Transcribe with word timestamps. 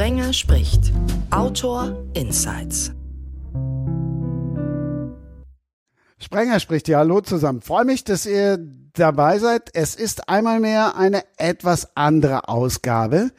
Sprenger 0.00 0.32
spricht. 0.32 0.94
Autor 1.30 1.94
Insights. 2.14 2.90
Sprenger 6.18 6.58
spricht 6.58 6.88
ja, 6.88 7.00
hallo 7.00 7.20
zusammen. 7.20 7.60
Freue 7.60 7.84
mich, 7.84 8.02
dass 8.04 8.24
ihr 8.24 8.56
dabei 8.94 9.38
seid. 9.38 9.68
Es 9.74 9.96
ist 9.96 10.26
einmal 10.30 10.58
mehr 10.58 10.96
eine 10.96 11.22
etwas 11.36 11.98
andere 11.98 12.48
Ausgabe, 12.48 13.30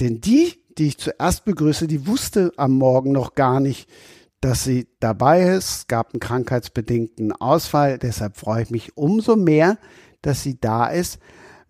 denn 0.00 0.20
die, 0.20 0.54
die 0.78 0.88
ich 0.88 0.98
zuerst 0.98 1.44
begrüße, 1.44 1.86
die 1.86 2.08
wusste 2.08 2.50
am 2.56 2.72
Morgen 2.72 3.12
noch 3.12 3.36
gar 3.36 3.60
nicht, 3.60 3.88
dass 4.40 4.64
sie 4.64 4.88
dabei 4.98 5.42
ist. 5.42 5.76
Es 5.76 5.86
gab 5.86 6.12
einen 6.12 6.18
krankheitsbedingten 6.18 7.30
Ausfall, 7.30 8.00
deshalb 8.00 8.36
freue 8.36 8.64
ich 8.64 8.70
mich 8.70 8.96
umso 8.96 9.36
mehr, 9.36 9.78
dass 10.22 10.42
sie 10.42 10.58
da 10.60 10.88
ist. 10.88 11.20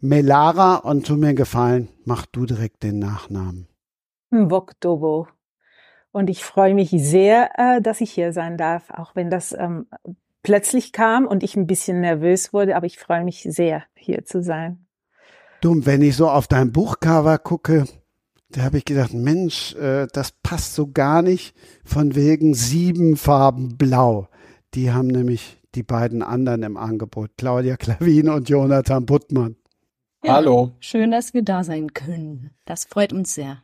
Melara, 0.01 0.77
und 0.77 1.07
tu 1.07 1.17
mir 1.17 1.35
gefallen, 1.35 1.91
mach 2.07 2.25
du 2.25 2.47
direkt 2.47 2.85
den 2.85 2.99
Nachnamen. 3.01 3.69
Woktobo. 4.51 5.29
Und 6.13 6.31
ich 6.31 6.45
freue 6.45 6.75
mich 6.75 6.91
sehr, 6.91 7.51
äh, 7.59 7.83
dass 7.83 8.01
ich 8.01 8.13
hier 8.13 8.33
sein 8.33 8.57
darf, 8.57 8.91
auch 8.91 9.17
wenn 9.17 9.31
das 9.31 9.53
ähm, 9.53 9.87
plötzlich 10.43 10.93
kam 10.93 11.27
und 11.27 11.43
ich 11.43 11.57
ein 11.57 11.67
bisschen 11.67 12.01
nervös 12.01 12.53
wurde, 12.53 12.77
aber 12.77 12.87
ich 12.87 12.99
freue 12.99 13.25
mich 13.25 13.43
sehr, 13.43 13.83
hier 13.95 14.25
zu 14.25 14.43
sein. 14.43 14.87
Du, 15.61 15.85
wenn 15.87 16.03
ich 16.03 16.15
so 16.15 16.29
auf 16.29 16.47
dein 16.47 16.71
Buchcover 16.71 17.39
gucke, 17.39 17.87
da 18.51 18.63
habe 18.63 18.79
ich 18.79 18.85
gedacht, 18.85 19.13
Mensch, 19.13 19.75
äh, 19.75 20.07
das 20.13 20.31
passt 20.31 20.75
so 20.75 20.93
gar 20.93 21.23
nicht 21.23 21.57
von 21.85 22.15
wegen 22.15 22.55
sieben 22.55 23.17
Farben 23.17 23.77
blau. 23.77 24.29
Die 24.75 24.93
haben 24.93 25.09
nämlich 25.09 25.61
die 25.75 25.83
beiden 25.83 26.23
anderen 26.23 26.63
im 26.63 26.77
Angebot, 26.77 27.33
Claudia 27.37 27.77
Klavin 27.77 28.29
und 28.29 28.49
Jonathan 28.49 29.07
Buttmann. 29.07 29.57
Ja, 30.23 30.35
Hallo. 30.35 30.73
Schön, 30.79 31.11
dass 31.11 31.35
wir 31.35 31.43
da 31.43 31.65
sein 31.65 31.93
können. 31.93 32.51
Das 32.65 32.85
freut 32.85 33.13
uns 33.13 33.35
sehr. 33.35 33.64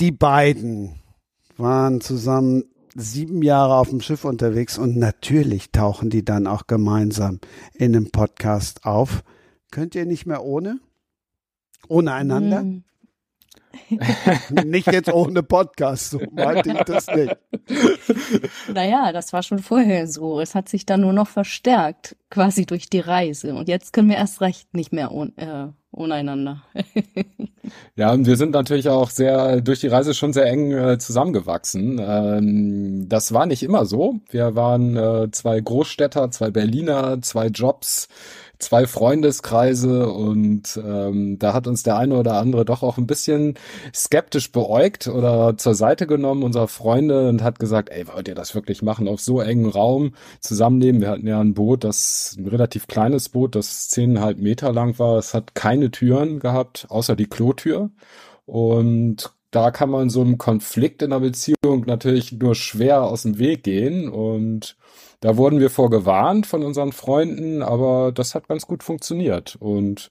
Die 0.00 0.12
beiden 0.12 0.94
waren 1.56 2.00
zusammen 2.00 2.64
sieben 2.94 3.42
Jahre 3.42 3.74
auf 3.74 3.88
dem 3.88 4.00
Schiff 4.00 4.24
unterwegs 4.24 4.78
und 4.78 4.96
natürlich 4.96 5.72
tauchen 5.72 6.08
die 6.08 6.24
dann 6.24 6.46
auch 6.46 6.68
gemeinsam 6.68 7.40
in 7.74 7.96
einem 7.96 8.10
Podcast 8.10 8.84
auf. 8.84 9.24
Könnt 9.72 9.96
ihr 9.96 10.06
nicht 10.06 10.24
mehr 10.24 10.44
ohne? 10.44 10.78
Ohne 11.88 12.12
einander? 12.12 12.62
Mm. 12.62 12.84
nicht 14.64 14.86
jetzt 14.92 15.12
ohne 15.12 15.42
Podcast, 15.42 16.10
so 16.10 16.20
meinte 16.32 16.72
ich 16.72 16.78
das 16.84 17.06
nicht. 17.08 17.36
Naja, 18.72 19.12
das 19.12 19.32
war 19.32 19.42
schon 19.42 19.58
vorher 19.58 20.06
so. 20.06 20.40
Es 20.40 20.54
hat 20.54 20.68
sich 20.68 20.86
dann 20.86 21.00
nur 21.02 21.12
noch 21.12 21.28
verstärkt, 21.28 22.16
quasi 22.30 22.66
durch 22.66 22.88
die 22.88 23.00
Reise. 23.00 23.54
Und 23.54 23.68
jetzt 23.68 23.92
können 23.92 24.08
wir 24.08 24.16
erst 24.16 24.40
recht 24.40 24.74
nicht 24.74 24.92
mehr 24.92 25.12
ohne, 25.12 25.32
äh, 25.36 25.72
ohne 25.90 26.14
einander. 26.14 26.62
ja, 27.96 28.12
und 28.12 28.26
wir 28.26 28.36
sind 28.36 28.52
natürlich 28.52 28.88
auch 28.88 29.10
sehr 29.10 29.60
durch 29.60 29.80
die 29.80 29.88
Reise 29.88 30.14
schon 30.14 30.32
sehr 30.32 30.46
eng 30.46 30.72
äh, 30.72 30.98
zusammengewachsen. 30.98 31.98
Ähm, 32.00 33.08
das 33.08 33.32
war 33.32 33.46
nicht 33.46 33.62
immer 33.62 33.86
so. 33.86 34.20
Wir 34.30 34.54
waren 34.54 34.96
äh, 34.96 35.30
zwei 35.30 35.60
Großstädter, 35.60 36.30
zwei 36.30 36.50
Berliner, 36.50 37.20
zwei 37.22 37.46
Jobs 37.46 38.08
zwei 38.58 38.86
Freundeskreise 38.86 40.08
und 40.08 40.80
ähm, 40.84 41.38
da 41.38 41.52
hat 41.52 41.66
uns 41.66 41.82
der 41.82 41.96
eine 41.96 42.16
oder 42.16 42.34
andere 42.34 42.64
doch 42.64 42.82
auch 42.82 42.98
ein 42.98 43.06
bisschen 43.06 43.54
skeptisch 43.94 44.50
beäugt 44.52 45.06
oder 45.06 45.56
zur 45.56 45.74
Seite 45.74 46.06
genommen, 46.06 46.42
unserer 46.42 46.68
Freunde, 46.68 47.28
und 47.28 47.42
hat 47.42 47.58
gesagt, 47.58 47.90
ey, 47.90 48.06
wollt 48.08 48.28
ihr 48.28 48.34
das 48.34 48.54
wirklich 48.54 48.82
machen 48.82 49.08
auf 49.08 49.20
so 49.20 49.40
engen 49.40 49.66
Raum 49.66 50.14
zusammenleben? 50.40 51.00
Wir 51.00 51.10
hatten 51.10 51.26
ja 51.26 51.40
ein 51.40 51.54
Boot, 51.54 51.84
das 51.84 52.36
ein 52.38 52.48
relativ 52.48 52.86
kleines 52.88 53.28
Boot, 53.28 53.54
das 53.54 53.88
zehneinhalb 53.88 54.38
Meter 54.38 54.72
lang 54.72 54.98
war. 54.98 55.18
Es 55.18 55.34
hat 55.34 55.54
keine 55.54 55.90
Türen 55.90 56.40
gehabt, 56.40 56.86
außer 56.88 57.14
die 57.16 57.26
Klotür. 57.26 57.90
Und 58.46 59.32
da 59.50 59.70
kann 59.70 59.90
man 59.90 60.10
so 60.10 60.20
einem 60.20 60.38
Konflikt 60.38 61.02
in 61.02 61.10
der 61.10 61.20
Beziehung 61.20 61.84
natürlich 61.86 62.32
nur 62.32 62.54
schwer 62.54 63.04
aus 63.04 63.22
dem 63.22 63.38
Weg 63.38 63.62
gehen 63.62 64.08
und 64.08 64.76
da 65.20 65.36
wurden 65.36 65.60
wir 65.60 65.70
vorgewarnt 65.70 66.46
von 66.46 66.62
unseren 66.62 66.92
Freunden, 66.92 67.62
aber 67.62 68.12
das 68.12 68.34
hat 68.34 68.48
ganz 68.48 68.66
gut 68.66 68.82
funktioniert. 68.82 69.56
Und 69.56 70.10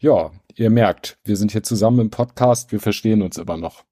ja, 0.00 0.30
ihr 0.54 0.70
merkt, 0.70 1.18
wir 1.24 1.36
sind 1.36 1.52
hier 1.52 1.62
zusammen 1.62 2.00
im 2.00 2.10
Podcast, 2.10 2.72
wir 2.72 2.80
verstehen 2.80 3.22
uns 3.22 3.36
immer 3.36 3.56
noch. 3.56 3.84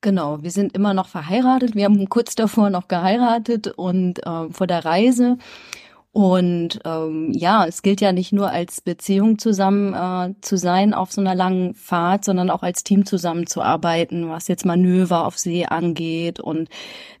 Genau, 0.00 0.42
wir 0.42 0.52
sind 0.52 0.74
immer 0.76 0.94
noch 0.94 1.08
verheiratet. 1.08 1.74
Wir 1.74 1.84
haben 1.84 2.08
kurz 2.08 2.36
davor 2.36 2.70
noch 2.70 2.86
geheiratet 2.86 3.66
und 3.66 4.24
äh, 4.24 4.48
vor 4.50 4.66
der 4.68 4.84
Reise 4.84 5.38
und 6.18 6.80
ähm, 6.84 7.30
ja, 7.32 7.64
es 7.64 7.82
gilt 7.82 8.00
ja 8.00 8.10
nicht 8.10 8.32
nur 8.32 8.50
als 8.50 8.80
Beziehung 8.80 9.38
zusammen 9.38 9.94
äh, 9.94 10.34
zu 10.40 10.56
sein 10.56 10.92
auf 10.92 11.12
so 11.12 11.20
einer 11.20 11.36
langen 11.36 11.74
Fahrt, 11.74 12.24
sondern 12.24 12.50
auch 12.50 12.64
als 12.64 12.82
Team 12.82 13.06
zusammenzuarbeiten, 13.06 14.28
was 14.28 14.48
jetzt 14.48 14.66
Manöver 14.66 15.24
auf 15.24 15.38
See 15.38 15.66
angeht. 15.66 16.40
Und 16.40 16.70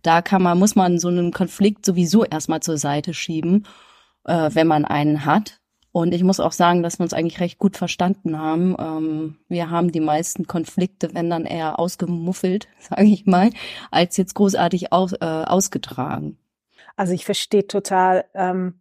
da 0.02 0.20
kann 0.20 0.42
man, 0.42 0.58
muss 0.58 0.74
man 0.74 0.98
so 0.98 1.06
einen 1.06 1.32
Konflikt 1.32 1.86
sowieso 1.86 2.24
erstmal 2.24 2.58
zur 2.58 2.76
Seite 2.76 3.14
schieben, 3.14 3.68
äh, 4.24 4.50
wenn 4.52 4.66
man 4.66 4.84
einen 4.84 5.24
hat. 5.24 5.60
Und 5.92 6.12
ich 6.12 6.24
muss 6.24 6.40
auch 6.40 6.50
sagen, 6.50 6.82
dass 6.82 6.98
wir 6.98 7.04
uns 7.04 7.14
eigentlich 7.14 7.38
recht 7.38 7.60
gut 7.60 7.76
verstanden 7.76 8.36
haben. 8.36 8.74
Ähm, 8.80 9.36
wir 9.48 9.70
haben 9.70 9.92
die 9.92 10.00
meisten 10.00 10.48
Konflikte, 10.48 11.14
wenn 11.14 11.30
dann 11.30 11.44
eher 11.44 11.78
ausgemuffelt, 11.78 12.66
sage 12.80 13.04
ich 13.04 13.26
mal, 13.26 13.50
als 13.92 14.16
jetzt 14.16 14.34
großartig 14.34 14.92
aus, 14.92 15.12
äh, 15.12 15.24
ausgetragen. 15.24 16.36
Also 16.96 17.12
ich 17.12 17.24
verstehe 17.24 17.64
total, 17.68 18.24
ähm, 18.34 18.80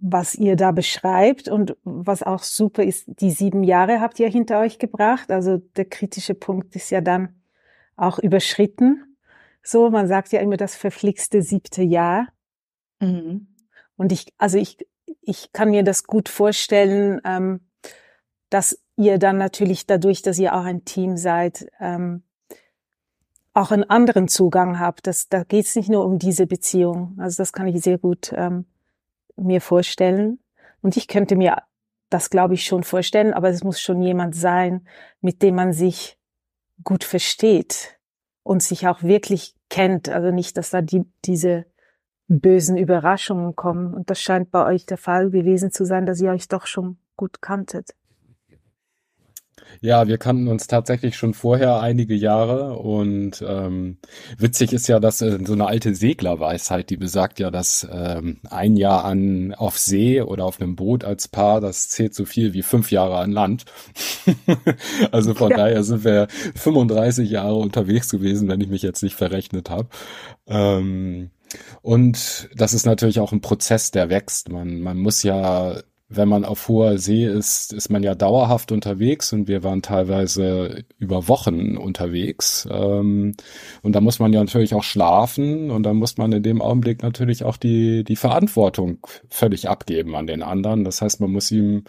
was 0.00 0.34
ihr 0.34 0.56
da 0.56 0.72
beschreibt 0.72 1.48
und 1.48 1.76
was 1.84 2.22
auch 2.22 2.42
super 2.42 2.82
ist, 2.82 3.04
die 3.06 3.30
sieben 3.30 3.62
Jahre 3.62 4.00
habt 4.00 4.18
ihr 4.18 4.28
hinter 4.28 4.60
euch 4.60 4.78
gebracht. 4.78 5.30
Also 5.30 5.58
der 5.58 5.84
kritische 5.84 6.34
Punkt 6.34 6.74
ist 6.74 6.90
ja 6.90 7.00
dann 7.00 7.40
auch 7.96 8.18
überschritten. 8.18 9.16
So, 9.62 9.90
man 9.90 10.08
sagt 10.08 10.32
ja 10.32 10.40
immer 10.40 10.56
das 10.56 10.74
verflixte 10.74 11.42
siebte 11.42 11.82
Jahr. 11.82 12.28
Mhm. 13.00 13.48
Und 13.96 14.12
ich, 14.12 14.32
also 14.38 14.56
ich, 14.56 14.78
ich 15.20 15.52
kann 15.52 15.70
mir 15.70 15.82
das 15.82 16.04
gut 16.04 16.30
vorstellen, 16.30 17.20
ähm, 17.24 17.60
dass 18.48 18.82
ihr 18.96 19.18
dann 19.18 19.36
natürlich 19.36 19.86
dadurch, 19.86 20.22
dass 20.22 20.38
ihr 20.38 20.54
auch 20.54 20.64
ein 20.64 20.84
Team 20.86 21.18
seid, 21.18 21.66
ähm, 21.78 22.22
auch 23.52 23.70
einen 23.70 23.84
anderen 23.84 24.28
Zugang 24.28 24.78
habt. 24.78 25.06
Das, 25.06 25.28
da 25.28 25.44
geht 25.44 25.66
es 25.66 25.76
nicht 25.76 25.90
nur 25.90 26.06
um 26.06 26.18
diese 26.18 26.46
Beziehung. 26.46 27.16
Also 27.18 27.42
das 27.42 27.52
kann 27.52 27.66
ich 27.68 27.82
sehr 27.82 27.98
gut 27.98 28.32
ähm, 28.34 28.64
mir 29.40 29.60
vorstellen. 29.60 30.38
Und 30.82 30.96
ich 30.96 31.08
könnte 31.08 31.36
mir 31.36 31.62
das, 32.08 32.30
glaube 32.30 32.54
ich, 32.54 32.64
schon 32.64 32.82
vorstellen, 32.82 33.32
aber 33.32 33.48
es 33.48 33.62
muss 33.62 33.80
schon 33.80 34.02
jemand 34.02 34.34
sein, 34.34 34.86
mit 35.20 35.42
dem 35.42 35.54
man 35.54 35.72
sich 35.72 36.18
gut 36.82 37.04
versteht 37.04 37.98
und 38.42 38.62
sich 38.62 38.88
auch 38.88 39.02
wirklich 39.02 39.54
kennt. 39.68 40.08
Also 40.08 40.30
nicht, 40.30 40.56
dass 40.56 40.70
da 40.70 40.82
die, 40.82 41.04
diese 41.24 41.66
bösen 42.26 42.76
Überraschungen 42.76 43.56
kommen. 43.56 43.94
Und 43.94 44.10
das 44.10 44.20
scheint 44.20 44.50
bei 44.50 44.64
euch 44.64 44.86
der 44.86 44.98
Fall 44.98 45.30
gewesen 45.30 45.70
zu 45.70 45.84
sein, 45.84 46.06
dass 46.06 46.20
ihr 46.20 46.30
euch 46.30 46.48
doch 46.48 46.66
schon 46.66 46.98
gut 47.16 47.42
kanntet. 47.42 47.90
Ja, 49.80 50.06
wir 50.08 50.18
kannten 50.18 50.48
uns 50.48 50.66
tatsächlich 50.66 51.16
schon 51.16 51.32
vorher 51.32 51.80
einige 51.80 52.14
Jahre 52.14 52.78
und 52.78 53.42
ähm, 53.46 53.98
witzig 54.36 54.72
ist 54.72 54.88
ja, 54.88 55.00
dass 55.00 55.22
äh, 55.22 55.38
so 55.44 55.54
eine 55.54 55.66
alte 55.66 55.94
Seglerweisheit, 55.94 56.90
die 56.90 56.96
besagt 56.96 57.38
ja, 57.38 57.50
dass 57.50 57.88
ähm, 57.90 58.40
ein 58.50 58.76
Jahr 58.76 59.04
an 59.04 59.54
auf 59.54 59.78
See 59.78 60.20
oder 60.20 60.44
auf 60.44 60.60
einem 60.60 60.76
Boot 60.76 61.04
als 61.04 61.28
Paar, 61.28 61.60
das 61.60 61.88
zählt 61.88 62.14
so 62.14 62.24
viel 62.24 62.52
wie 62.52 62.62
fünf 62.62 62.90
Jahre 62.90 63.16
an 63.18 63.32
Land. 63.32 63.64
also 65.12 65.34
von 65.34 65.50
ja. 65.50 65.56
daher 65.56 65.82
sind 65.82 66.04
wir 66.04 66.28
35 66.56 67.30
Jahre 67.30 67.56
unterwegs 67.56 68.10
gewesen, 68.10 68.48
wenn 68.48 68.60
ich 68.60 68.68
mich 68.68 68.82
jetzt 68.82 69.02
nicht 69.02 69.16
verrechnet 69.16 69.70
habe. 69.70 69.88
Ähm, 70.46 71.30
und 71.82 72.48
das 72.54 72.74
ist 72.74 72.86
natürlich 72.86 73.20
auch 73.20 73.32
ein 73.32 73.40
Prozess, 73.40 73.90
der 73.90 74.10
wächst. 74.10 74.50
Man, 74.50 74.80
man 74.80 74.98
muss 74.98 75.22
ja 75.22 75.80
wenn 76.12 76.28
man 76.28 76.44
auf 76.44 76.66
hoher 76.66 76.98
See 76.98 77.24
ist, 77.24 77.72
ist 77.72 77.88
man 77.88 78.02
ja 78.02 78.16
dauerhaft 78.16 78.72
unterwegs 78.72 79.32
und 79.32 79.46
wir 79.46 79.62
waren 79.62 79.80
teilweise 79.80 80.84
über 80.98 81.28
Wochen 81.28 81.76
unterwegs. 81.76 82.68
Ähm, 82.68 83.36
und 83.82 83.92
da 83.94 84.00
muss 84.00 84.18
man 84.18 84.32
ja 84.32 84.40
natürlich 84.40 84.74
auch 84.74 84.82
schlafen 84.82 85.70
und 85.70 85.84
da 85.84 85.94
muss 85.94 86.18
man 86.18 86.32
in 86.32 86.42
dem 86.42 86.62
Augenblick 86.62 87.02
natürlich 87.02 87.44
auch 87.44 87.56
die, 87.56 88.02
die 88.02 88.16
Verantwortung 88.16 88.98
völlig 89.28 89.68
abgeben 89.68 90.16
an 90.16 90.26
den 90.26 90.42
anderen. 90.42 90.82
Das 90.84 91.00
heißt, 91.00 91.20
man 91.20 91.30
muss 91.30 91.50
ihm 91.52 91.84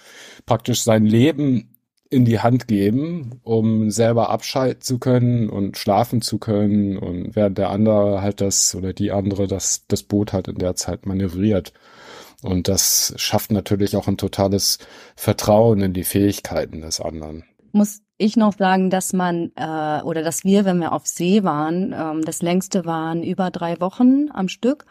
praktisch 0.46 0.84
sein 0.84 1.06
Leben 1.08 1.72
in 2.12 2.26
die 2.26 2.42
Hand 2.42 2.68
geben, 2.68 3.40
um 3.44 3.90
selber 3.90 4.30
abschalten 4.30 4.82
zu 4.82 5.00
können 5.00 5.50
und 5.50 5.78
schlafen 5.78 6.22
zu 6.22 6.38
können 6.38 6.98
und 6.98 7.36
während 7.36 7.58
der 7.58 7.72
andere 7.72 8.22
halt 8.22 8.42
das 8.42 8.76
oder 8.76 8.94
die 8.94 9.12
andere 9.12 9.48
das, 9.48 9.86
das 9.88 10.04
Boot 10.04 10.34
halt 10.34 10.48
in 10.48 10.58
der 10.58 10.76
Zeit 10.76 11.08
manövriert. 11.08 11.74
Und 12.44 12.68
das 12.68 13.14
schafft 13.18 13.52
natürlich 13.52 13.96
auch 13.96 14.08
ein 14.08 14.18
totales 14.18 14.80
Vertrauen 15.16 15.82
in 15.82 15.94
die 15.94 16.04
Fähigkeiten 16.04 16.82
des 16.82 17.00
anderen. 17.00 17.44
Muss 17.72 18.02
ich 18.18 18.36
noch 18.36 18.58
sagen, 18.58 18.90
dass 18.90 19.14
man 19.14 19.52
äh, 19.56 20.02
oder 20.04 20.24
dass 20.24 20.44
wir, 20.44 20.66
wenn 20.66 20.80
wir 20.80 20.92
auf 20.92 21.08
See 21.08 21.44
waren, 21.44 21.94
ähm, 21.94 22.24
das 22.26 22.42
längste 22.42 22.86
waren 22.86 23.24
über 23.24 23.52
drei 23.52 23.80
Wochen 23.80 24.30
am 24.32 24.48
Stück. 24.48 24.86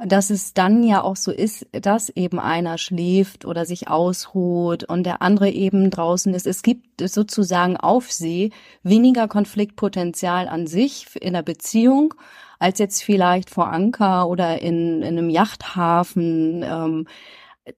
dass 0.00 0.30
es 0.30 0.54
dann 0.54 0.84
ja 0.84 1.02
auch 1.02 1.16
so 1.16 1.32
ist, 1.32 1.66
dass 1.72 2.08
eben 2.08 2.38
einer 2.38 2.78
schläft 2.78 3.44
oder 3.44 3.66
sich 3.66 3.88
ausruht 3.88 4.84
und 4.84 5.02
der 5.02 5.22
andere 5.22 5.50
eben 5.50 5.90
draußen 5.90 6.32
ist. 6.34 6.46
Es 6.46 6.62
gibt 6.62 7.00
sozusagen 7.00 7.76
auf 7.76 8.12
See 8.12 8.50
weniger 8.84 9.26
Konfliktpotenzial 9.26 10.46
an 10.46 10.68
sich 10.68 11.08
in 11.20 11.32
der 11.32 11.42
Beziehung 11.42 12.14
als 12.58 12.78
jetzt 12.78 13.02
vielleicht 13.02 13.50
vor 13.50 13.72
Anker 13.72 14.28
oder 14.28 14.60
in, 14.60 15.02
in 15.02 15.18
einem 15.18 15.30
Yachthafen. 15.30 16.62
Ähm, 16.62 17.06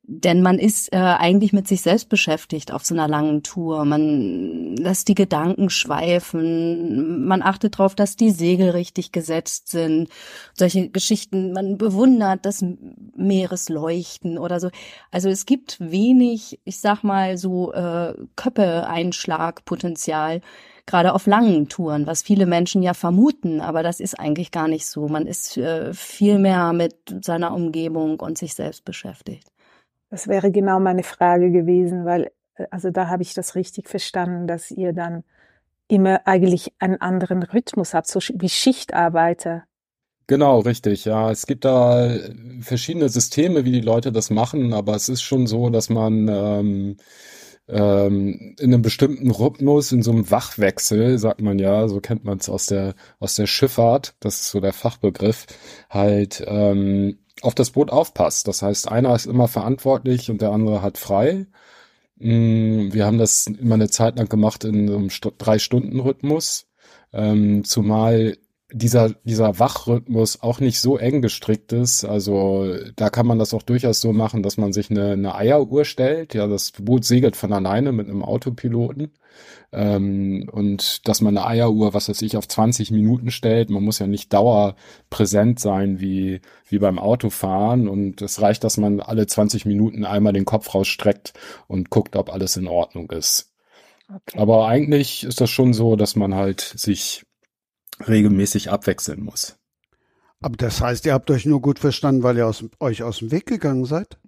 denn 0.03 0.43
man 0.43 0.59
ist 0.59 0.93
äh, 0.93 0.99
eigentlich 0.99 1.53
mit 1.53 1.69
sich 1.69 1.82
selbst 1.82 2.09
beschäftigt 2.09 2.73
auf 2.73 2.85
so 2.85 2.94
einer 2.94 3.09
langen 3.09 3.43
Tour. 3.43 3.85
Man 3.85 4.77
lässt 4.77 5.09
die 5.09 5.15
Gedanken 5.15 5.71
schweifen. 5.71 7.27
Man 7.27 7.43
achtet 7.43 7.79
darauf, 7.79 7.94
dass 7.94 8.17
die 8.17 8.31
Segel 8.31 8.71
richtig 8.71 9.12
gesetzt 9.12 9.69
sind. 9.69 10.09
Solche 10.55 10.88
Geschichten. 10.91 11.53
Man 11.53 11.79
bewundert 11.79 12.47
das 12.47 12.65
Meeresleuchten 13.17 14.38
oder 14.38 14.61
so. 14.61 14.71
Also 15.11 15.29
es 15.29 15.47
gibt 15.47 15.79
wenig, 15.81 16.61
ich 16.65 16.81
sag 16.81 17.03
mal 17.03 17.37
so 17.37 17.73
äh, 17.73 18.15
Köppe-Einschlagpotenzial 18.37 20.41
gerade 20.90 21.14
auf 21.14 21.26
langen 21.26 21.69
Touren, 21.69 22.06
was 22.06 22.22
viele 22.22 22.46
Menschen 22.46 22.82
ja 22.82 22.94
vermuten, 22.94 23.60
aber 23.60 23.82
das 23.82 24.00
ist 24.00 24.19
eigentlich 24.19 24.50
gar 24.50 24.69
nicht 24.69 24.87
so. 24.87 25.08
Man 25.08 25.26
ist 25.26 25.56
äh, 25.56 25.94
viel 25.94 26.38
mehr 26.38 26.72
mit 26.72 26.96
seiner 27.22 27.54
Umgebung 27.54 28.19
und 28.19 28.37
sich 28.37 28.54
selbst 28.54 28.84
beschäftigt. 28.84 29.48
Das 30.10 30.26
wäre 30.26 30.50
genau 30.50 30.81
meine 30.81 31.04
Frage 31.04 31.52
gewesen, 31.52 32.04
weil 32.04 32.32
äh, 32.56 32.66
also 32.70 32.90
da 32.90 33.08
habe 33.08 33.22
ich 33.22 33.34
das 33.34 33.54
richtig 33.54 33.88
verstanden, 33.88 34.48
dass 34.48 34.70
ihr 34.70 34.92
dann 34.92 35.22
immer 35.87 36.26
eigentlich 36.26 36.72
einen 36.78 37.00
anderen 37.00 37.43
Rhythmus 37.43 37.94
habt, 37.94 38.08
so 38.08 38.20
wie 38.34 38.48
Schichtarbeiter. 38.48 39.64
Genau, 40.26 40.60
richtig. 40.60 41.04
Ja, 41.04 41.31
es 41.31 41.46
gibt 41.46 41.64
da 41.64 42.08
verschiedene 42.60 43.08
Systeme, 43.08 43.64
wie 43.64 43.72
die 43.72 43.81
Leute 43.81 44.12
das 44.12 44.31
machen, 44.31 44.72
aber 44.72 44.94
es 44.94 45.08
ist 45.08 45.22
schon 45.22 45.48
so, 45.48 45.70
dass 45.70 45.88
man 45.88 46.28
ähm, 46.28 46.96
ähm, 47.72 48.56
in 48.58 48.75
einem 48.75 48.82
bestimmten 48.82 49.31
Rhythmus, 49.31 49.93
in 49.93 50.02
so 50.02 50.11
einem 50.11 50.31
Wachwechsel, 50.31 51.19
sagt 51.19 51.40
man 51.40 51.58
ja, 51.58 51.88
so 51.88 52.00
kennt 52.00 52.25
man 52.25 52.38
es 52.38 52.49
aus 52.49 52.67
der 52.67 52.94
aus 53.19 53.34
der 53.34 53.46
Schifffahrt, 53.46 54.14
das 54.20 54.40
ist 54.40 54.50
so 54.50 54.61
der 54.61 54.72
Fachbegriff, 54.72 55.46
halt 55.88 56.44
ähm, 56.46 57.19
auf 57.43 57.55
das 57.55 57.70
Boot 57.70 57.90
aufpasst. 57.90 58.49
Das 58.49 58.62
heißt, 58.62 58.88
einer 58.88 59.14
ist 59.14 59.26
immer 59.26 59.49
verantwortlich 59.49 60.31
und 60.31 60.43
der 60.43 60.50
andere 60.52 60.82
hat 60.82 60.99
frei. 60.99 61.46
Mm, 62.17 62.93
wir 62.93 63.06
haben 63.06 63.19
das 63.19 63.46
immer 63.46 63.75
eine 63.76 63.90
Zeit 63.90 64.19
lang 64.19 64.28
gemacht 64.28 64.64
in 64.64 64.90
einem 64.90 65.08
Drei-Stunden-Rhythmus, 65.38 66.67
ähm, 67.12 67.64
zumal 67.64 68.37
dieser, 68.72 69.11
dieser 69.25 69.58
Wachrhythmus 69.58 70.43
auch 70.43 70.61
nicht 70.61 70.81
so 70.81 70.96
eng 70.96 71.22
gestrickt 71.22 71.72
ist. 71.72 72.05
Also 72.05 72.75
da 72.96 73.11
kann 73.11 73.26
man 73.26 73.38
das 73.38 73.55
auch 73.55 73.62
durchaus 73.62 74.00
so 74.00 74.12
machen, 74.12 74.43
dass 74.43 74.56
man 74.56 74.72
sich 74.72 74.90
eine, 74.90 75.12
eine 75.12 75.34
Eieruhr 75.34 75.84
stellt. 75.84 76.34
Ja, 76.34 76.46
das 76.46 76.72
Boot 76.72 77.05
segelt 77.05 77.37
von 77.37 77.52
alleine 77.52 77.93
mit 77.93 78.08
einem 78.08 78.22
Autopiloten. 78.22 79.12
Ähm, 79.72 80.49
und 80.50 81.06
dass 81.08 81.20
man 81.20 81.37
eine 81.37 81.46
Eieruhr, 81.46 81.94
was 81.94 82.08
weiß 82.08 82.22
ich, 82.22 82.37
auf 82.37 82.49
20 82.49 82.90
Minuten 82.90 83.31
stellt. 83.31 83.70
Man 83.70 83.84
muss 83.84 83.99
ja 83.99 84.06
nicht 84.06 84.32
dauerpräsent 84.32 85.61
sein 85.61 86.00
wie, 86.00 86.40
wie 86.69 86.78
beim 86.78 86.99
Autofahren. 86.99 87.88
Und 87.88 88.22
es 88.22 88.40
reicht, 88.40 88.64
dass 88.64 88.76
man 88.76 89.00
alle 89.00 89.26
20 89.26 89.67
Minuten 89.67 90.05
einmal 90.05 90.32
den 90.32 90.44
Kopf 90.44 90.75
rausstreckt 90.75 91.32
und 91.67 91.90
guckt, 91.90 92.17
ob 92.17 92.32
alles 92.32 92.56
in 92.56 92.69
Ordnung 92.69 93.11
ist. 93.11 93.52
Okay. 94.08 94.38
Aber 94.38 94.67
eigentlich 94.67 95.25
ist 95.25 95.40
das 95.40 95.50
schon 95.50 95.72
so, 95.72 95.94
dass 95.94 96.17
man 96.17 96.34
halt 96.34 96.61
sich 96.61 97.25
regelmäßig 98.06 98.70
abwechseln 98.70 99.23
muss. 99.23 99.56
Aber 100.41 100.56
das 100.56 100.81
heißt, 100.81 101.05
ihr 101.06 101.12
habt 101.12 101.31
euch 101.31 101.44
nur 101.44 101.61
gut 101.61 101.79
verstanden, 101.79 102.23
weil 102.23 102.38
ihr 102.38 102.47
aus, 102.47 102.64
euch 102.81 103.02
aus 103.02 103.19
dem 103.19 103.31
Weg 103.31 103.47
gegangen 103.47 103.85
seid? 103.85 104.19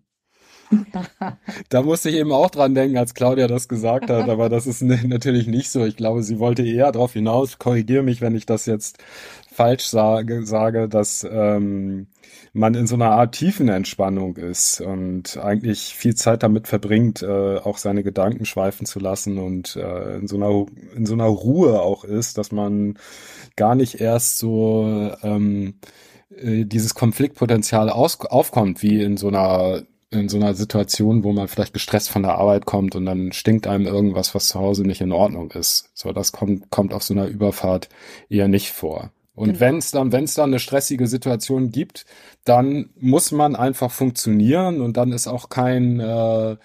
da 1.68 1.82
musste 1.82 2.10
ich 2.10 2.16
eben 2.16 2.32
auch 2.32 2.50
dran 2.50 2.74
denken, 2.74 2.96
als 2.96 3.14
Claudia 3.14 3.46
das 3.46 3.68
gesagt 3.68 4.10
hat, 4.10 4.28
aber 4.28 4.48
das 4.48 4.66
ist 4.66 4.82
natürlich 4.82 5.46
nicht 5.46 5.70
so. 5.70 5.84
Ich 5.84 5.96
glaube, 5.96 6.22
sie 6.22 6.38
wollte 6.38 6.62
eher 6.62 6.92
darauf 6.92 7.12
hinaus, 7.12 7.58
korrigiere 7.58 8.02
mich, 8.02 8.20
wenn 8.20 8.34
ich 8.34 8.46
das 8.46 8.66
jetzt 8.66 8.98
falsch 9.52 9.84
sage, 9.84 10.46
sage 10.46 10.88
dass 10.88 11.26
ähm, 11.30 12.06
man 12.52 12.74
in 12.74 12.86
so 12.86 12.94
einer 12.96 13.10
Art 13.12 13.34
Tiefenentspannung 13.34 14.36
ist 14.36 14.80
und 14.80 15.38
eigentlich 15.38 15.94
viel 15.94 16.14
Zeit 16.14 16.42
damit 16.42 16.68
verbringt, 16.68 17.22
äh, 17.22 17.56
auch 17.56 17.78
seine 17.78 18.02
Gedanken 18.02 18.44
schweifen 18.44 18.86
zu 18.86 18.98
lassen 19.00 19.38
und 19.38 19.76
äh, 19.76 20.16
in 20.16 20.28
so 20.28 20.36
einer 20.36 20.66
in 20.94 21.06
so 21.06 21.14
einer 21.14 21.26
Ruhe 21.26 21.80
auch 21.80 22.04
ist, 22.04 22.36
dass 22.38 22.52
man 22.52 22.98
gar 23.56 23.74
nicht 23.74 24.00
erst 24.00 24.38
so 24.38 25.12
ähm, 25.22 25.74
äh, 26.36 26.64
dieses 26.64 26.94
Konfliktpotenzial 26.94 27.88
aus, 27.90 28.20
aufkommt, 28.20 28.82
wie 28.82 29.02
in 29.02 29.16
so 29.16 29.28
einer 29.28 29.82
in 30.10 30.28
so 30.28 30.36
einer 30.36 30.52
Situation, 30.54 31.24
wo 31.24 31.32
man 31.32 31.48
vielleicht 31.48 31.72
gestresst 31.72 32.10
von 32.10 32.22
der 32.22 32.34
Arbeit 32.34 32.66
kommt 32.66 32.94
und 32.96 33.06
dann 33.06 33.32
stinkt 33.32 33.66
einem 33.66 33.86
irgendwas, 33.86 34.34
was 34.34 34.48
zu 34.48 34.58
Hause 34.60 34.82
nicht 34.82 35.00
in 35.00 35.12
Ordnung 35.12 35.50
ist. 35.52 35.90
So, 35.94 36.12
das 36.12 36.32
kommt, 36.32 36.70
kommt 36.70 36.92
auf 36.92 37.02
so 37.02 37.14
einer 37.14 37.26
Überfahrt 37.26 37.88
eher 38.28 38.46
nicht 38.48 38.72
vor. 38.72 39.10
Und 39.34 39.48
genau. 39.48 39.60
wenn 39.60 39.76
es 39.78 39.90
dann, 39.90 40.12
wenn 40.12 40.24
es 40.24 40.34
dann 40.34 40.50
eine 40.50 40.58
stressige 40.58 41.06
Situation 41.06 41.70
gibt, 41.70 42.04
dann 42.44 42.90
muss 42.98 43.32
man 43.32 43.56
einfach 43.56 43.90
funktionieren 43.90 44.80
und 44.80 44.96
dann 44.96 45.12
ist 45.12 45.26
auch 45.26 45.48
kein 45.48 46.00
äh, 46.00 46.56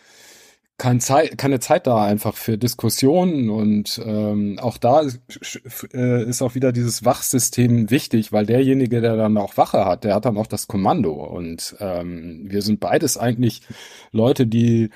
kein 0.78 1.00
Zeit, 1.00 1.38
keine 1.40 1.60
Zeit 1.60 1.88
da 1.88 2.04
einfach 2.04 2.36
für 2.36 2.58
Diskussionen 2.58 3.50
und 3.50 4.00
ähm, 4.06 4.60
auch 4.62 4.78
da 4.78 5.02
ist, 5.02 5.20
äh, 5.94 6.24
ist 6.24 6.44
auch 6.44 6.54
wieder 6.54 6.72
dieses 6.72 7.04
Wachsystem 7.04 7.90
wichtig, 7.90 8.32
weil 8.32 8.46
derjenige, 8.46 9.02
der 9.02 9.16
dann 9.16 9.38
auch 9.38 9.58
Wache 9.58 9.86
hat, 9.86 10.04
der 10.04 10.14
hat 10.14 10.26
dann 10.26 10.38
auch 10.38 10.46
das 10.46 10.68
Kommando 10.68 11.14
und 11.14 11.76
ähm, 11.80 12.46
wir 12.48 12.62
sind 12.62 12.80
beides 12.80 13.18
eigentlich 13.18 13.64
Leute, 14.12 14.46
die 14.46 14.92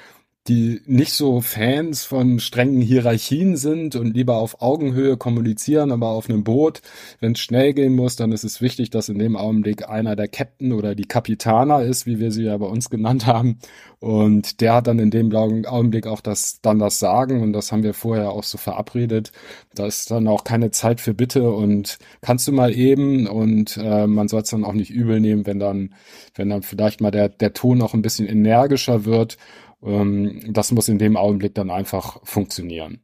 die 0.47 0.81
nicht 0.87 1.13
so 1.13 1.39
Fans 1.41 2.03
von 2.03 2.39
strengen 2.39 2.81
Hierarchien 2.81 3.57
sind 3.57 3.95
und 3.95 4.15
lieber 4.15 4.37
auf 4.37 4.59
Augenhöhe 4.61 5.15
kommunizieren, 5.15 5.91
aber 5.91 6.07
auf 6.09 6.29
einem 6.29 6.43
Boot, 6.43 6.81
wenn 7.19 7.33
es 7.33 7.39
schnell 7.39 7.73
gehen 7.73 7.95
muss, 7.95 8.15
dann 8.15 8.31
ist 8.31 8.43
es 8.43 8.59
wichtig, 8.59 8.89
dass 8.89 9.09
in 9.09 9.19
dem 9.19 9.35
Augenblick 9.35 9.87
einer 9.87 10.15
der 10.15 10.27
Captain 10.27 10.73
oder 10.73 10.95
die 10.95 11.05
Kapitaner 11.05 11.83
ist, 11.83 12.07
wie 12.07 12.19
wir 12.19 12.31
sie 12.31 12.45
ja 12.45 12.57
bei 12.57 12.65
uns 12.65 12.89
genannt 12.89 13.27
haben. 13.27 13.59
Und 13.99 14.61
der 14.61 14.73
hat 14.73 14.87
dann 14.87 14.97
in 14.97 15.11
dem 15.11 15.31
Augenblick 15.35 16.07
auch 16.07 16.21
das, 16.21 16.59
dann 16.61 16.79
das 16.79 16.97
Sagen 16.97 17.43
und 17.43 17.53
das 17.53 17.71
haben 17.71 17.83
wir 17.83 17.93
vorher 17.93 18.31
auch 18.31 18.43
so 18.43 18.57
verabredet. 18.57 19.31
Da 19.75 19.85
ist 19.85 20.09
dann 20.09 20.27
auch 20.27 20.43
keine 20.43 20.71
Zeit 20.71 20.99
für 21.01 21.13
Bitte 21.13 21.51
und 21.51 21.99
kannst 22.21 22.47
du 22.47 22.51
mal 22.51 22.73
eben 22.75 23.27
und 23.27 23.77
äh, 23.77 24.07
man 24.07 24.27
soll 24.27 24.41
es 24.41 24.49
dann 24.49 24.63
auch 24.63 24.73
nicht 24.73 24.89
übel 24.89 25.19
nehmen, 25.19 25.45
wenn 25.45 25.59
dann, 25.59 25.93
wenn 26.33 26.49
dann 26.49 26.63
vielleicht 26.63 26.99
mal 26.99 27.11
der, 27.11 27.29
der 27.29 27.53
Ton 27.53 27.77
noch 27.77 27.93
ein 27.93 28.01
bisschen 28.01 28.27
energischer 28.27 29.05
wird 29.05 29.37
ähm, 29.83 30.41
das 30.53 30.71
muss 30.71 30.89
in 30.89 30.99
dem 30.99 31.17
Augenblick 31.17 31.55
dann 31.55 31.69
einfach 31.69 32.19
funktionieren. 32.23 33.01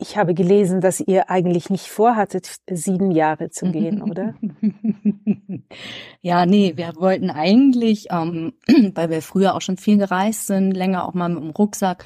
Ich 0.00 0.16
habe 0.16 0.32
gelesen, 0.32 0.80
dass 0.80 1.00
ihr 1.00 1.28
eigentlich 1.28 1.70
nicht 1.70 1.88
vorhattet, 1.88 2.58
sieben 2.70 3.10
Jahre 3.10 3.50
zu 3.50 3.72
gehen, 3.72 4.00
oder? 4.08 4.34
Ja, 6.20 6.46
nee, 6.46 6.74
wir 6.76 6.94
wollten 6.96 7.30
eigentlich, 7.30 8.06
ähm, 8.10 8.52
weil 8.94 9.10
wir 9.10 9.22
früher 9.22 9.54
auch 9.54 9.60
schon 9.60 9.76
viel 9.76 9.98
gereist 9.98 10.46
sind, 10.46 10.72
länger 10.72 11.04
auch 11.04 11.14
mal 11.14 11.28
mit 11.28 11.42
dem 11.42 11.50
Rucksack, 11.50 12.04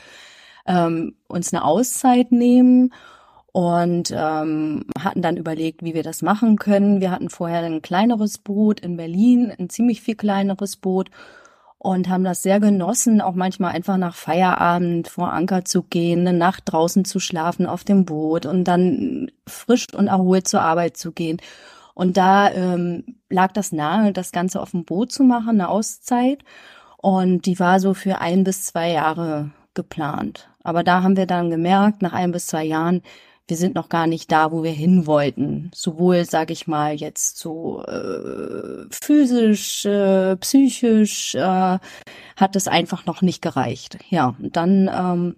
ähm, 0.66 1.16
uns 1.28 1.52
eine 1.52 1.64
Auszeit 1.64 2.32
nehmen 2.32 2.94
und 3.52 4.10
ähm, 4.10 4.86
hatten 4.98 5.20
dann 5.20 5.36
überlegt, 5.36 5.82
wie 5.82 5.92
wir 5.92 6.02
das 6.02 6.22
machen 6.22 6.56
können. 6.56 7.02
Wir 7.02 7.10
hatten 7.10 7.28
vorher 7.28 7.60
ein 7.60 7.82
kleineres 7.82 8.38
Boot 8.38 8.80
in 8.80 8.96
Berlin, 8.96 9.52
ein 9.58 9.68
ziemlich 9.68 10.00
viel 10.00 10.16
kleineres 10.16 10.76
Boot 10.76 11.10
und 11.82 12.08
haben 12.08 12.22
das 12.22 12.44
sehr 12.44 12.60
genossen, 12.60 13.20
auch 13.20 13.34
manchmal 13.34 13.72
einfach 13.72 13.96
nach 13.96 14.14
Feierabend 14.14 15.08
vor 15.08 15.32
Anker 15.32 15.64
zu 15.64 15.82
gehen, 15.82 16.20
eine 16.20 16.32
Nacht 16.32 16.62
draußen 16.66 17.04
zu 17.04 17.18
schlafen 17.18 17.66
auf 17.66 17.82
dem 17.82 18.04
Boot 18.04 18.46
und 18.46 18.62
dann 18.64 19.32
frisch 19.48 19.92
und 19.92 20.06
erholt 20.06 20.46
zur 20.46 20.62
Arbeit 20.62 20.96
zu 20.96 21.10
gehen. 21.10 21.38
Und 21.94 22.16
da 22.16 22.52
ähm, 22.52 23.16
lag 23.30 23.50
das 23.50 23.72
nahe, 23.72 24.12
das 24.12 24.30
Ganze 24.30 24.60
auf 24.60 24.70
dem 24.70 24.84
Boot 24.84 25.10
zu 25.10 25.24
machen, 25.24 25.60
eine 25.60 25.68
Auszeit. 25.68 26.44
Und 26.98 27.46
die 27.46 27.58
war 27.58 27.80
so 27.80 27.94
für 27.94 28.20
ein 28.20 28.44
bis 28.44 28.64
zwei 28.64 28.92
Jahre 28.92 29.50
geplant. 29.74 30.50
Aber 30.62 30.84
da 30.84 31.02
haben 31.02 31.16
wir 31.16 31.26
dann 31.26 31.50
gemerkt, 31.50 32.00
nach 32.00 32.12
ein 32.12 32.30
bis 32.30 32.46
zwei 32.46 32.62
Jahren, 32.62 33.02
wir 33.48 33.56
sind 33.56 33.74
noch 33.74 33.88
gar 33.88 34.06
nicht 34.06 34.30
da, 34.30 34.52
wo 34.52 34.62
wir 34.62 34.70
hin 34.72 35.06
wollten. 35.06 35.70
Sowohl, 35.74 36.24
sage 36.24 36.52
ich 36.52 36.66
mal, 36.66 36.94
jetzt 36.94 37.38
so 37.38 37.82
äh, 37.84 38.86
physisch, 38.90 39.84
äh, 39.84 40.36
psychisch 40.36 41.34
äh, 41.34 41.78
hat 42.36 42.56
es 42.56 42.68
einfach 42.68 43.04
noch 43.06 43.22
nicht 43.22 43.42
gereicht. 43.42 43.98
Ja, 44.10 44.36
und 44.40 44.56
dann 44.56 44.90
ähm, 44.92 45.36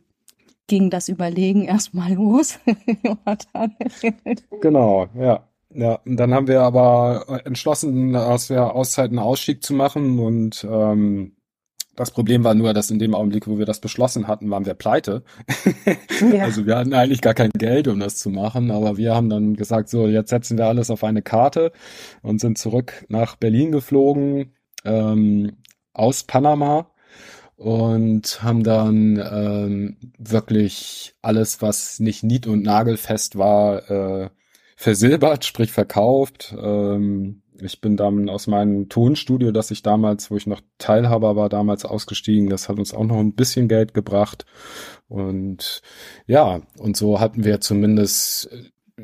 ging 0.67 0.91
das 0.91 1.09
Überlegen 1.09 1.63
erstmal 1.65 2.13
los. 2.13 2.59
genau, 4.61 5.09
ja. 5.19 5.49
Ja, 5.77 5.95
und 6.05 6.17
dann 6.19 6.33
haben 6.33 6.47
wir 6.47 6.61
aber 6.63 7.43
entschlossen, 7.47 8.15
aus 8.15 8.47
der 8.47 8.77
Auszeit 8.77 9.11
einen 9.11 9.19
Ausstieg 9.19 9.65
zu 9.65 9.75
machen 9.75 10.21
und 10.21 10.65
ähm, 10.71 11.35
Das 11.97 12.11
Problem 12.11 12.43
war 12.45 12.55
nur, 12.55 12.75
dass 12.75 12.91
in 12.91 12.99
dem 12.99 13.15
Augenblick, 13.15 13.47
wo 13.47 13.59
wir 13.59 13.67
das 13.67 13.81
beschlossen 13.81 14.27
hatten, 14.27 14.51
waren 14.51 14.67
wir 14.67 14.75
pleite. 14.75 15.23
Ja. 16.21 16.45
Also 16.45 16.67
wir 16.67 16.77
hatten 16.77 16.95
eigentlich 16.95 17.21
gar 17.21 17.35
kein 17.35 17.51
Geld, 17.51 17.89
um 17.89 17.99
das 18.01 18.17
zu 18.17 18.31
machen, 18.31 18.71
aber 18.71 18.97
wir 18.97 19.15
haben 19.15 19.31
dann 19.31 19.55
gesagt, 19.55 19.89
so, 19.89 20.07
jetzt 20.07 20.31
setzen 20.31 20.59
wir 20.59 20.67
alles 20.67 20.91
auf 20.91 21.03
eine 21.05 21.23
Karte 21.23 21.73
und 22.23 22.41
sind 22.41 22.59
zurück 22.59 23.05
nach 23.09 23.37
Berlin 23.37 23.73
geflogen, 23.73 24.53
ähm, 24.85 25.57
aus 25.93 26.25
Panama 26.25 26.91
und 27.57 28.43
haben 28.43 28.63
dann 28.63 29.23
ähm, 29.33 29.97
wirklich 30.19 31.15
alles, 31.23 31.63
was 31.63 32.01
nicht 32.01 32.23
nied- 32.25 32.47
und 32.47 32.63
nagelfest 32.63 33.39
war, 33.39 33.91
äh, 33.91 34.31
versilbert, 34.77 35.45
sprich 35.45 35.73
verkauft. 35.73 36.55
Ähm, 36.61 37.43
ich 37.61 37.81
bin 37.81 37.97
dann 37.97 38.29
aus 38.29 38.47
meinem 38.47 38.89
Tonstudio, 38.89 39.53
das 39.53 39.71
ich 39.71 39.83
damals, 39.83 40.31
wo 40.31 40.37
ich 40.37 40.47
noch 40.47 40.61
Teilhaber 40.79 41.37
war, 41.37 41.49
damals 41.49 41.85
ausgestiegen. 41.85 42.49
Das 42.49 42.69
hat 42.69 42.79
uns 42.79 42.93
auch 42.93 43.05
noch 43.05 43.19
ein 43.19 43.35
bisschen 43.35 43.69
Geld 43.69 43.95
gebracht. 43.95 44.45
Und 45.09 45.83
ja, 46.27 46.63
und 46.79 46.97
so 46.97 47.21
hatten 47.21 47.45
wir 47.45 47.61
zumindest, 47.61 48.49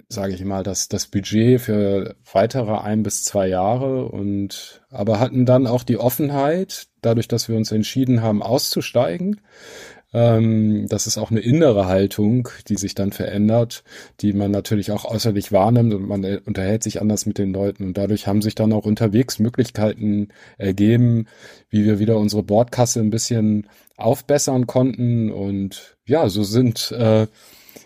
sage 0.08 0.34
ich 0.34 0.44
mal, 0.44 0.62
das, 0.62 0.88
das 0.88 1.06
Budget 1.06 1.60
für 1.60 2.16
weitere 2.32 2.78
ein 2.78 3.02
bis 3.02 3.24
zwei 3.24 3.48
Jahre 3.48 4.06
und 4.06 4.82
aber 4.90 5.20
hatten 5.20 5.46
dann 5.46 5.66
auch 5.66 5.84
die 5.84 5.98
Offenheit, 5.98 6.88
dadurch, 7.02 7.28
dass 7.28 7.48
wir 7.48 7.56
uns 7.56 7.70
entschieden 7.72 8.22
haben, 8.22 8.42
auszusteigen, 8.42 9.40
ähm, 10.12 10.86
das 10.88 11.06
ist 11.06 11.18
auch 11.18 11.30
eine 11.30 11.40
innere 11.40 11.86
Haltung, 11.86 12.48
die 12.68 12.76
sich 12.76 12.94
dann 12.94 13.12
verändert, 13.12 13.84
die 14.20 14.32
man 14.32 14.50
natürlich 14.50 14.90
auch 14.90 15.04
äußerlich 15.04 15.52
wahrnimmt 15.52 15.94
und 15.94 16.08
man 16.08 16.24
äh, 16.24 16.40
unterhält 16.44 16.82
sich 16.82 17.00
anders 17.00 17.26
mit 17.26 17.38
den 17.38 17.52
Leuten. 17.52 17.84
Und 17.84 17.96
dadurch 17.96 18.26
haben 18.26 18.42
sich 18.42 18.56
dann 18.56 18.72
auch 18.72 18.86
unterwegs 18.86 19.38
Möglichkeiten 19.38 20.28
ergeben, 20.58 21.26
wie 21.68 21.84
wir 21.84 22.00
wieder 22.00 22.18
unsere 22.18 22.42
Bordkasse 22.42 23.00
ein 23.00 23.10
bisschen 23.10 23.68
aufbessern 23.96 24.66
konnten. 24.66 25.30
Und 25.30 25.96
ja, 26.06 26.28
so 26.28 26.42
sind, 26.42 26.90
äh, 26.90 27.28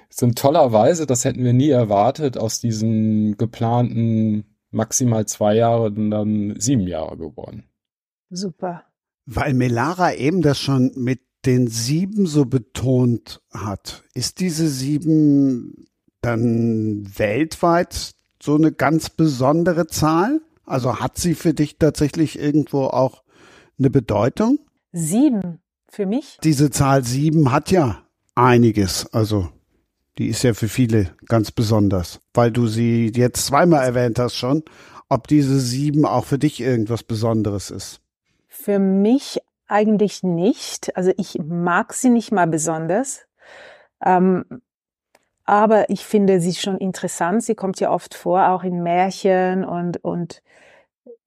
sind 0.09 0.38
tollerweise, 0.38 1.07
das 1.07 1.26
hätten 1.26 1.45
wir 1.45 1.52
nie 1.52 1.71
erwartet, 1.71 2.38
aus 2.38 2.59
diesen 2.59 3.37
geplanten 3.37 4.45
maximal 4.71 5.26
zwei 5.26 5.57
Jahre 5.57 5.93
dann 5.93 6.54
sieben 6.59 6.87
Jahre 6.87 7.19
geworden. 7.19 7.64
Super. 8.31 8.85
Weil 9.26 9.54
Melara 9.54 10.14
eben 10.14 10.43
das 10.43 10.59
schon 10.59 10.93
mit 10.97 11.21
den 11.47 11.69
sieben 11.69 12.27
so 12.27 12.45
betont 12.45 13.43
hat. 13.53 14.05
Ist 14.15 14.41
diese 14.41 14.69
sieben 14.69 15.87
dann 16.21 17.07
weltweit 17.17 18.13
so 18.43 18.55
eine 18.55 18.73
ganz 18.73 19.11
besondere 19.11 19.87
Zahl? 19.87 20.41
Also 20.65 21.01
hat 21.01 21.19
sie 21.19 21.35
für 21.35 21.55
dich 21.55 21.79
tatsächlich 21.79 22.39
irgendwo 22.39 22.85
auch 22.85 23.23
eine 23.79 23.91
Bedeutung? 23.91 24.59
Sieben 24.93 25.61
für 25.89 26.07
mich? 26.07 26.39
Diese 26.43 26.71
Zahl 26.71 27.05
sieben 27.05 27.53
hat 27.53 27.71
ja 27.71 28.03
einiges. 28.35 29.13
Also 29.13 29.49
die 30.19 30.29
ist 30.29 30.43
ja 30.45 30.55
für 30.55 30.69
viele 30.69 31.11
ganz 31.27 31.51
besonders, 31.51 32.21
weil 32.33 32.53
du 32.53 32.67
sie 32.67 33.13
jetzt 33.15 33.47
zweimal 33.47 33.85
erwähnt 33.85 34.19
hast 34.19 34.37
schon, 34.37 34.63
ob 35.09 35.29
diese 35.29 35.61
sieben 35.61 36.07
auch 36.07 36.25
für 36.25 36.39
dich 36.39 36.61
irgendwas 36.61 37.03
Besonderes 37.03 37.71
ist. 37.71 38.01
Für 38.49 38.79
mich 38.79 39.41
eigentlich 39.75 40.23
nicht. 40.23 40.97
Also 40.97 41.12
ich 41.16 41.38
mag 41.45 41.93
sie 41.93 42.11
nicht 42.11 42.31
mal 42.31 42.47
besonders. 42.47 43.26
Ähm, 44.04 44.45
aber 45.45 45.90
ich 45.90 46.04
finde 46.04 46.40
sie 46.40 46.54
schon 46.54 46.78
interessant. 46.78 47.43
Sie 47.43 47.57
kommt 47.57 47.81
ja 47.81 47.90
oft 47.90 48.14
vor, 48.14 48.49
auch 48.50 48.62
in 48.62 48.83
Märchen 48.83 49.64
und, 49.64 50.02
und 50.02 50.43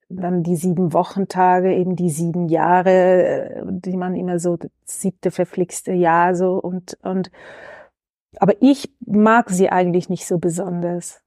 dann 0.09 0.43
die 0.43 0.55
sieben 0.55 0.93
Wochentage, 0.93 1.75
eben 1.75 1.95
die 1.95 2.09
sieben 2.09 2.47
Jahre, 2.47 3.65
die 3.67 3.97
man 3.97 4.15
immer 4.15 4.39
so, 4.39 4.57
siebte 4.85 5.29
verflixte 5.29 5.91
Jahr 5.91 6.33
so 6.33 6.53
und, 6.53 6.97
und, 7.03 7.29
aber 8.39 8.53
ich 8.61 8.89
mag 9.05 9.49
sie 9.49 9.69
eigentlich 9.69 10.07
nicht 10.09 10.25
so 10.25 10.37
besonders, 10.37 11.21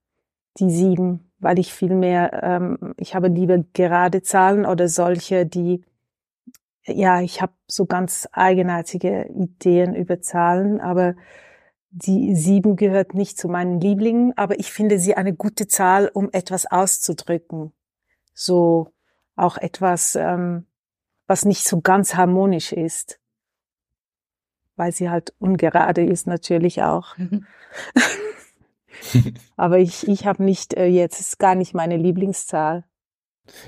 die 0.59 0.71
sieben, 0.71 1.31
weil 1.39 1.59
ich 1.59 1.75
viel 1.75 1.95
mehr, 1.95 2.43
ähm, 2.43 2.95
ich 2.97 3.15
habe 3.15 3.29
lieber 3.29 3.59
gerade 3.75 4.23
Zahlen 4.23 4.65
oder 4.65 4.89
solche, 4.89 5.45
die 5.45 5.85
ja, 6.85 7.21
ich 7.21 7.43
habe 7.43 7.53
so 7.67 7.87
ganz 7.87 8.29
eigenartige 8.33 9.29
Ideen 9.29 9.95
über 9.95 10.21
Zahlen, 10.21 10.81
aber 10.81 11.15
die 11.91 12.37
sieben 12.37 12.77
gehört 12.77 13.15
nicht 13.15 13.39
zu 13.39 13.49
meinen 13.49 13.81
Lieblingen, 13.81 14.33
aber 14.37 14.59
ich 14.59 14.73
finde 14.73 14.99
sie 14.99 15.17
eine 15.17 15.35
gute 15.35 15.67
Zahl, 15.67 16.09
um 16.13 16.31
etwas 16.33 16.67
auszudrücken. 16.67 17.73
So 18.33 18.93
auch 19.35 19.59
etwas, 19.59 20.15
ähm, 20.15 20.67
was 21.27 21.45
nicht 21.45 21.65
so 21.65 21.81
ganz 21.81 22.15
harmonisch 22.15 22.73
ist. 22.73 23.21
Weil 24.77 24.93
sie 24.93 25.11
halt 25.11 25.35
ungerade 25.39 26.05
ist 26.05 26.27
natürlich 26.27 26.83
auch. 26.83 27.17
aber 29.57 29.79
ich, 29.79 30.07
ich 30.07 30.27
habe 30.27 30.45
nicht, 30.45 30.75
äh, 30.75 30.87
jetzt 30.87 31.21
ist 31.21 31.39
gar 31.39 31.57
nicht 31.57 31.75
meine 31.75 31.97
Lieblingszahl. 31.97 32.85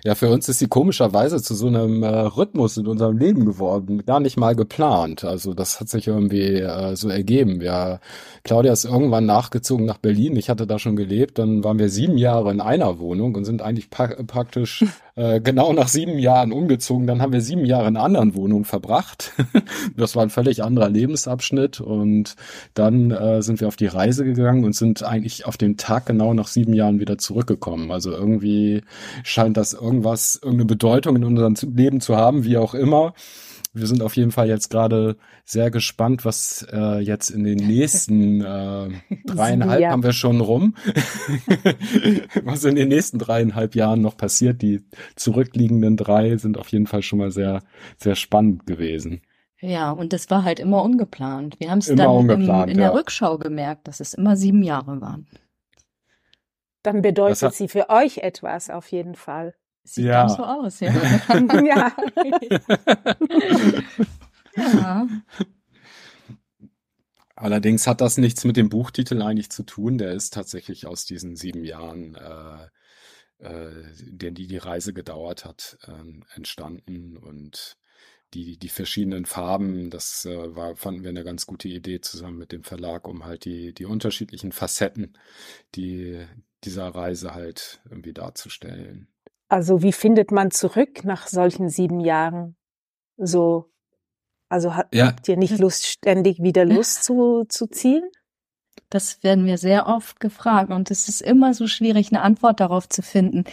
Ja, 0.04 0.14
für 0.14 0.28
uns 0.30 0.48
ist 0.48 0.58
sie 0.58 0.68
komischerweise 0.68 1.42
zu 1.42 1.54
so 1.54 1.66
einem 1.66 2.02
äh, 2.02 2.08
Rhythmus 2.08 2.76
in 2.76 2.86
unserem 2.86 3.18
Leben 3.18 3.44
geworden, 3.44 4.04
gar 4.04 4.20
nicht 4.20 4.36
mal 4.36 4.54
geplant. 4.54 5.24
Also 5.24 5.54
das 5.54 5.80
hat 5.80 5.88
sich 5.88 6.08
irgendwie 6.08 6.60
äh, 6.60 6.96
so 6.96 7.08
ergeben. 7.08 7.60
Ja, 7.60 8.00
Claudia 8.44 8.72
ist 8.72 8.84
irgendwann 8.84 9.26
nachgezogen 9.26 9.86
nach 9.86 9.98
Berlin. 9.98 10.36
Ich 10.36 10.50
hatte 10.50 10.66
da 10.66 10.78
schon 10.78 10.96
gelebt. 10.96 11.38
Dann 11.38 11.62
waren 11.64 11.78
wir 11.78 11.88
sieben 11.88 12.18
Jahre 12.18 12.50
in 12.50 12.60
einer 12.60 12.98
Wohnung 12.98 13.34
und 13.34 13.44
sind 13.44 13.62
eigentlich 13.62 13.90
praktisch 13.90 14.84
äh, 15.14 15.40
genau 15.40 15.72
nach 15.72 15.88
sieben 15.88 16.18
Jahren 16.18 16.52
umgezogen. 16.52 17.06
Dann 17.06 17.22
haben 17.22 17.32
wir 17.32 17.40
sieben 17.40 17.64
Jahre 17.64 17.88
in 17.88 17.96
einer 17.96 18.04
anderen 18.04 18.34
Wohnung 18.34 18.64
verbracht. 18.64 19.32
das 19.96 20.16
war 20.16 20.22
ein 20.22 20.30
völlig 20.30 20.62
anderer 20.62 20.88
Lebensabschnitt. 20.88 21.80
Und 21.80 22.34
dann 22.74 23.10
äh, 23.10 23.42
sind 23.42 23.60
wir 23.60 23.68
auf 23.68 23.76
die 23.76 23.86
Reise 23.86 24.24
gegangen 24.24 24.64
und 24.64 24.74
sind 24.74 25.02
eigentlich 25.02 25.46
auf 25.46 25.56
den 25.56 25.76
Tag 25.76 26.06
genau 26.06 26.34
nach 26.34 26.48
sieben 26.48 26.74
Jahren 26.74 27.00
wieder 27.00 27.18
zurückgekommen. 27.18 27.90
Also 27.92 28.10
irgendwie 28.10 28.82
scheint 29.22 29.56
das 29.56 29.71
irgendwas, 29.74 30.36
irgendeine 30.36 30.66
Bedeutung 30.66 31.16
in 31.16 31.24
unserem 31.24 31.54
Leben 31.74 32.00
zu 32.00 32.16
haben, 32.16 32.44
wie 32.44 32.56
auch 32.56 32.74
immer 32.74 33.14
wir 33.74 33.86
sind 33.86 34.02
auf 34.02 34.16
jeden 34.16 34.32
Fall 34.32 34.48
jetzt 34.48 34.68
gerade 34.68 35.16
sehr 35.44 35.70
gespannt, 35.70 36.24
was 36.24 36.66
äh, 36.70 36.98
jetzt 36.98 37.30
in 37.30 37.44
den 37.44 37.56
nächsten 37.56 38.42
äh, 38.42 38.90
dreieinhalb 39.26 39.80
ja. 39.80 39.90
haben 39.90 40.02
wir 40.02 40.12
schon 40.12 40.40
rum, 40.40 40.74
was 42.44 42.64
in 42.64 42.74
den 42.74 42.88
nächsten 42.88 43.18
dreieinhalb 43.18 43.74
Jahren 43.74 44.02
noch 44.02 44.16
passiert. 44.16 44.60
Die 44.60 44.84
zurückliegenden 45.16 45.96
drei 45.96 46.36
sind 46.36 46.58
auf 46.58 46.68
jeden 46.68 46.86
Fall 46.86 47.02
schon 47.02 47.18
mal 47.18 47.30
sehr, 47.30 47.62
sehr 47.96 48.14
spannend 48.14 48.66
gewesen. 48.66 49.22
Ja, 49.60 49.92
und 49.92 50.12
das 50.12 50.28
war 50.28 50.44
halt 50.44 50.60
immer 50.60 50.82
ungeplant. 50.82 51.58
Wir 51.60 51.70
haben 51.70 51.78
es 51.78 51.86
dann 51.86 52.28
im, 52.28 52.40
in 52.40 52.76
der 52.76 52.88
ja. 52.88 52.90
Rückschau 52.90 53.38
gemerkt, 53.38 53.88
dass 53.88 54.00
es 54.00 54.12
immer 54.12 54.36
sieben 54.36 54.62
Jahre 54.62 55.00
waren. 55.00 55.26
Dann 56.82 57.00
bedeutet 57.00 57.42
hat, 57.42 57.54
sie 57.54 57.68
für 57.68 57.88
euch 57.88 58.18
etwas 58.18 58.68
auf 58.68 58.90
jeden 58.90 59.14
Fall. 59.14 59.54
Sieht 59.84 60.06
ja. 60.06 60.28
so 60.28 60.44
aus, 60.44 60.80
ja. 60.80 60.92
ja. 61.64 61.92
ja. 64.56 65.08
Allerdings 67.34 67.86
hat 67.86 68.00
das 68.00 68.18
nichts 68.18 68.44
mit 68.44 68.56
dem 68.56 68.68
Buchtitel 68.68 69.20
eigentlich 69.20 69.50
zu 69.50 69.64
tun. 69.64 69.98
Der 69.98 70.12
ist 70.12 70.32
tatsächlich 70.32 70.86
aus 70.86 71.04
diesen 71.04 71.34
sieben 71.34 71.64
Jahren, 71.64 72.14
äh, 72.14 72.68
äh, 73.44 73.84
den 73.98 74.34
die 74.34 74.46
die 74.46 74.58
Reise 74.58 74.92
gedauert 74.92 75.44
hat, 75.44 75.78
äh, 75.88 76.36
entstanden 76.36 77.16
und 77.16 77.76
die, 78.34 78.58
die 78.58 78.68
verschiedenen 78.68 79.26
Farben, 79.26 79.90
das 79.90 80.24
äh, 80.24 80.54
war, 80.54 80.76
fanden 80.76 81.02
wir 81.02 81.10
eine 81.10 81.24
ganz 81.24 81.46
gute 81.46 81.68
Idee 81.68 82.00
zusammen 82.00 82.38
mit 82.38 82.52
dem 82.52 82.64
Verlag, 82.64 83.06
um 83.06 83.24
halt 83.24 83.44
die, 83.44 83.74
die 83.74 83.84
unterschiedlichen 83.84 84.52
Facetten, 84.52 85.18
die 85.74 86.24
dieser 86.64 86.88
Reise 86.88 87.34
halt 87.34 87.82
irgendwie 87.90 88.14
darzustellen. 88.14 89.08
Also 89.52 89.82
wie 89.82 89.92
findet 89.92 90.30
man 90.30 90.50
zurück 90.50 91.04
nach 91.04 91.26
solchen 91.26 91.68
sieben 91.68 92.00
Jahren? 92.00 92.56
So, 93.18 93.70
also 94.48 94.74
hat, 94.74 94.94
ja. 94.94 95.08
habt 95.08 95.28
ihr 95.28 95.36
nicht 95.36 95.58
Lust, 95.58 95.86
ständig 95.86 96.42
wieder 96.42 96.64
Lust 96.64 97.04
zu, 97.04 97.44
zu 97.46 97.66
ziehen? 97.66 98.02
Das 98.88 99.22
werden 99.22 99.44
wir 99.44 99.58
sehr 99.58 99.88
oft 99.88 100.20
gefragt 100.20 100.70
und 100.70 100.90
es 100.90 101.06
ist 101.06 101.20
immer 101.20 101.52
so 101.52 101.66
schwierig, 101.66 102.08
eine 102.10 102.22
Antwort 102.22 102.60
darauf 102.60 102.88
zu 102.88 103.02
finden. 103.02 103.44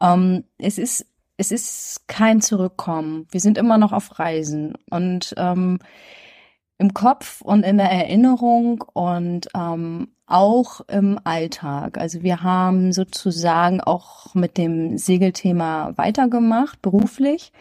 Ähm, 0.00 0.42
es 0.58 0.76
ist 0.76 1.06
es 1.36 1.52
ist 1.52 2.08
kein 2.08 2.40
Zurückkommen. 2.40 3.28
Wir 3.30 3.40
sind 3.40 3.56
immer 3.56 3.78
noch 3.78 3.92
auf 3.92 4.18
Reisen 4.18 4.74
und 4.90 5.34
ähm, 5.36 5.78
im 6.78 6.94
Kopf 6.94 7.40
und 7.40 7.64
in 7.64 7.78
der 7.78 7.90
Erinnerung 7.90 8.84
und 8.92 9.48
ähm, 9.54 10.08
auch 10.26 10.80
im 10.88 11.18
Alltag. 11.24 11.98
Also 11.98 12.22
wir 12.22 12.42
haben 12.42 12.92
sozusagen 12.92 13.80
auch 13.80 14.34
mit 14.34 14.58
dem 14.58 14.98
Segelthema 14.98 15.92
weitergemacht, 15.96 16.80
beruflich. 16.82 17.52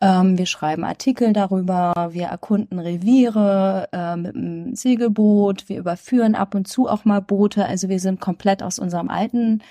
Ähm, 0.00 0.38
wir 0.38 0.46
schreiben 0.46 0.84
Artikel 0.84 1.32
darüber, 1.32 2.08
wir 2.12 2.26
erkunden 2.26 2.78
Reviere 2.78 3.88
äh, 3.92 4.16
mit 4.16 4.34
dem 4.34 4.74
Segelboot, 4.74 5.68
wir 5.68 5.78
überführen 5.78 6.34
ab 6.34 6.54
und 6.54 6.66
zu 6.66 6.88
auch 6.88 7.04
mal 7.04 7.20
Boote. 7.20 7.66
Also 7.66 7.88
wir 7.88 8.00
sind 8.00 8.20
komplett 8.20 8.62
aus 8.62 8.78
unserem 8.78 9.10
alten 9.10 9.62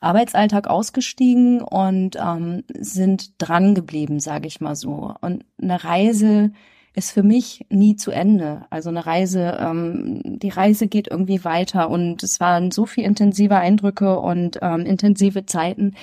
Arbeitsalltag 0.00 0.68
ausgestiegen 0.68 1.60
und 1.60 2.16
ähm, 2.16 2.64
sind 2.78 3.32
dran 3.38 3.74
geblieben, 3.74 4.20
sage 4.20 4.48
ich 4.48 4.60
mal 4.60 4.76
so. 4.76 5.14
Und 5.20 5.44
eine 5.60 5.82
Reise 5.84 6.52
ist 6.98 7.12
für 7.12 7.22
mich 7.22 7.64
nie 7.70 7.96
zu 7.96 8.10
Ende. 8.10 8.66
Also 8.70 8.90
eine 8.90 9.06
Reise, 9.06 9.56
ähm, 9.60 10.20
die 10.24 10.50
Reise 10.50 10.88
geht 10.88 11.08
irgendwie 11.08 11.44
weiter 11.44 11.88
und 11.88 12.22
es 12.22 12.40
waren 12.40 12.70
so 12.72 12.86
viel 12.86 13.04
intensive 13.04 13.56
Eindrücke 13.56 14.18
und 14.18 14.58
ähm, 14.60 14.80
intensive 14.80 15.46
Zeiten, 15.46 15.94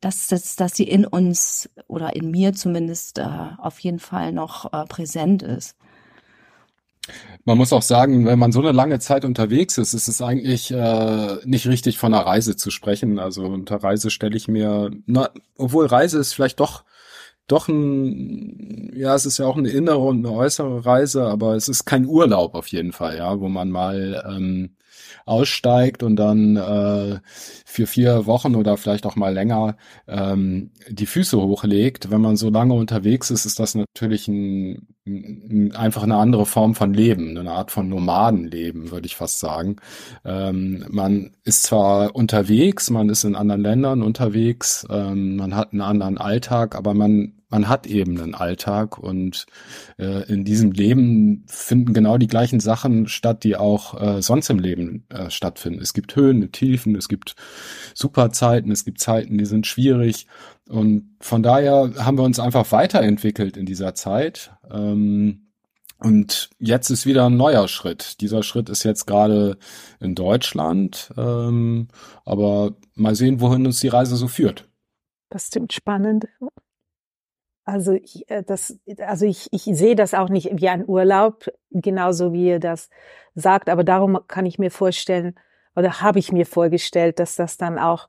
dass, 0.00 0.26
dass, 0.26 0.56
dass 0.56 0.74
sie 0.74 0.84
in 0.84 1.06
uns 1.06 1.70
oder 1.86 2.16
in 2.16 2.30
mir 2.30 2.52
zumindest 2.52 3.18
äh, 3.18 3.26
auf 3.58 3.78
jeden 3.78 4.00
Fall 4.00 4.32
noch 4.32 4.72
äh, 4.72 4.84
präsent 4.86 5.42
ist. 5.42 5.76
Man 7.44 7.58
muss 7.58 7.72
auch 7.72 7.82
sagen, 7.82 8.26
wenn 8.26 8.38
man 8.38 8.52
so 8.52 8.60
eine 8.60 8.72
lange 8.72 8.98
Zeit 8.98 9.24
unterwegs 9.24 9.78
ist, 9.78 9.94
ist 9.94 10.08
es 10.08 10.20
eigentlich 10.22 10.70
äh, 10.70 11.36
nicht 11.44 11.66
richtig 11.66 11.98
von 11.98 12.12
einer 12.12 12.26
Reise 12.26 12.56
zu 12.56 12.70
sprechen. 12.70 13.18
Also 13.18 13.44
unter 13.44 13.76
Reise 13.76 14.10
stelle 14.10 14.36
ich 14.36 14.48
mir, 14.48 14.90
na, 15.06 15.30
obwohl 15.56 15.86
Reise 15.86 16.18
ist 16.18 16.32
vielleicht 16.32 16.60
doch 16.60 16.84
doch 17.46 17.68
ein, 17.68 18.90
ja, 18.94 19.14
es 19.14 19.26
ist 19.26 19.38
ja 19.38 19.46
auch 19.46 19.56
eine 19.56 19.70
innere 19.70 19.98
und 19.98 20.24
eine 20.24 20.34
äußere 20.34 20.84
Reise, 20.86 21.24
aber 21.24 21.54
es 21.56 21.68
ist 21.68 21.84
kein 21.84 22.06
Urlaub 22.06 22.54
auf 22.54 22.68
jeden 22.68 22.92
Fall, 22.92 23.18
ja, 23.18 23.38
wo 23.38 23.48
man 23.48 23.70
mal 23.70 24.24
ähm, 24.28 24.76
aussteigt 25.26 26.02
und 26.02 26.16
dann 26.16 26.56
äh, 26.56 27.20
für 27.64 27.86
vier 27.86 28.26
Wochen 28.26 28.54
oder 28.54 28.76
vielleicht 28.76 29.06
auch 29.06 29.16
mal 29.16 29.32
länger 29.32 29.76
ähm, 30.06 30.70
die 30.88 31.06
Füße 31.06 31.40
hochlegt. 31.40 32.10
Wenn 32.10 32.20
man 32.20 32.36
so 32.36 32.50
lange 32.50 32.74
unterwegs 32.74 33.30
ist, 33.30 33.44
ist 33.46 33.58
das 33.58 33.74
natürlich 33.74 34.28
ein, 34.28 34.88
ein, 35.06 35.72
einfach 35.74 36.02
eine 36.02 36.16
andere 36.16 36.46
Form 36.46 36.74
von 36.74 36.94
Leben, 36.94 37.36
eine 37.36 37.52
Art 37.52 37.70
von 37.70 37.88
Nomadenleben, 37.88 38.90
würde 38.90 39.06
ich 39.06 39.16
fast 39.16 39.40
sagen. 39.40 39.76
Ähm, 40.24 40.84
man 40.90 41.32
ist 41.44 41.64
zwar 41.64 42.14
unterwegs, 42.14 42.90
man 42.90 43.08
ist 43.08 43.24
in 43.24 43.34
anderen 43.34 43.62
Ländern 43.62 44.02
unterwegs, 44.02 44.86
ähm, 44.90 45.36
man 45.36 45.54
hat 45.56 45.72
einen 45.72 45.82
anderen 45.82 46.18
Alltag, 46.18 46.74
aber 46.76 46.94
man 46.94 47.32
man 47.54 47.68
hat 47.68 47.86
eben 47.86 48.20
einen 48.20 48.34
Alltag 48.34 48.98
und 48.98 49.46
äh, 49.96 50.28
in 50.28 50.44
diesem 50.44 50.72
Leben 50.72 51.46
finden 51.46 51.94
genau 51.94 52.18
die 52.18 52.26
gleichen 52.26 52.58
Sachen 52.58 53.06
statt, 53.06 53.44
die 53.44 53.54
auch 53.54 53.94
äh, 54.02 54.22
sonst 54.22 54.50
im 54.50 54.58
Leben 54.58 55.06
äh, 55.08 55.30
stattfinden. 55.30 55.80
Es 55.80 55.94
gibt 55.94 56.16
Höhen, 56.16 56.50
Tiefen, 56.50 56.96
es 56.96 57.08
gibt 57.08 57.36
Superzeiten, 57.94 58.72
es 58.72 58.84
gibt 58.84 59.00
Zeiten, 59.00 59.38
die 59.38 59.44
sind 59.44 59.68
schwierig 59.68 60.26
und 60.68 61.14
von 61.20 61.44
daher 61.44 61.92
haben 61.96 62.18
wir 62.18 62.24
uns 62.24 62.40
einfach 62.40 62.72
weiterentwickelt 62.72 63.56
in 63.56 63.66
dieser 63.66 63.94
Zeit. 63.94 64.50
Ähm, 64.68 65.52
und 66.00 66.50
jetzt 66.58 66.90
ist 66.90 67.06
wieder 67.06 67.26
ein 67.26 67.36
neuer 67.36 67.68
Schritt. 67.68 68.20
Dieser 68.20 68.42
Schritt 68.42 68.68
ist 68.68 68.82
jetzt 68.82 69.06
gerade 69.06 69.58
in 70.00 70.16
Deutschland, 70.16 71.14
ähm, 71.16 71.86
aber 72.24 72.74
mal 72.96 73.14
sehen, 73.14 73.40
wohin 73.40 73.64
uns 73.64 73.78
die 73.78 73.88
Reise 73.88 74.16
so 74.16 74.26
führt. 74.26 74.68
Das 75.30 75.46
stimmt 75.46 75.72
spannend. 75.72 76.26
Also 77.64 77.92
ich, 77.92 78.28
äh, 78.30 78.42
das, 78.42 78.78
also 78.98 79.26
ich, 79.26 79.48
ich 79.52 79.62
sehe 79.64 79.94
das 79.96 80.14
auch 80.14 80.28
nicht 80.28 80.50
wie 80.60 80.68
ein 80.68 80.86
Urlaub, 80.86 81.46
genauso 81.70 82.32
wie 82.32 82.48
ihr 82.48 82.60
das 82.60 82.90
sagt, 83.34 83.68
aber 83.68 83.84
darum 83.84 84.18
kann 84.28 84.46
ich 84.46 84.58
mir 84.58 84.70
vorstellen, 84.70 85.34
oder 85.74 86.00
habe 86.00 86.18
ich 86.18 86.30
mir 86.30 86.46
vorgestellt, 86.46 87.18
dass 87.18 87.36
das 87.36 87.56
dann 87.56 87.78
auch 87.78 88.08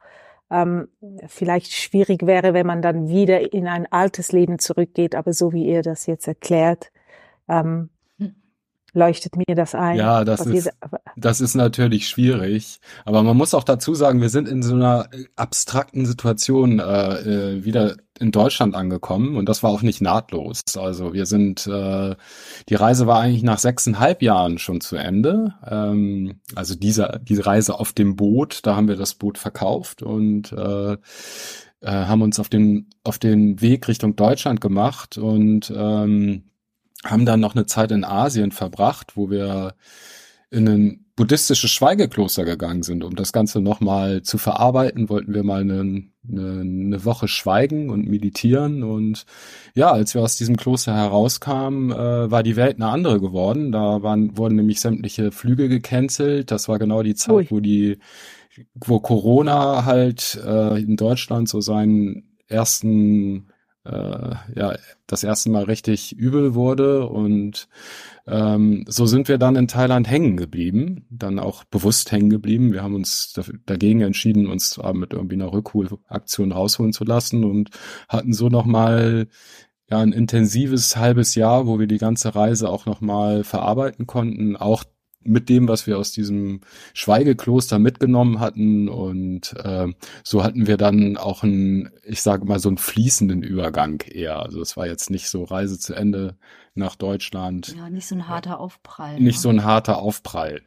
ähm, 0.52 0.90
vielleicht 1.28 1.74
schwierig 1.74 2.26
wäre, 2.26 2.54
wenn 2.54 2.68
man 2.68 2.82
dann 2.82 3.08
wieder 3.08 3.54
in 3.54 3.68
ein 3.68 3.92
altes 3.92 4.32
Leben 4.32 4.60
zurückgeht, 4.60 5.16
aber 5.16 5.34
so 5.34 5.54
wie 5.54 5.66
ihr 5.66 5.82
das 5.82 6.06
jetzt 6.06 6.28
erklärt, 6.28 6.92
ähm, 7.48 7.90
leuchtet 8.96 9.36
mir 9.36 9.56
das 9.56 9.76
ein. 9.76 9.98
Ja, 9.98 10.24
das 10.24 10.46
ist, 10.46 10.72
das 11.16 11.42
ist 11.42 11.56
natürlich 11.56 12.08
schwierig. 12.08 12.80
Aber 13.04 13.22
man 13.24 13.38
muss 13.38 13.54
auch 13.54 13.64
dazu 13.64 13.94
sagen, 13.94 14.22
wir 14.22 14.30
sind 14.30 14.48
in 14.48 14.64
so 14.64 14.74
einer 14.74 15.10
äh, 15.12 15.26
abstrakten 15.36 16.06
Situation 16.06 16.80
äh, 16.80 17.20
äh, 17.20 17.66
wieder 17.66 17.98
in 18.18 18.32
Deutschland 18.32 18.76
angekommen 18.76 19.36
und 19.36 19.50
das 19.50 19.62
war 19.62 19.70
auch 19.70 19.82
nicht 19.82 20.02
nahtlos. 20.02 20.62
Also 20.78 21.14
wir 21.14 21.26
sind, 21.26 21.68
äh, 21.68 22.16
die 22.70 22.76
Reise 22.76 23.08
war 23.08 23.20
eigentlich 23.20 23.44
nach 23.44 23.60
sechseinhalb 23.60 24.22
Jahren 24.22 24.58
schon 24.58 24.80
zu 24.80 24.96
Ende. 24.96 25.54
Ähm, 25.70 26.40
also 26.56 26.76
diese, 26.76 27.20
diese 27.24 27.46
Reise 27.46 27.78
auf 27.78 27.92
dem 27.92 28.16
Boot, 28.16 28.62
da 28.64 28.78
haben 28.78 28.88
wir 28.88 28.96
das 28.96 29.16
Boot 29.16 29.38
verkauft 29.38 30.02
und 30.02 30.54
äh, 30.54 30.94
äh, 30.94 30.98
haben 31.82 32.22
uns 32.22 32.40
auf 32.40 32.48
den, 32.48 32.90
auf 33.04 33.20
den 33.20 33.62
Weg 33.62 33.88
Richtung 33.90 34.16
Deutschland 34.16 34.62
gemacht 34.62 35.18
und 35.18 35.72
ähm, 35.76 36.46
haben 37.06 37.26
dann 37.26 37.40
noch 37.40 37.56
eine 37.56 37.66
Zeit 37.66 37.92
in 37.92 38.04
Asien 38.04 38.52
verbracht, 38.52 39.16
wo 39.16 39.30
wir 39.30 39.76
in 40.52 40.68
ein 40.68 41.06
buddhistisches 41.16 41.72
Schweigekloster 41.72 42.44
gegangen 42.44 42.84
sind, 42.84 43.04
um 43.04 43.16
das 43.16 43.32
Ganze 43.32 43.62
nochmal 43.62 44.22
zu 44.24 44.38
verarbeiten, 44.38 45.10
wollten 45.10 45.34
wir 45.34 45.44
mal 45.44 45.62
eine, 45.62 46.04
eine, 46.30 46.62
eine, 46.62 47.06
Woche 47.06 47.28
schweigen 47.28 47.90
und 47.90 48.08
meditieren. 48.08 48.84
Und 48.84 49.26
ja, 49.76 49.92
als 49.92 50.14
wir 50.14 50.22
aus 50.22 50.36
diesem 50.36 50.58
Kloster 50.58 50.94
herauskamen, 50.94 51.92
äh, 51.92 52.32
war 52.32 52.44
die 52.44 52.58
Welt 52.58 52.76
eine 52.76 52.90
andere 52.90 53.22
geworden. 53.22 53.72
Da 53.72 54.04
waren, 54.04 54.38
wurden 54.38 54.56
nämlich 54.56 54.82
sämtliche 54.82 55.32
Flüge 55.32 55.70
gecancelt. 55.70 56.52
Das 56.52 56.68
war 56.68 56.80
genau 56.80 57.02
die 57.02 57.16
Zeit, 57.16 57.34
Ui. 57.34 57.48
wo 57.50 57.60
die, 57.62 58.00
wo 58.76 59.00
Corona 59.00 59.86
halt 59.86 60.40
äh, 60.46 60.82
in 60.82 60.98
Deutschland 60.98 61.48
so 61.48 61.62
seinen 61.62 62.36
ersten 62.48 63.48
äh, 63.86 64.36
ja 64.56 64.76
das 65.08 65.24
erste 65.24 65.50
Mal 65.50 65.64
richtig 65.64 66.16
übel 66.16 66.56
wurde 66.56 67.08
und 67.08 67.68
ähm, 68.28 68.86
so 68.88 69.06
sind 69.06 69.28
wir 69.28 69.38
dann 69.38 69.56
in 69.56 69.68
Thailand 69.68 70.10
hängen 70.10 70.36
geblieben, 70.36 71.06
dann 71.10 71.40
auch 71.40 71.64
bewusst 71.64 72.12
hängen 72.12 72.30
geblieben. 72.30 72.74
Wir 72.74 72.82
haben 72.82 72.96
uns 72.96 73.40
dagegen 73.66 74.02
entschieden, 74.02 74.48
uns 74.48 74.72
zwar 74.72 74.94
mit 74.94 75.14
irgendwie 75.14 75.36
einer 75.36 75.54
Rückholaktion 75.54 76.52
rausholen 76.52 76.94
zu 76.94 77.04
lassen 77.04 77.44
und 77.44 77.70
hatten 78.10 78.34
so 78.34 78.50
nochmal 78.50 79.28
ja, 79.90 80.00
ein 80.00 80.14
intensives 80.14 80.98
halbes 80.98 81.36
Jahr, 81.36 81.68
wo 81.68 81.80
wir 81.80 81.88
die 81.88 82.00
ganze 82.00 82.34
Reise 82.34 82.70
auch 82.70 82.88
nochmal 82.88 83.44
verarbeiten 83.44 84.08
konnten, 84.08 84.56
auch 84.56 84.84
mit 85.26 85.50
dem, 85.50 85.68
was 85.68 85.88
wir 85.88 85.98
aus 85.98 86.12
diesem 86.12 86.62
Schweigekloster 86.94 87.80
mitgenommen 87.80 88.40
hatten. 88.40 88.88
Und 88.88 89.54
äh, 89.64 89.88
so 90.24 90.44
hatten 90.44 90.68
wir 90.68 90.78
dann 90.78 91.18
auch 91.18 91.44
einen, 91.44 91.90
ich 92.04 92.22
sage 92.22 92.46
mal, 92.46 92.60
so 92.60 92.70
einen 92.70 92.78
fließenden 92.78 93.44
Übergang 93.44 94.02
eher. 94.02 94.40
Also 94.40 94.62
es 94.62 94.78
war 94.78 94.88
jetzt 94.88 95.10
nicht 95.10 95.30
so 95.30 95.44
Reise 95.44 95.80
zu 95.80 95.94
Ende, 95.94 96.36
nach 96.78 96.96
Deutschland. 96.96 97.74
Ja, 97.76 97.90
nicht 97.90 98.06
so 98.06 98.16
ein 98.16 98.28
harter 98.28 98.60
Aufprall. 98.60 99.14
Nicht 99.14 99.38
ne? 99.38 99.42
so 99.42 99.50
ein 99.50 99.64
harter 99.64 100.00
Aufprall. 100.00 100.62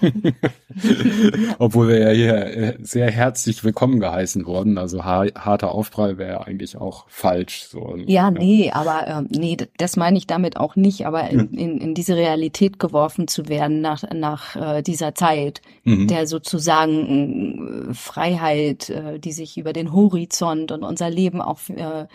Obwohl 1.58 1.88
wir 1.88 1.98
ja 1.98 2.10
hier 2.10 2.46
äh, 2.46 2.78
sehr 2.80 3.10
herzlich 3.10 3.62
willkommen 3.62 4.00
geheißen 4.00 4.46
wurden. 4.46 4.78
Also 4.78 5.04
harter 5.04 5.72
Aufprall 5.72 6.16
wäre 6.16 6.46
eigentlich 6.46 6.78
auch 6.78 7.04
falsch. 7.08 7.64
So, 7.64 7.96
ja, 8.06 8.30
nee, 8.30 8.70
aber 8.72 9.06
ähm, 9.06 9.28
nee, 9.30 9.58
das 9.76 9.96
meine 9.98 10.16
ich 10.16 10.26
damit 10.26 10.56
auch 10.56 10.74
nicht. 10.74 11.06
Aber 11.06 11.28
in, 11.28 11.40
hm. 11.40 11.52
in, 11.52 11.78
in 11.78 11.94
diese 11.94 12.16
Realität 12.16 12.78
geworfen 12.78 13.28
zu 13.28 13.48
werden 13.48 13.59
nach, 13.68 14.02
nach 14.14 14.56
äh, 14.56 14.82
dieser 14.82 15.14
Zeit, 15.14 15.60
mhm. 15.84 16.06
der 16.08 16.26
sozusagen 16.26 17.90
äh, 17.90 17.94
Freiheit, 17.94 18.90
äh, 18.90 19.18
die 19.18 19.32
sich 19.32 19.58
über 19.58 19.72
den 19.72 19.92
Horizont 19.92 20.72
und 20.72 20.82
unser 20.82 21.10
Leben 21.10 21.40
auch 21.40 21.60
äh, 21.68 22.06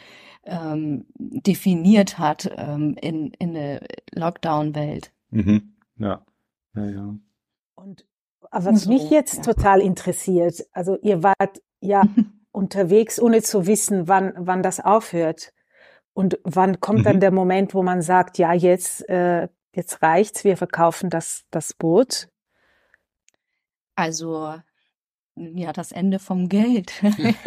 ähm, 0.46 1.06
definiert 1.18 2.20
hat 2.20 2.50
ähm, 2.56 2.96
in, 3.02 3.32
in 3.40 3.54
der 3.54 3.82
Lockdown-Welt. 4.14 5.12
Mhm. 5.32 5.76
Ja. 5.98 6.26
ja, 6.76 6.86
ja. 6.90 7.16
Und 7.76 8.06
was 8.52 8.84
so, 8.84 8.92
mich 8.92 9.10
jetzt 9.10 9.38
ja. 9.38 9.54
total 9.54 9.82
interessiert, 9.82 10.66
also 10.72 10.98
ihr 11.02 11.24
wart 11.24 11.62
ja 11.82 12.04
unterwegs, 12.52 13.20
ohne 13.22 13.42
zu 13.42 13.68
wissen, 13.68 14.08
wann, 14.08 14.34
wann 14.38 14.64
das 14.64 14.80
aufhört. 14.80 15.52
Und 16.14 16.40
wann 16.44 16.80
kommt 16.80 17.00
mhm. 17.00 17.04
dann 17.04 17.20
der 17.20 17.32
Moment, 17.32 17.74
wo 17.74 17.84
man 17.84 18.02
sagt, 18.02 18.38
ja, 18.38 18.54
jetzt, 18.54 19.08
äh, 19.10 19.50
jetzt 19.76 20.02
reicht's, 20.02 20.44
wir 20.44 20.58
verkaufen 20.58 21.10
das, 21.10 21.46
das 21.52 21.74
Boot? 21.74 22.30
Also 23.96 24.60
ja, 25.38 25.74
das 25.74 25.92
Ende 25.92 26.20
vom 26.20 26.48
Geld. 26.48 26.94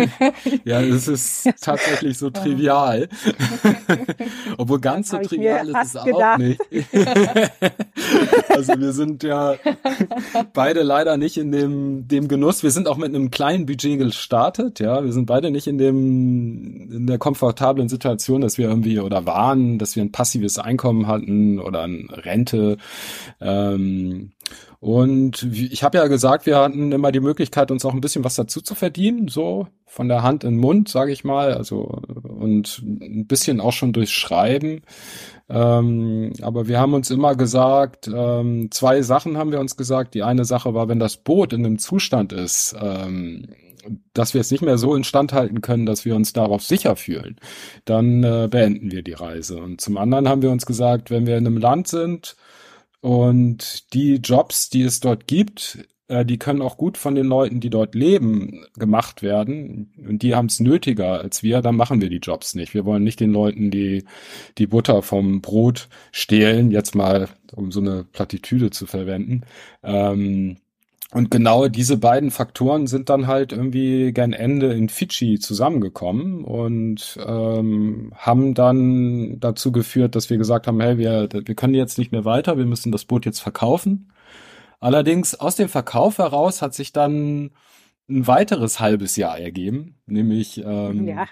ja, 0.65 0.83
es 0.83 1.09
ist 1.09 1.49
tatsächlich 1.61 2.19
so 2.19 2.29
trivial. 2.29 3.09
Obwohl 4.59 4.79
ganz 4.81 5.09
so 5.09 5.19
trivial 5.19 5.71
ist 5.71 5.77
es 5.85 5.97
auch 5.97 6.05
gedacht. 6.05 6.39
nicht. 6.39 6.61
also 8.51 8.79
wir 8.79 8.93
sind 8.93 9.23
ja 9.23 9.55
beide 10.53 10.83
leider 10.83 11.17
nicht 11.17 11.39
in 11.39 11.51
dem, 11.51 12.07
dem 12.09 12.29
Genuss. 12.29 12.63
Wir 12.63 12.73
sind 12.73 12.89
auch 12.89 12.99
mit 12.99 13.15
einem 13.15 13.31
kleinen 13.31 13.65
Budget 13.65 13.99
gestartet. 13.99 14.81
Ja, 14.81 15.03
wir 15.03 15.13
sind 15.15 15.25
beide 15.25 15.51
nicht 15.51 15.67
in 15.67 15.79
dem, 15.79 16.93
in 16.93 17.07
der 17.07 17.19
komfortablen 17.19 17.89
Situation, 17.89 18.43
dass 18.43 18.59
wir 18.59 18.69
irgendwie 18.69 19.01
oder 19.01 19.25
waren, 19.25 19.79
dass 19.79 19.97
wir 19.97 20.03
ein 20.03 20.13
passives 20.13 20.59
Einkommen 20.59 21.07
hatten 21.07 21.59
oder 21.59 21.85
eine 21.85 22.07
Rente. 22.11 22.77
Ähm, 23.41 24.33
und 24.81 25.43
ich 25.53 25.83
habe 25.83 25.99
ja 25.99 26.07
gesagt, 26.07 26.47
wir 26.47 26.59
hatten 26.59 26.93
immer 26.93 27.11
die 27.11 27.21
Möglichkeit, 27.21 27.73
uns 27.73 27.85
auch 27.85 27.95
ein 27.95 28.01
bisschen 28.01 28.23
was 28.23 28.37
dazu 28.37 28.61
zu 28.61 28.77
verdienen, 28.77 29.27
so 29.27 29.67
von 29.87 30.09
der 30.09 30.23
Hand 30.23 30.45
in 30.45 30.55
den 30.55 30.61
Mund, 30.61 30.89
sage 30.89 31.11
ich 31.11 31.25
mal, 31.25 31.53
also 31.55 32.01
und 32.23 32.83
ein 32.85 33.27
bisschen 33.27 33.61
auch 33.61 33.73
schon 33.73 33.93
durchs 33.93 34.13
Schreiben. 34.13 34.83
Ähm, 35.49 36.33
aber 36.43 36.69
wir 36.69 36.79
haben 36.79 36.95
uns 36.95 37.11
immer 37.11 37.35
gesagt, 37.35 38.09
ähm, 38.13 38.71
zwei 38.71 39.03
Sachen 39.03 39.37
haben 39.37 39.51
wir 39.51 39.61
uns 39.61 39.77
gesagt. 39.77 40.15
Die 40.15 40.23
eine 40.23 40.45
Sache 40.45 40.75
war, 40.75 40.89
wenn 40.89 41.01
das 41.01 41.17
Boot 41.17 41.53
in 41.53 41.67
einem 41.67 41.79
Zustand 41.79 42.33
ist, 42.33 42.77
ähm, 42.81 43.49
dass 44.13 44.35
wir 44.35 44.41
es 44.41 44.51
nicht 44.51 44.63
mehr 44.63 44.79
so 44.79 44.95
instand 44.95 45.33
halten 45.33 45.61
können, 45.61 45.87
dass 45.87 46.05
wir 46.05 46.15
uns 46.15 46.33
darauf 46.33 46.63
sicher 46.63 46.95
fühlen, 46.95 47.37
dann 47.85 48.23
äh, 48.23 48.49
beenden 48.51 48.93
wir 48.93 49.03
die 49.03 49.15
Reise. 49.15 49.57
Und 49.57 49.81
zum 49.81 49.97
anderen 49.97 50.29
haben 50.29 50.43
wir 50.43 50.51
uns 50.51 50.67
gesagt, 50.67 51.11
wenn 51.11 51.27
wir 51.27 51.39
in 51.39 51.47
einem 51.47 51.57
Land 51.57 51.89
sind 51.89 52.37
und 53.01 53.93
die 53.95 54.17
Jobs, 54.17 54.71
die 54.71 54.83
es 54.83 55.01
dort 55.01 55.27
gibt, 55.27 55.87
äh, 56.09 56.25
die 56.25 56.39
können 56.39 56.63
auch 56.63 56.77
gut 56.77 56.97
von 56.99 57.15
den 57.15 57.27
Leuten, 57.27 57.61
die 57.61 57.71
dort 57.71 57.95
leben, 57.95 58.65
gemacht 58.77 59.23
werden. 59.23 59.93
Und 60.07 60.23
die 60.23 60.35
haben 60.35 60.47
es 60.47 60.61
nötiger 60.61 61.21
als 61.21 61.43
wir, 61.43 61.61
dann 61.63 61.77
machen 61.77 62.01
wir 62.01 62.09
die 62.09 62.17
Jobs 62.17 62.55
nicht. 62.55 62.75
Wir 62.75 62.85
wollen 62.85 63.05
nicht 63.05 63.21
den 63.21 63.33
Leuten 63.33 63.71
die, 63.71 64.05
die 64.59 64.67
Butter 64.67 65.03
vom 65.03 65.41
Brot 65.41 65.89
stehlen, 66.13 66.71
jetzt 66.71 66.95
mal, 66.95 67.29
um 67.53 67.71
so 67.71 67.81
eine 67.81 68.05
Plattitüde 68.05 68.71
zu 68.71 68.87
verwenden. 68.87 69.43
Ähm, 69.83 70.57
und 71.15 71.31
genau 71.31 71.69
diese 71.69 71.97
beiden 71.97 72.31
Faktoren 72.31 72.87
sind 72.87 73.09
dann 73.09 73.27
halt 73.27 73.53
irgendwie 73.53 74.13
gern 74.13 74.35
Ende 74.35 74.75
in 74.75 74.91
Fidschi 74.91 75.39
zusammengekommen 75.39 76.45
und 76.45 77.19
ähm, 77.27 78.13
haben 78.15 78.53
dann 78.53 79.41
dazu 79.41 79.73
geführt, 79.73 80.15
dass 80.15 80.29
wir 80.29 80.37
gesagt 80.37 80.67
haben, 80.67 80.81
hey, 80.83 80.99
wir, 80.99 81.29
wir 81.33 81.55
können 81.55 81.75
jetzt 81.75 81.97
nicht 81.97 82.13
mehr 82.13 82.27
weiter, 82.27 82.59
wir 82.59 82.67
müssen 82.67 82.93
das 82.93 83.07
Boot 83.07 83.25
jetzt 83.25 83.41
verkaufen. 83.41 84.13
Allerdings 84.81 85.35
aus 85.35 85.57
dem 85.57 85.71
Verkauf 85.71 86.19
heraus 86.19 86.61
hat 86.61 86.75
sich 86.75 86.93
dann 86.93 87.53
ein 88.11 88.27
weiteres 88.27 88.79
halbes 88.79 89.17
Jahr 89.17 89.39
ergeben, 89.39 89.97
nämlich 90.07 90.59
ähm, 90.59 91.09
ja. 91.09 91.27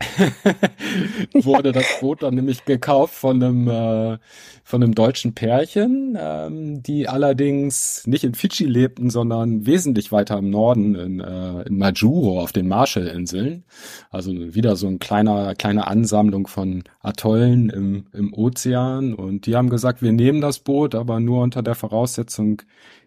wurde 1.34 1.72
das 1.72 1.86
Boot 2.00 2.22
dann 2.22 2.34
nämlich 2.34 2.64
gekauft 2.64 3.14
von 3.14 3.42
einem 3.42 3.68
äh, 3.68 4.18
von 4.64 4.82
einem 4.82 4.94
deutschen 4.94 5.34
Pärchen, 5.34 6.16
ähm, 6.18 6.82
die 6.82 7.08
allerdings 7.08 8.06
nicht 8.06 8.24
in 8.24 8.34
Fidschi 8.34 8.64
lebten, 8.64 9.10
sondern 9.10 9.66
wesentlich 9.66 10.10
weiter 10.10 10.38
im 10.38 10.50
Norden 10.50 10.94
in, 10.94 11.20
äh, 11.20 11.62
in 11.62 11.78
Majuro 11.78 12.40
auf 12.40 12.52
den 12.52 12.66
Marshallinseln. 12.66 13.64
Also 14.10 14.32
wieder 14.32 14.76
so 14.76 14.88
ein 14.88 14.98
kleiner 14.98 15.54
kleine 15.54 15.86
Ansammlung 15.86 16.46
von 16.46 16.84
Atollen 17.00 17.70
im, 17.70 18.06
im 18.12 18.34
Ozean. 18.34 19.14
Und 19.14 19.46
die 19.46 19.54
haben 19.54 19.70
gesagt, 19.70 20.02
wir 20.02 20.12
nehmen 20.12 20.40
das 20.40 20.58
Boot, 20.58 20.94
aber 20.94 21.20
nur 21.20 21.42
unter 21.42 21.62
der 21.62 21.74
Voraussetzung, 21.74 22.62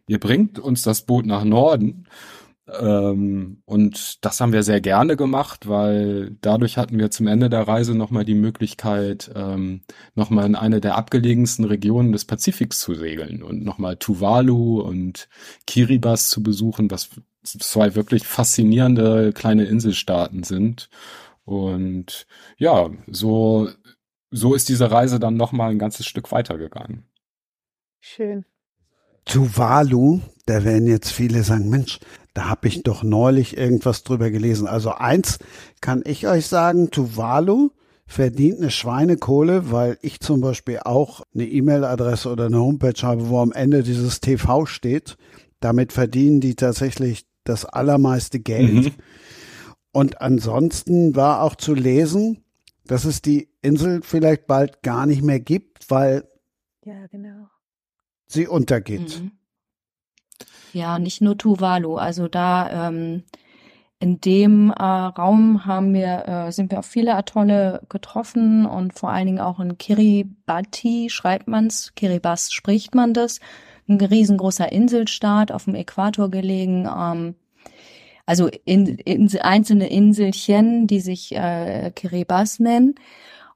ihr 0.07 0.19
bringt 0.19 0.57
uns 0.59 0.83
das 0.83 1.01
Boot 1.01 1.25
nach 1.25 1.43
Norden. 1.43 2.05
Ähm, 2.67 3.61
und 3.65 4.25
das 4.25 4.41
haben 4.41 4.51
wir 4.51 4.63
sehr 4.63 4.81
gerne 4.81 5.15
gemacht, 5.15 5.67
weil 5.69 6.35
dadurch 6.41 6.77
hatten 6.77 6.99
wir 6.99 7.11
zum 7.11 7.27
Ende 7.27 7.49
der 7.49 7.67
Reise 7.67 7.95
nochmal 7.95 8.25
die 8.25 8.35
Möglichkeit, 8.35 9.31
ähm, 9.35 9.81
nochmal 10.15 10.45
in 10.45 10.55
eine 10.55 10.81
der 10.81 10.97
abgelegensten 10.97 11.65
Regionen 11.65 12.11
des 12.11 12.25
Pazifiks 12.25 12.79
zu 12.79 12.93
segeln 12.95 13.41
und 13.41 13.63
nochmal 13.63 13.95
Tuvalu 13.97 14.81
und 14.81 15.29
Kiribati 15.65 16.23
zu 16.23 16.43
besuchen, 16.43 16.91
was 16.91 17.09
zwei 17.43 17.95
wirklich 17.95 18.25
faszinierende 18.25 19.31
kleine 19.33 19.65
Inselstaaten 19.65 20.43
sind. 20.43 20.89
Und 21.45 22.27
ja, 22.57 22.89
so, 23.07 23.69
so 24.31 24.53
ist 24.53 24.69
diese 24.69 24.91
Reise 24.91 25.19
dann 25.19 25.37
nochmal 25.37 25.71
ein 25.71 25.79
ganzes 25.79 26.05
Stück 26.05 26.31
weitergegangen. 26.31 27.05
Schön. 28.01 28.45
Tuvalu, 29.27 30.21
da 30.45 30.63
werden 30.63 30.87
jetzt 30.87 31.11
viele 31.11 31.43
sagen, 31.43 31.69
Mensch, 31.69 31.99
da 32.33 32.49
habe 32.49 32.67
ich 32.67 32.83
doch 32.83 33.03
neulich 33.03 33.57
irgendwas 33.57 34.03
drüber 34.03 34.29
gelesen. 34.31 34.67
Also 34.67 34.91
eins 34.91 35.39
kann 35.81 36.01
ich 36.05 36.27
euch 36.27 36.47
sagen, 36.47 36.91
Tuvalu 36.91 37.69
verdient 38.05 38.59
eine 38.59 38.71
Schweinekohle, 38.71 39.71
weil 39.71 39.97
ich 40.01 40.21
zum 40.21 40.39
Beispiel 40.39 40.79
auch 40.85 41.23
eine 41.33 41.45
E-Mail-Adresse 41.45 42.29
oder 42.29 42.45
eine 42.45 42.59
Homepage 42.59 43.01
habe, 43.01 43.27
wo 43.29 43.39
am 43.39 43.51
Ende 43.51 43.83
dieses 43.83 44.21
TV 44.21 44.65
steht. 44.65 45.17
Damit 45.59 45.91
verdienen 45.91 46.39
die 46.39 46.55
tatsächlich 46.55 47.25
das 47.43 47.65
allermeiste 47.65 48.39
Geld. 48.39 48.73
Mhm. 48.73 48.91
Und 49.91 50.21
ansonsten 50.21 51.15
war 51.15 51.41
auch 51.41 51.55
zu 51.55 51.73
lesen, 51.73 52.45
dass 52.85 53.03
es 53.03 53.21
die 53.21 53.49
Insel 53.61 54.01
vielleicht 54.03 54.47
bald 54.47 54.83
gar 54.83 55.05
nicht 55.05 55.21
mehr 55.21 55.39
gibt, 55.39 55.89
weil 55.89 56.23
ja, 56.85 57.07
genau 57.07 57.49
sie 58.27 58.47
untergeht. 58.47 59.21
Mhm. 59.21 59.31
Ja, 60.73 60.99
nicht 60.99 61.21
nur 61.21 61.37
Tuvalu. 61.37 61.95
Also 61.95 62.27
da 62.27 62.87
ähm, 62.87 63.23
in 63.99 64.21
dem 64.21 64.69
äh, 64.69 64.83
Raum 64.83 65.65
haben 65.65 65.93
wir, 65.93 66.27
äh, 66.27 66.51
sind 66.51 66.71
wir 66.71 66.79
auf 66.79 66.85
viele 66.85 67.15
Atolle 67.15 67.81
getroffen 67.89 68.65
und 68.65 68.93
vor 68.93 69.09
allen 69.09 69.25
Dingen 69.25 69.39
auch 69.39 69.59
in 69.59 69.77
Kiribati 69.77 71.09
schreibt 71.09 71.47
man's, 71.47 71.93
Kiribati 71.95 72.53
spricht 72.53 72.93
man 72.93 73.13
das, 73.13 73.39
ein 73.87 73.99
riesengroßer 73.99 74.71
Inselstaat 74.71 75.51
auf 75.51 75.63
dem 75.63 75.73
Äquator 75.73 76.29
gelegen. 76.29 76.85
Ähm, 76.85 77.35
also 78.27 78.49
in, 78.65 78.85
in, 78.85 79.35
einzelne 79.39 79.89
Inselchen, 79.89 80.85
die 80.85 80.99
sich 80.99 81.33
äh, 81.33 81.91
Kiribati 81.95 82.61
nennen. 82.61 82.95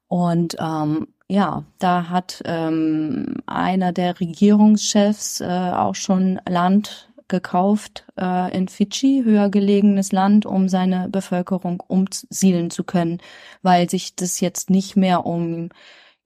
Und 0.08 0.56
ähm, 0.60 1.08
ja, 1.32 1.64
da 1.80 2.10
hat 2.10 2.42
ähm, 2.44 3.38
einer 3.46 3.94
der 3.94 4.20
Regierungschefs 4.20 5.40
äh, 5.40 5.46
auch 5.46 5.96
schon 5.96 6.42
Land 6.46 7.10
gekauft 7.30 8.06
äh, 8.20 8.54
in 8.54 8.68
Fidschi, 8.68 9.22
höher 9.24 9.48
gelegenes 9.48 10.12
Land, 10.12 10.46
um 10.46 10.68
seine 10.68 11.08
Bevölkerung 11.08 11.82
umsiedeln 11.88 12.70
zu 12.70 12.84
können, 12.84 13.20
weil 13.62 13.90
sich 13.90 14.14
das 14.18 14.42
jetzt 14.42 14.70
nicht 14.70 14.98
mehr 14.98 15.26
um 15.26 15.70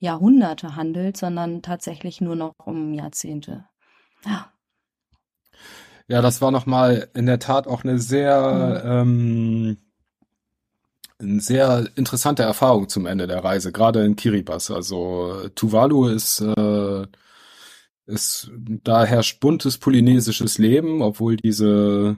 Jahrhunderte 0.00 0.74
handelt, 0.74 1.16
sondern 1.16 1.62
tatsächlich 1.62 2.20
nur 2.20 2.34
noch 2.34 2.54
um 2.64 2.92
Jahrzehnte. 2.92 3.64
Ja. 4.24 4.50
Ja, 6.08 6.20
das 6.20 6.42
war 6.42 6.50
nochmal 6.50 7.10
in 7.14 7.26
der 7.26 7.38
Tat 7.38 7.68
auch 7.68 7.84
eine 7.84 8.00
sehr 8.00 8.82
mhm. 8.84 8.90
ähm, 8.90 9.76
eine 11.18 11.40
sehr 11.40 11.88
interessante 11.96 12.42
Erfahrung 12.42 12.88
zum 12.88 13.06
Ende 13.06 13.26
der 13.26 13.42
Reise, 13.42 13.72
gerade 13.72 14.04
in 14.04 14.16
Kiribati. 14.16 14.72
Also 14.72 15.48
Tuvalu 15.54 16.08
ist, 16.08 16.40
äh, 16.40 17.06
ist 18.06 18.50
da 18.84 19.04
herrscht 19.04 19.40
buntes 19.40 19.78
polynesisches 19.78 20.58
Leben, 20.58 21.02
obwohl 21.02 21.36
diese, 21.36 22.16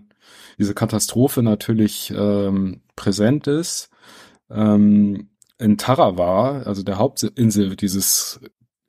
diese 0.58 0.74
Katastrophe 0.74 1.42
natürlich 1.42 2.12
ähm, 2.16 2.82
präsent 2.96 3.46
ist. 3.46 3.90
Ähm, 4.50 5.30
in 5.58 5.76
Tarawa, 5.76 6.62
also 6.62 6.82
der 6.82 6.98
Hauptinsel 6.98 7.76
dieses 7.76 8.40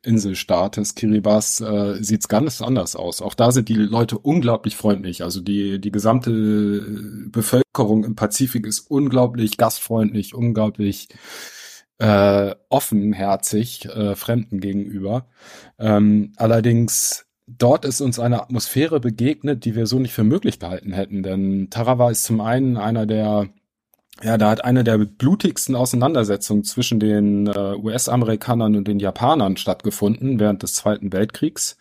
Inselstaates 0.10 0.95
Kiribati 0.95 1.63
äh, 1.63 2.04
sieht 2.04 2.22
es 2.22 2.28
ganz 2.28 2.62
anders 2.62 2.95
aus. 2.95 3.22
Auch 3.22 3.36
da 3.36 3.52
sind 3.52 3.69
die 3.69 3.76
Leute 3.76 4.17
unglaublich 4.17 4.76
freundlich. 4.76 5.24
Also 5.24 5.39
die 5.39 5.80
die 5.80 5.91
gesamte 5.91 6.82
Bevölkerung 7.32 8.04
im 8.04 8.15
Pazifik 8.15 8.65
ist 8.65 8.80
unglaublich 8.89 9.58
gastfreundlich, 9.58 10.34
unglaublich 10.34 11.10
äh, 12.00 12.56
offenherzig 12.69 13.86
äh, 13.86 14.15
Fremden 14.15 14.60
gegenüber. 14.60 15.28
Ähm, 15.78 16.34
allerdings 16.38 17.28
dort 17.45 17.86
ist 17.86 18.02
uns 18.02 18.19
eine 18.19 18.41
Atmosphäre 18.41 19.00
begegnet, 19.00 19.65
die 19.65 19.76
wir 19.76 19.86
so 19.86 20.00
nicht 20.00 20.13
für 20.13 20.24
möglich 20.24 20.60
gehalten 20.60 20.93
hätten. 20.93 21.22
Denn 21.24 21.69
Tarawa 21.69 22.10
ist 22.10 22.24
zum 22.24 22.41
einen 22.41 22.78
einer 22.78 23.06
der 23.06 23.50
ja, 24.21 24.38
da 24.38 24.49
hat 24.49 24.65
eine 24.65 24.84
der 24.84 24.97
blutigsten 24.97 25.75
Auseinandersetzungen 25.75 26.63
zwischen 26.63 26.99
den 26.99 27.47
äh, 27.47 27.75
US-Amerikanern 27.75 28.75
und 28.75 28.88
den 28.88 28.99
Japanern 28.99 29.55
stattgefunden 29.55 30.39
während 30.39 30.62
des 30.62 30.73
Zweiten 30.73 31.13
Weltkriegs. 31.13 31.77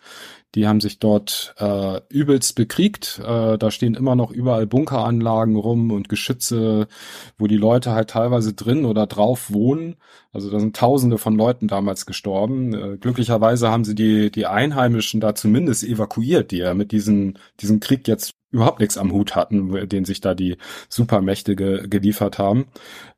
Die 0.55 0.67
haben 0.67 0.81
sich 0.81 0.99
dort 0.99 1.55
äh, 1.59 2.01
übelst 2.09 2.55
bekriegt. 2.55 3.21
Äh, 3.23 3.59
da 3.59 3.71
stehen 3.71 3.95
immer 3.95 4.15
noch 4.17 4.31
überall 4.31 4.67
Bunkeranlagen 4.67 5.57
rum 5.57 5.91
und 5.91 6.09
Geschütze, 6.09 6.89
wo 7.37 7.47
die 7.49 7.57
Leute 7.57 7.93
halt 7.93 8.11
teilweise 8.11 8.55
drin 8.55 8.87
oder 8.87 9.07
drauf 9.07 9.53
wohnen. 9.53 9.97
Also 10.33 10.51
da 10.51 10.59
sind 10.59 10.75
Tausende 10.77 11.19
von 11.19 11.37
Leuten 11.37 11.69
damals 11.69 12.07
gestorben. 12.07 12.73
Äh, 12.73 12.97
glücklicherweise 12.99 13.69
haben 13.71 13.85
sie 13.85 13.95
die 13.95 14.31
die 14.31 14.47
Einheimischen 14.47 15.21
da 15.21 15.35
zumindest 15.35 15.85
evakuiert, 15.85 16.51
die 16.51 16.59
ja 16.59 16.73
mit 16.73 16.93
diesem 16.93 17.35
diesem 17.61 17.81
Krieg 17.81 18.09
jetzt 18.09 18.38
überhaupt 18.51 18.81
nichts 18.81 18.97
am 18.97 19.13
Hut 19.13 19.37
hatten, 19.37 19.89
den 19.89 20.05
sich 20.05 20.21
da 20.21 20.35
die 20.35 20.57
Supermächte 20.89 21.55
ge 21.55 21.87
geliefert 21.89 22.39
haben. 22.39 22.67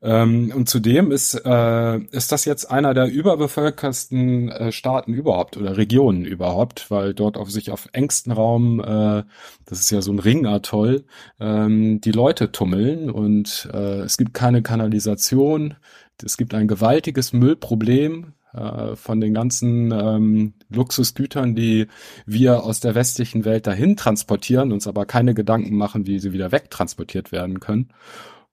Ähm, 0.01 0.51
und 0.55 0.67
zudem 0.67 1.11
ist, 1.11 1.33
äh, 1.45 1.97
ist 2.11 2.31
das 2.31 2.45
jetzt 2.45 2.65
einer 2.65 2.93
der 2.93 3.09
überbevölkersten 3.09 4.49
äh, 4.49 4.71
Staaten 4.71 5.13
überhaupt 5.13 5.55
oder 5.57 5.77
Regionen 5.77 6.25
überhaupt, 6.25 6.91
weil 6.91 7.13
dort 7.13 7.37
auf 7.37 7.49
sich 7.49 7.71
auf 7.71 7.87
engstem 7.93 8.33
Raum, 8.33 8.79
äh, 8.81 9.23
das 9.65 9.79
ist 9.79 9.91
ja 9.91 10.01
so 10.01 10.11
ein 10.11 10.19
Ringatoll, 10.19 11.05
ähm, 11.39 12.01
die 12.01 12.11
Leute 12.11 12.51
tummeln 12.51 13.09
und 13.09 13.69
äh, 13.73 14.01
es 14.01 14.17
gibt 14.17 14.33
keine 14.33 14.61
Kanalisation, 14.61 15.75
es 16.23 16.37
gibt 16.37 16.53
ein 16.53 16.67
gewaltiges 16.67 17.33
Müllproblem, 17.33 18.33
äh, 18.53 18.95
von 18.95 19.21
den 19.21 19.33
ganzen 19.33 19.91
ähm, 19.91 20.53
Luxusgütern, 20.69 21.55
die 21.55 21.87
wir 22.25 22.63
aus 22.63 22.79
der 22.79 22.95
westlichen 22.95 23.45
Welt 23.45 23.67
dahin 23.67 23.95
transportieren, 23.95 24.71
uns 24.71 24.87
aber 24.87 25.05
keine 25.05 25.33
Gedanken 25.33 25.75
machen, 25.75 26.07
wie 26.07 26.19
sie 26.19 26.33
wieder 26.33 26.51
wegtransportiert 26.51 27.31
werden 27.31 27.59
können. 27.59 27.89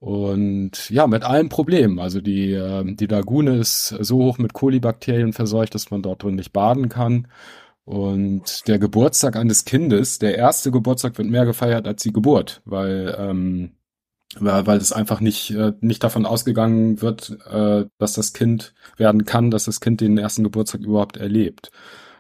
Und 0.01 0.91
ja, 0.91 1.09
mit 1.09 1.25
allen 1.25 1.49
Problemen. 1.49 1.99
Also 1.99 2.21
die, 2.21 2.53
äh, 2.53 2.85
die 2.95 3.07
Lagune 3.07 3.57
ist 3.57 3.89
so 3.89 4.19
hoch 4.19 4.39
mit 4.39 4.53
Kolibakterien 4.53 5.33
verseucht, 5.33 5.75
dass 5.75 5.91
man 5.91 6.03
dort 6.03 6.23
drin 6.23 6.37
nicht 6.37 6.53
baden 6.53 6.89
kann. 6.89 7.27
Und 7.85 8.69
der 8.69 8.79
Geburtstag 8.79 9.35
eines 9.35 9.65
Kindes, 9.65 10.19
der 10.19 10.37
erste 10.37 10.71
Geburtstag 10.71 11.17
wird 11.19 11.29
mehr 11.29 11.47
gefeiert 11.47 11.89
als 11.89 12.03
die 12.03 12.13
Geburt, 12.13 12.61
weil 12.67 13.17
ähm, 13.19 13.73
weil, 14.37 14.67
weil 14.67 14.79
es 14.79 14.93
einfach 14.93 15.21
nicht, 15.21 15.51
äh, 15.51 15.73
nicht 15.81 16.05
davon 16.05 16.27
ausgegangen 16.27 17.01
wird, 17.01 17.39
äh, 17.51 17.87
dass 17.99 18.13
das 18.13 18.33
Kind 18.33 18.75
werden 18.97 19.25
kann, 19.25 19.51
dass 19.51 19.65
das 19.65 19.81
Kind 19.81 20.01
den 20.01 20.19
ersten 20.19 20.45
Geburtstag 20.45 20.83
überhaupt 20.83 21.17
erlebt. 21.17 21.71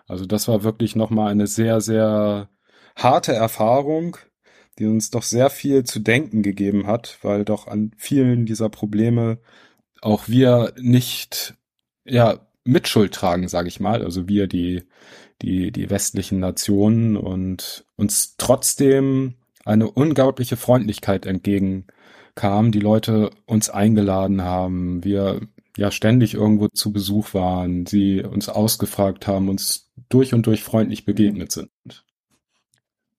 Also 0.07 0.25
das 0.25 0.49
war 0.49 0.65
wirklich 0.65 0.97
nochmal 0.97 1.31
eine 1.31 1.47
sehr, 1.47 1.81
sehr 1.81 2.49
harte 2.97 3.35
Erfahrung, 3.35 4.17
die 4.79 4.87
uns 4.87 5.11
doch 5.11 5.23
sehr 5.23 5.51
viel 5.51 5.85
zu 5.85 6.01
denken 6.01 6.43
gegeben 6.43 6.87
hat, 6.87 7.19
weil 7.23 7.45
doch 7.45 7.67
an 7.67 7.93
vielen 7.97 8.47
dieser 8.47 8.69
Probleme 8.71 9.39
auch 10.01 10.29
wir 10.29 10.73
nicht 10.79 11.55
ja 12.05 12.41
Mitschuld 12.65 13.13
tragen, 13.15 13.49
sage 13.49 13.69
ich 13.69 13.81
mal, 13.81 14.03
also 14.03 14.29
wir 14.29 14.47
die 14.47 14.85
die 15.43 15.73
die 15.73 15.91
westlichen 15.91 16.41
Nationen 16.41 17.17
und 17.17 17.85
uns 17.97 18.37
trotzdem 18.39 19.35
eine 19.65 19.91
unglaubliche 19.91 20.57
Freundlichkeit 20.57 21.27
entgegenkam, 22.39 22.73
die 22.73 22.81
Leute 22.81 23.31
uns 23.47 23.71
eingeladen 23.71 24.43
haben, 24.43 25.05
wir 25.05 25.41
ja 25.77 25.91
ständig 25.91 26.35
irgendwo 26.35 26.69
zu 26.69 26.93
Besuch 26.93 27.35
waren, 27.35 27.87
sie 27.87 28.23
uns 28.23 28.49
ausgefragt 28.49 29.27
haben, 29.27 29.49
uns 29.49 29.91
durch 30.09 30.35
und 30.35 30.47
durch 30.47 30.63
freundlich 30.65 31.05
begegnet 31.05 31.53
sind. 31.53 31.71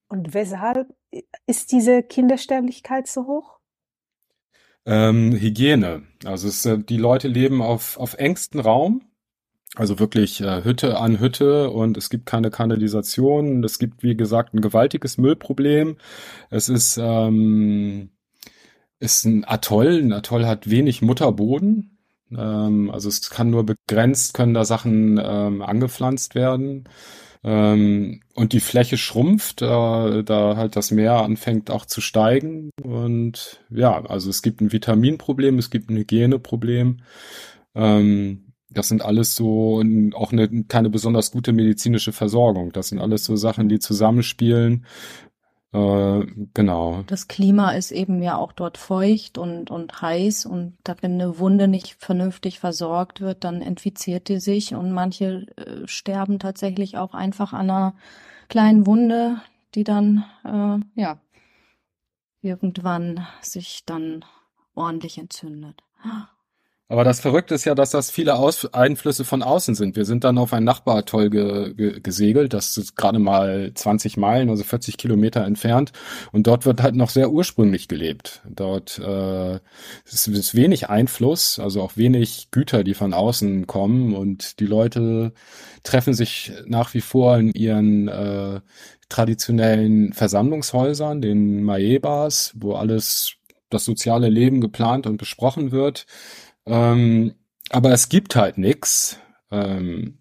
Und 0.09 0.33
weshalb 0.33 0.87
ist 1.45 1.71
diese 1.71 2.03
Kindersterblichkeit 2.03 3.07
so 3.07 3.27
hoch? 3.27 3.59
Ähm, 4.85 5.33
Hygiene. 5.33 6.03
Also 6.25 6.47
es, 6.47 6.65
äh, 6.65 6.79
die 6.79 6.97
Leute 6.97 7.27
leben 7.27 7.61
auf, 7.61 7.97
auf 7.97 8.15
engstem 8.15 8.61
Raum. 8.61 9.03
Also 9.75 9.99
wirklich 9.99 10.41
äh, 10.41 10.63
Hütte 10.63 10.97
an 10.97 11.19
Hütte 11.19 11.69
und 11.69 11.95
es 11.95 12.09
gibt 12.09 12.25
keine 12.25 12.49
Kanalisation. 12.49 13.63
Es 13.63 13.77
gibt, 13.77 14.01
wie 14.01 14.17
gesagt, 14.17 14.53
ein 14.53 14.61
gewaltiges 14.61 15.19
Müllproblem. 15.19 15.97
Es 16.49 16.69
ist, 16.69 16.97
ähm, 16.99 18.09
ist 18.99 19.25
ein 19.25 19.45
Atoll. 19.45 19.99
Ein 20.01 20.13
Atoll 20.13 20.45
hat 20.45 20.69
wenig 20.69 21.01
Mutterboden. 21.01 21.97
Ähm, 22.31 22.91
also 22.91 23.09
es 23.09 23.29
kann 23.29 23.49
nur 23.49 23.65
begrenzt, 23.65 24.33
können 24.33 24.53
da 24.53 24.65
Sachen 24.65 25.19
ähm, 25.23 25.61
angepflanzt 25.61 26.35
werden. 26.35 26.85
Ähm, 27.43 28.21
und 28.35 28.53
die 28.53 28.59
Fläche 28.59 28.97
schrumpft, 28.97 29.61
äh, 29.61 30.23
da 30.23 30.57
halt 30.57 30.75
das 30.75 30.91
Meer 30.91 31.21
anfängt 31.21 31.71
auch 31.71 31.85
zu 31.85 32.01
steigen. 32.01 32.71
Und 32.83 33.61
ja, 33.69 34.03
also 34.05 34.29
es 34.29 34.41
gibt 34.41 34.61
ein 34.61 34.71
Vitaminproblem, 34.73 35.57
es 35.57 35.69
gibt 35.69 35.89
ein 35.89 35.97
Hygieneproblem. 35.97 36.97
Ähm, 37.75 38.53
das 38.71 38.87
sind 38.89 39.01
alles 39.03 39.35
so 39.35 39.83
auch 40.13 40.31
eine 40.31 40.65
keine 40.65 40.89
besonders 40.89 41.31
gute 41.31 41.53
medizinische 41.53 42.11
Versorgung. 42.11 42.71
Das 42.71 42.89
sind 42.89 42.99
alles 42.99 43.25
so 43.25 43.35
Sachen, 43.35 43.67
die 43.67 43.79
zusammenspielen 43.79 44.85
äh, 45.71 46.25
genau. 46.53 47.03
Das 47.07 47.27
Klima 47.27 47.71
ist 47.71 47.91
eben 47.91 48.23
ja 48.23 48.37
auch 48.37 48.53
dort 48.53 48.77
feucht 48.77 49.37
und, 49.37 49.69
und 49.69 50.01
heiß 50.01 50.45
und 50.45 50.77
da, 50.83 50.95
wenn 51.01 51.13
eine 51.13 51.37
Wunde 51.37 51.67
nicht 51.67 51.95
vernünftig 51.99 52.59
versorgt 52.59 53.21
wird, 53.21 53.43
dann 53.43 53.61
infiziert 53.61 54.29
die 54.29 54.39
sich 54.39 54.73
und 54.73 54.91
manche 54.91 55.45
äh, 55.57 55.87
sterben 55.87 56.39
tatsächlich 56.39 56.97
auch 56.97 57.13
einfach 57.13 57.53
an 57.53 57.69
einer 57.69 57.93
kleinen 58.47 58.87
Wunde, 58.87 59.41
die 59.75 59.83
dann, 59.83 60.25
äh, 60.43 60.99
ja, 60.99 61.19
irgendwann 62.41 63.27
sich 63.41 63.83
dann 63.85 64.25
ordentlich 64.73 65.17
entzündet. 65.17 65.83
Aber 66.91 67.03
das 67.03 67.19
Verrückte 67.19 67.53
ist 67.53 67.65
ja, 67.65 67.75
dass 67.75 67.91
das 67.91 68.09
viele 68.09 68.33
Aus 68.35 68.65
Einflüsse 68.73 69.23
von 69.23 69.43
außen 69.43 69.75
sind. 69.75 69.95
Wir 69.95 70.05
sind 70.05 70.23
dann 70.23 70.39
auf 70.39 70.53
ein 70.53 70.63
Nachbaratoll 70.63 71.29
ge 71.29 71.73
ge 71.75 71.99
gesegelt, 71.99 72.51
das 72.53 72.77
ist 72.77 72.95
gerade 72.95 73.19
mal 73.19 73.71
20 73.75 74.17
Meilen, 74.17 74.49
also 74.49 74.63
40 74.63 74.97
Kilometer 74.97 75.45
entfernt. 75.45 75.91
Und 76.31 76.47
dort 76.47 76.65
wird 76.65 76.81
halt 76.81 76.95
noch 76.95 77.11
sehr 77.11 77.29
ursprünglich 77.29 77.89
gelebt. 77.89 78.41
Dort 78.49 78.97
äh, 78.97 79.59
ist, 80.05 80.27
ist 80.27 80.55
wenig 80.55 80.89
Einfluss, 80.89 81.59
also 81.59 81.83
auch 81.83 81.95
wenig 81.95 82.47
Güter, 82.49 82.83
die 82.83 82.95
von 82.95 83.13
außen 83.13 83.67
kommen. 83.67 84.15
Und 84.15 84.59
die 84.59 84.65
Leute 84.65 85.33
treffen 85.83 86.15
sich 86.15 86.51
nach 86.65 86.95
wie 86.95 87.01
vor 87.01 87.37
in 87.37 87.51
ihren 87.51 88.07
äh, 88.07 88.61
traditionellen 89.09 90.13
Versammlungshäusern, 90.13 91.21
den 91.21 91.61
Maebas, 91.61 92.53
wo 92.55 92.73
alles 92.73 93.35
das 93.69 93.85
soziale 93.85 94.29
Leben 94.29 94.61
geplant 94.61 95.05
und 95.05 95.17
besprochen 95.17 95.71
wird. 95.71 96.07
Ähm, 96.69 97.33
aber 97.71 97.91
es 97.91 98.09
gibt 98.09 98.35
halt 98.35 98.57
nix, 98.57 99.19
ähm, 99.51 100.19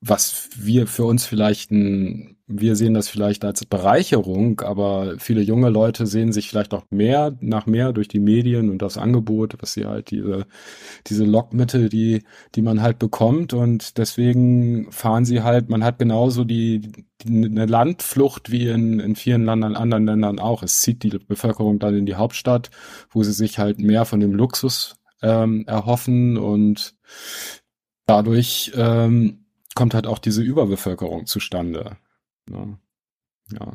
was 0.00 0.48
wir 0.56 0.86
für 0.88 1.04
uns 1.04 1.26
vielleicht 1.26 1.70
ein, 1.70 2.36
wir 2.48 2.76
sehen 2.76 2.94
das 2.94 3.08
vielleicht 3.08 3.44
als 3.44 3.64
Bereicherung, 3.64 4.60
aber 4.62 5.14
viele 5.18 5.42
junge 5.42 5.68
Leute 5.70 6.06
sehen 6.06 6.32
sich 6.32 6.48
vielleicht 6.48 6.74
auch 6.74 6.84
mehr 6.90 7.36
nach 7.40 7.66
mehr 7.66 7.92
durch 7.92 8.08
die 8.08 8.18
Medien 8.18 8.68
und 8.70 8.82
das 8.82 8.98
Angebot, 8.98 9.56
was 9.60 9.74
sie 9.74 9.86
halt 9.86 10.10
diese, 10.10 10.46
diese 11.06 11.24
Lockmittel, 11.24 11.88
die, 11.88 12.24
die 12.54 12.62
man 12.62 12.82
halt 12.82 12.98
bekommt 12.98 13.54
und 13.54 13.96
deswegen 13.98 14.90
fahren 14.90 15.24
sie 15.24 15.42
halt, 15.42 15.68
man 15.70 15.84
hat 15.84 15.98
genauso 15.98 16.44
die, 16.44 16.80
die 17.22 17.44
eine 17.46 17.66
Landflucht 17.66 18.50
wie 18.50 18.68
in, 18.68 18.98
in 18.98 19.14
vielen 19.14 19.44
Ländern, 19.46 19.76
anderen 19.76 20.06
Ländern 20.06 20.38
auch. 20.40 20.62
Es 20.62 20.80
zieht 20.80 21.02
die 21.04 21.10
Bevölkerung 21.10 21.78
dann 21.78 21.94
in 21.94 22.06
die 22.06 22.16
Hauptstadt, 22.16 22.70
wo 23.10 23.22
sie 23.22 23.32
sich 23.32 23.58
halt 23.58 23.78
mehr 23.78 24.04
von 24.04 24.20
dem 24.20 24.32
Luxus 24.34 24.96
ähm, 25.22 25.66
erhoffen 25.66 26.36
und 26.36 26.94
dadurch 28.06 28.72
ähm, 28.74 29.46
kommt 29.74 29.94
halt 29.94 30.06
auch 30.06 30.18
diese 30.18 30.42
Überbevölkerung 30.42 31.26
zustande. 31.26 31.96
Ja. 32.50 32.78
ja. 33.52 33.72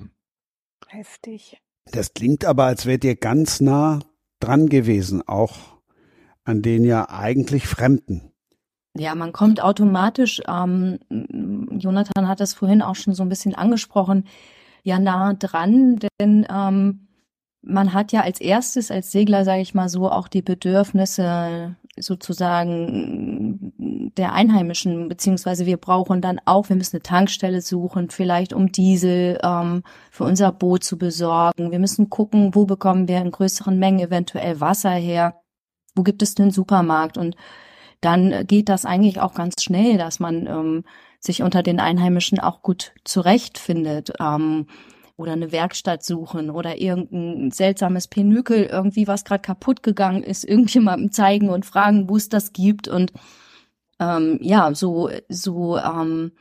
Heftig. 0.87 1.57
Das 1.91 2.13
klingt 2.13 2.45
aber, 2.45 2.65
als 2.65 2.85
wärt 2.85 3.03
ihr 3.03 3.15
ganz 3.15 3.61
nah 3.61 3.99
dran 4.39 4.67
gewesen, 4.67 5.27
auch 5.27 5.77
an 6.43 6.61
den 6.61 6.83
ja 6.83 7.09
eigentlich 7.09 7.67
Fremden. 7.67 8.31
Ja, 8.95 9.15
man 9.15 9.31
kommt 9.31 9.61
automatisch, 9.61 10.41
ähm, 10.47 10.99
Jonathan 11.09 12.27
hat 12.27 12.39
das 12.39 12.53
vorhin 12.53 12.81
auch 12.81 12.95
schon 12.95 13.13
so 13.13 13.23
ein 13.23 13.29
bisschen 13.29 13.53
angesprochen, 13.53 14.25
ja 14.83 14.99
nah 14.99 15.33
dran, 15.33 15.99
denn 16.19 16.47
ähm, 16.49 17.06
man 17.67 17.93
hat 17.93 18.11
ja 18.11 18.21
als 18.21 18.39
erstes, 18.39 18.91
als 18.91 19.11
Segler, 19.11 19.45
sage 19.45 19.61
ich 19.61 19.73
mal 19.73 19.89
so, 19.89 20.09
auch 20.09 20.27
die 20.27 20.41
Bedürfnisse 20.41 21.75
sozusagen 21.99 23.73
der 24.17 24.33
Einheimischen, 24.33 25.09
beziehungsweise 25.09 25.65
wir 25.65 25.77
brauchen 25.77 26.21
dann 26.21 26.39
auch, 26.45 26.69
wir 26.69 26.75
müssen 26.75 26.97
eine 26.97 27.03
Tankstelle 27.03 27.61
suchen, 27.61 28.09
vielleicht 28.09 28.53
um 28.53 28.71
Diesel 28.71 29.39
ähm, 29.43 29.83
für 30.11 30.23
unser 30.23 30.51
Boot 30.51 30.83
zu 30.83 30.97
besorgen. 30.97 31.71
Wir 31.71 31.79
müssen 31.79 32.09
gucken, 32.09 32.53
wo 32.53 32.65
bekommen 32.65 33.07
wir 33.07 33.17
in 33.17 33.31
größeren 33.31 33.77
Mengen 33.77 33.99
eventuell 33.99 34.59
Wasser 34.59 34.91
her, 34.91 35.41
wo 35.95 36.03
gibt 36.03 36.21
es 36.21 36.35
den 36.35 36.51
Supermarkt 36.51 37.17
und 37.17 37.35
dann 38.01 38.45
geht 38.45 38.69
das 38.69 38.85
eigentlich 38.85 39.19
auch 39.19 39.33
ganz 39.33 39.63
schnell, 39.63 39.97
dass 39.97 40.19
man 40.19 40.45
ähm, 40.45 40.83
sich 41.19 41.41
unter 41.41 41.63
den 41.63 41.79
Einheimischen 41.79 42.39
auch 42.39 42.61
gut 42.61 42.93
zurechtfindet. 43.03 44.13
Ähm, 44.19 44.67
oder 45.17 45.33
eine 45.33 45.51
Werkstatt 45.51 46.03
suchen 46.03 46.49
oder 46.51 46.79
irgendein 46.79 47.51
seltsames 47.51 48.07
Penükel, 48.07 48.65
irgendwie 48.65 49.07
was 49.07 49.25
gerade 49.25 49.41
kaputt 49.41 49.83
gegangen 49.83 50.23
ist, 50.23 50.43
irgendjemandem 50.45 51.11
zeigen 51.11 51.49
und 51.49 51.65
fragen, 51.65 52.07
wo 52.07 52.15
es 52.15 52.29
das 52.29 52.53
gibt. 52.53 52.87
Und 52.87 53.11
ähm, 53.99 54.37
ja, 54.41 54.73
so 54.75 55.09
so 55.27 55.77
ähm, 55.77 56.31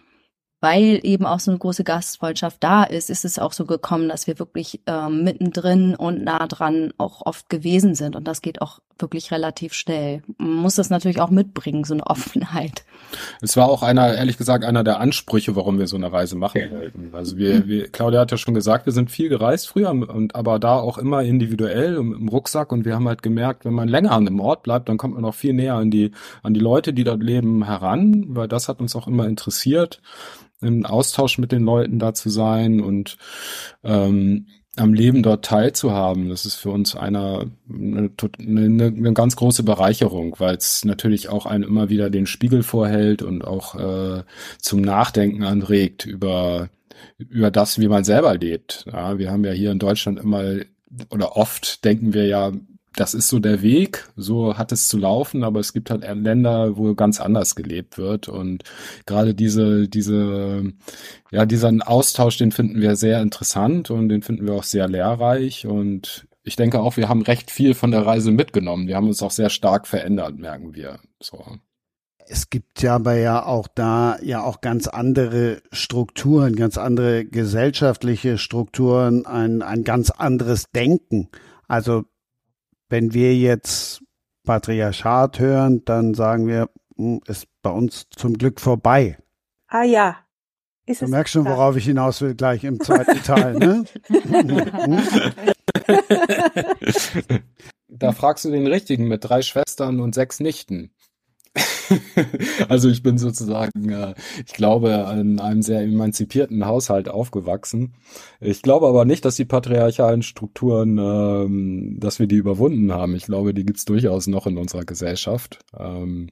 weil 0.61 1.01
eben 1.03 1.27
auch 1.27 1.41
so 1.41 1.51
eine 1.51 1.59
große 1.59 1.85
Gastfreundschaft 1.85 2.63
da 2.63 2.85
ist, 2.85 3.11
ist 3.11 3.25
es 3.25 3.39
auch 3.39 3.53
so 3.53 3.67
gekommen, 3.67 4.09
dass 4.09 4.27
wir 4.27 4.39
wirklich 4.39 4.81
ähm, 4.87 5.23
mittendrin 5.23 5.95
und 5.95 6.25
nah 6.25 6.47
dran 6.47 6.93
auch 6.97 7.25
oft 7.27 7.51
gewesen 7.51 7.95
sind. 7.95 8.17
Und 8.17 8.27
das 8.27 8.41
geht 8.41 8.63
auch 8.63 8.81
wirklich 8.99 9.31
relativ 9.31 9.75
schnell. 9.75 10.23
Man 10.39 10.55
muss 10.55 10.77
das 10.77 10.89
natürlich 10.89 11.21
auch 11.21 11.29
mitbringen, 11.29 11.85
so 11.85 11.93
eine 11.93 12.07
Offenheit. 12.07 12.85
Es 13.43 13.57
war 13.59 13.69
auch 13.69 13.83
einer, 13.83 14.15
ehrlich 14.15 14.39
gesagt, 14.39 14.65
einer 14.65 14.83
der 14.83 15.01
Ansprüche, 15.01 15.55
warum 15.55 15.79
wir 15.79 15.87
so 15.87 15.97
eine 15.97 16.11
Reise 16.11 16.37
machen 16.37 16.71
wollten. 16.71 17.11
Also 17.13 17.37
wir, 17.37 17.67
wir, 17.69 17.89
Claudia 17.89 18.21
hat 18.21 18.31
ja 18.31 18.39
schon 18.39 18.55
gesagt, 18.55 18.87
wir 18.87 18.95
sind 18.95 19.11
viel 19.11 19.29
gereist 19.29 19.69
früher 19.69 19.91
und 19.91 20.35
aber 20.35 20.59
da 20.59 20.77
auch 20.77 20.97
immer 20.97 21.23
individuell 21.23 21.97
im, 21.97 22.15
im 22.15 22.29
Rucksack 22.29 22.73
und 22.73 22.87
wir 22.87 22.95
haben 22.95 23.07
halt 23.07 23.23
gemerkt, 23.23 23.67
wenn 23.67 23.75
man 23.75 23.89
länger 23.89 24.13
an 24.13 24.27
einem 24.27 24.41
Ort 24.41 24.63
bleibt, 24.63 24.89
dann 24.89 24.97
kommt 24.97 25.15
man 25.15 25.25
auch 25.27 25.35
viel 25.35 25.53
näher 25.53 25.75
an 25.75 25.91
die, 25.91 26.13
an 26.43 26.55
die 26.55 26.61
Leute, 26.61 26.95
die 26.95 27.05
dort 27.05 27.23
leben, 27.23 27.65
heran, 27.65 28.25
weil 28.29 28.49
das 28.49 28.69
hat 28.69 28.81
uns 28.81 28.97
auch 28.97 29.07
immer 29.07 29.27
interessiert 29.27 30.01
im 30.61 30.87
Austausch 30.87 31.39
mit 31.39 31.53
den 31.53 31.65
Leuten 31.65 31.99
da 31.99 32.15
zu 32.15 32.31
sein 32.31 32.81
und 32.81 33.17
ähm, 33.85 34.47
am 34.77 34.93
Leben 34.93 35.23
dort 35.23 35.45
teilzuhaben. 35.45 36.29
Das 36.29 36.45
ist 36.45 36.57
für 36.57 36.71
uns 36.71 36.95
einer 36.95 37.47
eine, 37.69 38.11
eine, 38.39 38.85
eine 38.87 39.13
ganz 39.15 39.37
große 39.37 39.63
Bereicherung, 39.63 40.37
weil 40.39 40.57
es 40.57 40.85
natürlich 40.85 41.29
auch 41.29 41.47
einen 41.47 41.65
immer 41.65 41.89
wieder 41.89 42.11
den 42.11 42.27
Spiegel 42.27 42.63
vorhält 42.63 43.23
und 43.23 43.43
auch 43.43 43.75
äh, 43.75 44.23
zum 44.59 44.83
Nachdenken 44.83 45.45
anregt 45.45 46.05
über 46.07 46.69
über 47.19 47.51
das, 47.51 47.79
wie 47.79 47.89
man 47.89 48.05
selber 48.05 48.37
lebt. 48.37 48.85
Ja, 48.91 49.19
wir 49.19 49.31
haben 49.31 49.45
ja 49.45 49.53
hier 49.53 49.71
in 49.71 49.79
Deutschland 49.79 50.19
immer 50.19 50.61
oder 51.11 51.37
oft 51.37 51.85
denken 51.85 52.15
wir 52.15 52.27
ja, 52.27 52.53
das 52.97 53.15
ist 53.15 53.29
so 53.29 53.39
der 53.39 53.63
Weg, 53.63 54.09
so 54.17 54.59
hat 54.59 54.73
es 54.73 54.89
zu 54.89 54.99
laufen, 54.99 55.45
aber 55.45 55.61
es 55.61 55.73
gibt 55.73 55.91
halt 55.91 56.03
Länder, 56.03 56.77
wo 56.77 56.95
ganz 56.95 57.21
anders 57.21 57.55
gelebt 57.55 57.99
wird 57.99 58.29
und 58.29 58.65
gerade 59.05 59.35
diese, 59.35 59.89
diese, 59.89 60.73
ja, 61.31 61.47
diesen 61.47 61.83
Austausch, 61.83 62.39
den 62.39 62.53
finden 62.53 62.81
wir 62.81 62.97
sehr 62.97 63.23
interessant 63.23 63.91
und 63.91 64.09
den 64.09 64.23
finden 64.23 64.47
wir 64.47 64.55
auch 64.55 64.65
sehr 64.65 64.89
lehrreich 64.89 65.67
und 65.67 66.27
ich 66.43 66.57
denke 66.57 66.81
auch, 66.81 66.97
wir 66.97 67.09
haben 67.09 67.23
recht 67.23 67.51
viel 67.51 67.75
von 67.75 67.91
der 67.91 68.07
Reise 68.07 68.31
mitgenommen. 68.31 68.87
Wir 68.87 68.95
haben 68.95 69.09
uns 69.09 69.21
auch 69.21 69.33
sehr 69.33 69.51
stark 69.51 69.89
verändert, 69.89 70.39
merken 70.39 70.77
wir. 70.77 71.01
So. 71.21 71.45
Es 72.29 72.51
gibt 72.51 72.83
ja 72.83 72.95
aber 72.95 73.15
ja 73.15 73.45
auch 73.45 73.67
da 73.67 74.19
ja 74.23 74.45
auch 74.45 74.61
ganz 74.61 74.87
andere 74.87 75.61
Strukturen, 75.73 76.55
ganz 76.55 76.79
andere 76.79 77.25
gesellschaftliche 77.25 78.39
Strukturen, 78.39 79.27
ein, 79.27 79.63
ein 79.63 79.83
ganz 79.83 80.11
anderes 80.11 80.71
Denken. 80.71 81.29
Also 81.67 82.05
wenn 82.89 83.13
wir 83.13 83.37
jetzt 83.37 84.03
Patriarchat 84.45 85.39
hören, 85.39 85.85
dann 85.85 86.15
sagen 86.15 86.47
wir, 86.47 86.71
hm, 86.97 87.21
ist 87.27 87.47
bei 87.63 87.71
uns 87.71 88.07
zum 88.11 88.35
Glück 88.35 88.61
vorbei. 88.61 89.19
Ah 89.69 89.83
ja. 89.83 90.19
Ist 90.89 91.03
du 91.03 91.09
merkst 91.09 91.33
schon, 91.33 91.47
worauf 91.47 91.77
ich 91.77 91.85
hinaus 91.85 92.21
will, 92.21 92.37
gleich 92.37 92.63
im 92.63 92.79
zweiten 92.79 93.21
Teil, 93.25 93.55
ne? 93.55 93.85
da 97.89 98.13
fragst 98.13 98.45
du 98.45 98.51
den 98.51 98.69
Richtigen 98.69 99.09
mit 99.09 99.25
drei 99.25 99.43
Schwestern 99.43 99.99
und 99.99 100.15
sechs 100.15 100.39
Nichten. 100.39 100.95
also 102.69 102.89
ich 102.89 103.03
bin 103.03 103.19
sozusagen, 103.19 103.91
äh, 103.91 104.15
ich 104.45 104.53
glaube, 104.53 104.91
in 105.19 105.41
einem 105.41 105.63
sehr 105.63 105.81
emanzipierten 105.83 106.67
Haushalt 106.67 107.09
aufgewachsen. 107.09 107.95
Ich 108.41 108.63
glaube 108.63 108.87
aber 108.87 109.05
nicht, 109.05 109.25
dass 109.25 109.37
die 109.37 109.45
patriarchalen 109.45 110.23
Strukturen, 110.23 110.99
ähm, 110.99 111.97
dass 111.99 112.19
wir 112.19 112.27
die 112.27 112.37
überwunden 112.37 112.93
haben. 112.93 113.15
Ich 113.15 113.27
glaube, 113.27 113.55
die 113.55 113.65
gibt's 113.65 113.85
durchaus 113.85 114.27
noch 114.27 114.47
in 114.47 114.59
unserer 114.59 114.85
Gesellschaft. 114.85 115.61
Ähm, 115.79 116.31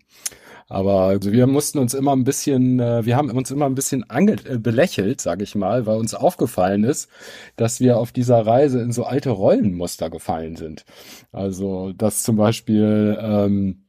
aber 0.69 1.03
also 1.03 1.31
wir 1.31 1.47
mussten 1.47 1.79
uns 1.79 1.93
immer 1.93 2.17
ein 2.17 2.25
bisschen, 2.25 2.81
äh, 2.81 3.05
wir 3.05 3.17
haben 3.17 3.31
uns 3.31 3.51
immer 3.51 3.67
ein 3.67 3.75
bisschen 3.75 4.09
ange 4.09 4.37
äh, 4.47 4.59
belächelt, 4.59 5.21
sage 5.21 5.45
ich 5.45 5.55
mal, 5.55 5.87
weil 5.87 5.99
uns 5.99 6.15
aufgefallen 6.15 6.85
ist, 6.85 7.09
dass 7.57 7.81
wir 7.81 7.99
auf 7.99 8.13
dieser 8.13 8.47
Reise 8.47 8.81
in 8.81 8.93
so 8.93 9.05
alte 9.05 9.31
Rollenmuster 9.31 10.09
gefallen 10.09 10.57
sind. 10.57 10.85
Also 11.33 11.93
dass 11.93 12.23
zum 12.23 12.37
Beispiel 12.37 13.19
ähm, 13.21 13.84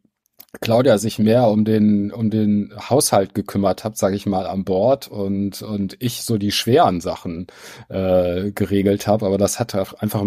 Claudia 0.61 0.97
sich 0.97 1.19
mehr 1.19 1.47
um 1.47 1.65
den 1.65 2.11
um 2.11 2.29
den 2.29 2.73
Haushalt 2.77 3.33
gekümmert 3.33 3.83
hat, 3.83 3.97
sage 3.97 4.15
ich 4.15 4.25
mal, 4.25 4.45
an 4.47 4.63
Bord 4.63 5.07
und 5.07 5.61
und 5.61 5.97
ich 5.99 6.23
so 6.23 6.37
die 6.37 6.51
schweren 6.51 7.01
Sachen 7.01 7.47
äh, 7.89 8.51
geregelt 8.51 9.07
habe. 9.07 9.25
Aber 9.25 9.37
das 9.37 9.59
hatte 9.59 9.85
einfach 9.99 10.23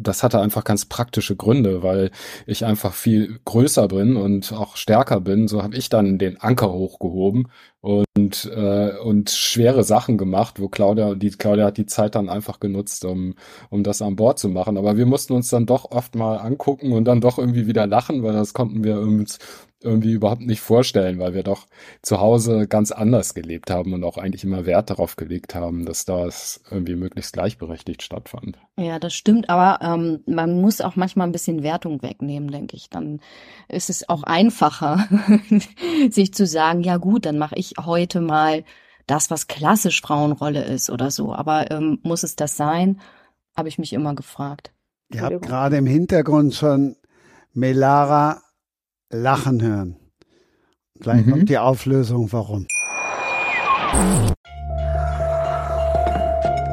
das 0.00 0.22
hatte 0.22 0.40
einfach 0.40 0.64
ganz 0.64 0.84
praktische 0.84 1.36
Gründe, 1.36 1.82
weil 1.82 2.10
ich 2.46 2.64
einfach 2.64 2.94
viel 2.94 3.38
größer 3.44 3.88
bin 3.88 4.16
und 4.16 4.52
auch 4.52 4.76
stärker 4.76 5.20
bin. 5.20 5.48
So 5.48 5.62
habe 5.62 5.76
ich 5.76 5.88
dann 5.88 6.18
den 6.18 6.40
Anker 6.40 6.72
hochgehoben 6.72 7.48
und 7.84 8.46
äh, 8.46 8.96
und 8.98 9.28
schwere 9.30 9.84
Sachen 9.84 10.16
gemacht, 10.16 10.58
wo 10.58 10.68
Claudia 10.68 11.14
die 11.14 11.30
Claudia 11.30 11.66
hat 11.66 11.76
die 11.76 11.84
Zeit 11.84 12.14
dann 12.14 12.30
einfach 12.30 12.58
genutzt, 12.58 13.04
um 13.04 13.34
um 13.68 13.82
das 13.82 14.00
an 14.00 14.16
Bord 14.16 14.38
zu 14.38 14.48
machen. 14.48 14.78
Aber 14.78 14.96
wir 14.96 15.04
mussten 15.04 15.34
uns 15.34 15.50
dann 15.50 15.66
doch 15.66 15.90
oft 15.90 16.14
mal 16.14 16.36
angucken 16.38 16.92
und 16.92 17.04
dann 17.04 17.20
doch 17.20 17.38
irgendwie 17.38 17.66
wieder 17.66 17.86
lachen, 17.86 18.22
weil 18.22 18.32
das 18.32 18.54
konnten 18.54 18.84
wir 18.84 18.98
uns 19.00 19.38
irgendwie 19.84 20.12
überhaupt 20.12 20.40
nicht 20.40 20.60
vorstellen, 20.60 21.18
weil 21.18 21.34
wir 21.34 21.42
doch 21.42 21.66
zu 22.02 22.20
Hause 22.20 22.66
ganz 22.66 22.90
anders 22.90 23.34
gelebt 23.34 23.70
haben 23.70 23.92
und 23.92 24.02
auch 24.02 24.16
eigentlich 24.16 24.44
immer 24.44 24.66
Wert 24.66 24.90
darauf 24.90 25.16
gelegt 25.16 25.54
haben, 25.54 25.84
dass 25.84 26.04
das 26.04 26.62
irgendwie 26.70 26.96
möglichst 26.96 27.34
gleichberechtigt 27.34 28.02
stattfand. 28.02 28.58
Ja, 28.76 28.98
das 28.98 29.14
stimmt, 29.14 29.50
aber 29.50 29.84
ähm, 29.84 30.20
man 30.26 30.60
muss 30.60 30.80
auch 30.80 30.96
manchmal 30.96 31.28
ein 31.28 31.32
bisschen 31.32 31.62
Wertung 31.62 32.02
wegnehmen, 32.02 32.50
denke 32.50 32.76
ich. 32.76 32.88
Dann 32.90 33.20
ist 33.68 33.90
es 33.90 34.08
auch 34.08 34.22
einfacher, 34.22 35.06
sich 36.10 36.32
zu 36.34 36.46
sagen, 36.46 36.82
ja 36.82 36.96
gut, 36.96 37.26
dann 37.26 37.38
mache 37.38 37.56
ich 37.56 37.74
heute 37.84 38.20
mal 38.20 38.64
das, 39.06 39.30
was 39.30 39.46
klassisch 39.46 40.00
Frauenrolle 40.00 40.64
ist 40.64 40.90
oder 40.90 41.10
so. 41.10 41.34
Aber 41.34 41.70
ähm, 41.70 41.98
muss 42.02 42.22
es 42.22 42.36
das 42.36 42.56
sein? 42.56 43.00
Habe 43.56 43.68
ich 43.68 43.78
mich 43.78 43.92
immer 43.92 44.14
gefragt. 44.14 44.72
Ihr 45.12 45.22
habt 45.22 45.42
gerade 45.42 45.76
im 45.76 45.86
Hintergrund 45.86 46.54
schon 46.54 46.96
Melara 47.52 48.42
lachen 49.14 49.62
hören. 49.62 49.96
Gleich 51.00 51.24
mhm. 51.24 51.30
kommt 51.30 51.48
die 51.48 51.58
Auflösung, 51.58 52.32
warum. 52.32 52.66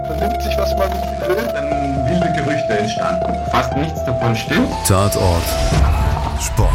Vernimmt 0.05 0.41
sich, 0.41 0.57
was 0.57 0.75
man 0.77 0.89
will, 1.27 1.47
dann 1.53 2.05
wilde 2.07 2.33
Gerüchte 2.33 2.77
entstanden. 2.77 3.33
Fast 3.51 3.75
nichts 3.77 4.03
davon 4.05 4.35
stimmt. 4.35 4.69
Tatort. 4.87 5.43
Sport. 6.39 6.69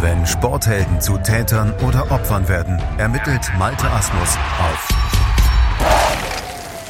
Wenn 0.00 0.26
Sporthelden 0.26 1.00
zu 1.00 1.16
Tätern 1.18 1.72
oder 1.86 2.10
Opfern 2.10 2.48
werden, 2.48 2.80
ermittelt 2.98 3.50
Malte 3.58 3.90
Asmus 3.90 4.36
auf 4.60 4.88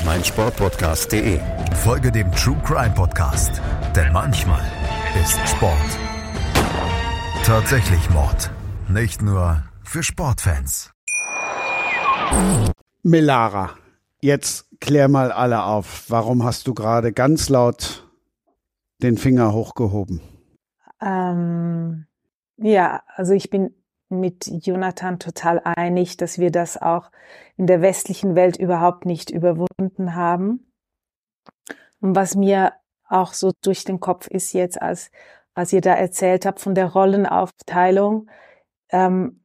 meinsportpodcast.de. 0.05 1.41
Folge 1.83 2.13
dem 2.13 2.31
True 2.33 2.57
Crime 2.65 2.95
Podcast, 2.95 3.61
denn 3.95 4.13
manchmal 4.13 4.63
ist 5.21 5.39
Sport 5.49 6.06
tatsächlich 7.47 8.11
Mord. 8.11 8.51
Nicht 8.89 9.23
nur 9.23 9.63
für 9.85 10.03
Sportfans. 10.03 10.93
Melara, 13.05 13.71
jetzt 14.21 14.69
klär 14.81 15.07
mal 15.07 15.31
alle 15.31 15.63
auf. 15.63 16.07
Warum 16.09 16.43
hast 16.43 16.67
du 16.67 16.75
gerade 16.75 17.13
ganz 17.13 17.49
laut 17.49 18.05
den 19.01 19.17
Finger 19.17 19.53
hochgehoben? 19.53 20.21
Ähm, 21.01 22.07
ja, 22.57 23.05
also 23.15 23.33
ich 23.33 23.49
bin 23.49 23.73
mit 24.09 24.49
Jonathan 24.49 25.21
total 25.21 25.61
einig, 25.65 26.17
dass 26.17 26.41
wir 26.41 26.51
das 26.51 26.77
auch 26.77 27.13
in 27.57 27.69
der 27.69 27.81
westlichen 27.81 28.35
Welt 28.35 28.57
überhaupt 28.57 29.07
nicht 29.07 29.31
überwunden 29.31 30.17
haben. 30.17 30.67
Und 32.01 32.17
was 32.17 32.35
mir 32.35 32.73
auch 33.09 33.35
so 33.35 33.53
durch 33.63 33.85
den 33.85 34.01
Kopf 34.01 34.27
ist 34.27 34.53
jetzt 34.53 34.83
als 34.83 35.13
was 35.57 35.73
ihr 35.73 35.81
da 35.81 35.95
erzählt 35.95 36.45
habt 36.45 36.61
von 36.61 36.75
der 36.75 36.87
Rollenaufteilung. 36.87 38.31
Ähm, 38.91 39.43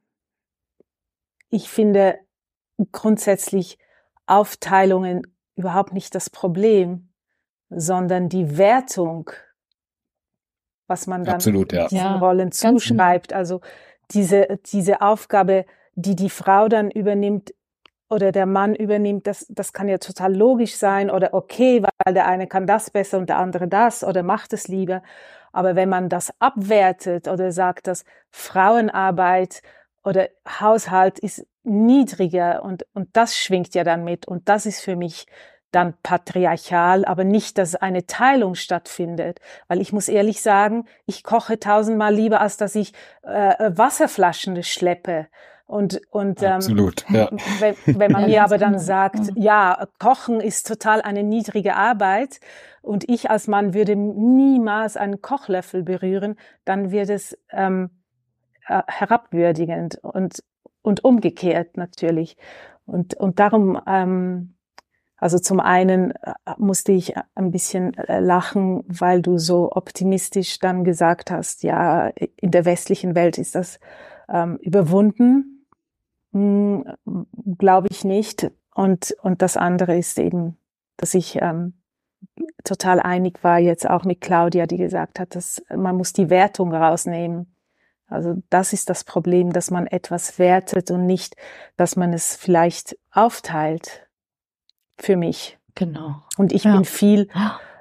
ich 1.49 1.69
finde 1.69 2.19
grundsätzlich 2.91 3.79
Aufteilungen 4.27 5.25
überhaupt 5.55 5.93
nicht 5.93 6.13
das 6.13 6.29
Problem, 6.29 7.13
sondern 7.69 8.27
die 8.27 8.57
Wertung, 8.57 9.31
was 10.87 11.07
man 11.07 11.23
dann 11.23 11.35
Absolut, 11.35 11.71
ja. 11.71 11.87
diesen 11.87 12.15
Rollen 12.15 12.49
genau. 12.49 12.73
zuschreibt. 12.73 13.31
Also 13.31 13.61
diese, 14.11 14.59
diese 14.65 15.01
Aufgabe, 15.01 15.65
die 15.95 16.17
die 16.17 16.29
Frau 16.29 16.67
dann 16.67 16.91
übernimmt, 16.91 17.53
oder 18.11 18.31
der 18.33 18.45
Mann 18.45 18.75
übernimmt, 18.75 19.25
das, 19.25 19.45
das 19.49 19.71
kann 19.71 19.87
ja 19.87 19.97
total 19.97 20.35
logisch 20.35 20.75
sein 20.75 21.09
oder 21.09 21.33
okay, 21.33 21.81
weil 21.81 22.13
der 22.13 22.27
eine 22.27 22.45
kann 22.47 22.67
das 22.67 22.89
besser 22.89 23.17
und 23.17 23.29
der 23.29 23.37
andere 23.37 23.67
das 23.69 24.03
oder 24.03 24.21
macht 24.21 24.51
es 24.53 24.67
lieber. 24.67 25.01
Aber 25.53 25.75
wenn 25.75 25.89
man 25.89 26.09
das 26.09 26.33
abwertet 26.39 27.27
oder 27.27 27.51
sagt, 27.51 27.87
dass 27.87 28.03
Frauenarbeit 28.29 29.61
oder 30.03 30.27
Haushalt 30.59 31.19
ist 31.19 31.47
niedriger 31.63 32.63
und, 32.63 32.85
und 32.93 33.09
das 33.13 33.37
schwingt 33.37 33.73
ja 33.75 33.83
dann 33.83 34.03
mit 34.03 34.27
und 34.27 34.49
das 34.49 34.65
ist 34.65 34.81
für 34.81 34.95
mich 34.95 35.25
dann 35.71 35.93
patriarchal, 36.03 37.05
aber 37.05 37.23
nicht, 37.23 37.57
dass 37.57 37.75
eine 37.75 38.05
Teilung 38.05 38.55
stattfindet. 38.55 39.39
Weil 39.69 39.79
ich 39.79 39.93
muss 39.93 40.09
ehrlich 40.09 40.41
sagen, 40.41 40.85
ich 41.05 41.23
koche 41.23 41.59
tausendmal 41.59 42.13
lieber, 42.13 42.41
als 42.41 42.57
dass 42.57 42.75
ich 42.75 42.93
äh, 43.23 43.71
Wasserflaschen 43.77 44.61
schleppe. 44.63 45.27
Und, 45.71 46.01
und 46.09 46.43
ähm, 46.43 46.55
Absolut, 46.55 47.05
ja. 47.09 47.29
wenn, 47.59 47.75
wenn 47.85 48.11
man 48.11 48.25
mir 48.25 48.43
aber 48.43 48.57
dann 48.57 48.77
sagt, 48.77 49.31
ja, 49.35 49.87
Kochen 49.99 50.41
ist 50.41 50.67
total 50.67 51.01
eine 51.01 51.23
niedrige 51.23 51.77
Arbeit 51.77 52.41
und 52.81 53.07
ich 53.07 53.29
als 53.29 53.47
Mann 53.47 53.73
würde 53.73 53.95
niemals 53.95 54.97
einen 54.97 55.21
Kochlöffel 55.21 55.83
berühren, 55.83 56.35
dann 56.65 56.91
wird 56.91 57.09
es 57.09 57.37
ähm, 57.51 57.89
äh, 58.67 58.81
herabwürdigend 58.85 59.97
und, 60.03 60.43
und 60.81 61.05
umgekehrt 61.05 61.77
natürlich. 61.77 62.35
Und, 62.85 63.13
und 63.13 63.39
darum, 63.39 63.79
ähm, 63.87 64.55
also 65.15 65.39
zum 65.39 65.61
einen 65.61 66.11
äh, 66.11 66.33
musste 66.57 66.91
ich 66.91 67.13
ein 67.33 67.51
bisschen 67.51 67.93
äh, 67.93 68.19
lachen, 68.19 68.83
weil 68.87 69.21
du 69.21 69.37
so 69.37 69.71
optimistisch 69.71 70.59
dann 70.59 70.83
gesagt 70.83 71.31
hast, 71.31 71.63
ja, 71.63 72.07
in 72.35 72.51
der 72.51 72.65
westlichen 72.65 73.15
Welt 73.15 73.37
ist 73.37 73.55
das 73.55 73.79
ähm, 74.27 74.57
überwunden 74.57 75.59
Glaube 76.33 77.87
ich 77.89 78.03
nicht. 78.03 78.51
Und, 78.73 79.15
und 79.21 79.41
das 79.41 79.57
andere 79.57 79.97
ist 79.97 80.17
eben, 80.17 80.57
dass 80.97 81.13
ich 81.13 81.37
ähm, 81.41 81.81
total 82.63 82.99
einig 82.99 83.43
war 83.43 83.59
jetzt 83.59 83.89
auch 83.89 84.05
mit 84.05 84.21
Claudia, 84.21 84.65
die 84.65 84.77
gesagt 84.77 85.19
hat, 85.19 85.35
dass 85.35 85.63
man 85.75 85.97
muss 85.97 86.13
die 86.13 86.29
Wertung 86.29 86.73
rausnehmen. 86.73 87.55
Also 88.07 88.35
das 88.49 88.73
ist 88.73 88.89
das 88.89 89.03
Problem, 89.03 89.53
dass 89.53 89.71
man 89.71 89.87
etwas 89.87 90.37
wertet 90.37 90.91
und 90.91 91.05
nicht, 91.05 91.35
dass 91.77 91.95
man 91.95 92.13
es 92.13 92.35
vielleicht 92.35 92.97
aufteilt. 93.11 94.07
Für 94.97 95.17
mich. 95.17 95.57
Genau. 95.75 96.21
Und 96.37 96.51
ich 96.51 96.65
ja. 96.65 96.73
bin 96.75 96.85
viel 96.85 97.29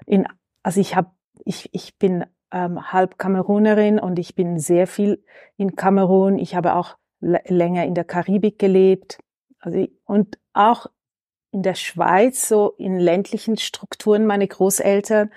in, 0.06 0.26
also 0.62 0.80
ich 0.80 0.96
habe, 0.96 1.10
ich, 1.44 1.68
ich 1.72 1.98
bin 1.98 2.24
ähm, 2.50 2.92
halb 2.92 3.18
Kamerunerin 3.18 3.98
und 3.98 4.18
ich 4.18 4.34
bin 4.34 4.58
sehr 4.58 4.86
viel 4.86 5.22
in 5.56 5.76
Kamerun. 5.76 6.38
Ich 6.38 6.54
habe 6.54 6.74
auch 6.74 6.96
länger 7.20 7.84
in 7.84 7.94
der 7.94 8.04
Karibik 8.04 8.58
gelebt. 8.58 9.18
Also, 9.60 9.86
und 10.04 10.38
auch 10.52 10.86
in 11.52 11.62
der 11.62 11.74
Schweiz, 11.74 12.48
so 12.48 12.70
in 12.78 12.98
ländlichen 12.98 13.56
Strukturen, 13.56 14.26
meine 14.26 14.46
Großeltern. 14.46 15.30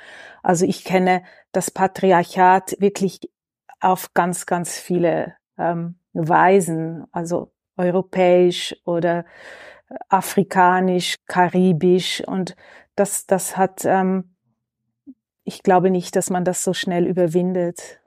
Also 0.44 0.66
ich 0.66 0.84
kenne 0.84 1.24
das 1.52 1.72
Patriarchat 1.72 2.76
wirklich 2.80 3.20
auf 3.80 4.14
ganz, 4.14 4.46
ganz 4.46 4.78
viele 4.78 5.36
ähm, 5.58 5.96
Weisen, 6.14 7.06
also 7.12 7.52
europäisch 7.78 8.76
oder 8.86 9.26
afrikanisch, 10.10 11.16
karibisch 11.28 12.22
und 12.26 12.56
das, 12.96 13.26
das 13.26 13.58
hat, 13.58 13.84
ähm, 13.86 14.36
ich 15.44 15.64
glaube 15.64 15.90
nicht, 15.90 16.16
dass 16.16 16.30
man 16.30 16.46
das 16.46 16.64
so 16.64 16.74
schnell 16.74 17.08
überwindet. 17.08 18.00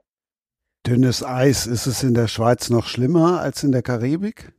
Dünnes 0.87 1.25
Eis, 1.25 1.67
ist 1.67 1.87
es 1.87 2.05
in 2.05 2.15
der 2.15 2.29
Schweiz 2.29 2.71
noch 2.71 2.87
schlimmer 2.87 3.41
als 3.41 3.65
in 3.65 3.73
der 3.73 3.83
Karibik? 3.83 4.53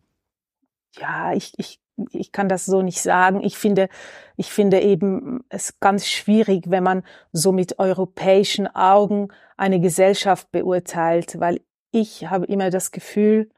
Ja, 0.99 1.32
ich, 1.32 1.53
ich, 1.57 1.80
ich 2.11 2.34
kann 2.34 2.49
das 2.49 2.65
so 2.65 2.82
nicht 2.82 3.01
sagen. 3.01 3.41
Ich 3.41 3.57
finde, 3.57 3.88
ich 4.36 4.51
finde 4.51 4.82
eben 4.82 5.45
es 5.47 5.80
ganz 5.80 6.07
schwierig, 6.07 6.65
wenn 6.67 6.84
man 6.84 7.03
so 7.32 7.53
mit 7.53 7.80
europäischen 7.80 8.67
Augen 8.67 9.30
eine 9.55 9.80
Gesellschaft 9.80 10.51
beurteilt, 10.51 11.39
weil 11.39 11.61
ich 11.91 12.30
habe 12.30 12.45
immer 12.45 12.71
das 12.71 12.91
Gefühl, 12.91 13.49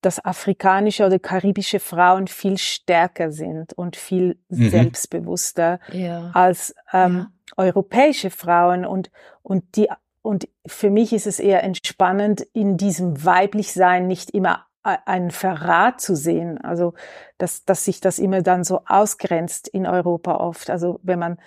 dass 0.00 0.24
afrikanische 0.24 1.06
oder 1.06 1.20
karibische 1.20 1.78
Frauen 1.78 2.26
viel 2.26 2.58
stärker 2.58 3.30
sind 3.30 3.72
und 3.72 3.94
viel 3.94 4.38
mhm. 4.48 4.70
selbstbewusster 4.70 5.78
ja. 5.92 6.30
als 6.34 6.74
ähm, 6.92 7.16
ja. 7.16 7.54
europäische 7.56 8.30
Frauen 8.30 8.84
und 8.84 9.10
und 9.42 9.76
die 9.76 9.88
und 10.26 10.48
für 10.66 10.90
mich 10.90 11.12
ist 11.12 11.28
es 11.28 11.38
eher 11.38 11.62
entspannend, 11.62 12.40
in 12.52 12.76
diesem 12.76 13.24
Weiblichsein 13.24 14.08
nicht 14.08 14.32
immer 14.32 14.66
einen 14.82 15.30
Verrat 15.30 16.00
zu 16.00 16.16
sehen. 16.16 16.58
Also, 16.58 16.94
dass, 17.38 17.64
dass 17.64 17.84
sich 17.84 18.00
das 18.00 18.18
immer 18.18 18.42
dann 18.42 18.64
so 18.64 18.80
ausgrenzt 18.86 19.68
in 19.68 19.86
Europa 19.86 20.34
oft. 20.38 20.68
Also, 20.68 20.98
wenn 21.04 21.20
man, 21.20 21.38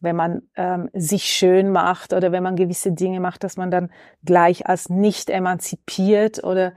wenn 0.00 0.14
man 0.14 0.42
ähm, 0.54 0.88
sich 0.92 1.24
schön 1.24 1.72
macht 1.72 2.12
oder 2.12 2.30
wenn 2.30 2.44
man 2.44 2.54
gewisse 2.54 2.92
Dinge 2.92 3.18
macht, 3.18 3.42
dass 3.42 3.56
man 3.56 3.72
dann 3.72 3.90
gleich 4.24 4.68
als 4.68 4.88
nicht 4.88 5.30
emanzipiert 5.30 6.44
oder 6.44 6.74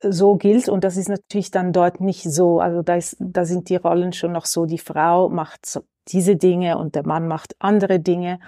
so 0.00 0.34
gilt. 0.34 0.68
Und 0.68 0.82
das 0.82 0.96
ist 0.96 1.08
natürlich 1.08 1.52
dann 1.52 1.72
dort 1.72 2.00
nicht 2.00 2.24
so. 2.24 2.58
Also, 2.58 2.82
da, 2.82 2.96
ist, 2.96 3.16
da 3.20 3.44
sind 3.44 3.68
die 3.68 3.76
Rollen 3.76 4.12
schon 4.12 4.32
noch 4.32 4.46
so, 4.46 4.66
die 4.66 4.78
Frau 4.78 5.28
macht 5.28 5.80
diese 6.08 6.34
Dinge 6.34 6.78
und 6.78 6.96
der 6.96 7.06
Mann 7.06 7.28
macht 7.28 7.54
andere 7.60 8.00
Dinge. 8.00 8.40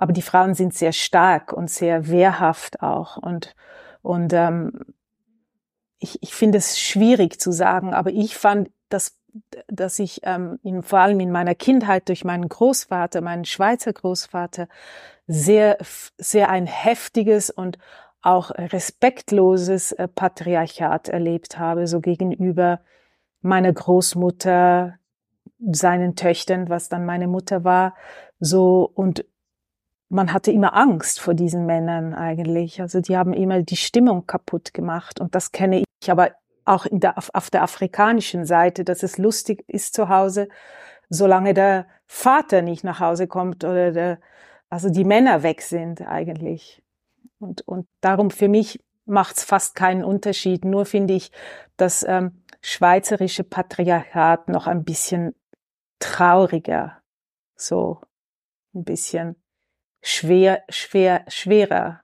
Aber 0.00 0.14
die 0.14 0.22
Frauen 0.22 0.54
sind 0.54 0.72
sehr 0.72 0.92
stark 0.92 1.52
und 1.52 1.68
sehr 1.68 2.08
wehrhaft 2.08 2.82
auch. 2.82 3.18
Und, 3.18 3.54
und 4.00 4.32
ähm, 4.32 4.80
ich, 5.98 6.22
ich 6.22 6.32
finde 6.32 6.56
es 6.56 6.80
schwierig 6.80 7.38
zu 7.38 7.52
sagen, 7.52 7.92
aber 7.92 8.08
ich 8.10 8.34
fand, 8.34 8.70
dass, 8.88 9.18
dass 9.68 9.98
ich 9.98 10.22
ähm, 10.22 10.58
in, 10.62 10.82
vor 10.82 11.00
allem 11.00 11.20
in 11.20 11.30
meiner 11.30 11.54
Kindheit 11.54 12.08
durch 12.08 12.24
meinen 12.24 12.48
Großvater, 12.48 13.20
meinen 13.20 13.44
Schweizer 13.44 13.92
Großvater, 13.92 14.68
sehr, 15.26 15.76
sehr 16.16 16.48
ein 16.48 16.64
heftiges 16.64 17.50
und 17.50 17.76
auch 18.22 18.52
respektloses 18.52 19.92
äh, 19.92 20.08
Patriarchat 20.08 21.10
erlebt 21.10 21.58
habe, 21.58 21.86
so 21.86 22.00
gegenüber 22.00 22.80
meiner 23.42 23.74
Großmutter, 23.74 24.94
seinen 25.58 26.16
Töchtern, 26.16 26.70
was 26.70 26.88
dann 26.88 27.04
meine 27.04 27.28
Mutter 27.28 27.64
war, 27.64 27.94
so 28.38 28.90
und 28.94 29.26
man 30.10 30.32
hatte 30.32 30.50
immer 30.50 30.74
Angst 30.76 31.20
vor 31.20 31.34
diesen 31.34 31.66
Männern 31.66 32.14
eigentlich. 32.14 32.80
Also 32.80 33.00
die 33.00 33.16
haben 33.16 33.32
immer 33.32 33.62
die 33.62 33.76
Stimmung 33.76 34.26
kaputt 34.26 34.74
gemacht. 34.74 35.20
Und 35.20 35.34
das 35.36 35.52
kenne 35.52 35.84
ich 36.00 36.10
aber 36.10 36.32
auch 36.64 36.86
der, 36.90 37.16
auf, 37.16 37.30
auf 37.32 37.48
der 37.48 37.62
afrikanischen 37.62 38.44
Seite, 38.44 38.84
dass 38.84 39.04
es 39.04 39.18
lustig 39.18 39.64
ist 39.68 39.94
zu 39.94 40.08
Hause, 40.08 40.48
solange 41.08 41.54
der 41.54 41.86
Vater 42.06 42.60
nicht 42.60 42.82
nach 42.82 42.98
Hause 42.98 43.28
kommt 43.28 43.64
oder 43.64 43.92
der, 43.92 44.20
also 44.68 44.90
die 44.90 45.04
Männer 45.04 45.44
weg 45.44 45.62
sind 45.62 46.02
eigentlich. 46.02 46.82
Und, 47.38 47.66
und 47.66 47.86
darum 48.00 48.30
für 48.30 48.48
mich 48.48 48.82
macht 49.06 49.36
es 49.36 49.44
fast 49.44 49.76
keinen 49.76 50.02
Unterschied. 50.02 50.64
Nur 50.64 50.86
finde 50.86 51.14
ich 51.14 51.30
das 51.76 52.02
ähm, 52.02 52.42
schweizerische 52.62 53.44
Patriarchat 53.44 54.48
noch 54.48 54.66
ein 54.66 54.82
bisschen 54.82 55.36
trauriger. 56.00 57.00
So 57.54 58.00
ein 58.74 58.84
bisschen 58.84 59.39
schwer, 60.02 60.62
schwer, 60.68 61.24
schwerer. 61.28 62.00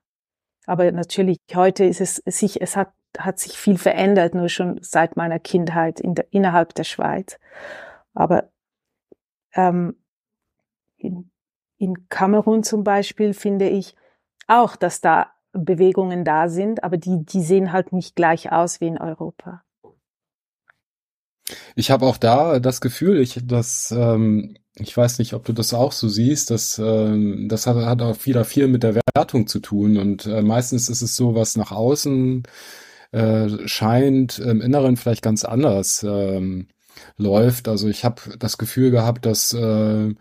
Aber 0.67 0.91
natürlich, 0.93 1.39
heute 1.55 1.85
ist 1.85 2.01
es 2.01 2.17
sich, 2.27 2.61
es 2.61 2.77
hat, 2.77 2.93
hat 3.17 3.39
sich 3.39 3.57
viel 3.57 3.79
verändert, 3.79 4.35
nur 4.35 4.49
schon 4.49 4.79
seit 4.83 5.17
meiner 5.17 5.39
Kindheit 5.39 6.01
in 6.01 6.15
der, 6.15 6.27
innerhalb 6.33 6.75
der 6.75 6.85
Schweiz. 6.85 7.39
Aber 8.15 8.51
ähm, 9.55 9.97
in, 10.97 11.31
in 11.79 12.09
Kamerun 12.09 12.63
zum 12.63 12.85
Beispiel 12.85 13.33
finde 13.35 13.69
ich 13.69 13.95
auch, 14.49 14.77
dass 14.77 15.01
da 15.01 15.33
Bewegungen 15.53 16.25
da 16.25 16.49
sind, 16.49 16.85
aber 16.85 16.97
die, 16.97 17.25
die 17.25 17.43
sehen 17.43 17.73
halt 17.73 17.93
nicht 17.93 18.17
gleich 18.17 18.53
aus 18.53 18.81
wie 18.81 18.89
in 18.89 18.99
Europa. 18.99 19.63
Ich 21.75 21.91
habe 21.91 22.07
auch 22.07 22.17
da 22.17 22.59
das 22.59 22.81
Gefühl, 22.81 23.19
ich, 23.19 23.41
dass 23.47 23.93
ähm, 23.93 24.57
ich 24.79 24.97
weiß 24.97 25.19
nicht, 25.19 25.33
ob 25.35 25.45
du 25.45 25.53
das 25.53 25.73
auch 25.75 25.93
so 25.93 26.09
siehst, 26.09 26.51
dass 26.51 26.79
äh, 26.79 27.47
das 27.49 27.67
hat, 27.67 27.77
hat 27.77 28.03
auch 28.03 28.27
wieder 28.27 28.45
viel 28.45 28.69
mit 28.69 28.83
der 28.83 28.95
Wertung 29.15 29.47
zu 29.47 29.61
tun 29.61 29.97
und 29.97 30.27
äh, 30.27 30.43
meistens 30.43 30.89
ist 30.89 31.03
es 31.03 31.17
so, 31.17 31.35
was 31.35 31.57
nach 31.57 31.73
außen 31.73 32.43
äh, 33.13 33.49
scheint, 33.67 34.39
im 34.39 34.61
Inneren 34.61 34.97
vielleicht 34.97 35.23
ganz 35.23 35.45
anders. 35.45 36.05
Ähm, 36.09 36.69
läuft. 37.17 37.69
Also 37.69 37.89
ich 37.89 38.05
habe 38.05 38.23
das 38.39 38.59
Gefühl 38.59 38.91
gehabt, 38.91 39.27
dass 39.27 39.53
äh, 39.53 40.15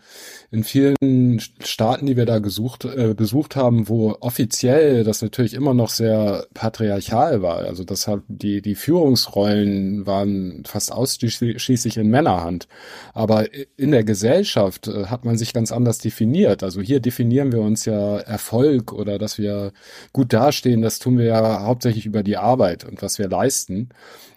in 0.50 0.64
vielen 0.64 1.40
Staaten, 1.40 2.06
die 2.06 2.16
wir 2.16 2.26
da 2.26 2.38
gesucht, 2.38 2.84
äh, 2.84 3.14
besucht 3.14 3.56
haben, 3.56 3.88
wo 3.88 4.16
offiziell 4.20 5.04
das 5.04 5.22
natürlich 5.22 5.54
immer 5.54 5.74
noch 5.74 5.90
sehr 5.90 6.46
patriarchal 6.54 7.42
war, 7.42 7.58
also 7.58 7.84
das 7.84 8.06
hat 8.06 8.22
die 8.28 8.62
die 8.62 8.74
Führungsrollen 8.74 10.06
waren 10.06 10.64
fast 10.66 10.92
ausschließlich 10.92 11.96
in 11.96 12.08
Männerhand, 12.08 12.68
aber 13.12 13.46
in 13.76 13.90
der 13.90 14.04
Gesellschaft 14.04 14.88
äh, 14.88 15.06
hat 15.06 15.24
man 15.24 15.36
sich 15.36 15.52
ganz 15.52 15.72
anders 15.72 15.98
definiert. 15.98 16.62
Also 16.62 16.80
hier 16.80 17.00
definieren 17.00 17.52
wir 17.52 17.60
uns 17.60 17.84
ja 17.84 18.18
Erfolg 18.18 18.92
oder 18.92 19.18
dass 19.18 19.38
wir 19.38 19.72
gut 20.12 20.32
dastehen, 20.32 20.82
das 20.82 20.98
tun 20.98 21.18
wir 21.18 21.26
ja 21.26 21.62
hauptsächlich 21.62 22.06
über 22.06 22.22
die 22.22 22.36
Arbeit 22.36 22.84
und 22.84 23.02
was 23.02 23.18
wir 23.18 23.28
leisten. 23.28 23.90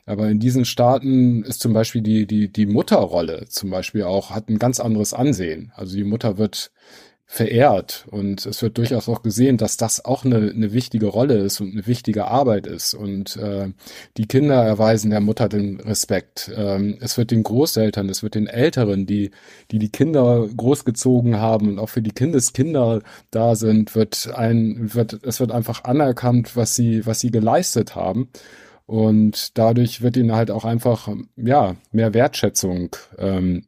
Aber 0.10 0.28
in 0.28 0.40
diesen 0.40 0.66
Staaten 0.66 1.44
ist 1.44 1.60
zum 1.60 1.72
Beispiel 1.72 2.02
die, 2.02 2.26
die, 2.26 2.52
die 2.52 2.66
Mutterrolle 2.66 3.46
zum 3.48 3.70
Beispiel 3.70 4.04
auch, 4.04 4.32
hat 4.32 4.50
ein 4.50 4.58
ganz 4.58 4.80
anderes 4.80 5.14
Ansehen. 5.14 5.72
Also 5.76 5.96
die 5.96 6.04
Mutter 6.04 6.40
wird 6.40 6.72
verehrt 7.28 8.08
und 8.10 8.44
es 8.48 8.64
wird 8.64 8.80
durchaus 8.80 9.08
auch 9.08 9.22
gesehen, 9.22 9.58
dass 9.58 9.78
das 9.78 10.04
auch 10.04 10.26
eine, 10.26 10.50
eine 10.50 10.74
wichtige 10.74 11.06
Rolle 11.06 11.38
ist 11.38 11.62
und 11.62 11.74
eine 11.74 11.86
wichtige 11.86 12.26
Arbeit 12.26 12.66
ist 12.66 12.96
und 12.96 13.38
äh, 13.38 13.68
die 14.18 14.26
Kinder 14.26 14.56
erweisen 14.56 15.12
der 15.12 15.20
Mutter 15.20 15.48
den 15.48 15.80
Respekt. 15.80 16.52
Ähm, 16.56 16.98
es 17.02 17.20
wird 17.20 17.30
den 17.30 17.44
Großeltern, 17.44 18.10
es 18.10 18.24
wird 18.24 18.34
den 18.34 18.48
Älteren, 18.48 19.06
die 19.06 19.30
die 19.70 19.78
die 19.78 19.92
Kinder 19.92 20.48
großgezogen 20.58 21.38
haben 21.38 21.68
und 21.68 21.78
auch 21.78 21.90
für 21.90 22.02
die 22.02 22.14
Kindeskinder 22.14 23.04
da 23.30 23.56
sind, 23.56 23.94
wird 23.94 24.28
ein 24.34 24.96
wird 24.96 25.20
es 25.24 25.40
wird 25.40 25.52
einfach 25.52 25.84
anerkannt, 25.84 26.56
was 26.56 26.74
sie 26.74 27.06
was 27.06 27.20
sie 27.20 27.30
geleistet 27.30 27.94
haben 27.94 28.30
und 28.90 29.56
dadurch 29.56 30.02
wird 30.02 30.18
ihnen 30.18 30.32
halt 30.32 30.50
auch 30.50 30.66
einfach, 30.66 31.10
ja, 31.36 31.76
mehr 31.92 32.16
Wertschätzung 32.16 32.96
ähm, 33.20 33.68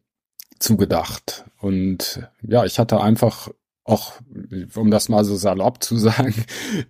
zugedacht. 0.58 1.46
Und 1.60 2.28
ja, 2.42 2.66
ich 2.66 2.80
hatte 2.80 3.00
einfach 3.02 3.50
auch, 3.84 4.14
um 4.76 4.90
das 4.90 5.10
mal 5.10 5.24
so 5.24 5.36
salopp 5.36 5.84
zu 5.84 5.96
sagen, 5.98 6.34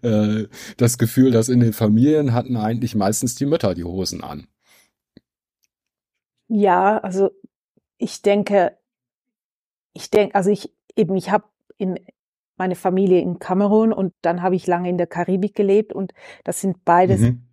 äh, 0.02 0.46
das 0.78 0.98
Gefühl, 0.98 1.32
dass 1.32 1.50
in 1.50 1.60
den 1.60 1.74
Familien 1.74 2.32
hatten 2.32 2.56
eigentlich 2.56 2.96
meistens 2.96 3.36
die 3.36 3.46
Mütter 3.46 3.74
die 3.74 3.84
Hosen 3.84 4.24
an. 4.24 4.48
Ja, 6.48 7.00
also 7.00 7.32
ich 7.98 8.22
denke, 8.22 8.78
ich 9.92 10.10
denke, 10.10 10.36
also 10.36 10.52
ich 10.52 10.74
eben, 10.96 11.18
ich 11.18 11.32
habe 11.32 11.44
in 11.78 12.00
meine 12.56 12.76
Familie 12.76 13.20
in 13.20 13.40
Kamerun 13.40 13.92
und 13.92 14.14
dann 14.22 14.42
habe 14.42 14.56
ich 14.56 14.68
lange 14.68 14.88
in 14.88 14.98
der 14.98 15.08
Karibik 15.08 15.54
gelebt 15.54 15.92
und 15.92 16.14
das 16.46 16.62
sind 16.62 16.86
beides 16.86 17.20
mhm. 17.20 17.51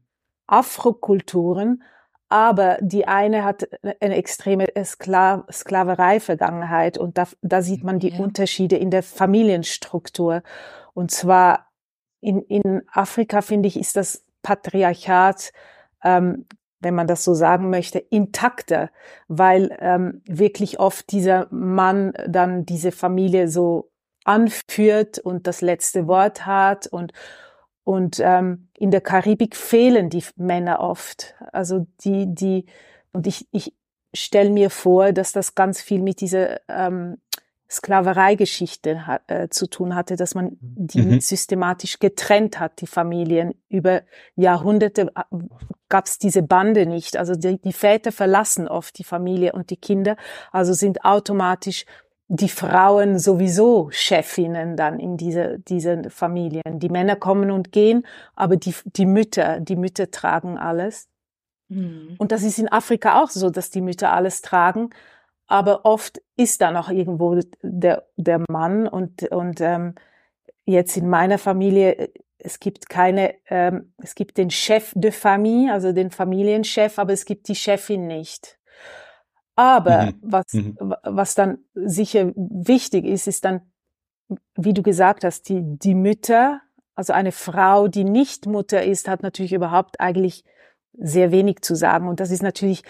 Afrokulturen, 0.48 1.82
aber 2.28 2.76
die 2.80 3.06
eine 3.08 3.44
hat 3.44 3.68
eine 4.00 4.16
extreme 4.16 4.66
Skla 4.84 5.46
Sklaverei-Vergangenheit 5.50 6.98
und 6.98 7.16
da, 7.16 7.26
da 7.40 7.62
sieht 7.62 7.84
man 7.84 8.00
die 8.00 8.10
ja. 8.10 8.18
Unterschiede 8.18 8.76
in 8.76 8.90
der 8.90 9.02
Familienstruktur. 9.02 10.42
Und 10.92 11.10
zwar 11.10 11.68
in, 12.20 12.42
in 12.42 12.82
Afrika, 12.92 13.40
finde 13.40 13.68
ich, 13.68 13.78
ist 13.78 13.96
das 13.96 14.24
Patriarchat, 14.42 15.52
ähm, 16.04 16.46
wenn 16.80 16.94
man 16.94 17.06
das 17.06 17.24
so 17.24 17.34
sagen 17.34 17.70
möchte, 17.70 17.98
intakter, 17.98 18.90
weil 19.26 19.76
ähm, 19.80 20.22
wirklich 20.26 20.78
oft 20.78 21.10
dieser 21.10 21.48
Mann 21.50 22.12
dann 22.26 22.66
diese 22.66 22.92
Familie 22.92 23.48
so 23.48 23.90
anführt 24.24 25.18
und 25.18 25.46
das 25.46 25.60
letzte 25.60 26.06
Wort 26.06 26.44
hat 26.46 26.86
und 26.86 27.12
und 27.88 28.20
ähm, 28.20 28.68
in 28.74 28.90
der 28.90 29.00
Karibik 29.00 29.56
fehlen 29.56 30.10
die 30.10 30.22
Männer 30.36 30.80
oft. 30.80 31.34
Also 31.52 31.86
die, 32.04 32.26
die, 32.34 32.66
und 33.12 33.26
ich, 33.26 33.48
ich, 33.50 33.74
stelle 34.12 34.50
mir 34.50 34.68
vor, 34.68 35.12
dass 35.12 35.32
das 35.32 35.54
ganz 35.54 35.80
viel 35.80 36.02
mit 36.02 36.20
dieser 36.20 36.60
ähm, 36.68 37.16
Sklavereigeschichte 37.70 39.20
äh, 39.26 39.48
zu 39.48 39.68
tun 39.70 39.94
hatte, 39.94 40.16
dass 40.16 40.34
man 40.34 40.58
die 40.60 41.00
mhm. 41.00 41.20
systematisch 41.20 41.98
getrennt 41.98 42.60
hat, 42.60 42.82
die 42.82 42.86
Familien. 42.86 43.54
Über 43.70 44.02
Jahrhunderte 44.36 45.10
äh, 45.14 45.38
gab 45.88 46.04
es 46.04 46.18
diese 46.18 46.42
Bande 46.42 46.84
nicht. 46.84 47.16
Also 47.16 47.36
die, 47.36 47.58
die 47.58 47.72
Väter 47.72 48.12
verlassen 48.12 48.68
oft 48.68 48.98
die 48.98 49.04
Familie 49.04 49.52
und 49.52 49.70
die 49.70 49.78
Kinder, 49.78 50.18
also 50.52 50.74
sind 50.74 51.06
automatisch 51.06 51.86
die 52.28 52.50
Frauen 52.50 53.18
sowieso 53.18 53.88
Chefinnen 53.90 54.76
dann 54.76 55.00
in 55.00 55.16
diese, 55.16 55.58
diese 55.60 56.10
Familien. 56.10 56.78
Die 56.78 56.90
Männer 56.90 57.16
kommen 57.16 57.50
und 57.50 57.72
gehen, 57.72 58.06
aber 58.36 58.56
die, 58.56 58.74
die 58.84 59.06
Mütter, 59.06 59.60
die 59.60 59.76
Mütter 59.76 60.10
tragen 60.10 60.58
alles. 60.58 61.08
Mhm. 61.68 62.16
Und 62.18 62.30
das 62.30 62.42
ist 62.42 62.58
in 62.58 62.70
Afrika 62.70 63.22
auch 63.22 63.30
so, 63.30 63.48
dass 63.48 63.70
die 63.70 63.80
Mütter 63.80 64.12
alles 64.12 64.42
tragen. 64.42 64.90
Aber 65.46 65.86
oft 65.86 66.20
ist 66.36 66.60
da 66.60 66.70
noch 66.70 66.90
irgendwo 66.90 67.40
der, 67.62 68.06
der 68.16 68.44
Mann 68.50 68.86
und, 68.86 69.22
und 69.30 69.62
ähm, 69.62 69.94
jetzt 70.66 70.98
in 70.98 71.08
meiner 71.08 71.38
Familie, 71.38 72.10
es 72.36 72.60
gibt 72.60 72.90
keine, 72.90 73.36
ähm, 73.48 73.94
es 73.96 74.14
gibt 74.14 74.36
den 74.36 74.50
Chef 74.50 74.92
de 74.94 75.10
Famille, 75.12 75.72
also 75.72 75.92
den 75.92 76.10
Familienchef, 76.10 76.98
aber 76.98 77.14
es 77.14 77.24
gibt 77.24 77.48
die 77.48 77.54
Chefin 77.54 78.06
nicht. 78.06 78.57
Aber 79.58 80.06
mhm. 80.06 80.14
was, 80.22 80.52
mhm. 80.52 80.76
was 81.02 81.34
dann 81.34 81.58
sicher 81.74 82.30
wichtig 82.36 83.04
ist, 83.04 83.26
ist 83.26 83.44
dann, 83.44 83.62
wie 84.54 84.72
du 84.72 84.84
gesagt 84.84 85.24
hast, 85.24 85.48
die, 85.48 85.62
die 85.64 85.96
Mütter, 85.96 86.60
also 86.94 87.12
eine 87.12 87.32
Frau, 87.32 87.88
die 87.88 88.04
nicht 88.04 88.46
Mutter 88.46 88.84
ist, 88.84 89.08
hat 89.08 89.24
natürlich 89.24 89.52
überhaupt 89.52 89.98
eigentlich 89.98 90.44
sehr 90.92 91.32
wenig 91.32 91.62
zu 91.62 91.74
sagen. 91.74 92.06
Und 92.06 92.20
das 92.20 92.30
ist 92.30 92.40
natürlich 92.40 92.84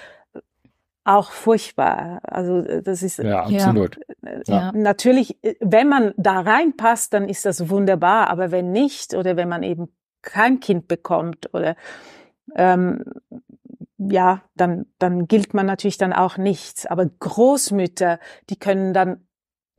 auch 1.04 1.30
furchtbar. 1.30 2.20
Also 2.22 2.60
das 2.82 3.02
ist 3.02 3.16
ja 3.18 3.44
absolut. 3.44 3.98
Ja. 4.46 4.70
Natürlich, 4.72 5.38
wenn 5.60 5.88
man 5.88 6.12
da 6.18 6.40
reinpasst, 6.40 7.14
dann 7.14 7.30
ist 7.30 7.46
das 7.46 7.70
wunderbar. 7.70 8.28
Aber 8.28 8.50
wenn 8.50 8.72
nicht 8.72 9.14
oder 9.14 9.38
wenn 9.38 9.48
man 9.48 9.62
eben 9.62 9.88
kein 10.20 10.60
Kind 10.60 10.86
bekommt 10.86 11.48
oder 11.54 11.76
ähm, 12.56 13.04
ja, 13.98 14.42
dann, 14.54 14.86
dann 14.98 15.26
gilt 15.26 15.54
man 15.54 15.66
natürlich 15.66 15.98
dann 15.98 16.12
auch 16.12 16.36
nichts. 16.38 16.86
Aber 16.86 17.06
Großmütter, 17.06 18.20
die 18.48 18.58
können 18.58 18.94
dann 18.94 19.26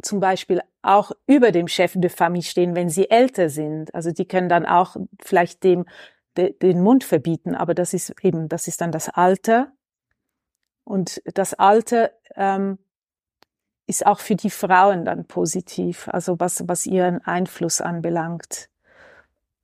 zum 0.02 0.20
Beispiel 0.20 0.62
auch 0.82 1.12
über 1.26 1.52
dem 1.52 1.68
Chef 1.68 1.94
de 1.96 2.10
Famille 2.10 2.44
stehen, 2.44 2.76
wenn 2.76 2.90
sie 2.90 3.10
älter 3.10 3.50
sind. 3.50 3.94
Also 3.96 4.12
die 4.12 4.28
können 4.28 4.50
dann 4.50 4.66
auch 4.66 4.98
vielleicht 5.22 5.64
dem 5.64 5.86
de, 6.38 6.54
den 6.54 6.82
Mund 6.82 7.04
verbieten. 7.04 7.56
Aber 7.56 7.74
das 7.74 7.94
ist 7.94 8.14
eben, 8.22 8.50
das 8.50 8.68
ist 8.68 8.82
dann 8.82 8.92
das 8.92 9.10
Alter. 9.10 9.72
Und 10.84 11.22
das 11.34 11.54
Alter 11.54 12.12
ähm, 12.36 12.78
ist 13.88 14.06
auch 14.06 14.20
für 14.20 14.36
die 14.36 14.50
Frauen 14.50 15.06
dann 15.06 15.26
positiv. 15.26 16.10
Also 16.10 16.40
was, 16.40 16.68
was 16.68 16.86
ihren 16.86 17.22
Einfluss 17.22 17.82
anbelangt 17.82 18.70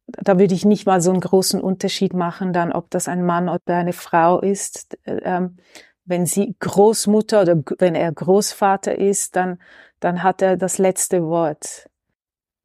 da 0.07 0.37
würde 0.39 0.53
ich 0.53 0.65
nicht 0.65 0.85
mal 0.85 1.01
so 1.01 1.11
einen 1.11 1.21
großen 1.21 1.59
Unterschied 1.59 2.13
machen, 2.13 2.53
dann 2.53 2.71
ob 2.71 2.89
das 2.91 3.07
ein 3.07 3.25
Mann 3.25 3.49
oder 3.49 3.75
eine 3.75 3.93
Frau 3.93 4.39
ist. 4.39 4.97
Ähm, 5.05 5.57
wenn 6.05 6.25
sie 6.25 6.55
Großmutter 6.59 7.41
oder 7.41 7.63
wenn 7.79 7.95
er 7.95 8.11
Großvater 8.11 8.97
ist, 8.97 9.35
dann, 9.35 9.59
dann 9.99 10.21
hat 10.21 10.41
er 10.41 10.57
das 10.57 10.77
letzte 10.77 11.23
Wort. 11.23 11.89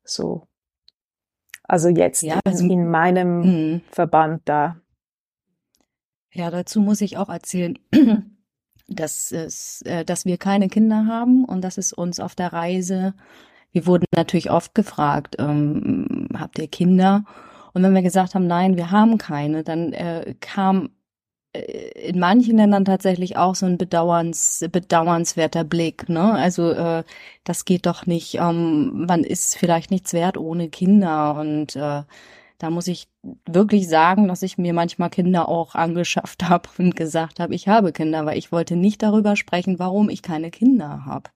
So. 0.04 0.46
Also 1.62 1.88
jetzt 1.88 2.22
ja, 2.22 2.40
also, 2.44 2.66
in 2.66 2.90
meinem 2.90 3.74
mh. 3.74 3.80
Verband 3.90 4.42
da. 4.44 4.76
Ja, 6.32 6.50
dazu 6.50 6.80
muss 6.80 7.00
ich 7.00 7.16
auch 7.16 7.28
erzählen, 7.28 7.78
dass 8.88 9.32
es, 9.32 9.82
äh, 9.82 10.04
dass 10.04 10.24
wir 10.24 10.36
keine 10.36 10.68
Kinder 10.68 11.06
haben 11.06 11.44
und 11.44 11.62
dass 11.62 11.78
es 11.78 11.92
uns 11.92 12.20
auf 12.20 12.34
der 12.34 12.52
Reise 12.52 13.14
wir 13.72 13.86
wurden 13.86 14.06
natürlich 14.14 14.50
oft 14.50 14.74
gefragt, 14.74 15.36
ähm, 15.38 16.28
habt 16.38 16.58
ihr 16.58 16.68
Kinder? 16.68 17.24
Und 17.72 17.82
wenn 17.82 17.94
wir 17.94 18.02
gesagt 18.02 18.34
haben, 18.34 18.46
nein, 18.46 18.76
wir 18.76 18.90
haben 18.90 19.18
keine, 19.18 19.62
dann 19.62 19.92
äh, 19.92 20.34
kam 20.40 20.90
äh, 21.52 22.08
in 22.08 22.18
manchen 22.18 22.56
Ländern 22.56 22.84
tatsächlich 22.84 23.36
auch 23.36 23.54
so 23.54 23.66
ein 23.66 23.78
bedauerns, 23.78 24.64
bedauernswerter 24.70 25.64
Blick. 25.64 26.08
Ne? 26.08 26.32
Also 26.32 26.70
äh, 26.70 27.04
das 27.44 27.64
geht 27.64 27.86
doch 27.86 28.06
nicht. 28.06 28.36
Ähm, 28.36 29.06
man 29.06 29.24
ist 29.24 29.56
vielleicht 29.56 29.90
nichts 29.90 30.12
wert 30.12 30.36
ohne 30.36 30.68
Kinder 30.68 31.36
und 31.38 31.76
äh, 31.76 32.02
da 32.58 32.68
muss 32.70 32.88
ich 32.88 33.08
wirklich 33.46 33.88
sagen, 33.88 34.28
dass 34.28 34.42
ich 34.42 34.58
mir 34.58 34.74
manchmal 34.74 35.10
Kinder 35.10 35.48
auch 35.48 35.74
angeschafft 35.74 36.42
habe 36.48 36.68
und 36.78 36.96
gesagt 36.96 37.40
habe, 37.40 37.54
ich 37.54 37.68
habe 37.68 37.92
Kinder, 37.92 38.26
weil 38.26 38.38
ich 38.38 38.52
wollte 38.52 38.76
nicht 38.76 39.02
darüber 39.02 39.36
sprechen, 39.36 39.78
warum 39.78 40.10
ich 40.10 40.22
keine 40.22 40.50
Kinder 40.50 41.04
habe. 41.06 41.30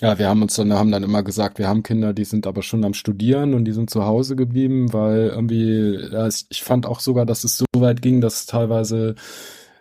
Ja, 0.00 0.18
wir 0.18 0.28
haben 0.28 0.42
uns 0.42 0.56
dann, 0.56 0.74
haben 0.74 0.90
dann 0.90 1.02
immer 1.02 1.22
gesagt, 1.22 1.58
wir 1.58 1.68
haben 1.68 1.82
Kinder, 1.82 2.12
die 2.12 2.26
sind 2.26 2.46
aber 2.46 2.62
schon 2.62 2.84
am 2.84 2.92
Studieren 2.92 3.54
und 3.54 3.64
die 3.64 3.72
sind 3.72 3.88
zu 3.88 4.04
Hause 4.04 4.36
geblieben, 4.36 4.92
weil 4.92 5.28
irgendwie, 5.28 5.98
ja, 6.12 6.28
ich 6.28 6.62
fand 6.62 6.84
auch 6.84 7.00
sogar, 7.00 7.24
dass 7.24 7.44
es 7.44 7.56
so 7.56 7.64
weit 7.78 8.02
ging, 8.02 8.20
dass 8.20 8.44
teilweise 8.44 9.14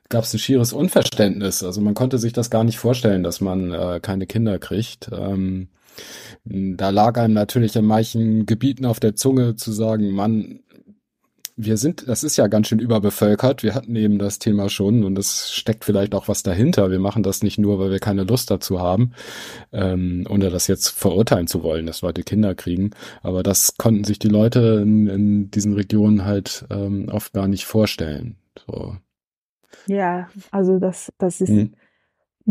gab 0.07 0.23
es 0.23 0.33
ein 0.33 0.39
schieres 0.39 0.71
Unverständnis. 0.71 1.63
Also 1.63 1.81
man 1.81 1.95
konnte 1.95 2.17
sich 2.17 2.31
das 2.31 2.49
gar 2.49 2.63
nicht 2.63 2.77
vorstellen, 2.77 3.23
dass 3.23 3.41
man 3.41 3.73
äh, 3.73 3.99
keine 4.01 4.25
Kinder 4.25 4.57
kriegt. 4.57 5.09
Ähm, 5.11 5.67
da 6.45 6.89
lag 6.91 7.17
einem 7.17 7.33
natürlich 7.33 7.75
in 7.75 7.85
manchen 7.85 8.45
Gebieten 8.45 8.85
auf 8.85 8.99
der 8.99 9.15
Zunge 9.15 9.55
zu 9.55 9.71
sagen, 9.71 10.11
Mann, 10.11 10.59
wir 11.57 11.77
sind, 11.77 12.07
das 12.07 12.23
ist 12.23 12.35
ja 12.35 12.47
ganz 12.47 12.67
schön 12.67 12.79
überbevölkert. 12.79 13.63
Wir 13.63 13.75
hatten 13.75 13.95
eben 13.95 14.19
das 14.19 14.39
Thema 14.39 14.67
schon 14.67 15.05
und 15.05 15.17
es 15.17 15.53
steckt 15.53 15.85
vielleicht 15.85 16.13
auch 16.13 16.27
was 16.27 16.43
dahinter. 16.43 16.91
Wir 16.91 16.99
machen 16.99 17.23
das 17.23 17.43
nicht 17.43 17.57
nur, 17.57 17.79
weil 17.79 17.91
wir 17.91 17.99
keine 17.99 18.23
Lust 18.23 18.51
dazu 18.51 18.81
haben, 18.81 19.13
ähm, 19.71 20.27
ohne 20.29 20.49
das 20.49 20.67
jetzt 20.67 20.89
verurteilen 20.89 21.47
zu 21.47 21.63
wollen, 21.63 21.85
dass 21.85 22.01
Leute 22.01 22.23
Kinder 22.23 22.55
kriegen. 22.55 22.91
Aber 23.23 23.41
das 23.41 23.77
konnten 23.77 24.03
sich 24.03 24.19
die 24.19 24.27
Leute 24.27 24.81
in, 24.83 25.07
in 25.07 25.51
diesen 25.51 25.73
Regionen 25.73 26.25
halt 26.25 26.65
ähm, 26.69 27.07
oft 27.09 27.31
gar 27.31 27.47
nicht 27.47 27.65
vorstellen. 27.65 28.35
So. 28.67 28.97
Ja, 29.87 30.27
also 30.51 30.77
das, 30.79 31.13
das 31.17 31.39
ist 31.39 31.49
hm. 31.49 31.73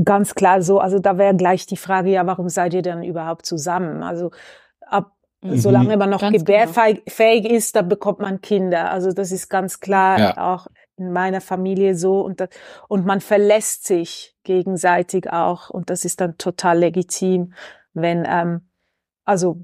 ganz 0.02 0.34
klar 0.34 0.62
so. 0.62 0.78
Also 0.78 0.98
da 0.98 1.18
wäre 1.18 1.36
gleich 1.36 1.66
die 1.66 1.76
Frage, 1.76 2.10
ja, 2.10 2.26
warum 2.26 2.48
seid 2.48 2.72
ihr 2.72 2.82
denn 2.82 3.02
überhaupt 3.02 3.44
zusammen? 3.44 4.02
Also 4.02 4.30
ab 4.80 5.12
Mhm. 5.44 5.58
Solange 5.58 5.96
man 5.98 6.08
noch 6.08 6.22
ganz 6.22 6.38
gebärfähig 6.38 7.02
genau. 7.42 7.54
ist, 7.54 7.76
da 7.76 7.82
bekommt 7.82 8.18
man 8.20 8.40
Kinder. 8.40 8.90
Also 8.90 9.12
das 9.12 9.30
ist 9.30 9.50
ganz 9.50 9.78
klar 9.78 10.18
ja. 10.18 10.54
auch 10.54 10.68
in 10.96 11.12
meiner 11.12 11.42
Familie 11.42 11.96
so 11.96 12.22
und, 12.22 12.40
das, 12.40 12.48
und 12.88 13.04
man 13.04 13.20
verlässt 13.20 13.86
sich 13.86 14.34
gegenseitig 14.42 15.30
auch 15.30 15.68
und 15.68 15.90
das 15.90 16.06
ist 16.06 16.22
dann 16.22 16.38
total 16.38 16.78
legitim, 16.78 17.52
wenn 17.92 18.24
ähm, 18.26 18.62
also 19.26 19.60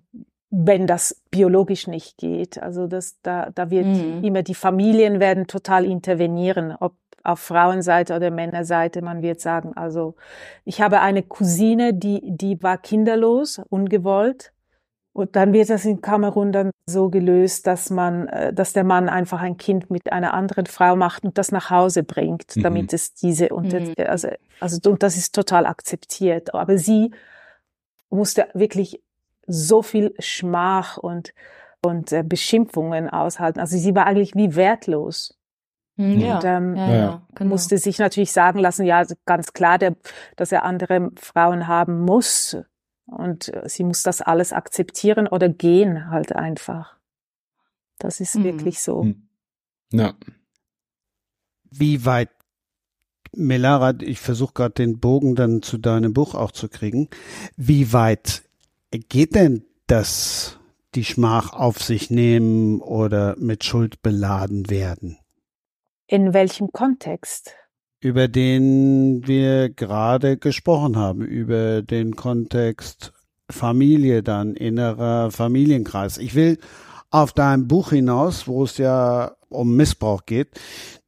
wenn 0.51 0.87
das 0.87 1.23
biologisch 1.31 1.87
nicht 1.87 2.19
geht. 2.19 2.63
Also 2.63 2.87
das 2.87 3.19
da 3.23 3.49
da 3.55 3.71
wird 3.71 3.87
mhm. 3.87 4.23
immer 4.23 4.43
die 4.43 4.55
Familien 4.55 5.19
werden 5.19 5.47
total 5.47 5.87
intervenieren, 5.87 6.77
ob 6.79 6.95
auf 7.23 7.41
Frauenseite 7.41 8.15
oder 8.17 8.31
Männerseite. 8.31 9.01
Man 9.01 9.23
wird 9.23 9.41
sagen, 9.41 9.73
also 9.77 10.15
ich 10.65 10.83
habe 10.83 11.01
eine 11.01 11.23
Cousine, 11.23 11.95
die 11.95 12.21
die 12.23 12.63
war 12.63 12.77
kinderlos, 12.77 13.63
ungewollt 13.71 14.53
und 15.13 15.35
dann 15.35 15.53
wird 15.53 15.71
das 15.71 15.85
in 15.85 16.01
Kamerun 16.01 16.53
dann 16.53 16.71
so 16.87 17.11
gelöst, 17.11 17.67
dass 17.67 17.91
man, 17.91 18.29
äh, 18.29 18.53
dass 18.53 18.73
der 18.73 18.85
Mann 18.85 19.09
einfach 19.09 19.41
ein 19.41 19.57
Kind 19.57 19.91
mit 19.91 20.13
einer 20.13 20.35
anderen 20.35 20.67
Frau 20.67 20.95
macht 20.95 21.25
und 21.25 21.37
das 21.37 21.51
nach 21.51 21.71
Hause 21.71 22.05
bringt, 22.05 22.57
mhm. 22.57 22.63
damit 22.63 22.93
es 22.93 23.15
diese 23.15 23.49
unter, 23.49 23.81
mhm. 23.81 23.95
also, 24.07 24.29
also, 24.61 24.91
und 24.91 25.03
das 25.03 25.17
ist 25.17 25.35
total 25.35 25.67
akzeptiert. 25.67 26.55
Aber 26.55 26.79
sie 26.79 27.11
musste 28.09 28.49
wirklich 28.55 29.03
so 29.47 29.83
viel 29.83 30.15
Schmach 30.21 30.97
und, 30.97 31.35
und 31.83 32.13
äh, 32.13 32.23
Beschimpfungen 32.23 33.09
aushalten. 33.11 33.59
Also 33.59 33.77
sie 33.77 33.95
war 33.97 34.07
eigentlich 34.07 34.37
wie 34.37 34.55
wertlos. 34.55 35.37
Mhm. 35.97 36.21
Ja, 36.21 36.37
und 36.37 36.45
ähm, 36.45 36.77
ja, 36.77 36.95
ja, 36.95 37.23
genau. 37.35 37.51
musste 37.51 37.79
sich 37.79 37.99
natürlich 37.99 38.33
sagen 38.33 38.61
lassen, 38.61 38.87
ja, 38.87 39.03
ganz 39.27 39.53
klar, 39.53 39.77
der, 39.77 39.97
dass 40.37 40.53
er 40.53 40.65
andere 40.65 41.11
Frauen 41.17 41.67
haben 41.67 42.01
muss. 42.01 42.57
Und 43.11 43.53
äh, 43.53 43.69
sie 43.69 43.85
muss 43.85 44.03
das 44.03 44.23
alles 44.23 44.53
akzeptieren 44.53 45.27
oder 45.27 45.49
gehen 45.49 46.11
halt 46.11 46.35
einfach. 46.35 46.97
Das 47.99 48.21
ist 48.21 48.37
mhm. 48.37 48.45
wirklich 48.45 48.81
so. 48.81 49.03
Hm. 49.03 49.29
Ja. 49.93 50.15
Wie 51.71 52.05
weit, 52.05 52.31
Melara, 53.33 53.95
ich 54.01 54.21
versuche 54.21 54.55
gerade 54.55 54.75
den 54.75 54.99
Bogen 54.99 55.35
dann 55.35 55.63
zu 55.63 55.79
deinem 55.79 56.15
Buch 56.15 56.35
auch 56.35 56.53
zu 56.53 56.69
kriegen. 56.69 57.09
Wie 57.57 57.93
weit 57.93 58.43
geht 58.91 59.35
denn 59.35 59.65
das, 59.87 60.59
die 60.95 61.05
Schmach 61.05 61.53
auf 61.53 61.83
sich 61.83 62.11
nehmen 62.11 62.81
oder 62.81 63.37
mit 63.39 63.65
Schuld 63.65 64.03
beladen 64.03 64.71
werden? 64.71 65.19
In 66.07 66.35
welchem 66.35 66.73
Kontext? 66.73 67.55
Über 68.01 68.29
den 68.29 69.27
wir 69.27 69.69
gerade 69.69 70.39
gesprochen 70.39 70.97
haben, 70.97 71.23
über 71.23 71.83
den 71.83 72.17
Kontext 72.17 73.13
Familie 73.51 74.23
dann, 74.23 74.55
innerer 74.55 75.31
Familienkreis. 75.31 76.19
Ich 76.19 76.35
will 76.35 76.59
auf 77.11 77.33
dein 77.33 77.69
Buch 77.69 77.91
hinaus, 77.91 78.47
wo 78.47 78.65
es 78.65 78.79
ja 78.79 79.33
um 79.49 79.77
Missbrauch 79.77 80.25
geht. 80.25 80.49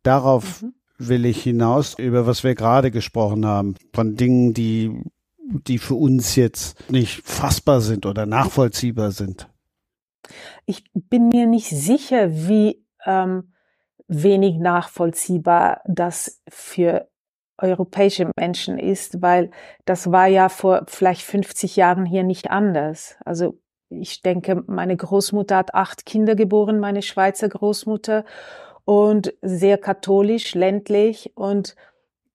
Darauf 0.02 0.62
mhm. 0.62 0.74
will 0.98 1.24
ich 1.24 1.42
hinaus, 1.42 1.94
über 1.98 2.26
was 2.26 2.44
wir 2.44 2.54
gerade 2.54 2.90
gesprochen 2.90 3.46
haben, 3.46 3.76
von 3.94 4.16
Dingen, 4.16 4.52
die, 4.52 4.90
die 5.38 5.78
für 5.78 5.94
uns 5.94 6.36
jetzt 6.36 6.90
nicht 6.90 7.22
fassbar 7.24 7.80
sind 7.80 8.04
oder 8.04 8.26
nachvollziehbar 8.26 9.12
sind. 9.12 9.48
Ich 10.66 10.84
bin 10.92 11.28
mir 11.28 11.46
nicht 11.46 11.68
sicher, 11.68 12.30
wie 12.30 12.84
ähm, 13.06 13.51
wenig 14.12 14.58
nachvollziehbar 14.58 15.80
das 15.86 16.40
für 16.48 17.08
europäische 17.58 18.30
Menschen 18.36 18.78
ist, 18.78 19.22
weil 19.22 19.50
das 19.84 20.10
war 20.10 20.26
ja 20.26 20.48
vor 20.48 20.82
vielleicht 20.88 21.22
50 21.22 21.76
Jahren 21.76 22.04
hier 22.04 22.24
nicht 22.24 22.50
anders. 22.50 23.16
Also 23.24 23.58
ich 23.88 24.22
denke, 24.22 24.64
meine 24.66 24.96
Großmutter 24.96 25.56
hat 25.56 25.74
acht 25.74 26.06
Kinder 26.06 26.34
geboren, 26.34 26.80
meine 26.80 27.02
Schweizer 27.02 27.48
Großmutter, 27.48 28.24
und 28.84 29.32
sehr 29.42 29.78
katholisch, 29.78 30.54
ländlich. 30.54 31.32
Und 31.36 31.76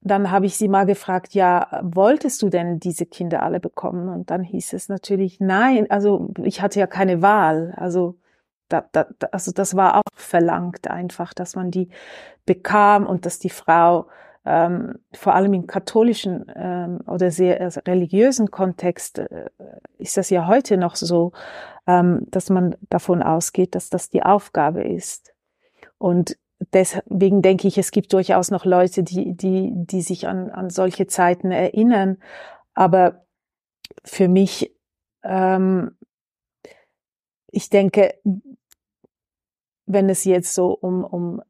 dann 0.02 0.32
habe 0.32 0.46
ich 0.46 0.56
sie 0.56 0.68
mal 0.68 0.86
gefragt, 0.86 1.34
ja, 1.34 1.82
wolltest 1.84 2.42
du 2.42 2.50
denn 2.50 2.80
diese 2.80 3.06
Kinder 3.06 3.44
alle 3.44 3.60
bekommen? 3.60 4.08
Und 4.08 4.32
dann 4.32 4.44
hieß 4.44 4.74
es 4.74 4.88
natürlich, 4.88 5.40
nein, 5.40 5.90
also 5.90 6.30
ich 6.44 6.62
hatte 6.62 6.80
ja 6.80 6.88
keine 6.88 7.22
Wahl. 7.22 7.74
Also, 7.76 8.18
da, 8.70 8.86
da, 8.92 9.08
also 9.32 9.52
das 9.52 9.76
war 9.76 9.98
auch 9.98 10.12
verlangt 10.16 10.88
einfach, 10.90 11.34
dass 11.34 11.56
man 11.56 11.72
die 11.72 11.90
bekam 12.46 13.06
und 13.06 13.26
dass 13.26 13.40
die 13.40 13.50
Frau 13.50 14.08
ähm, 14.48 15.00
vor 15.14 15.36
allem 15.36 15.54
im 15.54 15.68
katholischen 15.68 16.50
ähm, 16.56 17.02
oder 17.06 17.32
sehr 17.32 17.60
also 17.60 17.82
religiösen 17.86 18.50
Kontext 18.50 19.20
äh, 19.20 19.50
ist 19.98 20.16
das 20.16 20.30
ja 20.30 20.48
heute 20.48 20.78
noch 20.78 20.96
so, 20.96 21.34
ähm, 21.86 22.26
dass 22.32 22.50
man 22.50 22.76
davon 22.90 23.22
ausgeht, 23.22 23.76
dass 23.76 23.90
das 23.90 24.10
die 24.10 24.24
Aufgabe 24.24 24.84
ist. 24.84 25.34
Und 25.98 26.38
deswegen 26.74 27.42
denke 27.42 27.68
ich, 27.68 27.78
es 27.78 27.92
gibt 27.92 28.14
durchaus 28.14 28.50
noch 28.50 28.64
Leute, 28.64 29.04
die, 29.04 29.36
die, 29.36 29.72
die 29.74 30.02
sich 30.02 30.28
an, 30.28 30.50
an 30.50 30.70
solche 30.70 31.08
Zeiten 31.08 31.52
erinnern. 31.52 32.18
Aber 32.74 33.26
für 34.06 34.30
mich, 34.30 34.74
ähm, 35.24 35.98
ich 37.52 37.70
denke, 37.70 38.14
wenn 39.88 40.10
es 40.10 40.24
jetzt 40.26 40.54
so 40.54 40.74
um, 40.74 41.04
um 41.04 41.42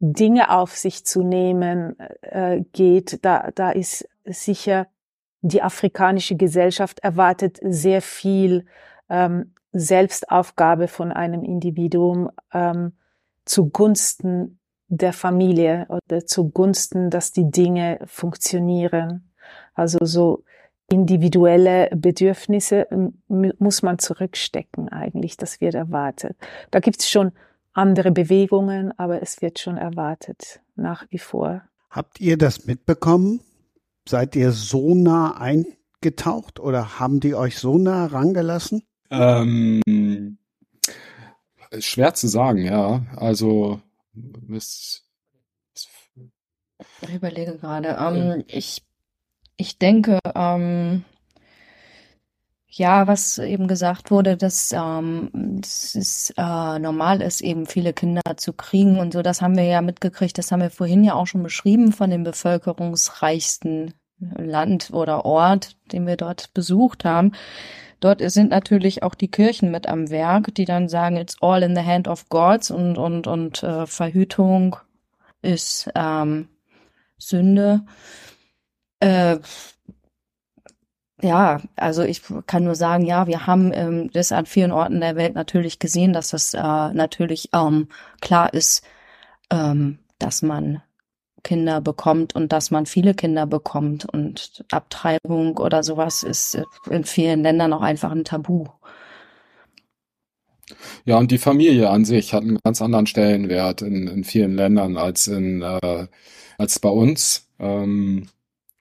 Dinge 0.00 0.50
auf 0.50 0.76
sich 0.76 1.06
zu 1.06 1.22
nehmen 1.22 1.96
äh, 2.22 2.62
geht, 2.72 3.24
da, 3.24 3.50
da 3.54 3.70
ist 3.70 4.08
sicher 4.24 4.86
die 5.42 5.62
afrikanische 5.62 6.36
Gesellschaft 6.36 7.00
erwartet 7.00 7.58
sehr 7.62 8.00
viel 8.00 8.64
ähm, 9.10 9.52
Selbstaufgabe 9.72 10.88
von 10.88 11.12
einem 11.12 11.44
Individuum 11.44 12.30
ähm, 12.52 12.92
zugunsten 13.44 14.58
der 14.88 15.12
Familie 15.12 15.86
oder 15.88 16.24
zugunsten, 16.24 17.10
dass 17.10 17.32
die 17.32 17.50
Dinge 17.50 17.98
funktionieren. 18.06 19.32
Also 19.74 19.98
so 20.02 20.44
individuelle 20.90 21.90
Bedürfnisse 21.94 22.86
muss 23.28 23.82
man 23.82 23.98
zurückstecken 23.98 24.88
eigentlich, 24.90 25.36
das 25.36 25.60
wird 25.60 25.74
erwartet. 25.74 26.36
Da 26.70 26.80
gibt 26.80 27.00
es 27.00 27.10
schon 27.10 27.32
andere 27.74 28.10
Bewegungen, 28.12 28.98
aber 28.98 29.20
es 29.22 29.42
wird 29.42 29.58
schon 29.58 29.76
erwartet, 29.76 30.60
nach 30.76 31.04
wie 31.10 31.18
vor. 31.18 31.62
Habt 31.90 32.20
ihr 32.20 32.38
das 32.38 32.66
mitbekommen? 32.66 33.40
Seid 34.08 34.36
ihr 34.36 34.52
so 34.52 34.94
nah 34.94 35.36
eingetaucht 35.38 36.60
oder 36.60 36.98
haben 36.98 37.20
die 37.20 37.34
euch 37.34 37.58
so 37.58 37.78
nah 37.78 38.06
rangelassen? 38.06 38.82
Ähm, 39.10 40.38
schwer 41.78 42.14
zu 42.14 42.28
sagen, 42.28 42.64
ja. 42.64 43.04
Also 43.16 43.80
es, 44.52 45.04
es 45.74 45.88
ich 47.00 47.14
überlege 47.14 47.58
gerade. 47.58 47.96
Ähm, 47.98 48.44
ich, 48.46 48.82
ich 49.56 49.78
denke, 49.78 50.18
ähm, 50.34 51.04
ja, 52.76 53.06
was 53.06 53.38
eben 53.38 53.68
gesagt 53.68 54.10
wurde, 54.10 54.36
dass 54.36 54.72
ähm, 54.72 55.60
es 55.62 56.34
äh, 56.36 56.78
normal 56.78 57.22
ist, 57.22 57.40
eben 57.40 57.66
viele 57.66 57.92
Kinder 57.92 58.22
zu 58.36 58.52
kriegen 58.52 58.98
und 58.98 59.12
so, 59.12 59.22
das 59.22 59.40
haben 59.40 59.56
wir 59.56 59.64
ja 59.64 59.80
mitgekriegt, 59.80 60.36
das 60.38 60.50
haben 60.50 60.60
wir 60.60 60.70
vorhin 60.70 61.04
ja 61.04 61.14
auch 61.14 61.26
schon 61.26 61.44
beschrieben 61.44 61.92
von 61.92 62.10
dem 62.10 62.24
bevölkerungsreichsten 62.24 63.94
Land 64.18 64.90
oder 64.92 65.24
Ort, 65.24 65.76
den 65.92 66.06
wir 66.06 66.16
dort 66.16 66.52
besucht 66.52 67.04
haben. 67.04 67.32
Dort 68.00 68.20
sind 68.30 68.50
natürlich 68.50 69.02
auch 69.02 69.14
die 69.14 69.30
Kirchen 69.30 69.70
mit 69.70 69.86
am 69.86 70.10
Werk, 70.10 70.54
die 70.54 70.64
dann 70.64 70.88
sagen, 70.88 71.16
it's 71.16 71.36
all 71.40 71.62
in 71.62 71.76
the 71.76 71.82
hand 71.82 72.08
of 72.08 72.28
Gods 72.28 72.70
und 72.70 72.98
und 72.98 73.26
und 73.26 73.62
äh, 73.62 73.86
Verhütung 73.86 74.76
ist 75.42 75.90
ähm, 75.94 76.48
Sünde. 77.18 77.82
Äh, 79.00 79.38
ja, 81.24 81.60
also 81.76 82.02
ich 82.02 82.22
kann 82.46 82.64
nur 82.64 82.74
sagen, 82.74 83.06
ja, 83.06 83.26
wir 83.26 83.46
haben 83.46 83.72
ähm, 83.72 84.10
das 84.12 84.30
an 84.30 84.44
vielen 84.44 84.72
Orten 84.72 85.00
der 85.00 85.16
Welt 85.16 85.34
natürlich 85.34 85.78
gesehen, 85.78 86.12
dass 86.12 86.28
das 86.30 86.52
äh, 86.52 86.58
natürlich 86.60 87.48
ähm, 87.54 87.88
klar 88.20 88.52
ist, 88.52 88.84
ähm, 89.50 89.98
dass 90.18 90.42
man 90.42 90.82
Kinder 91.42 91.80
bekommt 91.80 92.34
und 92.34 92.52
dass 92.52 92.70
man 92.70 92.84
viele 92.84 93.14
Kinder 93.14 93.46
bekommt 93.46 94.04
und 94.04 94.64
Abtreibung 94.70 95.56
oder 95.56 95.82
sowas 95.82 96.22
ist 96.22 96.62
in 96.90 97.04
vielen 97.04 97.42
Ländern 97.42 97.72
auch 97.72 97.82
einfach 97.82 98.10
ein 98.10 98.24
Tabu. 98.24 98.66
Ja, 101.06 101.16
und 101.16 101.30
die 101.30 101.38
Familie 101.38 101.88
an 101.88 102.04
sich 102.04 102.34
hat 102.34 102.42
einen 102.42 102.58
ganz 102.62 102.82
anderen 102.82 103.06
Stellenwert 103.06 103.80
in, 103.80 104.08
in 104.08 104.24
vielen 104.24 104.56
Ländern 104.56 104.98
als 104.98 105.26
in 105.26 105.62
äh, 105.62 106.06
als 106.58 106.78
bei 106.78 106.88
uns. 106.90 107.48
Ähm, 107.58 108.28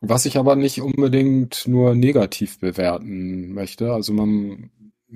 was 0.05 0.25
ich 0.25 0.37
aber 0.37 0.55
nicht 0.55 0.81
unbedingt 0.81 1.65
nur 1.65 1.95
negativ 1.95 2.59
bewerten 2.59 3.53
möchte. 3.53 3.93
Also 3.93 4.11
man, 4.13 4.69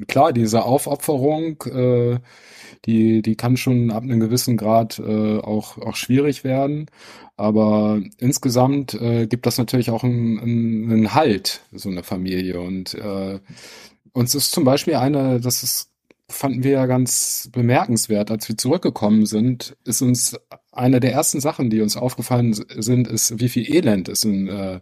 klar, 0.08 0.32
diese 0.32 0.64
Aufopferung, 0.64 1.62
äh, 1.64 2.20
die, 2.86 3.22
die 3.22 3.36
kann 3.36 3.58
schon 3.58 3.92
ab 3.92 4.04
einem 4.04 4.22
gewissen 4.22 4.56
Grad 4.56 4.98
äh, 5.00 5.40
auch, 5.40 5.78
auch 5.78 5.96
schwierig 5.96 6.46
werden. 6.46 6.86
Aber 7.36 8.02
insgesamt 8.18 8.94
äh, 8.94 9.28
gibt 9.28 9.46
das 9.46 9.58
natürlich 9.58 9.92
auch 9.92 10.04
einen, 10.04 10.40
einen 10.40 11.14
Halt, 11.14 11.62
so 11.74 11.90
eine 11.90 12.04
Familie. 12.04 12.62
Und 12.62 12.94
äh, 12.94 13.40
uns 14.14 14.36
ist 14.36 14.52
zum 14.52 14.64
Beispiel 14.64 14.96
eine, 14.96 15.42
das 15.42 15.64
ist 15.64 15.92
fanden 16.30 16.64
wir 16.64 16.72
ja 16.72 16.86
ganz 16.88 17.50
bemerkenswert, 17.54 18.32
als 18.32 18.50
wir 18.50 18.58
zurückgekommen 18.58 19.26
sind, 19.26 19.78
ist 19.86 20.02
uns 20.02 20.38
eine 20.78 21.00
der 21.00 21.14
ersten 21.14 21.40
Sachen, 21.40 21.70
die 21.70 21.82
uns 21.82 21.98
aufgefallen 21.98 22.54
sind, 22.54 23.08
ist, 23.08 23.40
wie 23.40 23.50
viel 23.50 23.74
Elend 23.74 24.10
es 24.10 24.24
in, 24.24 24.48
äh, 24.48 24.80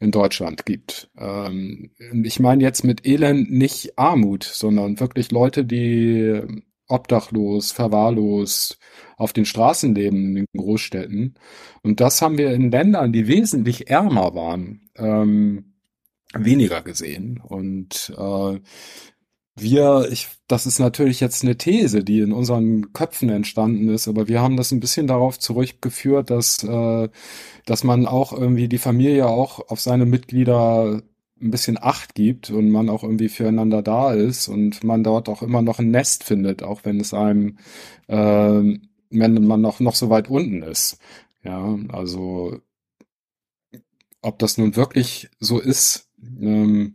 in 0.00 0.10
Deutschland 0.10 0.66
gibt. 0.66 1.10
Ähm, 1.18 1.90
ich 2.24 2.40
meine 2.40 2.62
jetzt 2.62 2.84
mit 2.84 3.06
Elend 3.06 3.50
nicht 3.50 3.98
Armut, 3.98 4.44
sondern 4.44 5.00
wirklich 5.00 5.30
Leute, 5.30 5.64
die 5.64 6.42
obdachlos, 6.88 7.72
verwahrlost 7.72 8.78
auf 9.16 9.32
den 9.32 9.44
Straßen 9.44 9.94
leben 9.94 10.28
in 10.28 10.34
den 10.34 10.46
Großstädten. 10.56 11.34
Und 11.82 12.00
das 12.00 12.22
haben 12.22 12.38
wir 12.38 12.52
in 12.52 12.70
Ländern, 12.70 13.12
die 13.12 13.26
wesentlich 13.26 13.90
ärmer 13.90 14.34
waren, 14.34 14.88
ähm, 14.96 15.74
weniger 16.34 16.82
gesehen. 16.82 17.40
Und 17.42 18.12
äh, 18.16 18.60
wir, 19.56 20.08
ich, 20.10 20.28
das 20.48 20.66
ist 20.66 20.78
natürlich 20.78 21.20
jetzt 21.20 21.42
eine 21.42 21.56
These, 21.56 22.04
die 22.04 22.20
in 22.20 22.32
unseren 22.32 22.92
Köpfen 22.92 23.30
entstanden 23.30 23.88
ist, 23.88 24.06
aber 24.06 24.28
wir 24.28 24.40
haben 24.40 24.56
das 24.56 24.70
ein 24.70 24.80
bisschen 24.80 25.06
darauf 25.06 25.38
zurückgeführt, 25.38 26.30
dass, 26.30 26.62
äh, 26.62 27.08
dass 27.64 27.82
man 27.82 28.06
auch 28.06 28.32
irgendwie 28.32 28.68
die 28.68 28.78
Familie 28.78 29.26
auch 29.26 29.70
auf 29.70 29.80
seine 29.80 30.04
Mitglieder 30.04 31.02
ein 31.40 31.50
bisschen 31.50 31.78
Acht 31.80 32.14
gibt 32.14 32.50
und 32.50 32.70
man 32.70 32.88
auch 32.88 33.02
irgendwie 33.02 33.28
füreinander 33.28 33.82
da 33.82 34.12
ist 34.12 34.48
und 34.48 34.84
man 34.84 35.02
dort 35.04 35.28
auch 35.28 35.42
immer 35.42 35.62
noch 35.62 35.78
ein 35.78 35.90
Nest 35.90 36.24
findet, 36.24 36.62
auch 36.62 36.84
wenn 36.84 37.00
es 37.00 37.14
einem, 37.14 37.58
äh, 38.08 38.78
wenn 39.10 39.46
man 39.46 39.60
noch, 39.60 39.80
noch 39.80 39.94
so 39.94 40.10
weit 40.10 40.28
unten 40.28 40.62
ist. 40.62 40.98
Ja, 41.44 41.78
also 41.88 42.60
ob 44.22 44.38
das 44.38 44.58
nun 44.58 44.76
wirklich 44.76 45.30
so 45.38 45.60
ist, 45.60 46.10
ähm, 46.40 46.94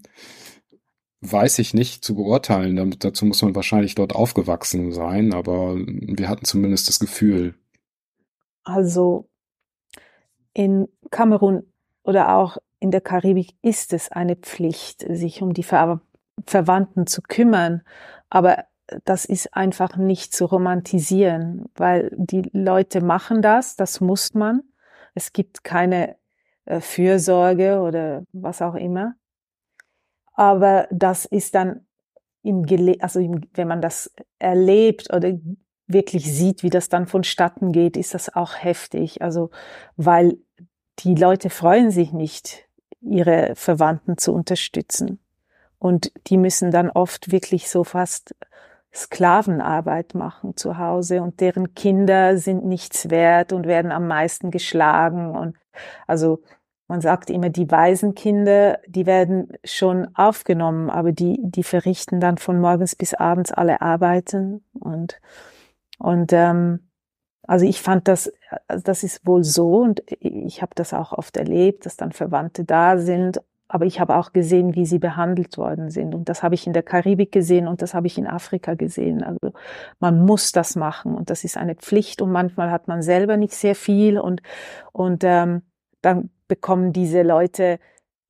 weiß 1.22 1.60
ich 1.60 1.74
nicht 1.74 2.04
zu 2.04 2.16
beurteilen. 2.16 2.96
Dazu 3.00 3.26
muss 3.26 3.42
man 3.42 3.56
wahrscheinlich 3.56 3.96
dort 3.96 4.16
aufgewachsen 4.16 4.92
sein, 4.92 5.34
aber 5.34 5.76
wir 5.78 6.28
hatten 6.28 6.46
zumindest 6.46 6.90
das 6.90 7.00
Gefühl. 7.00 7.56
Also 8.64 9.30
in 10.54 10.88
Kamerun 11.12 11.64
oder 12.04 12.36
auch 12.36 12.58
in 12.80 12.92
der 12.92 13.02
Karibik 13.02 13.56
ist 13.62 13.94
es 13.94 14.12
eine 14.12 14.36
Pflicht, 14.36 15.06
sich 15.08 15.42
um 15.42 15.54
die 15.54 15.64
Ver 15.64 16.02
Verwandten 16.48 17.06
zu 17.06 17.22
kümmern. 17.22 17.84
Aber 18.30 18.66
das 19.06 19.26
ist 19.26 19.54
einfach 19.54 19.96
nicht 19.98 20.34
zu 20.34 20.46
romantisieren, 20.46 21.66
weil 21.76 22.12
die 22.18 22.50
Leute 22.52 23.02
machen 23.02 23.44
das, 23.44 23.76
das 23.76 24.02
muss 24.02 24.34
man. 24.34 24.64
Es 25.14 25.34
gibt 25.34 25.64
keine 25.64 26.16
äh, 26.66 26.80
Fürsorge 26.80 27.82
oder 27.82 28.24
was 28.34 28.62
auch 28.62 28.76
immer. 28.76 29.16
Aber 30.42 30.88
das 30.90 31.26
ist 31.26 31.54
dann 31.54 31.86
im 32.42 32.66
Gele 32.66 32.96
also 33.00 33.20
im, 33.20 33.42
wenn 33.54 33.68
man 33.68 33.80
das 33.80 34.12
erlebt 34.40 35.14
oder 35.14 35.34
wirklich 35.86 36.34
sieht, 36.34 36.64
wie 36.64 36.72
das 36.72 36.90
dann 36.90 37.06
vonstatten 37.06 37.72
geht, 37.72 37.96
ist 37.96 38.16
das 38.16 38.36
auch 38.36 38.56
heftig. 38.56 39.22
Also, 39.22 39.52
weil 39.98 40.40
die 40.98 41.14
Leute 41.14 41.52
freuen 41.52 41.92
sich 41.92 42.12
nicht, 42.12 42.68
ihre 43.02 43.54
Verwandten 43.54 44.18
zu 44.18 44.34
unterstützen. 44.34 45.20
Und 45.78 46.12
die 46.26 46.38
müssen 46.38 46.72
dann 46.72 46.90
oft 46.90 47.32
wirklich 47.32 47.70
so 47.70 47.84
fast 47.84 48.34
Sklavenarbeit 48.92 50.16
machen 50.16 50.58
zu 50.58 50.80
Hause 50.80 51.22
und 51.22 51.40
deren 51.40 51.76
Kinder 51.76 52.40
sind 52.40 52.66
nichts 52.66 53.12
wert 53.12 53.54
und 53.54 53.68
werden 53.68 53.92
am 53.92 54.08
meisten 54.08 54.50
geschlagen 54.50 55.36
und 55.36 55.56
also 56.08 56.42
man 56.92 57.00
sagt 57.00 57.30
immer, 57.30 57.50
die 57.50 57.72
Waisenkinder, 57.72 58.80
die 58.86 59.06
werden 59.06 59.54
schon 59.64 60.14
aufgenommen, 60.14 60.90
aber 60.90 61.14
die, 61.14 61.40
die 61.42 61.64
verrichten 61.64 62.20
dann 62.20 62.38
von 62.38 62.60
morgens 62.60 62.98
bis 62.98 63.14
abends 63.14 63.54
alle 63.54 63.82
Arbeiten 63.82 64.66
und, 64.74 65.22
und 66.00 66.34
ähm, 66.34 66.90
also 67.48 67.66
ich 67.66 67.82
fand 67.82 68.10
das, 68.10 68.34
das 68.68 69.04
ist 69.04 69.26
wohl 69.26 69.46
so 69.46 69.78
und 69.78 70.04
ich 70.20 70.62
habe 70.62 70.74
das 70.76 70.94
auch 70.94 71.14
oft 71.14 71.38
erlebt, 71.38 71.86
dass 71.86 71.96
dann 71.96 72.12
Verwandte 72.12 72.66
da 72.66 72.98
sind 72.98 73.40
aber 73.74 73.86
ich 73.86 74.02
habe 74.02 74.18
auch 74.18 74.34
gesehen, 74.34 74.76
wie 74.76 74.86
sie 74.86 75.00
behandelt 75.00 75.58
worden 75.58 75.92
sind. 75.92 76.14
Und 76.14 76.28
das 76.28 76.44
habe 76.44 76.56
ich 76.56 76.68
in 76.68 76.74
der 76.74 76.84
Karibik 76.84 77.32
gesehen 77.32 77.70
und 77.70 77.82
das 77.82 77.94
habe 77.94 78.06
ich 78.06 78.18
in 78.18 78.28
Afrika 78.28 78.74
gesehen. 78.74 79.24
Also 79.24 79.54
man 80.02 80.26
muss 80.26 80.52
das 80.52 80.76
machen 80.76 81.16
und 81.16 81.30
das 81.30 81.46
ist 81.46 81.56
eine 81.56 81.76
Pflicht 81.76 82.22
und 82.22 82.34
manchmal 82.34 82.70
hat 82.70 82.90
man 82.90 83.02
selber 83.02 83.38
nicht 83.38 83.54
sehr 83.54 83.76
viel 83.76 84.20
und, 84.20 84.42
und 84.92 85.24
ähm, 85.24 85.62
dann 86.02 86.32
bekommen 86.52 86.92
diese 86.92 87.22
Leute 87.22 87.80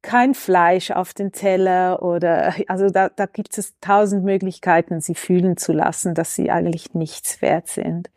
kein 0.04 0.36
Fleisch 0.36 0.92
auf 0.92 1.16
den 1.16 1.32
Teller 1.32 2.04
oder 2.04 2.54
also 2.68 2.92
da, 2.92 3.10
da 3.10 3.26
gibt 3.26 3.58
es 3.58 3.80
tausend 3.82 4.24
Möglichkeiten, 4.24 5.02
sie 5.02 5.16
fühlen 5.16 5.58
zu 5.58 5.74
lassen, 5.74 6.14
dass 6.14 6.36
sie 6.36 6.52
eigentlich 6.52 6.94
nichts 6.94 7.42
wert 7.42 7.68
sind. 7.68 8.12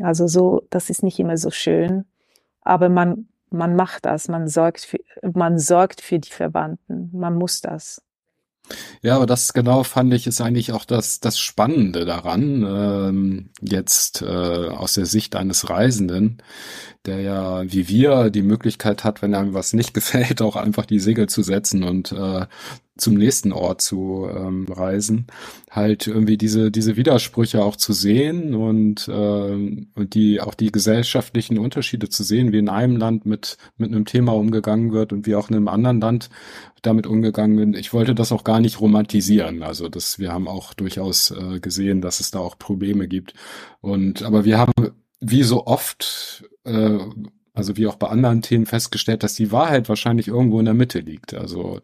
Also 0.00 0.28
so, 0.28 0.62
das 0.70 0.88
ist 0.88 1.02
nicht 1.02 1.18
immer 1.18 1.36
so 1.36 1.50
schön, 1.50 2.04
aber 2.60 2.88
man 2.88 3.26
man 3.50 3.74
macht 3.74 4.06
das, 4.06 4.28
man 4.28 4.46
sorgt 4.46 4.82
für, 4.82 4.98
man 5.34 5.58
sorgt 5.58 6.00
für 6.00 6.20
die 6.20 6.30
Verwandten, 6.30 7.10
man 7.12 7.34
muss 7.34 7.60
das. 7.60 8.02
Ja, 9.02 9.16
aber 9.16 9.26
das 9.26 9.52
genau 9.52 9.82
fand 9.82 10.14
ich 10.14 10.26
ist 10.26 10.40
eigentlich 10.40 10.72
auch 10.72 10.84
das, 10.84 11.20
das 11.20 11.38
Spannende 11.38 12.04
daran, 12.04 12.64
ähm, 12.66 13.50
jetzt 13.60 14.22
äh, 14.22 14.26
aus 14.26 14.94
der 14.94 15.06
Sicht 15.06 15.36
eines 15.36 15.68
Reisenden, 15.68 16.38
der 17.04 17.20
ja 17.20 17.62
wie 17.70 17.88
wir 17.88 18.30
die 18.30 18.42
Möglichkeit 18.42 19.04
hat, 19.04 19.20
wenn 19.22 19.34
einem 19.34 19.54
was 19.54 19.72
nicht 19.72 19.94
gefällt, 19.94 20.42
auch 20.42 20.56
einfach 20.56 20.86
die 20.86 21.00
Segel 21.00 21.28
zu 21.28 21.42
setzen 21.42 21.82
und 21.82 22.12
äh, 22.12 22.46
zum 22.96 23.14
nächsten 23.14 23.52
Ort 23.52 23.80
zu 23.80 24.28
ähm, 24.30 24.66
reisen, 24.70 25.26
halt 25.70 26.06
irgendwie 26.06 26.36
diese 26.36 26.70
diese 26.70 26.96
Widersprüche 26.96 27.64
auch 27.64 27.76
zu 27.76 27.92
sehen 27.92 28.54
und 28.54 29.08
äh, 29.08 29.12
und 29.12 30.14
die 30.14 30.40
auch 30.40 30.54
die 30.54 30.70
gesellschaftlichen 30.70 31.58
Unterschiede 31.58 32.08
zu 32.10 32.22
sehen, 32.22 32.52
wie 32.52 32.58
in 32.58 32.68
einem 32.68 32.96
Land 32.96 33.24
mit 33.24 33.56
mit 33.78 33.90
einem 33.90 34.04
Thema 34.04 34.34
umgegangen 34.34 34.92
wird 34.92 35.12
und 35.12 35.26
wie 35.26 35.34
auch 35.34 35.48
in 35.48 35.56
einem 35.56 35.68
anderen 35.68 36.00
Land 36.00 36.28
damit 36.82 37.06
umgegangen 37.06 37.58
wird. 37.58 37.76
Ich 37.80 37.92
wollte 37.92 38.14
das 38.14 38.32
auch 38.32 38.44
gar 38.44 38.60
nicht 38.60 38.80
romantisieren, 38.80 39.62
also 39.62 39.88
das 39.88 40.18
wir 40.18 40.32
haben 40.32 40.48
auch 40.48 40.74
durchaus 40.74 41.30
äh, 41.30 41.60
gesehen, 41.60 42.02
dass 42.02 42.20
es 42.20 42.30
da 42.30 42.40
auch 42.40 42.58
Probleme 42.58 43.08
gibt 43.08 43.32
und 43.80 44.22
aber 44.22 44.44
wir 44.44 44.58
haben 44.58 44.72
wie 45.20 45.44
so 45.44 45.66
oft 45.66 46.44
äh, 46.64 46.98
also 47.54 47.76
wie 47.76 47.86
auch 47.86 47.96
bei 47.96 48.08
anderen 48.08 48.42
Themen 48.42 48.66
festgestellt, 48.66 49.22
dass 49.22 49.34
die 49.34 49.52
Wahrheit 49.52 49.88
wahrscheinlich 49.88 50.28
irgendwo 50.28 50.58
in 50.58 50.64
der 50.64 50.74
Mitte 50.74 51.00
liegt. 51.00 51.34
Also 51.34 51.80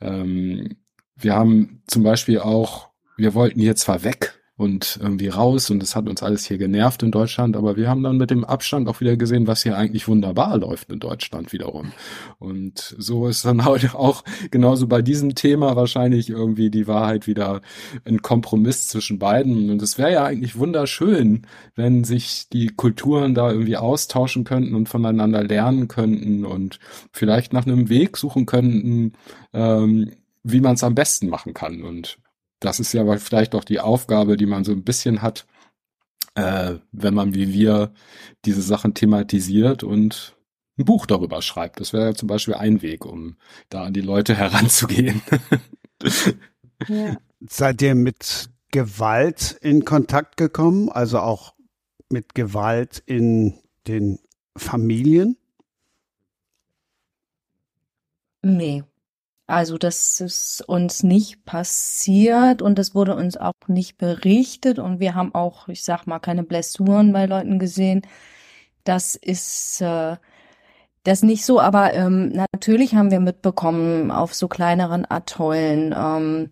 ähm, 0.00 0.76
wir 1.16 1.34
haben 1.34 1.82
zum 1.86 2.02
Beispiel 2.02 2.40
auch, 2.40 2.90
wir 3.16 3.34
wollten 3.34 3.60
hier 3.60 3.76
zwar 3.76 4.04
weg 4.04 4.40
und 4.56 5.00
irgendwie 5.02 5.28
raus 5.28 5.70
und 5.70 5.82
es 5.82 5.96
hat 5.96 6.08
uns 6.08 6.22
alles 6.22 6.46
hier 6.46 6.58
genervt 6.58 7.02
in 7.02 7.10
Deutschland, 7.10 7.56
aber 7.56 7.76
wir 7.76 7.88
haben 7.88 8.04
dann 8.04 8.18
mit 8.18 8.30
dem 8.30 8.44
Abstand 8.44 8.88
auch 8.88 9.00
wieder 9.00 9.16
gesehen, 9.16 9.48
was 9.48 9.64
hier 9.64 9.76
eigentlich 9.76 10.06
wunderbar 10.06 10.56
läuft 10.58 10.92
in 10.92 11.00
Deutschland 11.00 11.52
wiederum. 11.52 11.92
Und 12.38 12.94
so 12.98 13.26
ist 13.26 13.44
dann 13.44 13.64
heute 13.66 13.96
auch 13.96 14.22
genauso 14.52 14.86
bei 14.86 15.02
diesem 15.02 15.34
Thema 15.34 15.74
wahrscheinlich 15.74 16.30
irgendwie 16.30 16.70
die 16.70 16.86
Wahrheit 16.86 17.26
wieder 17.26 17.62
ein 18.04 18.22
Kompromiss 18.22 18.86
zwischen 18.86 19.18
beiden. 19.18 19.70
Und 19.70 19.82
es 19.82 19.98
wäre 19.98 20.12
ja 20.12 20.24
eigentlich 20.24 20.56
wunderschön, 20.56 21.46
wenn 21.74 22.04
sich 22.04 22.48
die 22.48 22.68
Kulturen 22.68 23.34
da 23.34 23.50
irgendwie 23.50 23.76
austauschen 23.76 24.44
könnten 24.44 24.76
und 24.76 24.88
voneinander 24.88 25.42
lernen 25.42 25.88
könnten 25.88 26.44
und 26.44 26.78
vielleicht 27.10 27.52
nach 27.52 27.66
einem 27.66 27.88
Weg 27.88 28.16
suchen 28.16 28.46
könnten, 28.46 29.14
ähm, 29.52 30.12
wie 30.44 30.60
man 30.60 30.74
es 30.74 30.84
am 30.84 30.94
besten 30.94 31.28
machen 31.28 31.54
kann. 31.54 31.82
Und 31.82 32.18
das 32.60 32.80
ist 32.80 32.92
ja 32.92 33.16
vielleicht 33.18 33.54
auch 33.54 33.64
die 33.64 33.80
Aufgabe, 33.80 34.36
die 34.36 34.46
man 34.46 34.64
so 34.64 34.72
ein 34.72 34.84
bisschen 34.84 35.22
hat, 35.22 35.46
äh, 36.34 36.74
wenn 36.92 37.14
man 37.14 37.34
wie 37.34 37.52
wir 37.52 37.92
diese 38.44 38.62
Sachen 38.62 38.94
thematisiert 38.94 39.82
und 39.82 40.36
ein 40.78 40.84
Buch 40.84 41.06
darüber 41.06 41.42
schreibt. 41.42 41.80
Das 41.80 41.92
wäre 41.92 42.06
ja 42.06 42.14
zum 42.14 42.28
Beispiel 42.28 42.54
ein 42.54 42.82
Weg, 42.82 43.04
um 43.04 43.36
da 43.68 43.84
an 43.84 43.92
die 43.92 44.00
Leute 44.00 44.34
heranzugehen. 44.36 45.22
ja. 46.88 47.16
Seid 47.46 47.82
ihr 47.82 47.94
mit 47.94 48.48
Gewalt 48.70 49.52
in 49.60 49.84
Kontakt 49.84 50.36
gekommen, 50.36 50.88
also 50.88 51.20
auch 51.20 51.54
mit 52.08 52.34
Gewalt 52.34 53.02
in 53.06 53.58
den 53.86 54.18
Familien? 54.56 55.36
Nee. 58.42 58.84
Also 59.46 59.76
das 59.76 60.20
ist 60.20 60.62
uns 60.66 61.02
nicht 61.02 61.44
passiert 61.44 62.62
und 62.62 62.78
es 62.78 62.94
wurde 62.94 63.14
uns 63.14 63.36
auch 63.36 63.52
nicht 63.66 63.98
berichtet. 63.98 64.78
Und 64.78 65.00
wir 65.00 65.14
haben 65.14 65.34
auch, 65.34 65.68
ich 65.68 65.84
sag 65.84 66.06
mal, 66.06 66.18
keine 66.18 66.44
Blessuren 66.44 67.12
bei 67.12 67.26
Leuten 67.26 67.58
gesehen. 67.58 68.02
Das 68.84 69.16
ist 69.16 69.82
äh, 69.82 70.16
das 71.04 71.22
nicht 71.22 71.44
so, 71.44 71.60
aber 71.60 71.92
ähm, 71.94 72.32
natürlich 72.52 72.94
haben 72.94 73.10
wir 73.10 73.20
mitbekommen 73.20 74.10
auf 74.10 74.34
so 74.34 74.48
kleineren 74.48 75.06
Atollen, 75.10 75.94
ähm, 75.96 76.50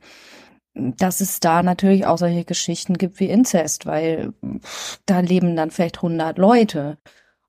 dass 0.74 1.20
es 1.20 1.40
da 1.40 1.62
natürlich 1.62 2.06
auch 2.06 2.18
solche 2.18 2.44
Geschichten 2.44 2.98
gibt 2.98 3.20
wie 3.20 3.28
Inzest, 3.30 3.86
weil 3.86 4.34
da 5.06 5.20
leben 5.20 5.56
dann 5.56 5.70
vielleicht 5.70 5.98
100 5.98 6.38
Leute. 6.38 6.98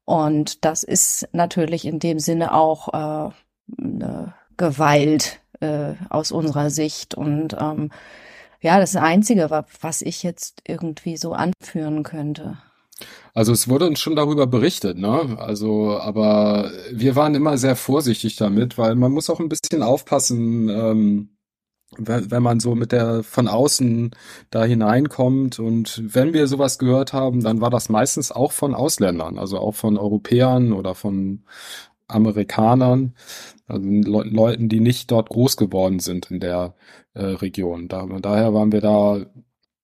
Und 0.06 0.66
das 0.66 0.84
ist 0.84 1.28
natürlich 1.34 1.86
in 1.86 2.00
dem 2.00 2.20
Sinne 2.20 2.54
auch 2.54 2.90
äh, 2.94 3.34
eine 3.82 4.34
Gewalt 4.58 5.40
äh, 5.60 5.94
aus 6.10 6.32
unserer 6.32 6.70
Sicht. 6.70 7.16
Und 7.16 7.56
ähm, 7.60 7.92
ja, 8.62 8.80
das 8.80 8.96
Einzige, 8.96 9.50
was 9.82 10.02
ich 10.02 10.24
jetzt 10.24 10.62
irgendwie 10.68 11.18
so 11.18 11.34
anführen 11.34 12.04
könnte. 12.04 12.58
Also 13.34 13.52
es 13.52 13.68
wurde 13.68 13.88
uns 13.88 14.00
schon 14.00 14.16
darüber 14.16 14.46
berichtet, 14.48 14.98
ne? 14.98 15.38
Also, 15.40 15.98
aber 15.98 16.72
wir 16.92 17.16
waren 17.16 17.36
immer 17.36 17.58
sehr 17.58 17.76
vorsichtig 17.76 18.36
damit, 18.36 18.78
weil 18.78 18.96
man 18.96 19.12
muss 19.12 19.30
auch 19.30 19.40
ein 19.40 19.50
bisschen 19.50 19.82
aufpassen, 19.82 20.70
ähm, 20.70 21.30
wenn, 21.98 22.32
wenn 22.32 22.44
man 22.44 22.60
so 22.60 22.76
mit 22.76 22.92
der 22.92 23.24
von 23.24 23.48
außen 23.48 24.12
da 24.50 24.64
hineinkommt 24.64 25.60
und 25.60 26.02
wenn 26.06 26.34
wir 26.34 26.48
sowas 26.48 26.80
gehört 26.80 27.14
haben, 27.14 27.44
dann 27.44 27.62
war 27.62 27.70
das 27.70 27.90
meistens 27.90 28.32
auch 28.32 28.52
von 28.52 28.74
Ausländern, 28.74 29.38
also 29.38 29.58
auch 29.60 29.76
von 29.76 29.98
Europäern 29.98 30.74
oder 30.74 30.96
von 30.96 31.44
Amerikanern, 32.08 33.14
also 33.68 33.86
Le 33.86 34.24
Leuten, 34.24 34.70
die 34.70 34.80
nicht 34.80 35.12
dort 35.12 35.30
groß 35.30 35.58
geworden 35.58 36.00
sind 36.00 36.32
in 36.32 36.40
der 36.40 36.76
äh, 37.14 37.24
Region. 37.24 37.88
Da, 37.88 38.06
daher 38.22 38.54
waren 38.54 38.72
wir 38.72 38.82
da 38.82 39.26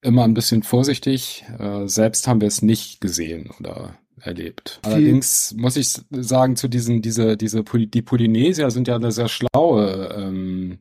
immer 0.01 0.23
ein 0.23 0.33
bisschen 0.33 0.63
vorsichtig. 0.63 1.45
Äh, 1.59 1.87
selbst 1.87 2.27
haben 2.27 2.41
wir 2.41 2.47
es 2.47 2.61
nicht 2.61 3.01
gesehen 3.01 3.49
oder 3.59 3.97
erlebt. 4.21 4.79
Allerdings 4.83 5.55
muss 5.57 5.77
ich 5.77 5.93
sagen, 6.11 6.55
zu 6.55 6.67
diesen, 6.67 7.01
diese, 7.01 7.37
diese, 7.37 7.63
die 7.63 8.01
Polynesier 8.01 8.71
sind 8.71 8.87
ja 8.87 8.95
eine 8.95 9.11
sehr 9.11 9.29
schlaue 9.29 10.13
ähm, 10.17 10.79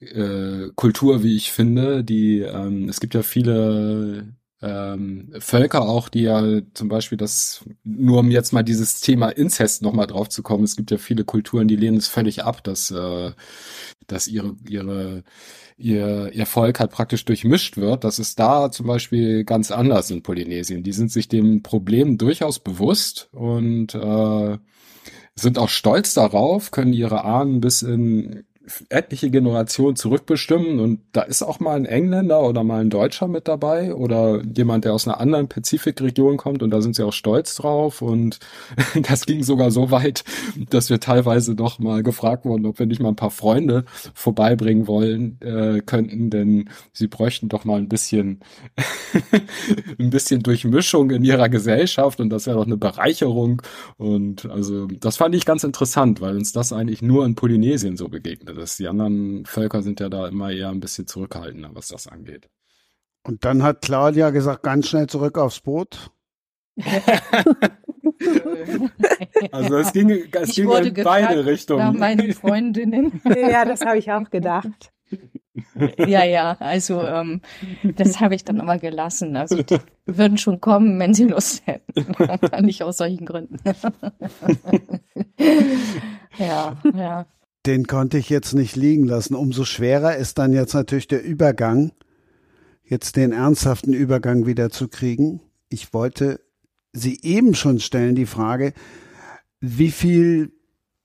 äh, 0.00 0.70
Kultur, 0.74 1.22
wie 1.22 1.36
ich 1.36 1.52
finde. 1.52 2.04
Die, 2.04 2.40
ähm, 2.40 2.88
es 2.88 3.00
gibt 3.00 3.14
ja 3.14 3.22
viele 3.22 4.34
ähm, 4.64 5.32
Völker 5.38 5.82
auch, 5.82 6.08
die 6.08 6.22
ja 6.22 6.42
zum 6.72 6.88
Beispiel 6.88 7.18
das, 7.18 7.64
nur 7.84 8.20
um 8.20 8.30
jetzt 8.30 8.52
mal 8.52 8.62
dieses 8.62 9.00
Thema 9.00 9.28
Inzest 9.28 9.82
nochmal 9.82 10.06
drauf 10.06 10.28
zu 10.30 10.42
kommen, 10.42 10.64
es 10.64 10.76
gibt 10.76 10.90
ja 10.90 10.96
viele 10.96 11.24
Kulturen, 11.24 11.68
die 11.68 11.76
lehnen 11.76 11.98
es 11.98 12.08
völlig 12.08 12.44
ab, 12.44 12.64
dass, 12.64 12.90
äh, 12.90 13.32
dass 14.06 14.26
ihre, 14.26 14.56
ihre, 14.68 15.22
ihr, 15.76 16.32
ihr 16.32 16.46
Volk 16.46 16.80
halt 16.80 16.90
praktisch 16.92 17.24
durchmischt 17.26 17.76
wird. 17.76 18.04
Das 18.04 18.18
ist 18.18 18.38
da 18.38 18.70
zum 18.70 18.86
Beispiel 18.86 19.44
ganz 19.44 19.70
anders 19.70 20.10
in 20.10 20.22
Polynesien. 20.22 20.82
Die 20.82 20.92
sind 20.92 21.12
sich 21.12 21.28
dem 21.28 21.62
Problem 21.62 22.16
durchaus 22.16 22.58
bewusst 22.58 23.28
und 23.32 23.94
äh, 23.94 24.58
sind 25.34 25.58
auch 25.58 25.68
stolz 25.68 26.14
darauf, 26.14 26.70
können 26.70 26.92
ihre 26.92 27.24
Ahnen 27.24 27.60
bis 27.60 27.82
in 27.82 28.44
etliche 28.88 29.30
Generationen 29.30 29.94
zurückbestimmen 29.96 30.80
und 30.80 31.00
da 31.12 31.22
ist 31.22 31.42
auch 31.42 31.60
mal 31.60 31.76
ein 31.76 31.84
Engländer 31.84 32.42
oder 32.42 32.64
mal 32.64 32.80
ein 32.80 32.88
Deutscher 32.88 33.28
mit 33.28 33.46
dabei 33.46 33.94
oder 33.94 34.42
jemand, 34.42 34.84
der 34.84 34.94
aus 34.94 35.06
einer 35.06 35.20
anderen 35.20 35.48
Pazifikregion 35.48 36.38
kommt 36.38 36.62
und 36.62 36.70
da 36.70 36.80
sind 36.80 36.96
sie 36.96 37.02
auch 37.02 37.12
stolz 37.12 37.56
drauf 37.56 38.00
und 38.00 38.38
das 39.08 39.26
ging 39.26 39.42
sogar 39.42 39.70
so 39.70 39.90
weit, 39.90 40.24
dass 40.70 40.88
wir 40.88 40.98
teilweise 40.98 41.54
doch 41.54 41.78
mal 41.78 42.02
gefragt 42.02 42.46
wurden, 42.46 42.64
ob 42.64 42.78
wir 42.78 42.86
nicht 42.86 43.00
mal 43.00 43.10
ein 43.10 43.16
paar 43.16 43.30
Freunde 43.30 43.84
vorbeibringen 44.14 44.86
wollen 44.86 45.38
äh, 45.42 45.82
könnten, 45.84 46.30
denn 46.30 46.70
sie 46.92 47.08
bräuchten 47.08 47.50
doch 47.50 47.64
mal 47.64 47.78
ein 47.78 47.88
bisschen 47.88 48.40
ein 49.98 50.10
bisschen 50.10 50.42
Durchmischung 50.42 51.10
in 51.10 51.22
ihrer 51.24 51.50
Gesellschaft 51.50 52.18
und 52.18 52.30
das 52.30 52.46
wäre 52.46 52.56
doch 52.56 52.66
eine 52.66 52.78
Bereicherung 52.78 53.60
und 53.98 54.46
also 54.46 54.86
das 54.86 55.18
fand 55.18 55.34
ich 55.34 55.44
ganz 55.44 55.64
interessant, 55.64 56.22
weil 56.22 56.36
uns 56.36 56.52
das 56.52 56.72
eigentlich 56.72 57.02
nur 57.02 57.26
in 57.26 57.34
Polynesien 57.34 57.98
so 57.98 58.08
begegnet 58.08 58.53
ist. 58.58 58.78
Die 58.78 58.88
anderen 58.88 59.44
Völker 59.46 59.82
sind 59.82 60.00
ja 60.00 60.08
da 60.08 60.28
immer 60.28 60.50
eher 60.50 60.70
ein 60.70 60.80
bisschen 60.80 61.06
zurückhaltender, 61.06 61.70
was 61.72 61.88
das 61.88 62.06
angeht. 62.06 62.48
Und 63.22 63.44
dann 63.44 63.62
hat 63.62 63.82
Claudia 63.82 64.30
gesagt, 64.30 64.62
ganz 64.62 64.88
schnell 64.88 65.06
zurück 65.06 65.38
aufs 65.38 65.60
Boot. 65.60 66.10
also 69.52 69.76
es 69.76 69.92
ging, 69.92 70.10
es 70.10 70.48
Ich 70.50 70.56
ging 70.56 70.66
wurde 70.66 70.88
in 70.88 70.94
beide 70.94 71.26
gefragt 71.28 71.46
Richtungen. 71.46 71.78
Nach 71.78 71.92
meinen 71.92 72.32
Freundinnen. 72.32 73.20
Ja, 73.24 73.64
das 73.64 73.80
habe 73.82 73.98
ich 73.98 74.10
auch 74.10 74.28
gedacht. 74.28 74.92
ja, 75.98 76.24
ja, 76.24 76.56
also 76.58 77.00
ähm, 77.02 77.40
das 77.82 78.20
habe 78.20 78.34
ich 78.34 78.44
dann 78.44 78.60
aber 78.60 78.78
gelassen. 78.78 79.36
Also 79.36 79.62
die 79.62 79.78
würden 80.06 80.36
schon 80.38 80.60
kommen, 80.60 80.98
wenn 80.98 81.14
sie 81.14 81.24
Lust 81.24 81.62
hätten. 81.66 82.64
Nicht 82.64 82.82
aus 82.82 82.96
solchen 82.96 83.24
Gründen. 83.24 83.58
ja, 86.38 86.76
ja. 86.94 87.26
Den 87.66 87.86
konnte 87.86 88.18
ich 88.18 88.28
jetzt 88.28 88.54
nicht 88.54 88.76
liegen 88.76 89.04
lassen. 89.04 89.34
Umso 89.34 89.64
schwerer 89.64 90.16
ist 90.16 90.38
dann 90.38 90.52
jetzt 90.52 90.74
natürlich 90.74 91.08
der 91.08 91.24
Übergang, 91.24 91.92
jetzt 92.84 93.16
den 93.16 93.32
ernsthaften 93.32 93.94
Übergang 93.94 94.46
wieder 94.46 94.70
zu 94.70 94.88
kriegen. 94.88 95.40
Ich 95.68 95.94
wollte 95.94 96.40
Sie 96.96 97.20
eben 97.22 97.54
schon 97.56 97.80
stellen, 97.80 98.14
die 98.14 98.26
Frage, 98.26 98.72
wie 99.60 99.90
viel 99.90 100.52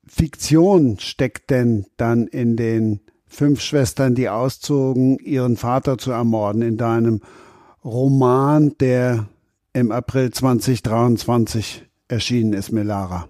Fiktion 0.06 1.00
steckt 1.00 1.50
denn 1.50 1.86
dann 1.98 2.28
in 2.28 2.56
den 2.56 3.00
fünf 3.28 3.62
Schwestern, 3.62 4.14
die 4.14 4.30
auszogen, 4.30 5.18
ihren 5.20 5.58
Vater 5.58 5.98
zu 5.98 6.12
ermorden, 6.12 6.62
in 6.62 6.78
deinem 6.78 7.22
Roman, 7.84 8.76
der 8.80 9.30
im 9.74 9.92
April 9.92 10.32
2023 10.32 11.86
erschienen 12.08 12.54
ist, 12.54 12.72
Melara? 12.72 13.28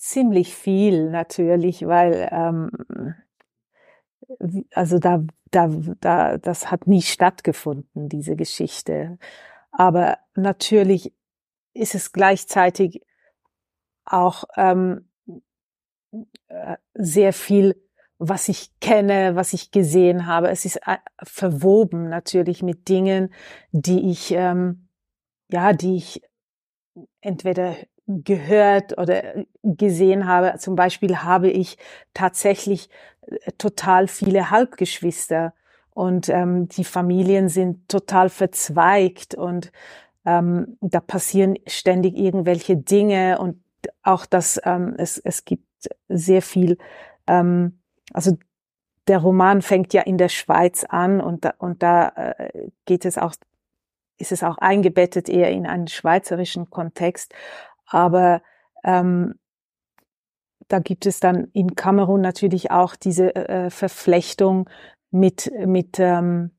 Ziemlich 0.00 0.54
viel 0.54 1.10
natürlich, 1.10 1.86
weil 1.86 2.26
ähm, 2.32 2.70
also 4.72 4.98
da, 4.98 5.22
da, 5.50 5.68
da, 6.00 6.38
das 6.38 6.70
hat 6.70 6.86
nie 6.86 7.02
stattgefunden, 7.02 8.08
diese 8.08 8.34
Geschichte. 8.34 9.18
Aber 9.72 10.16
natürlich 10.34 11.12
ist 11.74 11.94
es 11.94 12.12
gleichzeitig 12.12 13.02
auch 14.06 14.44
ähm, 14.56 15.10
äh, 16.48 16.76
sehr 16.94 17.34
viel, 17.34 17.76
was 18.16 18.48
ich 18.48 18.72
kenne, 18.80 19.36
was 19.36 19.52
ich 19.52 19.70
gesehen 19.70 20.24
habe. 20.24 20.48
Es 20.48 20.64
ist 20.64 20.76
äh, 20.86 20.96
verwoben 21.22 22.08
natürlich 22.08 22.62
mit 22.62 22.88
Dingen, 22.88 23.34
die 23.72 24.10
ich 24.10 24.32
ähm, 24.32 24.88
ja, 25.50 25.74
die 25.74 25.96
ich 25.96 26.22
entweder 27.20 27.76
gehört 28.24 28.98
oder 28.98 29.44
gesehen 29.62 30.26
habe. 30.26 30.58
Zum 30.58 30.76
Beispiel 30.76 31.18
habe 31.18 31.50
ich 31.50 31.78
tatsächlich 32.14 32.88
äh, 33.22 33.52
total 33.58 34.08
viele 34.08 34.50
Halbgeschwister 34.50 35.54
und 35.90 36.28
ähm, 36.28 36.68
die 36.68 36.84
Familien 36.84 37.48
sind 37.48 37.88
total 37.88 38.28
verzweigt 38.28 39.34
und 39.34 39.72
ähm, 40.24 40.76
da 40.80 41.00
passieren 41.00 41.56
ständig 41.66 42.16
irgendwelche 42.16 42.76
Dinge 42.76 43.38
und 43.38 43.62
auch 44.02 44.26
das, 44.26 44.60
ähm, 44.64 44.94
es, 44.98 45.18
es 45.18 45.44
gibt 45.44 45.66
sehr 46.08 46.42
viel, 46.42 46.78
ähm, 47.26 47.80
also 48.12 48.36
der 49.08 49.18
Roman 49.18 49.62
fängt 49.62 49.92
ja 49.92 50.02
in 50.02 50.18
der 50.18 50.28
Schweiz 50.28 50.84
an 50.84 51.20
und 51.20 51.44
da, 51.44 51.54
und 51.58 51.82
da 51.82 52.08
äh, 52.10 52.68
geht 52.84 53.04
es 53.04 53.18
auch, 53.18 53.34
ist 54.18 54.32
es 54.32 54.42
auch 54.42 54.58
eingebettet 54.58 55.28
eher 55.28 55.50
in 55.50 55.66
einen 55.66 55.88
schweizerischen 55.88 56.70
Kontext, 56.70 57.34
aber 57.90 58.42
ähm, 58.84 59.34
da 60.68 60.78
gibt 60.78 61.04
es 61.04 61.20
dann 61.20 61.48
in 61.52 61.74
Kamerun 61.74 62.20
natürlich 62.20 62.70
auch 62.70 62.94
diese 62.96 63.34
äh, 63.34 63.70
Verflechtung 63.70 64.70
mit, 65.10 65.50
mit 65.66 65.98
ähm, 65.98 66.52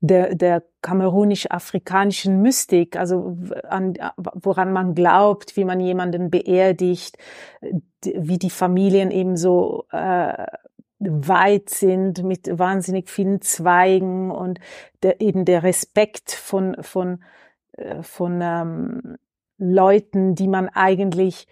der, 0.00 0.34
der 0.34 0.62
kamerunisch-afrikanischen 0.82 2.40
Mystik, 2.40 2.96
also 2.96 3.36
an, 3.68 3.94
woran 4.34 4.72
man 4.72 4.94
glaubt, 4.94 5.56
wie 5.56 5.64
man 5.64 5.80
jemanden 5.80 6.30
beerdigt, 6.30 7.18
wie 8.02 8.38
die 8.38 8.50
Familien 8.50 9.10
eben 9.10 9.36
so 9.36 9.84
äh, 9.90 10.46
weit 11.00 11.70
sind 11.70 12.22
mit 12.24 12.46
wahnsinnig 12.58 13.08
vielen 13.08 13.40
Zweigen 13.40 14.30
und 14.30 14.60
der, 15.02 15.20
eben 15.20 15.44
der 15.44 15.62
Respekt 15.62 16.30
von, 16.30 16.76
von, 16.82 17.22
äh, 17.72 18.02
von 18.02 18.40
ähm, 18.42 19.16
Leuten, 19.60 20.34
die 20.34 20.48
man 20.48 20.68
eigentlich 20.68 21.46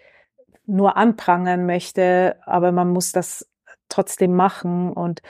nur 0.65 0.97
anprangern 0.97 1.65
möchte, 1.65 2.35
aber 2.45 2.71
man 2.71 2.89
muss 2.89 3.11
das 3.11 3.47
trotzdem 3.87 4.35
machen 4.35 4.91
und 4.91 5.21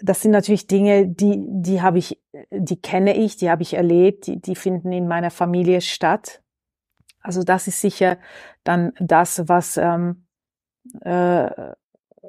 das 0.00 0.22
sind 0.22 0.30
natürlich 0.30 0.66
Dinge, 0.66 1.06
die, 1.08 1.44
die 1.48 1.82
habe 1.82 1.98
ich, 1.98 2.20
die 2.50 2.80
kenne 2.80 3.16
ich, 3.16 3.36
die 3.36 3.50
habe 3.50 3.62
ich 3.62 3.74
erlebt, 3.74 4.26
die, 4.26 4.40
die 4.40 4.54
finden 4.54 4.92
in 4.92 5.08
meiner 5.08 5.30
Familie 5.30 5.80
statt. 5.80 6.42
Also 7.20 7.42
das 7.42 7.66
ist 7.66 7.80
sicher 7.80 8.18
dann 8.64 8.92
das, 8.98 9.48
was, 9.48 9.76
ähm, 9.76 10.26
äh, 11.00 11.50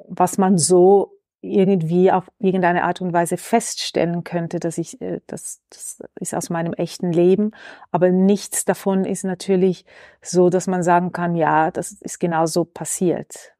was 0.08 0.38
man 0.38 0.58
so 0.58 1.13
irgendwie 1.44 2.10
auf 2.10 2.30
irgendeine 2.38 2.84
Art 2.84 3.00
und 3.00 3.12
Weise 3.12 3.36
feststellen 3.36 4.24
könnte, 4.24 4.58
dass 4.60 4.78
ich, 4.78 5.00
äh, 5.00 5.20
das, 5.26 5.60
das 5.70 5.98
ist 6.18 6.34
aus 6.34 6.50
meinem 6.50 6.72
echten 6.72 7.12
Leben. 7.12 7.52
Aber 7.90 8.10
nichts 8.10 8.64
davon 8.64 9.04
ist 9.04 9.24
natürlich 9.24 9.84
so, 10.22 10.50
dass 10.50 10.66
man 10.66 10.82
sagen 10.82 11.12
kann, 11.12 11.36
ja, 11.36 11.70
das 11.70 11.92
ist 11.92 12.18
genau 12.18 12.46
so 12.46 12.64
passiert. 12.64 13.52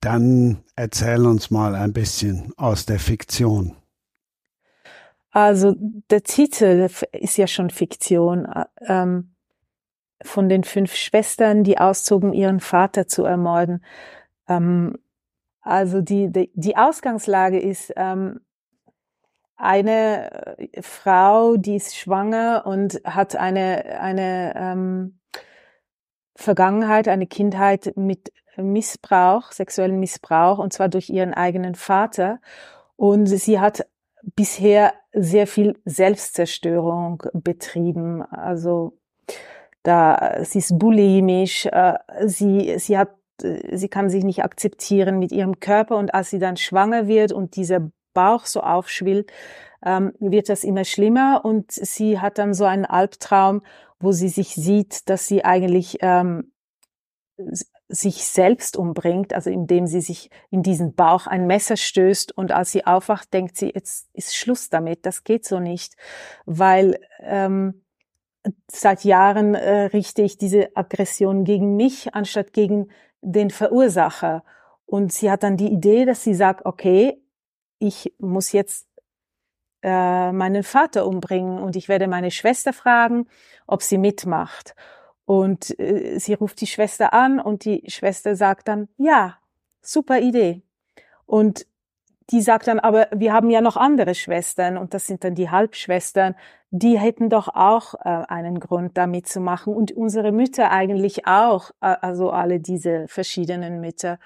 Dann 0.00 0.62
erzähl 0.76 1.26
uns 1.26 1.50
mal 1.50 1.74
ein 1.74 1.92
bisschen 1.92 2.52
aus 2.56 2.86
der 2.86 2.98
Fiktion. 2.98 3.76
Also 5.30 5.74
der 5.78 6.22
Titel 6.22 6.88
ist 7.12 7.36
ja 7.36 7.46
schon 7.46 7.70
Fiktion. 7.70 8.48
Ähm, 8.86 9.34
von 10.22 10.48
den 10.48 10.64
fünf 10.64 10.94
Schwestern, 10.94 11.64
die 11.64 11.78
auszogen, 11.78 12.32
ihren 12.32 12.60
Vater 12.60 13.06
zu 13.06 13.24
ermorden. 13.24 13.84
Ähm, 14.48 14.98
also 15.68 16.00
die, 16.00 16.32
die, 16.32 16.50
die 16.54 16.78
Ausgangslage 16.78 17.60
ist 17.60 17.92
ähm, 17.96 18.40
eine 19.56 20.56
äh, 20.58 20.80
Frau, 20.80 21.58
die 21.58 21.76
ist 21.76 21.94
schwanger 21.94 22.62
und 22.64 23.02
hat 23.04 23.36
eine, 23.36 24.00
eine 24.00 24.54
ähm, 24.56 25.18
Vergangenheit, 26.34 27.06
eine 27.06 27.26
Kindheit 27.26 27.92
mit 27.96 28.32
Missbrauch, 28.56 29.52
sexuellen 29.52 30.00
Missbrauch, 30.00 30.58
und 30.58 30.72
zwar 30.72 30.88
durch 30.88 31.10
ihren 31.10 31.34
eigenen 31.34 31.74
Vater. 31.74 32.40
Und 32.96 33.26
sie 33.26 33.60
hat 33.60 33.86
bisher 34.22 34.94
sehr 35.12 35.46
viel 35.46 35.78
Selbstzerstörung 35.84 37.22
betrieben. 37.34 38.22
Also 38.22 38.96
da 39.82 40.42
sie 40.44 40.60
ist 40.60 40.78
bulimisch, 40.78 41.66
äh, 41.66 41.98
sie 42.24 42.78
sie 42.78 42.96
hat 42.96 43.17
sie 43.42 43.88
kann 43.88 44.10
sich 44.10 44.24
nicht 44.24 44.44
akzeptieren 44.44 45.18
mit 45.18 45.32
ihrem 45.32 45.60
Körper 45.60 45.96
und 45.96 46.14
als 46.14 46.30
sie 46.30 46.38
dann 46.38 46.56
schwanger 46.56 47.06
wird 47.06 47.32
und 47.32 47.56
dieser 47.56 47.90
Bauch 48.14 48.46
so 48.46 48.60
aufschwillt, 48.60 49.30
ähm, 49.84 50.12
wird 50.18 50.48
das 50.48 50.64
immer 50.64 50.84
schlimmer 50.84 51.44
und 51.44 51.70
sie 51.70 52.18
hat 52.18 52.38
dann 52.38 52.54
so 52.54 52.64
einen 52.64 52.84
Albtraum, 52.84 53.62
wo 54.00 54.12
sie 54.12 54.28
sich 54.28 54.54
sieht, 54.54 55.08
dass 55.08 55.26
sie 55.26 55.44
eigentlich 55.44 55.98
ähm, 56.00 56.52
sich 57.88 58.24
selbst 58.24 58.76
umbringt, 58.76 59.32
also 59.32 59.50
indem 59.50 59.86
sie 59.86 60.00
sich 60.00 60.30
in 60.50 60.62
diesen 60.62 60.94
Bauch 60.94 61.26
ein 61.26 61.46
Messer 61.46 61.76
stößt 61.76 62.36
und 62.36 62.52
als 62.52 62.72
sie 62.72 62.86
aufwacht, 62.86 63.32
denkt 63.32 63.56
sie, 63.56 63.70
jetzt 63.74 64.08
ist 64.12 64.36
Schluss 64.36 64.68
damit, 64.68 65.06
das 65.06 65.24
geht 65.24 65.44
so 65.44 65.58
nicht, 65.60 65.94
weil 66.44 66.98
ähm, 67.20 67.82
seit 68.70 69.04
Jahren 69.04 69.54
äh, 69.54 69.84
richte 69.86 70.22
ich 70.22 70.36
diese 70.36 70.76
Aggression 70.76 71.44
gegen 71.44 71.76
mich 71.76 72.14
anstatt 72.14 72.52
gegen 72.52 72.88
den 73.20 73.50
Verursacher. 73.50 74.44
Und 74.86 75.12
sie 75.12 75.30
hat 75.30 75.42
dann 75.42 75.56
die 75.56 75.72
Idee, 75.72 76.04
dass 76.04 76.22
sie 76.22 76.34
sagt, 76.34 76.64
okay, 76.64 77.20
ich 77.78 78.14
muss 78.18 78.52
jetzt 78.52 78.86
äh, 79.82 80.32
meinen 80.32 80.62
Vater 80.62 81.06
umbringen 81.06 81.58
und 81.58 81.76
ich 81.76 81.88
werde 81.88 82.08
meine 82.08 82.30
Schwester 82.30 82.72
fragen, 82.72 83.26
ob 83.66 83.82
sie 83.82 83.98
mitmacht. 83.98 84.74
Und 85.24 85.78
äh, 85.78 86.18
sie 86.18 86.34
ruft 86.34 86.60
die 86.60 86.66
Schwester 86.66 87.12
an 87.12 87.38
und 87.38 87.64
die 87.64 87.84
Schwester 87.88 88.34
sagt 88.34 88.68
dann, 88.68 88.88
ja, 88.96 89.38
super 89.82 90.18
Idee. 90.20 90.62
Und 91.26 91.66
die 92.30 92.42
sagt 92.42 92.66
dann, 92.66 92.78
aber 92.78 93.08
wir 93.14 93.32
haben 93.32 93.48
ja 93.50 93.60
noch 93.60 93.76
andere 93.76 94.14
Schwestern 94.14 94.76
und 94.76 94.92
das 94.92 95.06
sind 95.06 95.24
dann 95.24 95.34
die 95.34 95.50
Halbschwestern, 95.50 96.34
die 96.70 96.98
hätten 96.98 97.30
doch 97.30 97.48
auch 97.48 97.94
äh, 97.94 98.24
einen 98.28 98.60
Grund 98.60 98.98
da 98.98 99.06
mitzumachen 99.06 99.74
und 99.74 99.92
unsere 99.92 100.32
Mütter 100.32 100.70
eigentlich 100.70 101.26
auch, 101.26 101.70
äh, 101.80 101.96
also 102.00 102.30
alle 102.30 102.60
diese 102.60 103.08
verschiedenen 103.08 103.80
Mütter. 103.80 104.18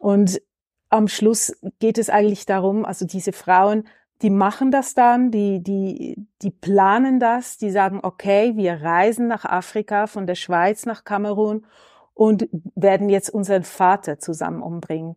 Und 0.00 0.40
am 0.88 1.08
Schluss 1.08 1.52
geht 1.80 1.98
es 1.98 2.10
eigentlich 2.10 2.46
darum, 2.46 2.84
also 2.84 3.06
diese 3.06 3.32
Frauen, 3.32 3.88
die 4.20 4.30
machen 4.30 4.70
das 4.70 4.94
dann, 4.94 5.32
die, 5.32 5.60
die, 5.60 6.28
die 6.42 6.50
planen 6.50 7.18
das, 7.18 7.58
die 7.58 7.72
sagen, 7.72 7.98
okay, 8.02 8.56
wir 8.56 8.82
reisen 8.82 9.26
nach 9.26 9.44
Afrika, 9.44 10.06
von 10.06 10.28
der 10.28 10.36
Schweiz 10.36 10.86
nach 10.86 11.02
Kamerun 11.02 11.66
und 12.14 12.48
werden 12.76 13.08
jetzt 13.08 13.30
unseren 13.30 13.64
Vater 13.64 14.20
zusammen 14.20 14.62
umbringen. 14.62 15.16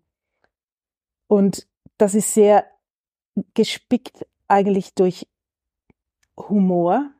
Und 1.27 1.67
das 1.97 2.15
ist 2.15 2.33
sehr 2.33 2.65
gespickt 3.53 4.25
eigentlich 4.47 4.93
durch 4.93 5.27
Humor. 6.37 7.11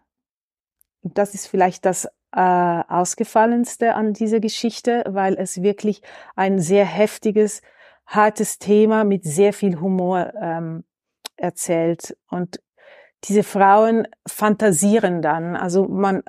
Das 1.01 1.34
ist 1.34 1.47
vielleicht 1.47 1.86
das 1.86 2.05
äh, 2.32 2.84
ausgefallenste 2.88 3.95
an 3.95 4.13
dieser 4.13 4.39
Geschichte, 4.39 5.03
weil 5.07 5.36
es 5.36 5.61
wirklich 5.61 6.01
ein 6.36 6.59
sehr 6.59 6.86
heftiges, 6.86 7.61
hartes 8.05 8.59
Thema 8.59 9.03
mit 9.03 9.23
sehr 9.23 9.53
viel 9.53 9.80
Humor 9.80 10.34
ähm, 10.39 10.84
erzählt. 11.38 12.17
Und 12.30 12.61
diese 13.23 13.43
Frauen 13.43 14.07
fantasieren 14.28 15.21
dann, 15.21 15.55
also 15.55 15.88
man 15.88 16.23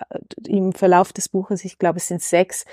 im 0.46 0.72
Verlauf 0.72 1.12
des 1.12 1.28
Buches, 1.28 1.64
ich 1.64 1.78
glaube 1.78 1.98
es 1.98 2.08
sind 2.08 2.22
sechs, 2.22 2.64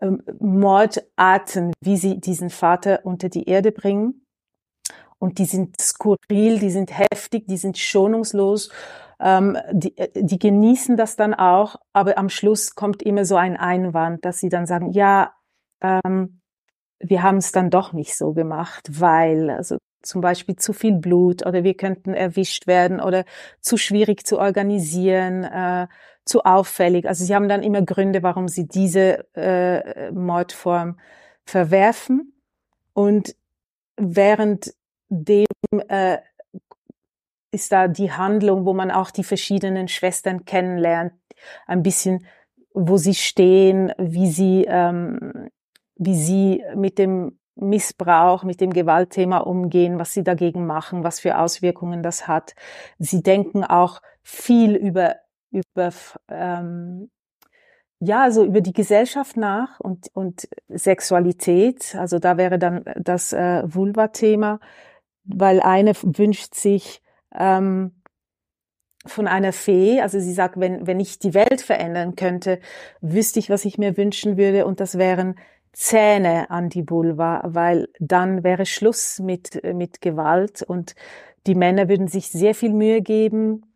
ähm, 0.00 0.22
Mordarten, 0.38 1.72
wie 1.80 1.96
sie 1.96 2.20
diesen 2.20 2.50
Vater 2.50 3.00
unter 3.04 3.28
die 3.28 3.48
Erde 3.48 3.72
bringen. 3.72 4.26
Und 5.18 5.38
die 5.38 5.46
sind 5.46 5.80
skurril, 5.80 6.58
die 6.58 6.70
sind 6.70 6.96
heftig, 6.96 7.46
die 7.48 7.56
sind 7.56 7.76
schonungslos. 7.78 8.70
Ähm, 9.20 9.58
die, 9.72 9.94
die 10.14 10.38
genießen 10.38 10.96
das 10.96 11.16
dann 11.16 11.34
auch, 11.34 11.76
aber 11.92 12.18
am 12.18 12.28
Schluss 12.28 12.74
kommt 12.76 13.02
immer 13.02 13.24
so 13.24 13.36
ein 13.36 13.56
Einwand, 13.56 14.24
dass 14.24 14.38
sie 14.38 14.48
dann 14.48 14.66
sagen, 14.66 14.92
ja, 14.92 15.32
ähm, 15.80 16.40
wir 17.00 17.22
haben 17.22 17.38
es 17.38 17.52
dann 17.52 17.70
doch 17.70 17.92
nicht 17.92 18.16
so 18.16 18.32
gemacht, 18.32 18.88
weil, 19.00 19.50
also 19.50 19.78
zum 20.02 20.20
Beispiel 20.20 20.56
zu 20.56 20.72
viel 20.72 20.94
Blut 20.94 21.44
oder 21.44 21.64
wir 21.64 21.74
könnten 21.74 22.14
erwischt 22.14 22.66
werden 22.66 23.00
oder 23.00 23.24
zu 23.60 23.76
schwierig 23.76 24.26
zu 24.26 24.38
organisieren, 24.38 25.44
äh, 25.44 25.88
zu 26.24 26.44
auffällig. 26.44 27.08
Also 27.08 27.24
sie 27.24 27.34
haben 27.34 27.48
dann 27.48 27.62
immer 27.62 27.82
Gründe, 27.82 28.22
warum 28.22 28.48
sie 28.48 28.68
diese 28.68 29.26
äh, 29.34 30.10
Mordform 30.12 30.98
verwerfen. 31.44 32.34
Und 32.92 33.34
während 33.96 34.74
dem 35.08 35.46
äh, 35.88 36.18
ist 37.50 37.72
da 37.72 37.88
die 37.88 38.12
Handlung, 38.12 38.66
wo 38.66 38.74
man 38.74 38.90
auch 38.90 39.10
die 39.10 39.24
verschiedenen 39.24 39.88
Schwestern 39.88 40.44
kennenlernt, 40.44 41.12
ein 41.66 41.82
bisschen, 41.82 42.26
wo 42.74 42.96
sie 42.96 43.14
stehen, 43.14 43.92
wie 43.98 44.28
sie, 44.28 44.66
ähm, 44.68 45.48
wie 45.96 46.14
sie 46.14 46.62
mit 46.74 46.98
dem 46.98 47.38
Missbrauch, 47.56 48.44
mit 48.44 48.60
dem 48.60 48.72
Gewaltthema 48.72 49.38
umgehen, 49.38 49.98
was 49.98 50.12
sie 50.12 50.22
dagegen 50.22 50.66
machen, 50.66 51.02
was 51.04 51.20
für 51.20 51.38
Auswirkungen 51.38 52.02
das 52.02 52.28
hat. 52.28 52.54
Sie 52.98 53.22
denken 53.22 53.64
auch 53.64 54.00
viel 54.22 54.76
über 54.76 55.16
über 55.50 55.90
ähm, 56.28 57.10
ja, 58.00 58.22
also 58.22 58.44
über 58.44 58.60
die 58.60 58.72
Gesellschaft 58.72 59.36
nach 59.36 59.80
und, 59.80 60.08
und 60.14 60.48
Sexualität. 60.68 61.96
Also 61.96 62.18
da 62.18 62.36
wäre 62.36 62.58
dann 62.58 62.84
das 62.96 63.32
äh, 63.32 63.62
Vulva-Thema 63.64 64.60
weil 65.28 65.60
eine 65.60 65.92
wünscht 66.02 66.54
sich 66.54 67.02
ähm, 67.38 67.92
von 69.06 69.26
einer 69.26 69.52
Fee, 69.52 70.00
also 70.00 70.18
sie 70.18 70.32
sagt, 70.32 70.58
wenn, 70.58 70.86
wenn 70.86 71.00
ich 71.00 71.18
die 71.18 71.34
Welt 71.34 71.60
verändern 71.60 72.16
könnte, 72.16 72.60
wüsste 73.00 73.38
ich, 73.38 73.48
was 73.48 73.64
ich 73.64 73.78
mir 73.78 73.96
wünschen 73.96 74.36
würde 74.36 74.66
und 74.66 74.80
das 74.80 74.98
wären 74.98 75.36
Zähne 75.72 76.50
an 76.50 76.68
die 76.68 76.88
Vulva, 76.88 77.42
weil 77.44 77.88
dann 78.00 78.42
wäre 78.42 78.66
Schluss 78.66 79.20
mit, 79.20 79.62
mit 79.74 80.00
Gewalt 80.00 80.62
und 80.62 80.94
die 81.46 81.54
Männer 81.54 81.88
würden 81.88 82.08
sich 82.08 82.30
sehr 82.30 82.54
viel 82.54 82.72
Mühe 82.72 83.00
geben, 83.00 83.66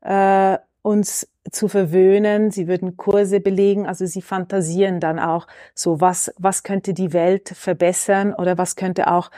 äh, 0.00 0.58
uns 0.82 1.28
zu 1.50 1.68
verwöhnen. 1.68 2.50
Sie 2.50 2.68
würden 2.68 2.96
Kurse 2.96 3.40
belegen, 3.40 3.86
also 3.86 4.06
sie 4.06 4.22
fantasieren 4.22 5.00
dann 5.00 5.18
auch 5.18 5.46
so, 5.74 6.00
was, 6.00 6.32
was 6.38 6.62
könnte 6.62 6.94
die 6.94 7.12
Welt 7.12 7.48
verbessern 7.50 8.34
oder 8.34 8.58
was 8.58 8.76
könnte 8.76 9.10
auch 9.10 9.30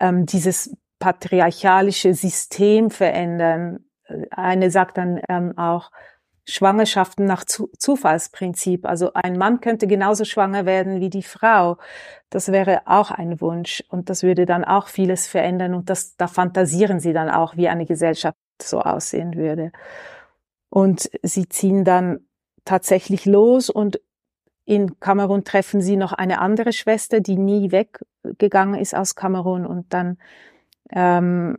ähm, 0.00 0.26
dieses 0.26 0.76
patriarchalische 0.98 2.14
System 2.14 2.90
verändern. 2.90 3.84
Eine 4.30 4.70
sagt 4.70 4.98
dann 4.98 5.20
ähm, 5.28 5.56
auch 5.56 5.90
Schwangerschaften 6.44 7.26
nach 7.26 7.44
Zu 7.44 7.70
Zufallsprinzip. 7.78 8.86
Also 8.86 9.12
ein 9.12 9.36
Mann 9.36 9.60
könnte 9.60 9.86
genauso 9.86 10.24
schwanger 10.24 10.64
werden 10.64 11.00
wie 11.00 11.10
die 11.10 11.22
Frau. 11.22 11.76
Das 12.30 12.50
wäre 12.50 12.82
auch 12.86 13.10
ein 13.10 13.40
Wunsch 13.42 13.84
und 13.90 14.08
das 14.08 14.22
würde 14.22 14.46
dann 14.46 14.64
auch 14.64 14.88
vieles 14.88 15.28
verändern 15.28 15.74
und 15.74 15.90
das, 15.90 16.16
da 16.16 16.26
fantasieren 16.26 17.00
sie 17.00 17.12
dann 17.12 17.28
auch, 17.28 17.56
wie 17.56 17.68
eine 17.68 17.84
Gesellschaft 17.84 18.36
so 18.62 18.80
aussehen 18.80 19.34
würde. 19.34 19.72
Und 20.70 21.10
sie 21.22 21.48
ziehen 21.48 21.84
dann 21.84 22.20
tatsächlich 22.64 23.26
los 23.26 23.68
und 23.68 24.00
in 24.64 25.00
Kamerun 25.00 25.44
treffen 25.44 25.80
sie 25.80 25.96
noch 25.96 26.12
eine 26.12 26.40
andere 26.40 26.72
Schwester, 26.72 27.20
die 27.20 27.36
nie 27.36 27.72
weggegangen 27.72 28.78
ist 28.78 28.94
aus 28.94 29.14
Kamerun 29.14 29.66
und 29.66 29.92
dann 29.92 30.18
ähm, 30.92 31.58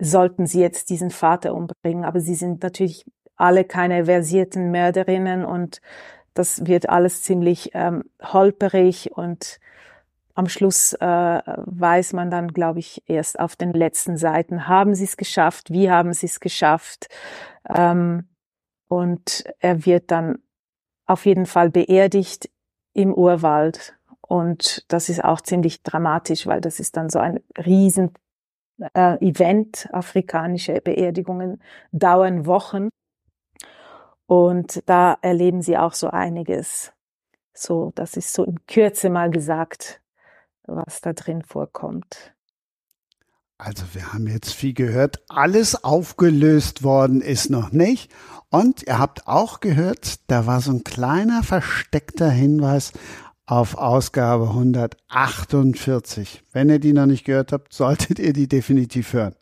sollten 0.00 0.46
sie 0.46 0.60
jetzt 0.60 0.90
diesen 0.90 1.10
Vater 1.10 1.54
umbringen. 1.54 2.04
Aber 2.04 2.20
sie 2.20 2.34
sind 2.34 2.62
natürlich 2.62 3.04
alle 3.36 3.64
keine 3.64 4.04
versierten 4.06 4.70
Mörderinnen 4.70 5.44
und 5.44 5.80
das 6.34 6.66
wird 6.66 6.88
alles 6.88 7.22
ziemlich 7.22 7.70
ähm, 7.74 8.04
holperig 8.22 9.12
und 9.12 9.60
am 10.34 10.48
Schluss 10.48 10.94
äh, 10.94 11.06
weiß 11.06 12.14
man 12.14 12.30
dann, 12.30 12.48
glaube 12.48 12.78
ich, 12.78 13.02
erst 13.06 13.38
auf 13.38 13.54
den 13.54 13.72
letzten 13.72 14.16
Seiten, 14.16 14.66
haben 14.66 14.94
sie 14.94 15.04
es 15.04 15.16
geschafft, 15.16 15.70
wie 15.70 15.90
haben 15.90 16.12
sie 16.14 16.26
es 16.26 16.40
geschafft. 16.40 17.08
Ähm, 17.68 18.28
und 18.88 19.44
er 19.58 19.84
wird 19.84 20.10
dann 20.10 20.38
auf 21.06 21.26
jeden 21.26 21.46
Fall 21.46 21.70
beerdigt 21.70 22.50
im 22.94 23.12
Urwald. 23.12 23.94
Und 24.20 24.84
das 24.88 25.10
ist 25.10 25.22
auch 25.22 25.42
ziemlich 25.42 25.82
dramatisch, 25.82 26.46
weil 26.46 26.62
das 26.62 26.80
ist 26.80 26.96
dann 26.96 27.10
so 27.10 27.18
ein 27.18 27.40
riesen 27.58 28.12
äh, 28.94 29.16
Event. 29.26 29.88
Afrikanische 29.92 30.80
Beerdigungen 30.80 31.62
dauern 31.92 32.46
Wochen. 32.46 32.88
Und 34.26 34.82
da 34.86 35.16
erleben 35.20 35.62
sie 35.62 35.76
auch 35.76 35.94
so 35.94 36.08
einiges. 36.08 36.92
So, 37.54 37.92
das 37.94 38.16
ist 38.16 38.32
so 38.32 38.44
in 38.44 38.64
Kürze 38.66 39.10
mal 39.10 39.30
gesagt, 39.30 40.00
was 40.66 41.00
da 41.00 41.12
drin 41.12 41.42
vorkommt. 41.42 42.32
Also 43.58 43.84
wir 43.92 44.12
haben 44.12 44.26
jetzt 44.26 44.52
viel 44.52 44.74
gehört. 44.74 45.22
Alles 45.28 45.84
aufgelöst 45.84 46.82
worden 46.82 47.20
ist 47.20 47.48
noch 47.48 47.70
nicht. 47.70 48.10
Und 48.50 48.82
ihr 48.82 48.98
habt 48.98 49.28
auch 49.28 49.60
gehört, 49.60 50.18
da 50.28 50.46
war 50.46 50.60
so 50.60 50.72
ein 50.72 50.82
kleiner 50.82 51.42
versteckter 51.44 52.28
Hinweis 52.28 52.92
auf 53.46 53.76
Ausgabe 53.76 54.48
148. 54.48 56.44
Wenn 56.52 56.68
ihr 56.68 56.78
die 56.78 56.92
noch 56.92 57.06
nicht 57.06 57.24
gehört 57.24 57.52
habt, 57.52 57.72
solltet 57.72 58.18
ihr 58.18 58.32
die 58.32 58.48
definitiv 58.48 59.12
hören. 59.12 59.34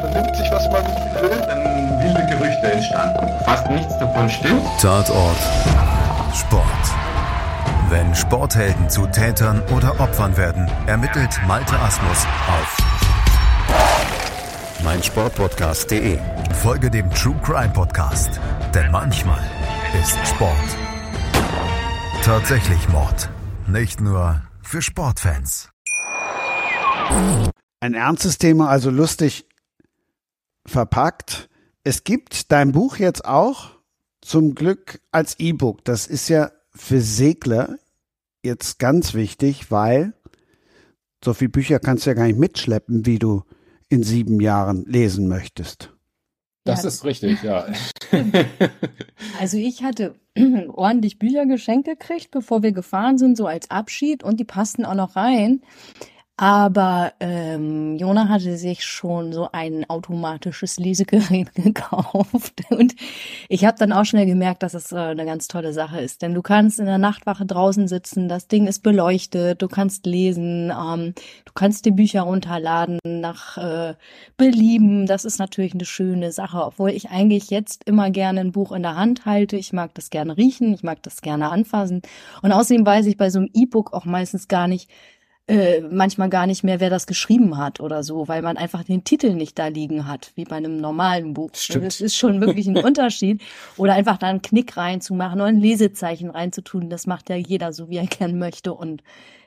Vernimmt 0.00 0.36
sich, 0.36 0.50
was 0.50 0.70
man 0.70 0.84
will, 1.22 1.30
dann 1.46 2.00
wilde 2.00 2.26
Gerüchte 2.30 2.72
entstanden. 2.72 3.26
Fast 3.44 3.70
nichts 3.70 3.98
davon 3.98 4.28
stimmt. 4.28 4.62
Tatort 4.80 5.38
Sport. 6.34 6.64
Wenn 7.88 8.14
Sporthelden 8.14 8.88
zu 8.88 9.06
Tätern 9.06 9.62
oder 9.76 9.98
Opfern 9.98 10.36
werden, 10.36 10.70
ermittelt 10.86 11.40
Malte 11.46 11.76
Asmus 11.80 12.24
auf 12.46 12.89
meinsportpodcast.de. 14.84 16.18
Folge 16.54 16.90
dem 16.90 17.10
True 17.10 17.38
Crime 17.42 17.72
Podcast, 17.72 18.40
denn 18.74 18.90
manchmal 18.90 19.42
ist 20.00 20.16
Sport. 20.26 20.54
Tatsächlich 22.22 22.88
Mord. 22.88 23.28
Nicht 23.66 24.00
nur 24.00 24.42
für 24.62 24.82
Sportfans. 24.82 25.70
Ein 27.80 27.94
ernstes 27.94 28.38
Thema, 28.38 28.68
also 28.68 28.90
lustig 28.90 29.46
verpackt. 30.66 31.48
Es 31.84 32.04
gibt 32.04 32.52
dein 32.52 32.72
Buch 32.72 32.96
jetzt 32.96 33.24
auch 33.24 33.70
zum 34.20 34.54
Glück 34.54 35.00
als 35.10 35.38
E-Book. 35.38 35.84
Das 35.84 36.06
ist 36.06 36.28
ja 36.28 36.50
für 36.74 37.00
Segler 37.00 37.78
jetzt 38.42 38.78
ganz 38.78 39.14
wichtig, 39.14 39.70
weil 39.70 40.14
so 41.24 41.34
viele 41.34 41.50
Bücher 41.50 41.78
kannst 41.78 42.06
du 42.06 42.10
ja 42.10 42.14
gar 42.14 42.26
nicht 42.26 42.38
mitschleppen, 42.38 43.06
wie 43.06 43.18
du 43.18 43.44
in 43.90 44.02
sieben 44.02 44.40
Jahren 44.40 44.84
lesen 44.86 45.28
möchtest. 45.28 45.92
Das 46.64 46.82
Ja. 46.82 46.88
ist 46.88 47.04
richtig, 47.04 47.42
ja. 47.42 47.66
Also 49.40 49.56
ich 49.56 49.82
hatte 49.82 50.14
ordentlich 50.68 51.18
Bücher 51.18 51.46
geschenkt 51.46 51.86
gekriegt, 51.86 52.30
bevor 52.30 52.62
wir 52.62 52.72
gefahren 52.72 53.18
sind, 53.18 53.36
so 53.36 53.46
als 53.46 53.70
Abschied 53.70 54.22
und 54.22 54.38
die 54.40 54.44
passten 54.44 54.84
auch 54.84 54.94
noch 54.94 55.16
rein. 55.16 55.62
Aber 56.40 57.12
ähm, 57.20 57.98
Jona 57.98 58.30
hatte 58.30 58.56
sich 58.56 58.82
schon 58.82 59.30
so 59.30 59.50
ein 59.52 59.84
automatisches 59.90 60.78
Lesegerät 60.78 61.54
gekauft 61.54 62.62
und 62.70 62.94
ich 63.50 63.66
habe 63.66 63.76
dann 63.76 63.92
auch 63.92 64.06
schnell 64.06 64.24
gemerkt, 64.24 64.62
dass 64.62 64.72
es 64.72 64.90
äh, 64.90 64.96
eine 64.96 65.26
ganz 65.26 65.48
tolle 65.48 65.74
Sache 65.74 66.00
ist, 66.00 66.22
denn 66.22 66.32
du 66.32 66.40
kannst 66.40 66.80
in 66.80 66.86
der 66.86 66.96
Nachtwache 66.96 67.44
draußen 67.44 67.88
sitzen, 67.88 68.30
das 68.30 68.48
Ding 68.48 68.66
ist 68.66 68.82
beleuchtet, 68.82 69.60
du 69.60 69.68
kannst 69.68 70.06
lesen, 70.06 70.70
ähm, 70.70 71.12
du 71.44 71.52
kannst 71.54 71.84
die 71.84 71.90
Bücher 71.90 72.22
runterladen 72.22 73.00
nach 73.04 73.58
äh, 73.58 73.94
Belieben. 74.38 75.04
Das 75.04 75.26
ist 75.26 75.38
natürlich 75.38 75.74
eine 75.74 75.84
schöne 75.84 76.32
Sache, 76.32 76.64
obwohl 76.64 76.88
ich 76.88 77.10
eigentlich 77.10 77.50
jetzt 77.50 77.84
immer 77.84 78.10
gerne 78.10 78.40
ein 78.40 78.52
Buch 78.52 78.72
in 78.72 78.82
der 78.82 78.96
Hand 78.96 79.26
halte. 79.26 79.58
Ich 79.58 79.74
mag 79.74 79.92
das 79.92 80.08
gerne 80.08 80.38
riechen, 80.38 80.72
ich 80.72 80.84
mag 80.84 81.02
das 81.02 81.20
gerne 81.20 81.50
anfassen 81.50 82.00
und 82.40 82.50
außerdem 82.52 82.86
weiß 82.86 83.04
ich 83.04 83.18
bei 83.18 83.28
so 83.28 83.40
einem 83.40 83.50
E-Book 83.52 83.92
auch 83.92 84.06
meistens 84.06 84.48
gar 84.48 84.68
nicht, 84.68 84.88
äh, 85.46 85.80
manchmal 85.80 86.28
gar 86.28 86.46
nicht 86.46 86.62
mehr, 86.62 86.78
wer 86.78 86.90
das 86.90 87.06
geschrieben 87.06 87.58
hat 87.58 87.80
oder 87.80 88.04
so, 88.04 88.28
weil 88.28 88.40
man 88.40 88.56
einfach 88.56 88.84
den 88.84 89.02
Titel 89.02 89.34
nicht 89.34 89.58
da 89.58 89.66
liegen 89.66 90.06
hat, 90.06 90.30
wie 90.36 90.44
bei 90.44 90.56
einem 90.56 90.76
normalen 90.76 91.34
Buch. 91.34 91.50
Stimmt. 91.54 91.86
Das 91.86 92.00
ist 92.00 92.16
schon 92.16 92.40
wirklich 92.40 92.68
ein 92.68 92.76
Unterschied. 92.84 93.42
Oder 93.76 93.94
einfach 93.94 94.16
da 94.18 94.28
einen 94.28 94.42
Knick 94.42 94.76
reinzumachen 94.76 95.40
oder 95.40 95.48
ein 95.48 95.58
Lesezeichen 95.60 96.30
reinzutun, 96.30 96.88
das 96.88 97.06
macht 97.06 97.30
ja 97.30 97.36
jeder 97.36 97.72
so, 97.72 97.88
wie 97.88 97.96
er 97.96 98.06
gern 98.06 98.38
möchte. 98.38 98.72
Und 98.72 99.02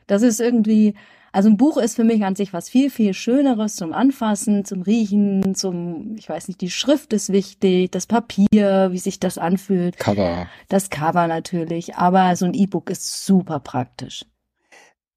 das 0.07 0.23
ist 0.23 0.41
irgendwie, 0.41 0.95
also 1.31 1.49
ein 1.49 1.57
Buch 1.57 1.77
ist 1.77 1.95
für 1.95 2.03
mich 2.03 2.23
an 2.25 2.35
sich 2.35 2.53
was 2.53 2.69
viel, 2.69 2.89
viel 2.89 3.13
Schöneres 3.13 3.75
zum 3.75 3.93
Anfassen, 3.93 4.65
zum 4.65 4.81
Riechen, 4.81 5.55
zum, 5.55 6.15
ich 6.17 6.27
weiß 6.27 6.47
nicht, 6.47 6.59
die 6.59 6.69
Schrift 6.69 7.13
ist 7.13 7.31
wichtig, 7.31 7.91
das 7.91 8.07
Papier, 8.07 8.89
wie 8.91 8.99
sich 8.99 9.19
das 9.19 9.37
anfühlt, 9.37 9.97
Cover. 9.97 10.47
das 10.67 10.89
Cover 10.89 11.27
natürlich, 11.27 11.95
aber 11.95 12.35
so 12.35 12.45
ein 12.45 12.53
E-Book 12.53 12.89
ist 12.89 13.25
super 13.25 13.59
praktisch. 13.59 14.25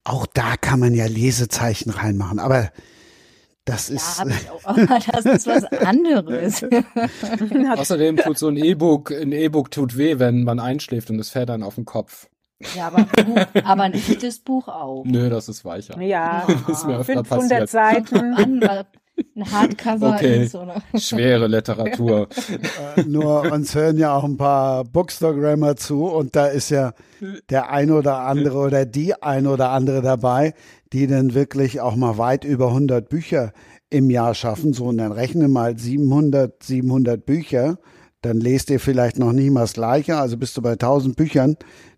Auch 0.06 0.26
da 0.26 0.56
kann 0.56 0.78
man 0.80 0.94
ja 0.94 1.06
Lesezeichen 1.06 1.90
reinmachen, 1.90 2.38
aber 2.38 2.70
das 3.64 3.88
Ja, 3.88 3.96
ist, 3.96 4.20
hab 4.20 4.28
ich 4.28 4.50
auch, 4.50 4.64
aber 4.64 4.86
das 5.12 5.24
ist 5.26 5.46
was 5.46 5.64
anderes. 5.64 6.64
Außerdem 7.76 8.16
tut 8.18 8.38
so 8.38 8.48
ein 8.48 8.56
E-Book, 8.56 9.10
ein 9.10 9.32
E-Book 9.32 9.70
tut 9.70 9.96
weh, 9.96 10.18
wenn 10.18 10.44
man 10.44 10.60
einschläft 10.60 11.10
und 11.10 11.18
es 11.18 11.30
fällt 11.30 11.48
dann 11.48 11.62
auf 11.64 11.74
den 11.74 11.84
Kopf. 11.84 12.28
ja, 12.76 12.86
aber, 12.86 12.98
ein 12.98 13.26
Buch, 13.26 13.46
aber 13.64 13.82
ein 13.82 13.94
echtes 13.94 14.38
Buch 14.38 14.68
auch. 14.68 15.04
Nö, 15.04 15.28
das 15.28 15.48
ist 15.48 15.64
weicher. 15.64 16.00
Ja, 16.00 16.46
Das 16.66 16.78
ist 16.78 16.86
mir 16.86 16.98
öfter 16.98 17.24
500 17.24 17.28
passiert. 17.28 17.68
Seiten. 17.68 18.34
An, 18.34 18.84
ein 19.34 19.50
Hardcover 19.50 20.14
Okay. 20.14 20.44
ist 20.44 20.54
oder. 20.54 20.82
Schwere 20.96 21.46
Literatur. 21.46 22.28
äh, 22.96 23.02
nur 23.02 23.50
uns 23.52 23.74
hören 23.74 23.98
ja 23.98 24.14
auch 24.14 24.24
ein 24.24 24.36
paar 24.36 24.84
Bookstagrammer 24.84 25.76
zu 25.76 26.04
und 26.06 26.36
da 26.36 26.46
ist 26.46 26.70
ja 26.70 26.92
der 27.50 27.70
ein 27.70 27.90
oder 27.90 28.18
andere 28.20 28.58
oder 28.58 28.84
die 28.84 29.20
ein 29.22 29.46
oder 29.46 29.70
andere 29.70 30.02
dabei, 30.02 30.54
die 30.92 31.06
dann 31.06 31.34
wirklich 31.34 31.80
auch 31.80 31.96
mal 31.96 32.18
weit 32.18 32.44
über 32.44 32.68
100 32.68 33.08
Bücher 33.08 33.52
im 33.90 34.10
Jahr 34.10 34.34
schaffen. 34.34 34.72
So, 34.72 34.86
und 34.86 34.98
dann 34.98 35.12
rechne 35.12 35.48
mal 35.48 35.78
700, 35.78 36.62
700 36.62 37.24
Bücher, 37.24 37.78
dann 38.22 38.40
lest 38.40 38.70
ihr 38.70 38.80
vielleicht 38.80 39.18
noch 39.18 39.32
nicht 39.32 39.50
mal 39.50 39.60
das 39.60 39.74
Gleiche, 39.74 40.16
also 40.16 40.36
bist 40.36 40.56
du 40.56 40.62
bei 40.62 40.72
1000 40.72 41.16
Büchern. 41.16 41.56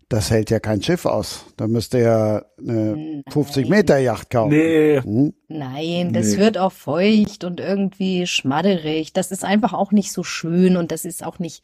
Das 0.09 0.31
hält 0.31 0.49
ja 0.49 0.59
kein 0.59 0.81
Schiff 0.81 1.05
aus. 1.05 1.45
Da 1.55 1.67
müsst 1.67 1.93
ihr 1.93 1.99
ja 1.99 2.45
eine 2.57 3.23
50 3.29 3.69
Meter 3.69 3.99
Yacht 3.99 4.31
kaufen. 4.31 4.49
Nee. 4.49 4.99
Hm? 5.01 5.33
Nein, 5.47 6.13
das 6.13 6.29
Nee. 6.31 6.37
wird 6.37 6.57
auch 6.57 6.71
feucht 6.71 7.43
und 7.43 7.59
irgendwie 7.59 8.25
schmadderig. 8.25 9.13
Das 9.13 9.31
ist 9.31 9.45
einfach 9.45 9.73
auch 9.73 9.91
nicht 9.91 10.11
so 10.11 10.23
schön 10.23 10.77
und 10.77 10.91
das 10.91 11.05
ist 11.05 11.23
auch 11.23 11.37
nicht, 11.37 11.63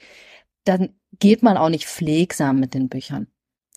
dann 0.64 0.90
geht 1.20 1.42
man 1.42 1.58
auch 1.58 1.70
nicht 1.70 1.86
pflegsam 1.88 2.60
mit 2.60 2.76
den 2.76 2.88
Büchern. 2.88 3.28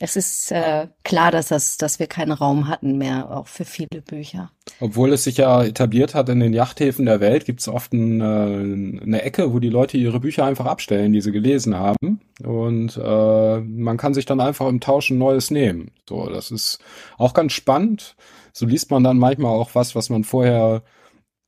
Es 0.00 0.14
ist 0.14 0.52
äh, 0.52 0.86
klar, 1.02 1.32
dass 1.32 1.48
das, 1.48 1.76
dass 1.76 1.98
wir 1.98 2.06
keinen 2.06 2.30
Raum 2.30 2.68
hatten 2.68 2.98
mehr, 2.98 3.36
auch 3.36 3.48
für 3.48 3.64
viele 3.64 4.00
Bücher. 4.00 4.52
Obwohl 4.80 5.12
es 5.12 5.24
sich 5.24 5.38
ja 5.38 5.64
etabliert 5.64 6.14
hat 6.14 6.28
in 6.28 6.38
den 6.38 6.52
Yachthäfen 6.52 7.06
der 7.06 7.18
Welt, 7.18 7.44
gibt 7.44 7.60
es 7.60 7.68
oft 7.68 7.92
ein, 7.92 8.20
äh, 8.20 9.02
eine 9.02 9.22
Ecke, 9.22 9.52
wo 9.52 9.58
die 9.58 9.70
Leute 9.70 9.96
ihre 9.96 10.20
Bücher 10.20 10.44
einfach 10.44 10.66
abstellen, 10.66 11.12
die 11.12 11.20
sie 11.20 11.32
gelesen 11.32 11.76
haben. 11.76 12.20
Und 12.44 12.96
äh, 12.96 13.60
man 13.60 13.96
kann 13.96 14.14
sich 14.14 14.24
dann 14.24 14.40
einfach 14.40 14.68
im 14.68 14.80
Tausch 14.80 15.10
ein 15.10 15.18
neues 15.18 15.50
nehmen. 15.50 15.90
So, 16.08 16.28
das 16.28 16.52
ist 16.52 16.78
auch 17.16 17.34
ganz 17.34 17.52
spannend. 17.52 18.14
So 18.52 18.66
liest 18.66 18.92
man 18.92 19.02
dann 19.02 19.18
manchmal 19.18 19.52
auch 19.52 19.70
was, 19.74 19.96
was 19.96 20.10
man 20.10 20.22
vorher 20.22 20.82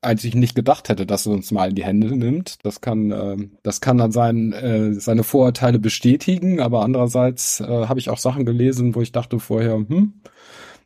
eigentlich 0.03 0.35
nicht 0.35 0.55
gedacht 0.55 0.89
hätte, 0.89 1.07
dass 1.07 1.27
er 1.27 1.33
uns 1.33 1.51
mal 1.51 1.71
in 1.71 1.75
die 1.75 1.85
Hände 1.85 2.17
nimmt. 2.17 2.65
Das 2.65 2.81
kann, 2.81 3.11
äh, 3.11 3.37
das 3.63 3.81
kann 3.81 3.99
dann 3.99 4.13
sein, 4.13 4.53
äh, 4.53 4.95
seine 4.95 5.25
Vorurteile 5.25 5.79
bestätigen, 5.79 6.61
aber 6.61 6.83
andererseits 6.83 7.61
äh, 7.61 7.67
habe 7.67 8.01
ich 8.01 8.09
auch 8.11 8.19
Sachen 8.19 8.47
gelesen, 8.47 8.95
wo 8.95 9.03
ich 9.03 9.13
dachte 9.13 9.39
vorher, 9.39 9.75
hm, 9.75 10.21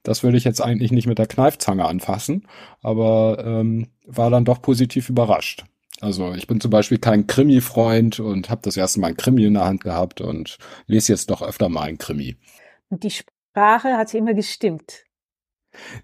das 0.02 0.22
würde 0.22 0.36
ich 0.36 0.44
jetzt 0.44 0.60
eigentlich 0.60 0.92
nicht 0.92 1.06
mit 1.06 1.18
der 1.18 1.26
Kneifzange 1.26 1.84
anfassen, 1.84 2.46
aber 2.82 3.42
ähm, 3.44 3.88
war 4.04 4.30
dann 4.30 4.44
doch 4.44 4.60
positiv 4.60 5.08
überrascht. 5.08 5.64
Also 6.00 6.34
ich 6.34 6.46
bin 6.46 6.60
zum 6.60 6.70
Beispiel 6.70 6.98
kein 6.98 7.26
Krimi-Freund 7.26 8.20
und 8.20 8.50
habe 8.50 8.60
das 8.62 8.76
erste 8.76 9.00
Mal 9.00 9.08
ein 9.08 9.16
Krimi 9.16 9.44
in 9.44 9.54
der 9.54 9.64
Hand 9.64 9.82
gehabt 9.82 10.20
und 10.20 10.58
lese 10.86 11.12
jetzt 11.12 11.30
doch 11.30 11.40
öfter 11.40 11.68
mal 11.68 11.84
ein 11.84 11.98
Krimi. 11.98 12.36
Und 12.90 13.04
die 13.04 13.10
Sprache 13.10 13.96
hat 13.96 14.12
immer 14.12 14.34
gestimmt. 14.34 15.04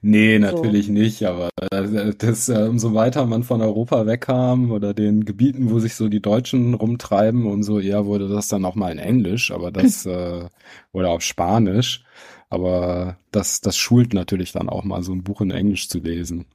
Nee, 0.03 0.39
So. 0.39 0.41
natürlich 0.41 0.89
nicht, 0.89 1.25
aber 1.25 1.51
äh, 1.71 2.13
das, 2.19 2.49
äh, 2.49 2.67
umso 2.69 2.95
weiter 2.95 3.27
man 3.27 3.45
von 3.45 3.61
Europa 3.63 4.07
wegkam 4.07 4.71
oder 4.73 4.95
den 4.95 5.25
Gebieten, 5.25 5.71
wo 5.71 5.79
sich 5.79 5.95
so 5.95 6.09
die 6.09 6.21
Deutschen 6.23 6.75
rumtreiben, 6.75 7.47
umso 7.47 7.79
eher 7.79 8.07
wurde 8.07 8.29
das 8.29 8.49
dann 8.49 8.65
auch 8.65 8.75
mal 8.75 8.93
in 8.93 8.99
Englisch, 8.99 9.51
aber 9.51 9.71
das 9.71 10.07
äh, 10.07 10.49
oder 10.93 11.11
auf 11.11 11.23
Spanisch. 11.23 12.05
Aber 12.49 13.19
das, 13.31 13.61
das 13.61 13.77
schult 13.77 14.13
natürlich 14.13 14.53
dann 14.53 14.69
auch 14.69 14.83
mal 14.85 15.03
so 15.03 15.13
ein 15.13 15.23
Buch 15.23 15.41
in 15.41 15.51
Englisch 15.53 15.89
zu 15.89 15.99
lesen. 16.01 16.47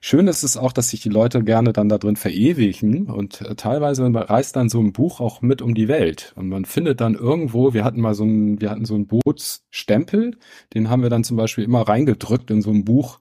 Schön 0.00 0.26
ist 0.28 0.42
es 0.42 0.56
auch, 0.56 0.72
dass 0.72 0.90
sich 0.90 1.00
die 1.00 1.08
Leute 1.08 1.42
gerne 1.44 1.72
dann 1.72 1.88
da 1.88 1.98
drin 1.98 2.16
verewigen 2.16 3.10
und 3.10 3.40
äh, 3.40 3.54
teilweise 3.54 4.10
reist 4.12 4.56
dann 4.56 4.68
so 4.68 4.80
ein 4.80 4.92
Buch 4.92 5.20
auch 5.20 5.42
mit 5.42 5.62
um 5.62 5.74
die 5.74 5.88
Welt. 5.88 6.32
Und 6.36 6.48
man 6.48 6.64
findet 6.64 7.00
dann 7.00 7.14
irgendwo, 7.14 7.74
wir 7.74 7.84
hatten 7.84 8.00
mal 8.00 8.14
so 8.14 8.24
ein, 8.24 8.60
wir 8.60 8.70
hatten 8.70 8.84
so 8.84 8.94
einen 8.94 9.06
Bootsstempel, 9.06 10.36
den 10.74 10.90
haben 10.90 11.02
wir 11.02 11.10
dann 11.10 11.24
zum 11.24 11.36
Beispiel 11.36 11.64
immer 11.64 11.82
reingedrückt 11.82 12.50
in 12.50 12.62
so 12.62 12.70
ein 12.70 12.84
Buch, 12.84 13.20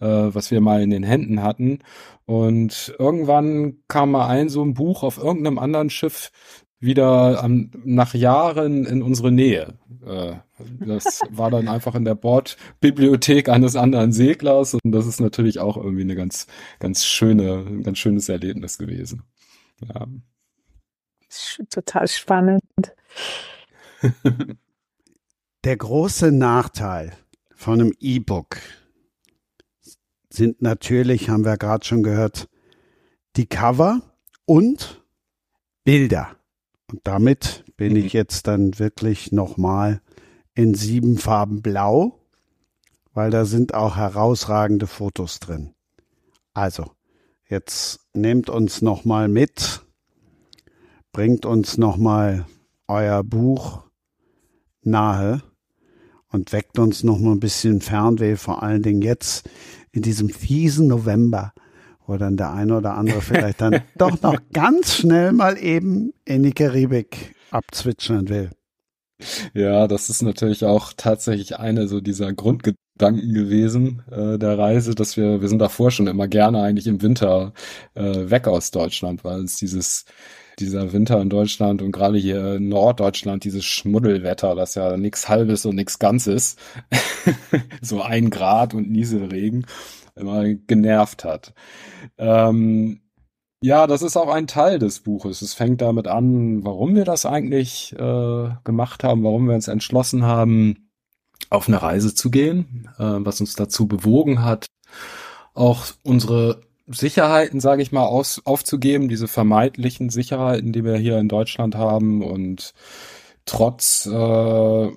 äh, 0.00 0.06
was 0.06 0.50
wir 0.50 0.60
mal 0.60 0.82
in 0.82 0.90
den 0.90 1.02
Händen 1.02 1.42
hatten. 1.42 1.80
Und 2.26 2.94
irgendwann 2.98 3.78
kam 3.88 4.10
mal 4.12 4.28
ein 4.28 4.48
so 4.48 4.62
ein 4.62 4.74
Buch 4.74 5.02
auf 5.02 5.18
irgendeinem 5.18 5.58
anderen 5.58 5.90
Schiff 5.90 6.30
wieder 6.80 7.42
am, 7.42 7.70
nach 7.84 8.14
Jahren 8.14 8.84
in 8.84 9.02
unsere 9.02 9.32
Nähe. 9.32 9.74
Äh, 10.06 10.34
das 10.80 11.20
war 11.30 11.50
dann 11.50 11.68
einfach 11.68 11.94
in 11.94 12.04
der 12.04 12.14
Bordbibliothek 12.14 13.48
eines 13.48 13.76
anderen 13.76 14.12
Seglers 14.12 14.74
und 14.74 14.92
das 14.92 15.06
ist 15.06 15.20
natürlich 15.20 15.58
auch 15.58 15.76
irgendwie 15.76 16.02
eine 16.02 16.16
ganz, 16.16 16.46
ganz 16.78 17.04
schöne, 17.04 17.64
ein 17.66 17.82
ganz 17.82 17.98
schönes 17.98 18.28
Erlebnis 18.28 18.78
gewesen. 18.78 19.22
Ja. 19.86 20.06
Total 21.70 22.08
spannend. 22.08 22.62
Der 25.64 25.76
große 25.76 26.32
Nachteil 26.32 27.12
von 27.54 27.80
einem 27.80 27.92
E-Book 27.98 28.58
sind 30.30 30.62
natürlich, 30.62 31.28
haben 31.28 31.44
wir 31.44 31.56
gerade 31.56 31.84
schon 31.84 32.02
gehört, 32.02 32.48
die 33.36 33.46
Cover 33.46 34.00
und 34.46 35.04
Bilder. 35.84 36.37
Und 36.90 37.00
damit 37.04 37.64
bin 37.76 37.92
Mhm. 37.92 37.98
ich 37.98 38.12
jetzt 38.12 38.46
dann 38.46 38.78
wirklich 38.78 39.30
nochmal 39.32 40.00
in 40.54 40.74
sieben 40.74 41.18
Farben 41.18 41.62
blau, 41.62 42.18
weil 43.12 43.30
da 43.30 43.44
sind 43.44 43.74
auch 43.74 43.96
herausragende 43.96 44.86
Fotos 44.86 45.38
drin. 45.38 45.74
Also, 46.54 46.90
jetzt 47.48 48.00
nehmt 48.14 48.50
uns 48.50 48.82
nochmal 48.82 49.28
mit, 49.28 49.82
bringt 51.12 51.46
uns 51.46 51.78
nochmal 51.78 52.46
euer 52.88 53.22
Buch 53.22 53.82
nahe 54.82 55.42
und 56.30 56.52
weckt 56.52 56.78
uns 56.78 57.04
noch 57.04 57.18
mal 57.18 57.32
ein 57.32 57.40
bisschen 57.40 57.80
Fernweh, 57.80 58.36
vor 58.36 58.62
allen 58.62 58.82
Dingen 58.82 59.02
jetzt 59.02 59.48
in 59.92 60.02
diesem 60.02 60.28
fiesen 60.28 60.88
November, 60.88 61.52
wo 62.08 62.16
dann 62.16 62.36
der 62.36 62.52
eine 62.52 62.76
oder 62.76 62.94
andere 62.94 63.20
vielleicht 63.20 63.60
dann 63.60 63.82
doch 63.96 64.20
noch 64.22 64.40
ganz 64.52 64.94
schnell 64.94 65.32
mal 65.32 65.56
eben 65.58 66.12
in 66.24 66.42
die 66.42 66.52
Karibik 66.52 67.34
abzwitschern 67.50 68.28
will. 68.28 68.50
Ja, 69.52 69.88
das 69.88 70.08
ist 70.08 70.22
natürlich 70.22 70.64
auch 70.64 70.92
tatsächlich 70.96 71.58
eine 71.58 71.88
so 71.88 72.00
dieser 72.00 72.32
Grundgedanken 72.32 73.34
gewesen 73.34 74.02
äh, 74.10 74.38
der 74.38 74.56
Reise, 74.56 74.94
dass 74.94 75.16
wir, 75.16 75.40
wir 75.40 75.48
sind 75.48 75.58
davor 75.58 75.90
schon 75.90 76.06
immer 76.06 76.28
gerne 76.28 76.62
eigentlich 76.62 76.86
im 76.86 77.02
Winter 77.02 77.52
äh, 77.94 78.30
weg 78.30 78.46
aus 78.46 78.70
Deutschland, 78.70 79.24
weil 79.24 79.42
es 79.42 79.56
dieses, 79.56 80.04
dieser 80.60 80.92
Winter 80.92 81.20
in 81.20 81.30
Deutschland 81.30 81.82
und 81.82 81.90
gerade 81.90 82.16
hier 82.16 82.54
in 82.56 82.68
Norddeutschland, 82.68 83.42
dieses 83.42 83.64
Schmuddelwetter, 83.64 84.54
das 84.54 84.76
ja 84.76 84.96
nix 84.96 85.28
Halbes 85.28 85.66
und 85.66 85.74
nix 85.74 85.98
Ganzes, 85.98 86.54
so 87.82 88.02
ein 88.02 88.30
Grad 88.30 88.72
und 88.72 88.88
Nieselregen, 88.88 89.66
immer 90.18 90.44
genervt 90.54 91.24
hat. 91.24 91.54
Ähm, 92.18 93.00
Ja, 93.60 93.88
das 93.88 94.02
ist 94.02 94.16
auch 94.16 94.28
ein 94.28 94.46
Teil 94.46 94.78
des 94.78 95.00
Buches. 95.00 95.42
Es 95.42 95.52
fängt 95.54 95.80
damit 95.80 96.06
an, 96.06 96.64
warum 96.64 96.94
wir 96.94 97.04
das 97.04 97.26
eigentlich 97.26 97.92
äh, 97.98 98.50
gemacht 98.64 99.02
haben, 99.02 99.24
warum 99.24 99.48
wir 99.48 99.54
uns 99.56 99.66
entschlossen 99.66 100.22
haben, 100.24 100.90
auf 101.50 101.66
eine 101.68 101.82
Reise 101.82 102.14
zu 102.14 102.30
gehen, 102.30 102.88
äh, 102.98 103.02
was 103.04 103.40
uns 103.40 103.54
dazu 103.56 103.88
bewogen 103.88 104.44
hat, 104.44 104.66
auch 105.54 105.86
unsere 106.04 106.62
Sicherheiten, 106.86 107.60
sage 107.60 107.82
ich 107.82 107.90
mal, 107.92 108.06
aus, 108.06 108.42
aufzugeben, 108.44 109.08
diese 109.08 109.28
vermeintlichen 109.28 110.08
Sicherheiten, 110.10 110.72
die 110.72 110.84
wir 110.84 110.96
hier 110.96 111.18
in 111.18 111.28
Deutschland 111.28 111.74
haben 111.74 112.22
und 112.22 112.74
trotz 113.44 114.06
äh, 114.06 114.88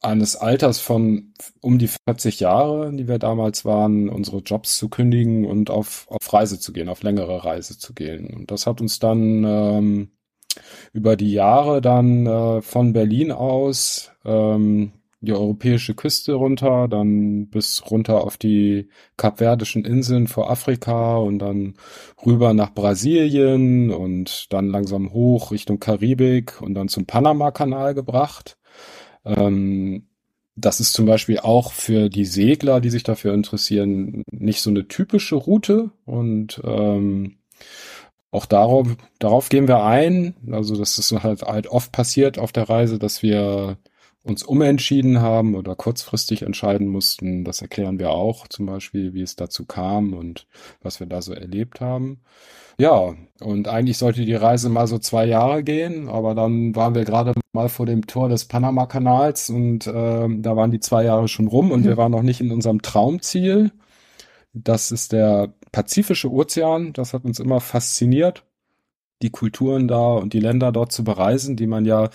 eines 0.00 0.36
Alters 0.36 0.78
von 0.78 1.34
um 1.60 1.78
die 1.78 1.88
40 2.06 2.40
Jahre, 2.40 2.92
die 2.92 3.08
wir 3.08 3.18
damals 3.18 3.64
waren, 3.64 4.08
unsere 4.08 4.38
Jobs 4.38 4.78
zu 4.78 4.88
kündigen 4.88 5.44
und 5.44 5.70
auf, 5.70 6.06
auf 6.08 6.32
Reise 6.32 6.60
zu 6.60 6.72
gehen, 6.72 6.88
auf 6.88 7.02
längere 7.02 7.44
Reise 7.44 7.78
zu 7.78 7.94
gehen. 7.94 8.32
Und 8.32 8.50
das 8.50 8.66
hat 8.66 8.80
uns 8.80 8.98
dann 8.98 9.44
ähm, 9.44 10.10
über 10.92 11.16
die 11.16 11.32
Jahre 11.32 11.80
dann 11.80 12.26
äh, 12.26 12.62
von 12.62 12.92
Berlin 12.92 13.32
aus 13.32 14.12
ähm, 14.24 14.92
die 15.20 15.32
europäische 15.32 15.94
Küste 15.94 16.34
runter, 16.34 16.86
dann 16.88 17.48
bis 17.48 17.82
runter 17.90 18.22
auf 18.22 18.36
die 18.36 18.88
Kapverdischen 19.16 19.84
Inseln 19.84 20.28
vor 20.28 20.50
Afrika 20.50 21.16
und 21.16 21.40
dann 21.40 21.74
rüber 22.24 22.54
nach 22.54 22.72
Brasilien 22.72 23.90
und 23.90 24.52
dann 24.52 24.68
langsam 24.68 25.12
hoch 25.12 25.50
Richtung 25.50 25.80
Karibik 25.80 26.60
und 26.62 26.74
dann 26.74 26.88
zum 26.88 27.06
Panama-Kanal 27.06 27.94
gebracht. 27.94 28.57
Ähm, 29.24 30.06
das 30.56 30.80
ist 30.80 30.92
zum 30.92 31.06
Beispiel 31.06 31.38
auch 31.38 31.72
für 31.72 32.08
die 32.08 32.24
Segler, 32.24 32.80
die 32.80 32.90
sich 32.90 33.04
dafür 33.04 33.32
interessieren, 33.34 34.22
nicht 34.30 34.60
so 34.60 34.70
eine 34.70 34.88
typische 34.88 35.36
Route 35.36 35.90
und 36.04 36.60
ähm, 36.64 37.36
auch 38.30 38.44
darauf, 38.46 38.88
darauf 39.18 39.48
gehen 39.48 39.68
wir 39.68 39.84
ein. 39.84 40.34
Also 40.50 40.76
das 40.76 40.98
ist 40.98 41.12
halt, 41.12 41.42
halt 41.42 41.68
oft 41.68 41.92
passiert 41.92 42.38
auf 42.38 42.52
der 42.52 42.68
Reise, 42.68 42.98
dass 42.98 43.22
wir 43.22 43.78
uns 44.24 44.42
umentschieden 44.42 45.20
haben 45.20 45.54
oder 45.54 45.74
kurzfristig 45.74 46.42
entscheiden 46.42 46.88
mussten. 46.88 47.44
Das 47.44 47.62
erklären 47.62 47.98
wir 47.98 48.10
auch 48.10 48.46
zum 48.48 48.66
Beispiel, 48.66 49.14
wie 49.14 49.22
es 49.22 49.36
dazu 49.36 49.64
kam 49.64 50.12
und 50.12 50.46
was 50.82 51.00
wir 51.00 51.06
da 51.06 51.22
so 51.22 51.32
erlebt 51.32 51.80
haben. 51.80 52.20
Ja, 52.80 53.14
und 53.40 53.68
eigentlich 53.68 53.98
sollte 53.98 54.24
die 54.24 54.34
Reise 54.34 54.68
mal 54.68 54.86
so 54.86 54.98
zwei 54.98 55.26
Jahre 55.26 55.64
gehen, 55.64 56.08
aber 56.08 56.34
dann 56.34 56.76
waren 56.76 56.94
wir 56.94 57.04
gerade 57.04 57.34
mal 57.52 57.68
vor 57.68 57.86
dem 57.86 58.06
Tor 58.06 58.28
des 58.28 58.44
Panama-Kanals 58.44 59.50
und 59.50 59.86
äh, 59.86 59.90
da 60.28 60.56
waren 60.56 60.70
die 60.70 60.80
zwei 60.80 61.04
Jahre 61.04 61.26
schon 61.28 61.48
rum 61.48 61.72
und 61.72 61.80
mhm. 61.80 61.88
wir 61.88 61.96
waren 61.96 62.12
noch 62.12 62.22
nicht 62.22 62.40
in 62.40 62.52
unserem 62.52 62.82
Traumziel. 62.82 63.72
Das 64.54 64.92
ist 64.92 65.12
der 65.12 65.52
Pazifische 65.72 66.30
Ozean. 66.32 66.92
Das 66.92 67.14
hat 67.14 67.24
uns 67.24 67.40
immer 67.40 67.60
fasziniert, 67.60 68.44
die 69.22 69.30
Kulturen 69.30 69.88
da 69.88 70.14
und 70.14 70.32
die 70.32 70.40
Länder 70.40 70.72
dort 70.72 70.92
zu 70.92 71.04
bereisen, 71.04 71.56
die 71.56 71.66
man 71.66 71.84
ja 71.84 72.10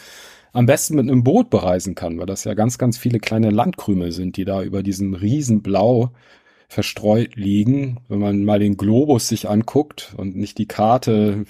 am 0.54 0.66
besten 0.66 0.96
mit 0.96 1.10
einem 1.10 1.24
Boot 1.24 1.50
bereisen 1.50 1.96
kann, 1.96 2.20
weil 2.20 2.26
das 2.26 2.44
ja 2.46 2.54
ganz, 2.54 2.78
ganz 2.78 2.98
viele 2.98 3.20
kleine 3.20 3.50
Landkrümel 3.50 4.12
sind, 4.12 4.38
die 4.38 4.46
da 4.46 4.64
über 4.64 4.84
diesen 4.84 5.14
Riesenblau 5.16 6.12
verstreut 6.74 7.36
liegen. 7.36 8.00
Wenn 8.10 8.20
man 8.20 8.44
mal 8.44 8.60
den 8.60 8.78
Globus 8.78 9.28
sich 9.28 9.48
anguckt 9.48 10.14
und 10.18 10.36
nicht 10.36 10.58
die 10.58 10.66
Karte 10.66 11.46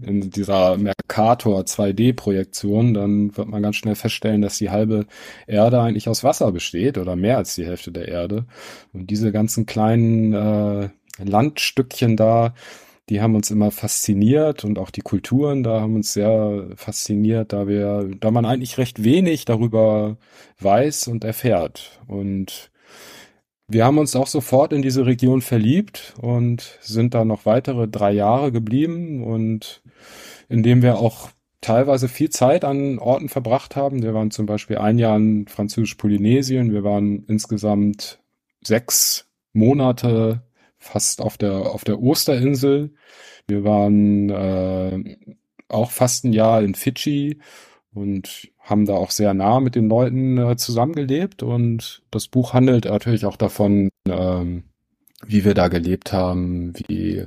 in 0.00 0.30
dieser 0.30 0.76
Mercator 0.78 1.60
2D-Projektion, 1.62 2.94
dann 2.94 3.36
wird 3.36 3.48
man 3.48 3.62
ganz 3.62 3.76
schnell 3.76 3.96
feststellen, 3.96 4.40
dass 4.40 4.58
die 4.58 4.70
halbe 4.70 5.06
Erde 5.46 5.80
eigentlich 5.80 6.08
aus 6.08 6.22
Wasser 6.22 6.52
besteht 6.52 6.98
oder 6.98 7.16
mehr 7.16 7.36
als 7.36 7.56
die 7.56 7.66
Hälfte 7.66 7.90
der 7.90 8.06
Erde. 8.06 8.46
Und 8.92 9.10
diese 9.10 9.32
ganzen 9.32 9.66
kleinen 9.66 10.32
äh, 10.32 10.88
Landstückchen 11.18 12.16
da, 12.16 12.54
die 13.08 13.20
haben 13.20 13.34
uns 13.34 13.50
immer 13.50 13.72
fasziniert 13.72 14.64
und 14.64 14.78
auch 14.78 14.90
die 14.90 15.00
Kulturen 15.00 15.62
da 15.64 15.80
haben 15.80 15.96
uns 15.96 16.12
sehr 16.12 16.68
fasziniert, 16.76 17.52
da 17.52 17.66
wir, 17.66 18.08
da 18.20 18.30
man 18.30 18.44
eigentlich 18.44 18.78
recht 18.78 19.02
wenig 19.02 19.46
darüber 19.46 20.18
weiß 20.60 21.08
und 21.08 21.24
erfährt. 21.24 22.00
Und 22.06 22.70
wir 23.68 23.84
haben 23.84 23.98
uns 23.98 24.16
auch 24.16 24.26
sofort 24.26 24.72
in 24.72 24.80
diese 24.80 25.04
Region 25.04 25.42
verliebt 25.42 26.14
und 26.20 26.78
sind 26.80 27.14
da 27.14 27.24
noch 27.26 27.44
weitere 27.44 27.86
drei 27.86 28.12
Jahre 28.12 28.50
geblieben 28.50 29.22
und 29.22 29.82
indem 30.48 30.80
wir 30.80 30.98
auch 30.98 31.28
teilweise 31.60 32.08
viel 32.08 32.30
Zeit 32.30 32.64
an 32.64 32.98
Orten 32.98 33.28
verbracht 33.28 33.76
haben. 33.76 34.02
Wir 34.02 34.14
waren 34.14 34.30
zum 34.30 34.46
Beispiel 34.46 34.78
ein 34.78 34.98
Jahr 34.98 35.16
in 35.16 35.46
Französisch-Polynesien. 35.48 36.72
Wir 36.72 36.82
waren 36.82 37.24
insgesamt 37.26 38.20
sechs 38.64 39.28
Monate 39.52 40.42
fast 40.78 41.20
auf 41.20 41.36
der, 41.36 41.52
auf 41.52 41.84
der 41.84 42.00
Osterinsel. 42.00 42.94
Wir 43.46 43.64
waren 43.64 44.30
äh, 44.30 45.16
auch 45.68 45.90
fast 45.90 46.24
ein 46.24 46.32
Jahr 46.32 46.62
in 46.62 46.74
Fidschi 46.74 47.40
und 47.92 48.50
haben 48.68 48.86
da 48.86 48.94
auch 48.94 49.10
sehr 49.10 49.34
nah 49.34 49.60
mit 49.60 49.74
den 49.74 49.88
Leuten 49.88 50.38
äh, 50.38 50.56
zusammengelebt 50.56 51.42
und 51.42 52.02
das 52.10 52.28
Buch 52.28 52.52
handelt 52.52 52.84
natürlich 52.84 53.24
auch 53.24 53.36
davon, 53.36 53.90
ähm, 54.08 54.64
wie 55.26 55.44
wir 55.44 55.54
da 55.54 55.68
gelebt 55.68 56.12
haben, 56.12 56.72
wie 56.86 57.26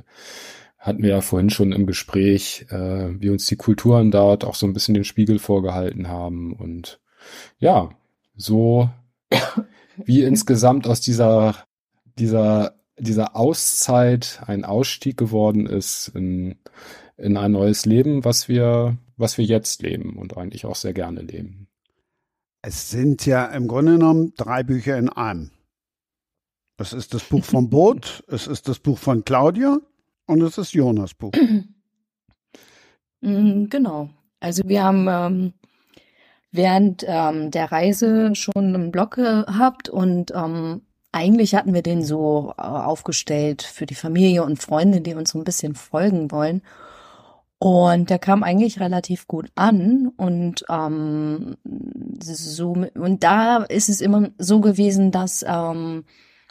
hatten 0.78 1.02
wir 1.02 1.10
ja 1.10 1.20
vorhin 1.20 1.50
schon 1.50 1.72
im 1.72 1.86
Gespräch, 1.86 2.66
äh, 2.70 3.20
wie 3.20 3.30
uns 3.30 3.46
die 3.46 3.56
Kulturen 3.56 4.10
dort 4.10 4.44
auch 4.44 4.54
so 4.54 4.66
ein 4.66 4.72
bisschen 4.72 4.94
den 4.94 5.04
Spiegel 5.04 5.38
vorgehalten 5.38 6.08
haben 6.08 6.52
und 6.52 7.00
ja, 7.58 7.90
so 8.36 8.90
wie 9.96 10.22
insgesamt 10.22 10.86
aus 10.86 11.00
dieser 11.00 11.56
dieser 12.18 12.74
dieser 12.98 13.36
Auszeit 13.36 14.42
ein 14.46 14.64
Ausstieg 14.64 15.16
geworden 15.16 15.66
ist 15.66 16.08
in 16.14 16.56
in 17.16 17.36
ein 17.36 17.52
neues 17.52 17.86
Leben, 17.86 18.24
was 18.24 18.48
wir, 18.48 18.96
was 19.16 19.38
wir 19.38 19.44
jetzt 19.44 19.82
leben 19.82 20.16
und 20.16 20.36
eigentlich 20.36 20.64
auch 20.66 20.76
sehr 20.76 20.92
gerne 20.92 21.22
leben. 21.22 21.68
Es 22.62 22.90
sind 22.90 23.26
ja 23.26 23.46
im 23.46 23.68
Grunde 23.68 23.92
genommen 23.92 24.34
drei 24.36 24.62
Bücher 24.62 24.96
in 24.96 25.08
einem. 25.08 25.50
Es 26.76 26.92
ist 26.92 27.14
das 27.14 27.24
Buch 27.24 27.44
vom 27.44 27.70
Boot, 27.70 28.24
es 28.28 28.46
ist 28.46 28.68
das 28.68 28.78
Buch 28.78 28.98
von 28.98 29.24
Claudia 29.24 29.78
und 30.26 30.42
es 30.42 30.58
ist 30.58 30.72
Jonas 30.72 31.14
Buch. 31.14 31.32
Mm, 33.24 33.66
genau. 33.66 34.10
Also 34.40 34.64
wir 34.66 34.82
haben 34.82 35.06
ähm, 35.08 35.52
während 36.50 37.04
ähm, 37.06 37.52
der 37.52 37.70
Reise 37.70 38.34
schon 38.34 38.74
einen 38.74 38.90
Blog 38.90 39.12
gehabt 39.12 39.88
und 39.88 40.32
ähm, 40.34 40.82
eigentlich 41.12 41.54
hatten 41.54 41.74
wir 41.74 41.82
den 41.82 42.02
so 42.02 42.54
äh, 42.56 42.62
aufgestellt 42.62 43.62
für 43.62 43.86
die 43.86 43.94
Familie 43.94 44.42
und 44.42 44.62
Freunde, 44.62 45.02
die 45.02 45.14
uns 45.14 45.30
so 45.30 45.38
ein 45.38 45.44
bisschen 45.44 45.74
folgen 45.74 46.30
wollen. 46.30 46.62
Und 47.62 48.10
der 48.10 48.18
kam 48.18 48.42
eigentlich 48.42 48.80
relativ 48.80 49.28
gut 49.28 49.52
an 49.54 50.08
und 50.16 50.64
ähm, 50.68 51.56
so 52.20 52.72
und 52.72 53.22
da 53.22 53.58
ist 53.58 53.88
es 53.88 54.00
immer 54.00 54.30
so 54.36 54.60
gewesen, 54.60 55.12
dass 55.12 55.44
ähm, 55.46 56.02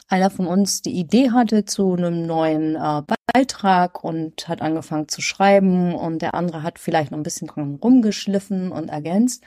einer 0.08 0.30
von 0.30 0.46
uns 0.46 0.80
die 0.80 0.92
Idee 0.98 1.30
hatte 1.30 1.66
zu 1.66 1.92
einem 1.92 2.24
neuen 2.24 2.76
äh, 2.76 3.02
Beitrag 3.34 4.02
und 4.02 4.48
hat 4.48 4.62
angefangen 4.62 5.06
zu 5.06 5.20
schreiben 5.20 5.94
und 5.94 6.22
der 6.22 6.32
andere 6.32 6.62
hat 6.62 6.78
vielleicht 6.78 7.10
noch 7.10 7.18
ein 7.18 7.24
bisschen 7.24 7.48
dran 7.48 7.74
rumgeschliffen 7.74 8.72
und 8.72 8.88
ergänzt. 8.88 9.44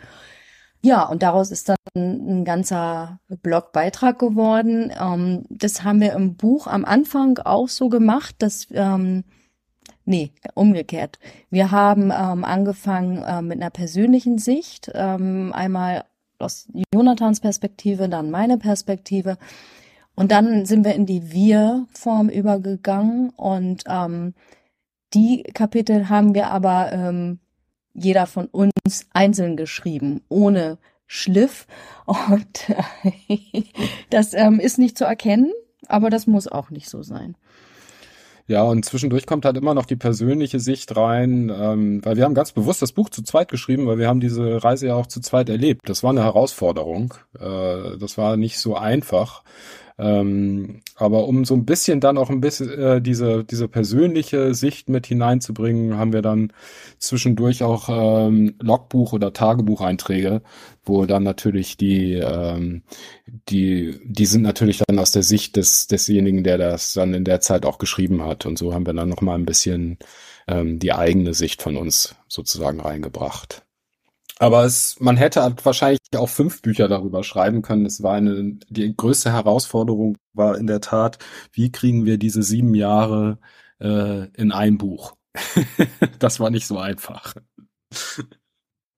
Ja, 0.83 1.01
und 1.01 1.23
daraus 1.23 1.49
ist 1.49 1.69
dann 1.69 1.77
ein 1.95 2.45
ganzer 2.45 3.17
Blogbeitrag 3.41 4.19
geworden. 4.19 4.93
Ähm, 5.01 5.45
das 5.49 5.83
haben 5.83 5.99
wir 5.99 6.13
im 6.13 6.35
Buch 6.35 6.67
am 6.67 6.85
Anfang 6.85 7.39
auch 7.39 7.69
so 7.69 7.89
gemacht, 7.89 8.35
dass 8.37 8.67
ähm, 8.69 9.23
Nee, 10.05 10.31
umgekehrt. 10.53 11.17
Wir 11.49 11.71
haben 11.71 12.11
ähm, 12.11 12.45
angefangen 12.45 13.23
äh, 13.23 13.41
mit 13.41 13.59
einer 13.59 13.71
persönlichen 13.71 14.37
Sicht, 14.37 14.91
ähm, 14.93 15.51
einmal 15.53 16.05
aus 16.37 16.67
Jonathans 16.93 17.39
Perspektive, 17.39 18.07
dann 18.07 18.29
meine 18.29 18.59
Perspektive. 18.59 19.37
Und 20.15 20.31
dann 20.31 20.65
sind 20.65 20.85
wir 20.85 20.93
in 20.93 21.07
die 21.07 21.31
Wir-Form 21.31 22.29
übergegangen 22.29 23.31
und 23.31 23.83
ähm, 23.87 24.35
die 25.13 25.43
Kapitel 25.43 26.07
haben 26.07 26.35
wir 26.35 26.51
aber 26.51 26.91
ähm, 26.91 27.39
jeder 27.93 28.27
von 28.27 28.47
uns 28.47 29.07
einzeln 29.13 29.57
geschrieben, 29.57 30.21
ohne 30.29 30.77
Schliff. 31.07 31.65
Und 32.05 32.65
das 34.09 34.33
ähm, 34.33 34.59
ist 34.59 34.77
nicht 34.77 34.97
zu 34.97 35.05
erkennen, 35.05 35.51
aber 35.87 36.09
das 36.09 36.27
muss 36.27 36.47
auch 36.47 36.69
nicht 36.69 36.89
so 36.89 37.01
sein. 37.01 37.35
Ja, 38.47 38.61
und 38.63 38.85
zwischendurch 38.85 39.25
kommt 39.25 39.43
halt 39.43 39.57
immer 39.57 39.73
noch 39.73 39.87
die 39.87 39.95
persönliche 39.95 40.59
Sicht 40.59 40.95
rein, 40.95 41.51
ähm, 41.53 42.05
weil 42.05 42.15
wir 42.15 42.25
haben 42.25 42.35
ganz 42.35 42.51
bewusst 42.51 42.81
das 42.81 42.91
Buch 42.91 43.09
zu 43.09 43.23
zweit 43.23 43.49
geschrieben, 43.49 43.87
weil 43.87 43.97
wir 43.97 44.07
haben 44.07 44.19
diese 44.19 44.63
Reise 44.63 44.87
ja 44.87 44.95
auch 44.95 45.07
zu 45.07 45.19
zweit 45.19 45.49
erlebt. 45.49 45.89
Das 45.89 46.03
war 46.03 46.11
eine 46.11 46.23
Herausforderung. 46.23 47.15
Äh, 47.39 47.97
das 47.97 48.19
war 48.19 48.37
nicht 48.37 48.59
so 48.59 48.75
einfach. 48.75 49.43
Ähm, 49.97 50.81
aber 50.95 51.27
um 51.27 51.45
so 51.45 51.53
ein 51.53 51.65
bisschen 51.65 52.01
dann 52.01 52.17
auch 52.17 52.29
ein 52.29 52.41
bisschen 52.41 52.69
äh, 52.69 53.01
diese, 53.01 53.45
diese 53.45 53.67
persönliche 53.69 54.53
Sicht 54.53 54.89
mit 54.89 55.07
hineinzubringen, 55.07 55.97
haben 55.97 56.11
wir 56.11 56.21
dann 56.21 56.51
zwischendurch 56.99 57.63
auch 57.63 57.87
ähm, 57.89 58.55
Logbuch- 58.59 59.13
oder 59.13 59.31
Tagebucheinträge, 59.31 60.41
wo 60.83 61.05
dann 61.05 61.23
natürlich 61.23 61.77
die, 61.77 62.13
ähm, 62.15 62.83
die, 63.49 63.99
die 64.03 64.25
sind 64.25 64.41
natürlich 64.41 64.81
dann 64.85 64.99
aus 64.99 65.11
der 65.11 65.23
Sicht 65.23 65.55
des, 65.55 65.87
desjenigen, 65.87 66.43
der 66.43 66.57
das 66.57 66.93
dann 66.93 67.13
in 67.13 67.23
der 67.23 67.39
Zeit 67.39 67.65
auch 67.65 67.77
geschrieben 67.77 68.23
hat. 68.23 68.45
Und 68.45 68.57
so 68.57 68.73
haben 68.73 68.85
wir 68.85 68.93
dann 68.93 69.09
nochmal 69.09 69.37
ein 69.37 69.45
bisschen 69.45 69.97
ähm, 70.47 70.79
die 70.79 70.93
eigene 70.93 71.33
Sicht 71.33 71.61
von 71.61 71.77
uns 71.77 72.15
sozusagen 72.27 72.81
reingebracht. 72.81 73.64
Aber 74.39 74.65
es, 74.65 74.99
man 74.99 75.15
hätte 75.17 75.43
halt 75.43 75.65
wahrscheinlich 75.65 75.99
auch 76.15 76.29
fünf 76.29 76.61
Bücher 76.61 76.87
darüber 76.87 77.23
schreiben 77.23 77.61
können. 77.61 77.85
Es 77.85 78.03
war 78.03 78.15
eine, 78.15 78.57
die 78.69 78.95
größte 78.95 79.31
Herausforderung 79.31 80.17
war 80.33 80.57
in 80.57 80.67
der 80.67 80.81
Tat, 80.81 81.19
wie 81.53 81.71
kriegen 81.71 82.05
wir 82.05 82.17
diese 82.17 82.43
sieben 82.43 82.75
Jahre 82.75 83.39
äh, 83.79 84.27
in 84.33 84.51
ein 84.51 84.77
Buch? 84.77 85.15
das 86.19 86.39
war 86.39 86.49
nicht 86.49 86.67
so 86.67 86.77
einfach. 86.77 87.33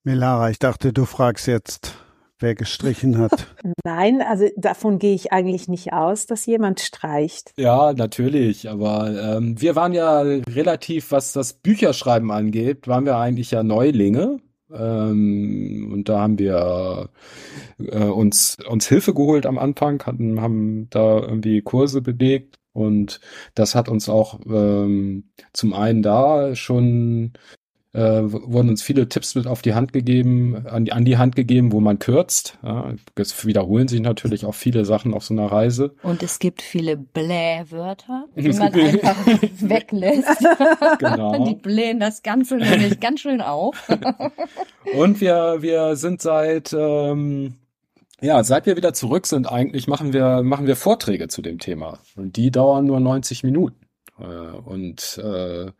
Melara, 0.04 0.50
ich 0.50 0.60
dachte, 0.60 0.92
du 0.94 1.06
fragst 1.06 1.48
jetzt, 1.48 1.94
wer 2.40 2.56
gestrichen 2.56 3.18
hat. 3.18 3.48
Nein, 3.84 4.22
also 4.22 4.48
davon 4.56 5.00
gehe 5.00 5.14
ich 5.14 5.32
eigentlich 5.32 5.68
nicht 5.68 5.94
aus, 5.94 6.26
dass 6.26 6.46
jemand 6.46 6.80
streicht. 6.80 7.54
Ja, 7.58 7.94
natürlich, 7.94 8.70
aber 8.70 9.38
ähm, 9.38 9.60
wir 9.60 9.76
waren 9.76 9.94
ja 9.94 10.22
relativ, 10.22 11.12
was 11.12 11.34
das 11.34 11.54
Bücherschreiben 11.54 12.32
angeht, 12.32 12.88
waren 12.88 13.06
wir 13.06 13.18
eigentlich 13.18 13.52
ja 13.52 13.64
Neulinge. 13.64 14.40
Ähm, 14.72 15.90
und 15.94 16.10
da 16.10 16.22
haben 16.22 16.40
wir 16.40 17.10
äh, 17.80 18.04
uns, 18.04 18.58
uns 18.68 18.88
Hilfe 18.88 19.14
geholt 19.14 19.46
am 19.46 19.58
Anfang, 19.58 20.04
hatten, 20.06 20.42
haben 20.42 20.90
da 20.90 21.20
irgendwie 21.20 21.62
Kurse 21.62 22.02
belegt 22.02 22.60
und 22.74 23.20
das 23.56 23.76
hat 23.76 23.90
uns 23.90 24.10
auch 24.10 24.40
ähm, 24.46 25.30
zum 25.54 25.74
einen 25.74 26.02
da 26.02 26.56
schon 26.56 27.34
äh, 27.98 28.32
wurden 28.32 28.70
uns 28.70 28.84
viele 28.84 29.10
Tipps 29.10 29.34
mit 29.34 29.48
auf 29.48 29.64
die 29.64 29.74
Hand 29.74 29.92
gegeben, 29.92 30.68
an 30.68 30.86
die, 30.86 30.94
an 30.94 31.04
die 31.04 31.18
Hand 31.18 31.36
gegeben, 31.36 31.72
wo 31.72 31.80
man 31.80 31.98
kürzt. 31.98 32.60
Ja, 32.64 32.94
es 33.16 33.46
wiederholen 33.46 33.88
sich 33.88 34.02
natürlich 34.02 34.46
auch 34.46 34.54
viele 34.54 34.86
Sachen 34.86 35.16
auf 35.16 35.24
so 35.24 35.34
einer 35.34 35.48
Reise. 35.48 35.96
Und 36.04 36.22
es 36.22 36.38
gibt 36.38 36.62
viele 36.62 36.96
Blähwörter, 36.96 38.26
die 38.36 38.50
man 38.50 38.74
einfach 38.74 39.18
weglässt. 39.60 40.46
Genau. 41.00 41.44
Die 41.44 41.56
blähen 41.56 42.00
das 42.00 42.22
Ganze 42.22 42.58
nämlich 42.58 43.00
ganz 43.00 43.22
schön 43.22 43.42
auf. 43.42 43.90
Und 44.96 45.20
wir, 45.20 45.58
wir 45.62 45.96
sind 45.96 46.22
seit, 46.22 46.74
ähm, 46.78 47.56
ja, 48.22 48.44
seit 48.44 48.68
wir 48.68 48.78
wieder 48.78 48.94
zurück 48.94 49.26
sind, 49.26 49.52
eigentlich 49.52 49.88
machen 49.88 50.14
wir, 50.14 50.44
machen 50.44 50.68
wir 50.68 50.76
Vorträge 50.76 51.30
zu 51.30 51.42
dem 51.42 51.58
Thema. 51.58 51.98
Und 52.16 52.38
die 52.38 52.52
dauern 52.52 52.86
nur 52.86 53.00
90 53.00 53.44
Minuten. 53.44 53.88
Äh, 54.20 54.24
und 54.24 55.18
äh, 55.18 55.72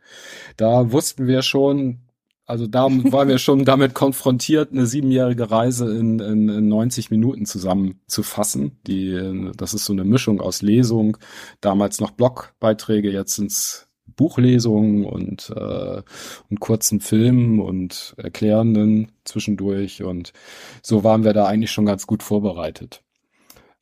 da 0.56 0.92
wussten 0.92 1.28
wir 1.28 1.42
schon, 1.42 2.00
also 2.48 2.66
da 2.66 2.84
waren 3.12 3.28
wir 3.28 3.38
schon 3.38 3.64
damit 3.64 3.94
konfrontiert, 3.94 4.72
eine 4.72 4.86
siebenjährige 4.86 5.50
Reise 5.50 5.96
in, 5.96 6.18
in, 6.18 6.48
in 6.48 6.68
90 6.68 7.10
Minuten 7.10 7.46
zusammenzufassen. 7.46 8.80
Die, 8.86 9.52
das 9.56 9.74
ist 9.74 9.84
so 9.84 9.92
eine 9.92 10.04
Mischung 10.04 10.40
aus 10.40 10.62
Lesung, 10.62 11.18
damals 11.60 12.00
noch 12.00 12.10
Blogbeiträge, 12.10 13.10
jetzt 13.10 13.36
sind's 13.36 13.88
Buchlesungen 14.16 15.04
und, 15.04 15.52
äh, 15.54 16.02
und 16.50 16.60
kurzen 16.60 17.00
Filmen 17.00 17.60
und 17.60 18.14
Erklärenden 18.16 19.12
zwischendurch. 19.24 20.02
Und 20.02 20.32
so 20.82 21.04
waren 21.04 21.24
wir 21.24 21.34
da 21.34 21.46
eigentlich 21.46 21.70
schon 21.70 21.86
ganz 21.86 22.06
gut 22.06 22.22
vorbereitet. 22.22 23.02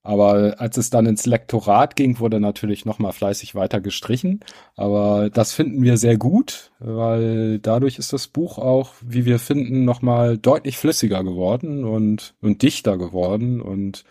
Aber 0.06 0.54
als 0.60 0.76
es 0.76 0.88
dann 0.88 1.04
ins 1.06 1.26
Lektorat 1.26 1.96
ging, 1.96 2.20
wurde 2.20 2.38
natürlich 2.38 2.84
nochmal 2.84 3.12
fleißig 3.12 3.56
weiter 3.56 3.80
gestrichen. 3.80 4.38
Aber 4.76 5.30
das 5.30 5.52
finden 5.52 5.82
wir 5.82 5.96
sehr 5.96 6.16
gut, 6.16 6.70
weil 6.78 7.58
dadurch 7.58 7.98
ist 7.98 8.12
das 8.12 8.28
Buch 8.28 8.58
auch, 8.58 8.92
wie 9.04 9.24
wir 9.24 9.40
finden, 9.40 9.84
nochmal 9.84 10.38
deutlich 10.38 10.78
flüssiger 10.78 11.24
geworden 11.24 11.84
und, 11.84 12.34
und 12.40 12.62
dichter 12.62 12.98
geworden. 12.98 13.60
Und 13.60 14.04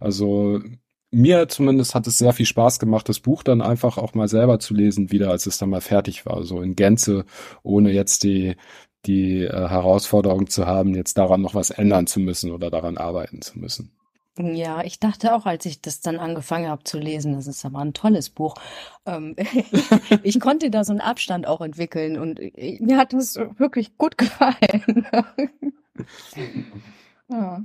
also 0.00 0.60
mir 1.10 1.48
zumindest 1.48 1.94
hat 1.94 2.06
es 2.06 2.18
sehr 2.18 2.34
viel 2.34 2.44
Spaß 2.44 2.78
gemacht, 2.78 3.08
das 3.08 3.20
Buch 3.20 3.42
dann 3.42 3.62
einfach 3.62 3.96
auch 3.96 4.12
mal 4.12 4.28
selber 4.28 4.60
zu 4.60 4.74
lesen, 4.74 5.10
wieder 5.12 5.30
als 5.30 5.46
es 5.46 5.56
dann 5.56 5.70
mal 5.70 5.80
fertig 5.80 6.26
war. 6.26 6.44
So 6.44 6.60
in 6.60 6.76
Gänze, 6.76 7.24
ohne 7.62 7.90
jetzt 7.92 8.22
die, 8.22 8.56
die 9.06 9.44
äh, 9.44 9.68
Herausforderung 9.68 10.48
zu 10.50 10.66
haben, 10.66 10.94
jetzt 10.94 11.16
daran 11.16 11.40
noch 11.40 11.54
was 11.54 11.70
ändern 11.70 12.06
zu 12.06 12.20
müssen 12.20 12.50
oder 12.52 12.70
daran 12.70 12.98
arbeiten 12.98 13.40
zu 13.40 13.58
müssen. 13.58 13.97
Ja, 14.38 14.82
ich 14.82 15.00
dachte 15.00 15.34
auch, 15.34 15.46
als 15.46 15.66
ich 15.66 15.80
das 15.80 16.00
dann 16.00 16.18
angefangen 16.18 16.68
habe 16.68 16.84
zu 16.84 16.98
lesen, 16.98 17.34
das 17.34 17.46
ist 17.46 17.64
aber 17.64 17.80
ein 17.80 17.92
tolles 17.92 18.30
Buch. 18.30 18.54
Ähm, 19.06 19.34
ich 20.22 20.38
konnte 20.40 20.70
da 20.70 20.84
so 20.84 20.92
einen 20.92 21.00
Abstand 21.00 21.46
auch 21.46 21.60
entwickeln 21.60 22.18
und 22.18 22.38
äh, 22.40 22.78
mir 22.80 22.98
hat 22.98 23.12
es 23.14 23.36
wirklich 23.36 23.98
gut 23.98 24.16
gefallen. 24.18 25.06
ja. 27.28 27.62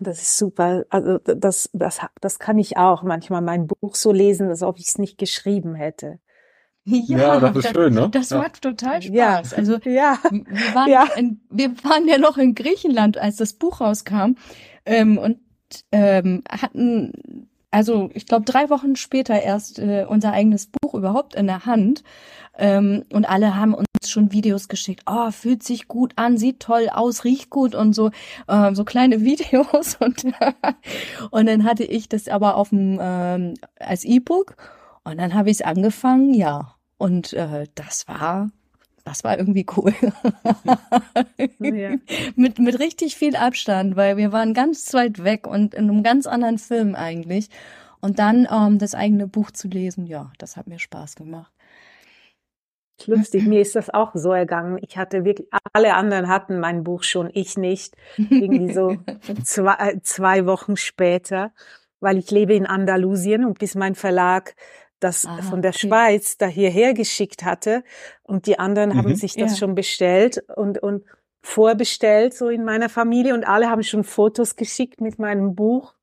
Das 0.00 0.20
ist 0.20 0.36
super. 0.36 0.84
Also 0.90 1.18
das, 1.18 1.70
das, 1.72 2.00
das 2.20 2.38
kann 2.38 2.58
ich 2.58 2.76
auch 2.76 3.02
manchmal 3.02 3.40
mein 3.40 3.66
Buch 3.66 3.94
so 3.94 4.12
lesen, 4.12 4.48
als 4.48 4.62
ob 4.62 4.78
ich 4.78 4.88
es 4.88 4.98
nicht 4.98 5.18
geschrieben 5.18 5.74
hätte. 5.74 6.18
Ja, 6.86 7.18
ja, 7.18 7.40
das 7.40 7.56
ist 7.56 7.74
schön, 7.74 7.94
ne? 7.94 8.08
Das 8.10 8.30
ja. 8.30 8.38
macht 8.38 8.62
total 8.62 9.02
Spaß. 9.02 9.12
Ja. 9.12 9.42
Also 9.56 9.76
ja. 9.84 10.18
wir 10.30 10.74
waren 10.74 10.88
Ja. 10.88 11.04
in, 11.16 11.40
wir 11.50 11.70
waren 11.82 12.06
ja 12.06 12.18
noch 12.18 12.38
in 12.38 12.54
Griechenland, 12.54 13.18
als 13.18 13.36
das 13.36 13.54
Buch 13.54 13.80
rauskam 13.80 14.36
ähm, 14.84 15.18
und 15.18 15.40
ähm, 15.92 16.42
hatten 16.48 17.48
also 17.70 18.08
ich 18.14 18.26
glaube 18.26 18.44
drei 18.46 18.70
Wochen 18.70 18.96
später 18.96 19.40
erst 19.42 19.78
äh, 19.78 20.06
unser 20.08 20.32
eigenes 20.32 20.66
Buch 20.66 20.94
überhaupt 20.94 21.34
in 21.34 21.46
der 21.46 21.66
Hand. 21.66 22.04
Ähm, 22.58 23.04
und 23.12 23.28
alle 23.28 23.54
haben 23.54 23.74
uns 23.74 23.86
schon 24.08 24.32
Videos 24.32 24.68
geschickt. 24.68 25.02
Oh, 25.06 25.30
fühlt 25.30 25.62
sich 25.62 25.88
gut 25.88 26.14
an, 26.16 26.38
sieht 26.38 26.60
toll 26.60 26.88
aus, 26.90 27.24
riecht 27.24 27.50
gut 27.50 27.74
und 27.74 27.92
so 27.92 28.10
äh, 28.48 28.74
so 28.74 28.84
kleine 28.84 29.20
Videos. 29.24 29.96
Und 29.96 30.24
und 31.30 31.46
dann 31.46 31.64
hatte 31.64 31.84
ich 31.84 32.08
das 32.08 32.28
aber 32.28 32.56
auf 32.56 32.70
dem 32.70 32.98
ähm, 33.00 33.54
als 33.78 34.04
E-Book. 34.04 34.56
Und 35.04 35.18
dann 35.18 35.34
habe 35.34 35.50
ich 35.50 35.58
es 35.58 35.62
angefangen, 35.62 36.32
ja. 36.32 36.74
Und 36.96 37.34
äh, 37.34 37.66
das 37.74 38.08
war 38.08 38.50
das 39.06 39.22
war 39.22 39.38
irgendwie 39.38 39.64
cool. 39.76 39.94
Ja. 41.60 41.94
mit, 42.36 42.58
mit 42.58 42.78
richtig 42.80 43.14
viel 43.14 43.36
Abstand, 43.36 43.94
weil 43.94 44.16
wir 44.16 44.32
waren 44.32 44.52
ganz 44.52 44.92
weit 44.94 45.22
weg 45.22 45.46
und 45.46 45.74
in 45.74 45.88
einem 45.88 46.02
ganz 46.02 46.26
anderen 46.26 46.58
Film 46.58 46.96
eigentlich. 46.96 47.48
Und 48.00 48.18
dann 48.18 48.48
ähm, 48.50 48.80
das 48.80 48.96
eigene 48.96 49.28
Buch 49.28 49.52
zu 49.52 49.68
lesen, 49.68 50.06
ja, 50.06 50.32
das 50.38 50.56
hat 50.56 50.66
mir 50.66 50.80
Spaß 50.80 51.14
gemacht. 51.14 51.52
Lustig, 53.06 53.46
mir 53.46 53.60
ist 53.60 53.76
das 53.76 53.90
auch 53.90 54.10
so 54.14 54.32
ergangen. 54.32 54.78
Ich 54.80 54.96
hatte 54.96 55.24
wirklich, 55.24 55.48
alle 55.72 55.94
anderen 55.94 56.28
hatten 56.28 56.58
mein 56.58 56.82
Buch 56.82 57.04
schon, 57.04 57.30
ich 57.32 57.56
nicht. 57.56 57.96
Irgendwie 58.16 58.72
so 58.72 58.96
zwei, 59.44 60.00
zwei 60.02 60.46
Wochen 60.46 60.76
später, 60.76 61.52
weil 62.00 62.18
ich 62.18 62.32
lebe 62.32 62.54
in 62.54 62.66
Andalusien 62.66 63.44
und 63.44 63.60
bis 63.60 63.76
mein 63.76 63.94
Verlag 63.94 64.56
das 65.00 65.26
Ah, 65.26 65.42
von 65.42 65.62
der 65.62 65.70
okay. 65.70 65.88
Schweiz 65.88 66.36
da 66.38 66.46
hierher 66.46 66.94
geschickt 66.94 67.44
hatte 67.44 67.82
und 68.22 68.46
die 68.46 68.58
anderen 68.58 68.96
haben 68.96 69.10
Mhm. 69.10 69.14
sich 69.16 69.34
das 69.34 69.52
Ja. 69.52 69.56
schon 69.58 69.74
bestellt 69.74 70.42
und, 70.56 70.82
und 70.82 71.04
vorbestellt 71.42 72.34
so 72.34 72.48
in 72.48 72.64
meiner 72.64 72.88
Familie 72.88 73.34
und 73.34 73.44
alle 73.46 73.70
haben 73.70 73.82
schon 73.82 74.04
Fotos 74.04 74.56
geschickt 74.56 75.00
mit 75.00 75.18
meinem 75.18 75.54
Buch. 75.54 75.94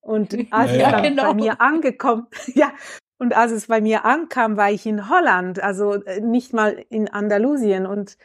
Und 0.00 0.32
als 0.50 0.70
Ja, 0.70 0.76
es 0.76 0.80
ja. 0.82 0.90
dann 0.90 1.02
Genau. 1.02 1.22
bei 1.28 1.34
mir 1.34 1.60
angekommen, 1.60 2.26
ja, 2.54 2.72
und 3.18 3.34
als 3.36 3.52
es 3.52 3.66
bei 3.68 3.80
mir 3.80 4.04
ankam, 4.04 4.56
war 4.56 4.70
ich 4.70 4.84
in 4.86 5.08
Holland, 5.08 5.62
also 5.62 5.94
äh, 6.04 6.20
nicht 6.20 6.52
mal 6.52 6.84
in 6.90 7.08
Andalusien. 7.08 7.86
Und 7.86 8.18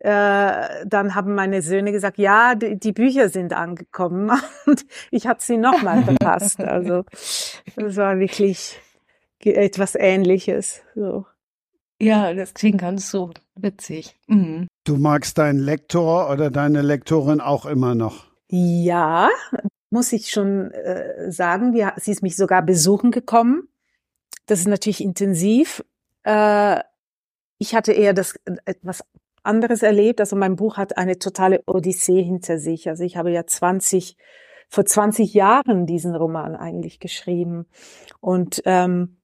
äh, 0.00 0.84
dann 0.84 1.14
haben 1.14 1.34
meine 1.36 1.62
Söhne 1.62 1.92
gesagt, 1.92 2.18
ja, 2.18 2.56
die, 2.56 2.76
die 2.76 2.90
Bücher 2.92 3.28
sind 3.28 3.52
angekommen. 3.52 4.32
Und 4.66 4.84
ich 5.12 5.26
habe 5.28 5.40
sie 5.40 5.58
nochmal 5.58 6.02
verpasst. 6.02 6.58
Also 6.58 7.04
das 7.76 7.96
war 7.96 8.18
wirklich 8.18 8.80
etwas 9.44 9.94
Ähnliches. 9.94 10.82
So. 10.94 11.26
Ja, 12.00 12.34
das 12.34 12.54
klingt 12.54 12.80
ganz 12.80 13.10
so 13.10 13.30
witzig. 13.54 14.16
Mhm. 14.26 14.66
Du 14.84 14.96
magst 14.96 15.38
deinen 15.38 15.60
Lektor 15.60 16.30
oder 16.30 16.50
deine 16.50 16.82
Lektorin 16.82 17.40
auch 17.40 17.66
immer 17.66 17.94
noch. 17.94 18.26
Ja, 18.48 19.28
muss 19.90 20.12
ich 20.12 20.30
schon 20.30 20.70
äh, 20.72 21.30
sagen, 21.30 21.74
wir, 21.74 21.92
sie 21.96 22.10
ist 22.10 22.22
mich 22.22 22.36
sogar 22.36 22.62
besuchen 22.62 23.10
gekommen. 23.10 23.68
Das 24.46 24.60
ist 24.60 24.68
natürlich 24.68 25.02
intensiv. 25.02 25.84
Äh, 26.24 26.80
ich 27.58 27.74
hatte 27.74 27.92
eher 27.92 28.14
das 28.14 28.36
äh, 28.46 28.56
etwas 28.64 29.04
anderes 29.44 29.82
erlebt. 29.82 30.20
Also 30.20 30.34
mein 30.34 30.56
Buch 30.56 30.76
hat 30.76 30.96
eine 30.96 31.18
totale 31.18 31.62
Odyssee 31.66 32.22
hinter 32.22 32.58
sich. 32.58 32.88
Also 32.88 33.04
ich 33.04 33.16
habe 33.16 33.30
ja 33.30 33.46
20 33.46 34.16
vor 34.68 34.86
20 34.86 35.34
Jahren 35.34 35.86
diesen 35.86 36.14
Roman 36.16 36.56
eigentlich 36.56 36.98
geschrieben 36.98 37.66
und 38.20 38.62
ähm, 38.64 39.18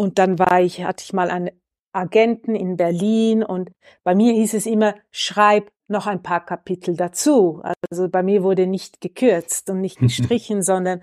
und 0.00 0.18
dann 0.18 0.38
war 0.38 0.62
ich 0.62 0.82
hatte 0.82 1.04
ich 1.04 1.12
mal 1.12 1.30
einen 1.30 1.50
Agenten 1.92 2.54
in 2.54 2.78
Berlin 2.78 3.44
und 3.44 3.70
bei 4.02 4.14
mir 4.14 4.32
hieß 4.32 4.54
es 4.54 4.64
immer 4.64 4.94
schreib 5.10 5.70
noch 5.88 6.06
ein 6.06 6.22
paar 6.22 6.42
Kapitel 6.46 6.96
dazu. 6.96 7.62
Also 7.90 8.08
bei 8.08 8.22
mir 8.22 8.42
wurde 8.42 8.66
nicht 8.66 9.02
gekürzt 9.02 9.68
und 9.68 9.82
nicht 9.82 9.98
gestrichen, 10.06 10.62
sondern 10.62 11.02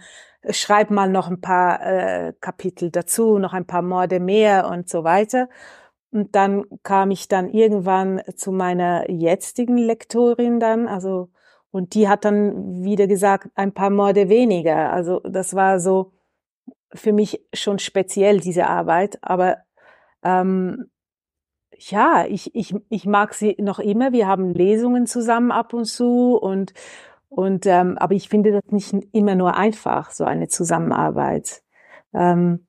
schreib 0.50 0.90
mal 0.90 1.12
noch 1.12 1.28
ein 1.28 1.42
paar 1.42 1.86
äh, 1.86 2.34
Kapitel 2.42 2.90
dazu, 2.90 3.38
noch 3.38 3.54
ein 3.54 3.68
paar 3.68 3.84
Morde 3.84 4.20
mehr 4.20 4.68
und 4.68 4.90
so 4.90 5.04
weiter. 5.04 5.48
Und 6.10 6.34
dann 6.34 6.66
kam 6.82 7.12
ich 7.12 7.28
dann 7.28 7.50
irgendwann 7.50 8.24
zu 8.36 8.52
meiner 8.52 9.08
jetzigen 9.12 9.78
Lektorin 9.78 10.60
dann, 10.60 10.88
also 10.88 11.30
und 11.70 11.94
die 11.94 12.10
hat 12.10 12.26
dann 12.26 12.84
wieder 12.84 13.06
gesagt, 13.06 13.50
ein 13.54 13.76
paar 13.76 13.92
Morde 13.92 14.28
weniger. 14.28 14.92
Also 14.92 15.20
das 15.20 15.54
war 15.54 15.80
so 15.80 16.17
für 16.94 17.14
mich 17.14 17.42
schon 17.54 17.80
speziell 17.80 18.40
diese 18.40 18.68
Arbeit, 18.68 19.20
aber 19.22 19.58
ähm, 20.24 20.90
ja, 21.78 22.26
ich, 22.28 22.56
ich, 22.56 22.76
ich 22.90 23.06
mag 23.06 23.34
sie 23.34 23.56
noch 23.60 23.80
immer. 23.80 24.12
Wir 24.12 24.28
haben 24.28 24.54
Lesungen 24.54 25.06
zusammen 25.06 25.52
ab 25.52 25.74
und 25.74 25.86
zu 25.86 26.38
und 26.38 26.74
und 27.30 27.66
ähm, 27.66 27.98
aber 27.98 28.16
ich 28.16 28.30
finde 28.30 28.52
das 28.52 28.72
nicht 28.72 28.94
immer 29.14 29.36
nur 29.36 29.56
einfach 29.56 30.12
so 30.12 30.24
eine 30.24 30.48
Zusammenarbeit. 30.48 31.62
Ähm, 32.14 32.68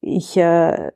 ich 0.00 0.36
äh, 0.36 0.92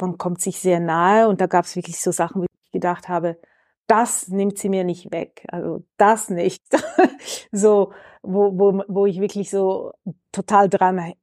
man 0.00 0.18
kommt 0.18 0.40
sich 0.40 0.58
sehr 0.58 0.80
nahe 0.80 1.28
und 1.28 1.40
da 1.40 1.46
gab 1.46 1.64
es 1.64 1.76
wirklich 1.76 2.00
so 2.00 2.10
Sachen, 2.10 2.42
wo 2.42 2.46
ich 2.46 2.72
gedacht 2.72 3.08
habe, 3.08 3.38
das 3.86 4.28
nimmt 4.28 4.58
sie 4.58 4.68
mir 4.68 4.84
nicht 4.84 5.12
weg, 5.12 5.46
also 5.48 5.84
das 5.96 6.30
nicht. 6.30 6.64
so, 7.52 7.92
wo, 8.22 8.58
wo, 8.58 8.82
wo 8.88 9.06
ich 9.06 9.20
wirklich 9.20 9.50
so 9.50 9.92
total 10.32 10.68
dran 10.68 11.14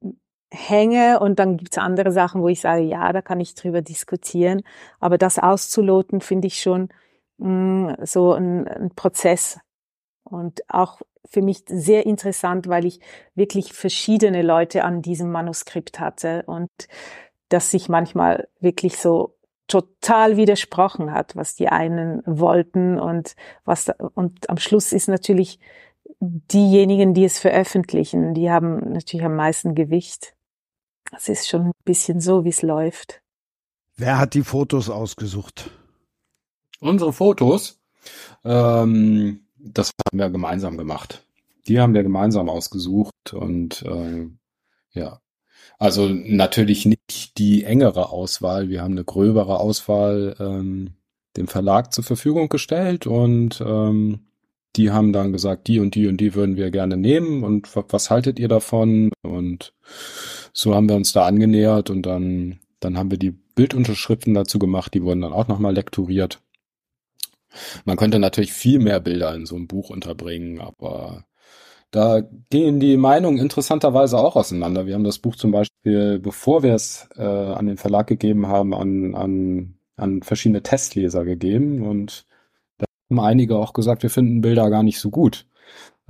hänge 0.52 1.18
und 1.20 1.38
dann 1.38 1.56
gibt's 1.56 1.78
andere 1.78 2.12
Sachen, 2.12 2.42
wo 2.42 2.48
ich 2.48 2.60
sage, 2.60 2.82
ja, 2.82 3.12
da 3.12 3.22
kann 3.22 3.40
ich 3.40 3.54
drüber 3.54 3.82
diskutieren, 3.82 4.62
aber 5.00 5.18
das 5.18 5.38
auszuloten 5.38 6.20
finde 6.20 6.48
ich 6.48 6.60
schon 6.60 6.88
mh, 7.38 7.48
mm, 7.48 7.96
so 8.04 8.32
ein, 8.34 8.68
ein 8.68 8.94
Prozess 8.94 9.58
und 10.24 10.62
auch 10.68 11.00
für 11.24 11.42
mich 11.42 11.64
sehr 11.66 12.04
interessant, 12.04 12.68
weil 12.68 12.84
ich 12.84 13.00
wirklich 13.34 13.72
verschiedene 13.72 14.42
Leute 14.42 14.84
an 14.84 15.02
diesem 15.02 15.30
Manuskript 15.30 16.00
hatte 16.00 16.42
und 16.46 16.70
das 17.48 17.70
sich 17.70 17.88
manchmal 17.88 18.48
wirklich 18.60 18.98
so 18.98 19.36
total 19.68 20.36
widersprochen 20.36 21.12
hat, 21.12 21.36
was 21.36 21.54
die 21.54 21.68
einen 21.68 22.22
wollten 22.26 22.98
und 22.98 23.36
was 23.64 23.90
und 24.14 24.50
am 24.50 24.58
Schluss 24.58 24.92
ist 24.92 25.08
natürlich 25.08 25.58
diejenigen, 26.20 27.14
die 27.14 27.24
es 27.24 27.38
veröffentlichen, 27.38 28.34
die 28.34 28.50
haben 28.50 28.92
natürlich 28.92 29.24
am 29.24 29.36
meisten 29.36 29.74
Gewicht. 29.74 30.34
Es 31.14 31.28
ist 31.28 31.48
schon 31.48 31.66
ein 31.66 31.72
bisschen 31.84 32.20
so, 32.20 32.44
wie 32.44 32.48
es 32.48 32.62
läuft. 32.62 33.22
Wer 33.96 34.18
hat 34.18 34.34
die 34.34 34.42
Fotos 34.42 34.88
ausgesucht? 34.88 35.70
Unsere 36.80 37.12
Fotos, 37.12 37.80
ähm, 38.44 39.46
das 39.56 39.92
haben 40.06 40.18
wir 40.18 40.30
gemeinsam 40.30 40.76
gemacht. 40.76 41.24
Die 41.68 41.78
haben 41.78 41.94
wir 41.94 42.02
gemeinsam 42.02 42.48
ausgesucht 42.48 43.32
und 43.32 43.82
äh, 43.82 44.26
ja, 44.90 45.20
also 45.78 46.08
natürlich 46.08 46.86
nicht 46.86 47.38
die 47.38 47.64
engere 47.64 48.10
Auswahl. 48.10 48.68
Wir 48.68 48.82
haben 48.82 48.92
eine 48.92 49.04
gröbere 49.04 49.60
Auswahl 49.60 50.34
ähm, 50.40 50.94
dem 51.36 51.46
Verlag 51.46 51.92
zur 51.92 52.04
Verfügung 52.04 52.48
gestellt 52.48 53.06
und 53.06 53.62
ähm, 53.64 54.26
die 54.76 54.90
haben 54.90 55.12
dann 55.12 55.32
gesagt, 55.32 55.66
die 55.68 55.80
und 55.80 55.94
die 55.94 56.06
und 56.06 56.18
die 56.18 56.34
würden 56.34 56.56
wir 56.56 56.70
gerne 56.70 56.96
nehmen 56.96 57.44
und 57.44 57.68
was 57.74 58.10
haltet 58.10 58.38
ihr 58.38 58.48
davon? 58.48 59.10
Und 59.22 59.74
so 60.52 60.74
haben 60.74 60.88
wir 60.88 60.96
uns 60.96 61.12
da 61.12 61.26
angenähert 61.26 61.90
und 61.90 62.04
dann, 62.06 62.60
dann 62.80 62.96
haben 62.96 63.10
wir 63.10 63.18
die 63.18 63.30
Bildunterschriften 63.30 64.34
dazu 64.34 64.58
gemacht, 64.58 64.94
die 64.94 65.02
wurden 65.02 65.20
dann 65.20 65.32
auch 65.32 65.48
nochmal 65.48 65.74
lektoriert. 65.74 66.40
Man 67.84 67.96
könnte 67.98 68.18
natürlich 68.18 68.52
viel 68.52 68.78
mehr 68.78 69.00
Bilder 69.00 69.34
in 69.34 69.44
so 69.44 69.56
einem 69.56 69.66
Buch 69.66 69.90
unterbringen, 69.90 70.60
aber 70.60 71.24
da 71.90 72.22
gehen 72.48 72.80
die 72.80 72.96
Meinungen 72.96 73.38
interessanterweise 73.38 74.18
auch 74.18 74.36
auseinander. 74.36 74.86
Wir 74.86 74.94
haben 74.94 75.04
das 75.04 75.18
Buch 75.18 75.36
zum 75.36 75.50
Beispiel, 75.50 76.18
bevor 76.18 76.62
wir 76.62 76.74
es 76.74 77.08
äh, 77.16 77.22
an 77.22 77.66
den 77.66 77.76
Verlag 77.76 78.06
gegeben 78.06 78.46
haben, 78.46 78.72
an, 78.72 79.14
an, 79.14 79.74
an 79.96 80.22
verschiedene 80.22 80.62
Testleser 80.62 81.26
gegeben 81.26 81.86
und 81.86 82.24
haben 83.12 83.24
einige 83.24 83.56
auch 83.56 83.72
gesagt, 83.72 84.02
wir 84.02 84.10
finden 84.10 84.40
Bilder 84.40 84.70
gar 84.70 84.82
nicht 84.82 84.98
so 84.98 85.10
gut. 85.10 85.46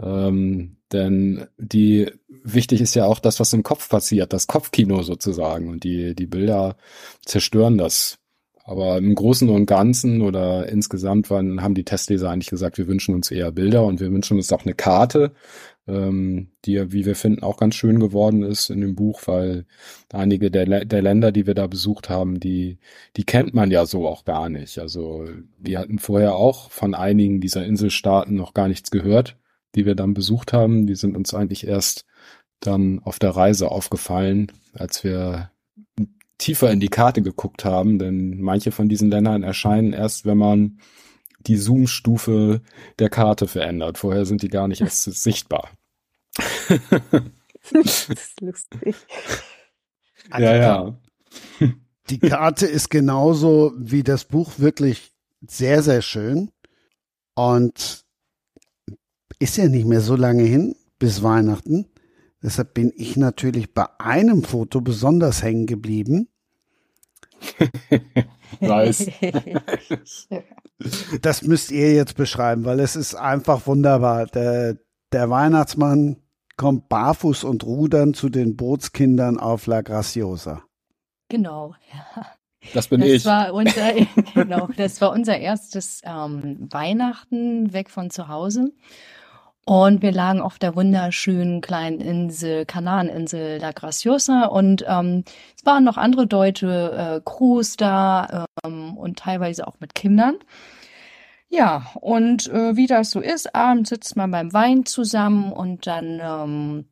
Ähm, 0.01 0.77
denn 0.93 1.47
die 1.59 2.11
wichtig 2.45 2.81
ist 2.81 2.95
ja 2.95 3.07
auch 3.07 3.19
das, 3.19 3.41
was 3.41 3.53
im 3.53 3.63
Kopf 3.63 3.89
passiert, 3.89 4.33
das 4.33 4.47
Kopfkino 4.47 5.03
sozusagen. 5.03 5.69
Und 5.69 5.85
die, 5.85 6.15
die 6.15 6.27
Bilder 6.27 6.77
zerstören 7.25 7.79
das 7.79 8.19
aber 8.65 8.99
im 8.99 9.15
Großen 9.15 9.49
und 9.49 9.67
Ganzen 9.67 10.23
oder 10.23 10.69
insgesamt 10.69 11.31
waren, 11.31 11.63
haben 11.63 11.75
die 11.75 11.85
Testleser 11.85 12.31
eigentlich 12.31 12.51
gesagt, 12.51 12.79
wir 12.79 12.87
wünschen 12.87 13.15
uns 13.15 13.31
eher 13.31 13.51
Bilder 13.51 13.85
und 13.85 14.01
wir 14.01 14.13
wünschen 14.13 14.37
uns 14.37 14.53
auch 14.53 14.65
eine 14.65 14.75
Karte, 14.75 15.33
ähm, 15.87 16.49
die, 16.65 16.93
wie 16.93 17.05
wir 17.07 17.17
finden, 17.17 17.43
auch 17.43 17.57
ganz 17.57 17.75
schön 17.75 17.99
geworden 17.99 18.43
ist 18.43 18.71
in 18.71 18.81
dem 18.81 18.95
Buch, 18.95 19.23
weil 19.27 19.67
einige 20.13 20.51
der, 20.51 20.85
der 20.85 21.03
Länder, 21.03 21.33
die 21.33 21.47
wir 21.47 21.55
da 21.55 21.67
besucht 21.67 22.09
haben, 22.09 22.41
die, 22.41 22.79
die 23.17 23.25
kennt 23.25 23.55
man 23.55 23.71
ja 23.71 23.87
so 23.87 24.07
auch 24.07 24.25
gar 24.25 24.49
nicht. 24.49 24.79
Also 24.79 25.27
wir 25.59 25.79
hatten 25.79 25.99
vorher 25.99 26.37
auch 26.37 26.71
von 26.71 26.95
einigen 26.95 27.41
dieser 27.41 27.65
Inselstaaten 27.65 28.37
noch 28.37 28.55
gar 28.55 28.69
nichts 28.69 28.91
gehört, 28.91 29.37
die 29.75 29.87
wir 29.87 29.95
dann 29.95 30.15
besucht 30.15 30.53
haben. 30.53 30.87
Die 30.87 30.95
sind 30.95 31.17
uns 31.17 31.35
eigentlich 31.35 31.67
erst 31.67 32.07
dann 32.61 33.01
auf 33.01 33.19
der 33.19 33.31
Reise 33.31 33.71
aufgefallen, 33.71 34.53
als 34.75 35.03
wir 35.03 35.51
tiefer 36.39 36.71
in 36.71 36.81
die 36.81 36.89
Karte 36.89 37.23
geguckt 37.23 37.65
haben, 37.65 37.99
denn 37.99 38.41
manche 38.41 38.73
von 38.73 38.89
diesen 38.89 39.11
Ländern 39.11 39.43
erscheinen 39.43 39.93
erst, 39.93 40.27
wenn 40.27 40.39
man 40.39 40.79
die 41.47 41.57
Zoom-Stufe 41.57 42.61
der 42.99 43.11
Karte 43.11 43.47
verändert. 43.47 43.99
Vorher 43.99 44.25
sind 44.25 44.43
die 44.43 44.49
gar 44.49 44.69
nicht 44.69 44.81
erst 44.81 45.05
sichtbar. 45.23 45.71
das 47.73 48.09
ist 48.09 48.41
lustig. 48.41 48.97
ja, 50.39 50.57
ja. 50.57 50.99
Die 52.11 52.19
Karte 52.19 52.67
ist 52.67 52.91
genauso 52.91 53.73
wie 53.77 54.03
das 54.03 54.25
Buch 54.25 54.53
wirklich 54.59 55.13
sehr, 55.47 55.83
sehr 55.83 56.03
schön 56.03 56.51
und 57.35 58.05
ist 59.39 59.57
ja 59.57 59.69
nicht 59.69 59.87
mehr 59.87 60.01
so 60.01 60.17
lange 60.17 60.45
hin 60.45 60.77
bis 60.99 61.23
Weihnachten. 61.23 61.87
Deshalb 62.43 62.75
bin 62.75 62.93
ich 62.97 63.17
natürlich 63.17 63.73
bei 63.73 63.87
einem 63.99 64.43
Foto 64.43 64.81
besonders 64.81 65.43
hängen 65.43 65.67
geblieben. 65.67 66.29
Weiß. 68.61 69.09
das 71.21 71.43
müsst 71.43 71.71
ihr 71.71 71.95
jetzt 71.95 72.17
beschreiben, 72.17 72.65
weil 72.65 72.81
es 72.81 72.97
ist 72.97 73.15
einfach 73.15 73.67
wunderbar. 73.67 74.27
Der, 74.27 74.77
der 75.13 75.31
Weihnachtsmann 75.31 76.17
kommt 76.57 76.89
barfuß 76.89 77.45
und 77.45 77.65
rudern 77.65 78.15
zu 78.15 78.29
den 78.29 78.57
Bootskindern 78.57 79.39
auf 79.39 79.67
La 79.67 79.83
Graciosa. 79.83 80.63
Genau, 81.29 81.75
ja. 81.93 82.27
Das 82.75 82.89
bin 82.89 83.01
das 83.01 83.11
ich. 83.11 83.25
War 83.25 83.53
unser, 83.53 83.93
genau, 84.35 84.69
das 84.77 85.01
war 85.01 85.11
unser 85.13 85.39
erstes 85.39 86.01
ähm, 86.05 86.69
Weihnachten 86.71 87.73
weg 87.73 87.91
von 87.91 88.11
zu 88.11 88.29
Hause. 88.29 88.73
Und 89.65 90.03
wir 90.03 90.11
lagen 90.11 90.41
auf 90.41 90.59
der 90.59 90.75
wunderschönen 90.75 91.61
kleinen 91.61 92.01
Insel, 92.01 92.67
Kanareninsel 92.67 93.59
La 93.61 93.71
Graciosa. 93.71 94.47
Und 94.47 94.85
ähm, 94.89 95.25
es 95.57 95.65
waren 95.65 95.85
noch 95.85 95.97
andere 95.97 96.27
deutsche 96.27 96.93
äh, 96.93 97.21
Crews 97.25 97.77
da 97.77 98.47
ähm, 98.65 98.97
und 98.97 99.19
teilweise 99.19 99.67
auch 99.69 99.79
mit 99.79 99.95
Kindern. 99.95 100.35
Ja, 101.55 101.93
und 102.01 102.49
äh, 102.49 102.77
wie 102.77 102.87
das 102.87 103.11
so 103.11 103.21
ist, 103.21 103.55
abends 103.55 103.91
sitzt 103.91 104.17
man 104.17 104.31
beim 104.31 104.55
Wein 104.55 104.87
zusammen 104.87 105.53
und 105.53 105.87
dann 105.87 106.19
ähm, 106.19 106.87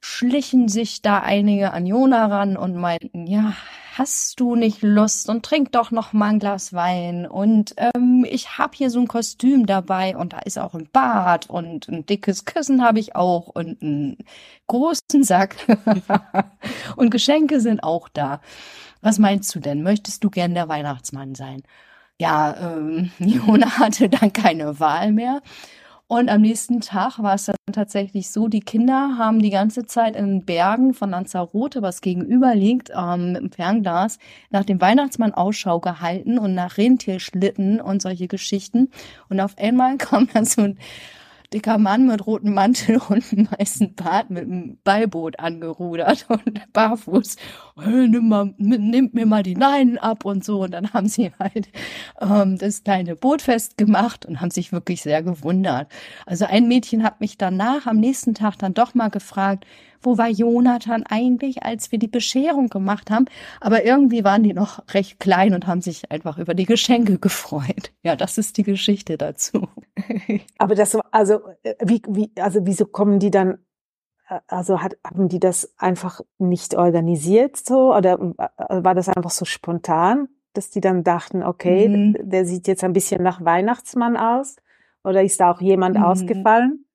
schlichen 0.00 0.68
sich 0.68 1.02
da 1.02 1.18
einige 1.18 1.72
an 1.72 1.86
Jona 1.86 2.26
ran 2.26 2.56
und 2.56 2.76
meinten, 2.76 3.26
ja, 3.26 3.54
hast 3.94 4.38
du 4.38 4.54
nicht 4.54 4.82
Lust 4.82 5.28
und 5.28 5.44
trink 5.44 5.72
doch 5.72 5.90
noch 5.90 6.12
mal 6.12 6.28
ein 6.28 6.38
Glas 6.38 6.72
Wein 6.72 7.26
und 7.26 7.74
ähm, 7.78 8.24
ich 8.30 8.58
habe 8.58 8.76
hier 8.76 8.90
so 8.90 9.00
ein 9.00 9.08
Kostüm 9.08 9.66
dabei 9.66 10.16
und 10.16 10.34
da 10.34 10.38
ist 10.38 10.60
auch 10.60 10.74
ein 10.74 10.88
Bart 10.92 11.50
und 11.50 11.88
ein 11.88 12.06
dickes 12.06 12.44
Kissen 12.44 12.84
habe 12.84 13.00
ich 13.00 13.16
auch 13.16 13.48
und 13.48 13.82
einen 13.82 14.18
großen 14.68 15.24
Sack 15.24 15.56
und 16.96 17.10
Geschenke 17.10 17.58
sind 17.58 17.82
auch 17.82 18.08
da. 18.08 18.40
Was 19.00 19.18
meinst 19.18 19.52
du 19.52 19.58
denn? 19.58 19.82
Möchtest 19.82 20.22
du 20.22 20.30
gern 20.30 20.54
der 20.54 20.68
Weihnachtsmann 20.68 21.34
sein? 21.34 21.64
Ja, 22.18 22.54
ähm, 22.58 23.10
Jona 23.18 23.78
hatte 23.78 24.08
dann 24.08 24.32
keine 24.32 24.80
Wahl 24.80 25.12
mehr 25.12 25.42
und 26.08 26.28
am 26.28 26.42
nächsten 26.42 26.80
Tag 26.80 27.18
war 27.18 27.34
es 27.34 27.46
dann 27.46 27.56
tatsächlich 27.72 28.30
so, 28.30 28.46
die 28.46 28.60
Kinder 28.60 29.16
haben 29.18 29.40
die 29.40 29.50
ganze 29.50 29.86
Zeit 29.86 30.14
in 30.14 30.26
den 30.26 30.44
Bergen 30.44 30.94
von 30.94 31.10
Lanzarote, 31.10 31.82
was 31.82 32.00
gegenüber 32.00 32.54
liegt, 32.54 32.92
ähm, 32.96 33.32
mit 33.32 33.42
dem 33.42 33.50
Fernglas, 33.50 34.18
nach 34.50 34.64
dem 34.64 34.80
Weihnachtsmann 34.80 35.34
Ausschau 35.34 35.80
gehalten 35.80 36.38
und 36.38 36.54
nach 36.54 36.78
Rentierschlitten 36.78 37.80
und 37.80 38.02
solche 38.02 38.28
Geschichten. 38.28 38.90
Und 39.28 39.40
auf 39.40 39.58
einmal 39.58 39.96
kam 39.98 40.28
dann 40.32 40.44
so 40.44 40.62
ein 40.62 40.78
dicker 41.52 41.78
Mann 41.78 42.06
mit 42.06 42.26
rotem 42.26 42.54
Mantel 42.54 43.00
und 43.08 43.32
einem 43.32 43.48
weißen 43.50 43.94
Bart 43.94 44.30
mit 44.30 44.44
einem 44.44 44.78
Beiboot 44.84 45.38
angerudert 45.38 46.26
und 46.28 46.72
barfuß. 46.72 47.36
Hey, 47.78 48.08
nimm, 48.08 48.28
mal, 48.28 48.54
nimmt 48.58 49.14
mir 49.14 49.26
mal 49.26 49.42
die 49.42 49.54
Leinen 49.54 49.98
ab 49.98 50.24
und 50.24 50.44
so. 50.44 50.62
Und 50.62 50.72
dann 50.72 50.92
haben 50.92 51.08
sie 51.08 51.32
halt 51.38 51.68
ähm, 52.20 52.58
das 52.58 52.84
kleine 52.84 53.16
Boot 53.16 53.42
festgemacht 53.42 54.26
und 54.26 54.40
haben 54.40 54.50
sich 54.50 54.72
wirklich 54.72 55.02
sehr 55.02 55.22
gewundert. 55.22 55.90
Also 56.24 56.46
ein 56.46 56.68
Mädchen 56.68 57.02
hat 57.02 57.20
mich 57.20 57.38
danach 57.38 57.86
am 57.86 57.98
nächsten 57.98 58.34
Tag 58.34 58.58
dann 58.58 58.74
doch 58.74 58.94
mal 58.94 59.08
gefragt, 59.08 59.66
wo 60.06 60.16
war 60.16 60.28
Jonathan 60.28 61.02
eigentlich, 61.02 61.64
als 61.64 61.90
wir 61.92 61.98
die 61.98 62.08
Bescherung 62.08 62.68
gemacht 62.68 63.10
haben? 63.10 63.26
Aber 63.60 63.84
irgendwie 63.84 64.24
waren 64.24 64.44
die 64.44 64.54
noch 64.54 64.82
recht 64.94 65.18
klein 65.18 65.52
und 65.52 65.66
haben 65.66 65.82
sich 65.82 66.10
einfach 66.10 66.38
über 66.38 66.54
die 66.54 66.64
Geschenke 66.64 67.18
gefreut. 67.20 67.92
Ja, 68.02 68.16
das 68.16 68.38
ist 68.38 68.56
die 68.56 68.62
Geschichte 68.62 69.18
dazu. 69.18 69.68
Aber 70.58 70.74
das, 70.74 70.96
also, 71.10 71.40
äh, 71.64 71.74
wie, 71.84 72.00
wie, 72.08 72.30
also, 72.40 72.60
wieso 72.62 72.86
kommen 72.86 73.18
die 73.18 73.32
dann, 73.32 73.58
äh, 74.28 74.38
also 74.46 74.80
hat, 74.80 74.96
haben 75.04 75.28
die 75.28 75.40
das 75.40 75.74
einfach 75.76 76.20
nicht 76.38 76.76
organisiert 76.76 77.56
so 77.56 77.94
oder 77.94 78.14
äh, 78.38 78.84
war 78.84 78.94
das 78.94 79.08
einfach 79.08 79.30
so 79.30 79.44
spontan, 79.44 80.28
dass 80.52 80.70
die 80.70 80.80
dann 80.80 81.02
dachten, 81.02 81.42
okay, 81.42 81.88
mhm. 81.88 82.16
der 82.22 82.46
sieht 82.46 82.68
jetzt 82.68 82.84
ein 82.84 82.92
bisschen 82.92 83.22
nach 83.22 83.44
Weihnachtsmann 83.44 84.16
aus? 84.16 84.56
Oder 85.02 85.22
ist 85.22 85.40
da 85.40 85.50
auch 85.50 85.60
jemand 85.60 85.96
mhm. 85.96 86.04
ausgefallen? 86.04 86.86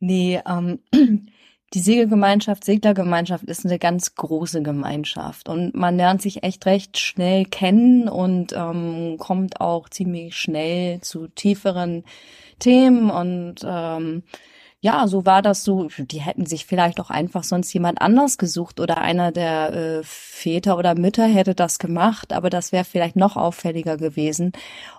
Nee, 0.00 0.40
ähm, 0.46 0.80
die 1.72 1.80
Segelgemeinschaft, 1.80 2.64
Seglergemeinschaft 2.64 3.44
ist 3.44 3.64
eine 3.64 3.78
ganz 3.78 4.14
große 4.16 4.62
Gemeinschaft 4.62 5.48
und 5.48 5.74
man 5.74 5.96
lernt 5.96 6.20
sich 6.20 6.42
echt 6.42 6.66
recht 6.66 6.98
schnell 6.98 7.44
kennen 7.44 8.08
und 8.08 8.52
ähm, 8.56 9.16
kommt 9.18 9.60
auch 9.60 9.88
ziemlich 9.88 10.36
schnell 10.36 11.00
zu 11.00 11.28
tieferen 11.28 12.04
Themen 12.58 13.10
und 13.10 13.56
ähm, 13.64 14.24
ja, 14.82 15.06
so 15.06 15.26
war 15.26 15.42
das 15.42 15.62
so. 15.62 15.88
Die 15.98 16.22
hätten 16.22 16.46
sich 16.46 16.64
vielleicht 16.64 17.00
auch 17.00 17.10
einfach 17.10 17.44
sonst 17.44 17.72
jemand 17.74 18.00
anders 18.00 18.38
gesucht 18.38 18.80
oder 18.80 18.98
einer 18.98 19.30
der 19.30 19.72
äh, 19.74 20.02
Väter 20.02 20.78
oder 20.78 20.94
Mütter 20.94 21.26
hätte 21.26 21.54
das 21.54 21.78
gemacht, 21.78 22.32
aber 22.32 22.48
das 22.48 22.72
wäre 22.72 22.84
vielleicht 22.84 23.14
noch 23.14 23.36
auffälliger 23.36 23.98
gewesen. 23.98 24.52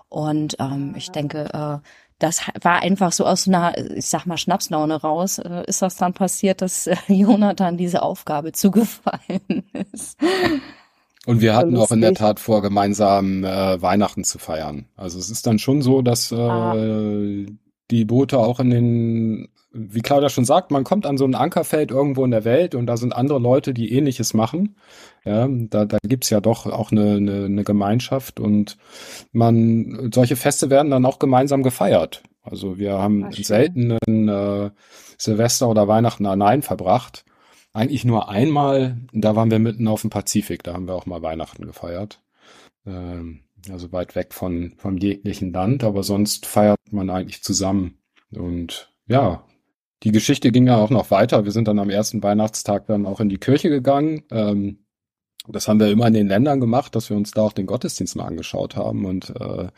Und 0.08 0.56
ähm, 0.60 0.94
ich 0.96 1.10
denke, 1.10 1.48
äh, 1.52 1.86
das 2.22 2.42
war 2.60 2.82
einfach 2.82 3.12
so 3.12 3.26
aus 3.26 3.48
einer, 3.48 3.76
ich 3.96 4.06
sag 4.06 4.26
mal, 4.26 4.36
Schnapslaune 4.36 5.00
raus, 5.00 5.38
äh, 5.38 5.64
ist 5.66 5.82
das 5.82 5.96
dann 5.96 6.12
passiert, 6.12 6.62
dass 6.62 6.86
äh, 6.86 6.96
Jonathan 7.08 7.76
diese 7.76 8.02
Aufgabe 8.02 8.52
zugefallen 8.52 9.64
ist. 9.92 10.18
Und 11.26 11.40
wir 11.40 11.54
hatten 11.54 11.76
auch 11.76 11.90
in 11.90 12.00
der 12.00 12.14
Tat 12.14 12.40
vor, 12.40 12.62
gemeinsam 12.62 13.44
äh, 13.44 13.80
Weihnachten 13.80 14.24
zu 14.24 14.38
feiern. 14.38 14.86
Also 14.96 15.18
es 15.18 15.30
ist 15.30 15.46
dann 15.46 15.58
schon 15.58 15.82
so, 15.82 16.02
dass 16.02 16.32
äh, 16.32 16.36
ah. 16.36 16.74
die 17.90 18.04
Boote 18.04 18.38
auch 18.38 18.58
in 18.58 18.70
den, 18.70 19.48
wie 19.72 20.00
Claudia 20.00 20.28
schon 20.28 20.44
sagt, 20.44 20.70
man 20.70 20.84
kommt 20.84 21.06
an 21.06 21.18
so 21.18 21.24
ein 21.24 21.34
Ankerfeld 21.34 21.90
irgendwo 21.90 22.24
in 22.24 22.32
der 22.32 22.44
Welt 22.44 22.74
und 22.74 22.86
da 22.86 22.96
sind 22.96 23.14
andere 23.14 23.38
Leute, 23.38 23.72
die 23.72 23.92
ähnliches 23.92 24.34
machen. 24.34 24.76
Ja, 25.24 25.48
da, 25.48 25.84
da 25.84 25.98
gibt's 26.02 26.30
ja 26.30 26.40
doch 26.40 26.66
auch 26.66 26.90
eine, 26.90 27.16
eine, 27.16 27.44
eine 27.44 27.64
Gemeinschaft 27.64 28.40
und 28.40 28.76
man, 29.30 30.10
solche 30.12 30.34
Feste 30.34 30.68
werden 30.68 30.90
dann 30.90 31.06
auch 31.06 31.20
gemeinsam 31.20 31.62
gefeiert. 31.62 32.22
Also 32.42 32.76
wir 32.76 32.98
haben 32.98 33.26
Ach, 33.26 33.32
selten 33.32 33.90
äh, 34.28 34.70
Silvester 35.16 35.68
oder 35.68 35.86
Weihnachten 35.86 36.26
allein 36.26 36.62
verbracht. 36.62 37.24
Eigentlich 37.72 38.04
nur 38.04 38.28
einmal, 38.28 38.98
da 39.12 39.36
waren 39.36 39.50
wir 39.50 39.60
mitten 39.60 39.86
auf 39.86 40.00
dem 40.00 40.10
Pazifik, 40.10 40.64
da 40.64 40.74
haben 40.74 40.88
wir 40.88 40.94
auch 40.94 41.06
mal 41.06 41.22
Weihnachten 41.22 41.64
gefeiert. 41.64 42.20
Ähm, 42.84 43.44
also 43.70 43.92
weit 43.92 44.16
weg 44.16 44.34
von, 44.34 44.74
vom 44.76 44.98
jeglichen 44.98 45.52
Land, 45.52 45.84
aber 45.84 46.02
sonst 46.02 46.46
feiert 46.46 46.80
man 46.90 47.10
eigentlich 47.10 47.44
zusammen. 47.44 47.98
Und 48.32 48.92
ja, 49.06 49.44
die 50.02 50.10
Geschichte 50.10 50.50
ging 50.50 50.66
ja 50.66 50.76
auch 50.76 50.90
noch 50.90 51.10
weiter. 51.10 51.44
Wir 51.44 51.52
sind 51.52 51.68
dann 51.68 51.78
am 51.78 51.90
ersten 51.90 52.22
Weihnachtstag 52.22 52.86
dann 52.86 53.06
auch 53.06 53.20
in 53.20 53.28
die 53.28 53.38
Kirche 53.38 53.68
gegangen. 53.68 54.24
Ähm, 54.30 54.84
das 55.48 55.68
haben 55.68 55.80
wir 55.80 55.90
immer 55.90 56.06
in 56.06 56.14
den 56.14 56.28
Ländern 56.28 56.60
gemacht, 56.60 56.94
dass 56.94 57.10
wir 57.10 57.16
uns 57.16 57.32
da 57.32 57.42
auch 57.42 57.52
den 57.52 57.66
Gottesdienst 57.66 58.16
mal 58.16 58.26
angeschaut 58.26 58.76
haben. 58.76 59.04
Und 59.04 59.30
äh, 59.30 59.68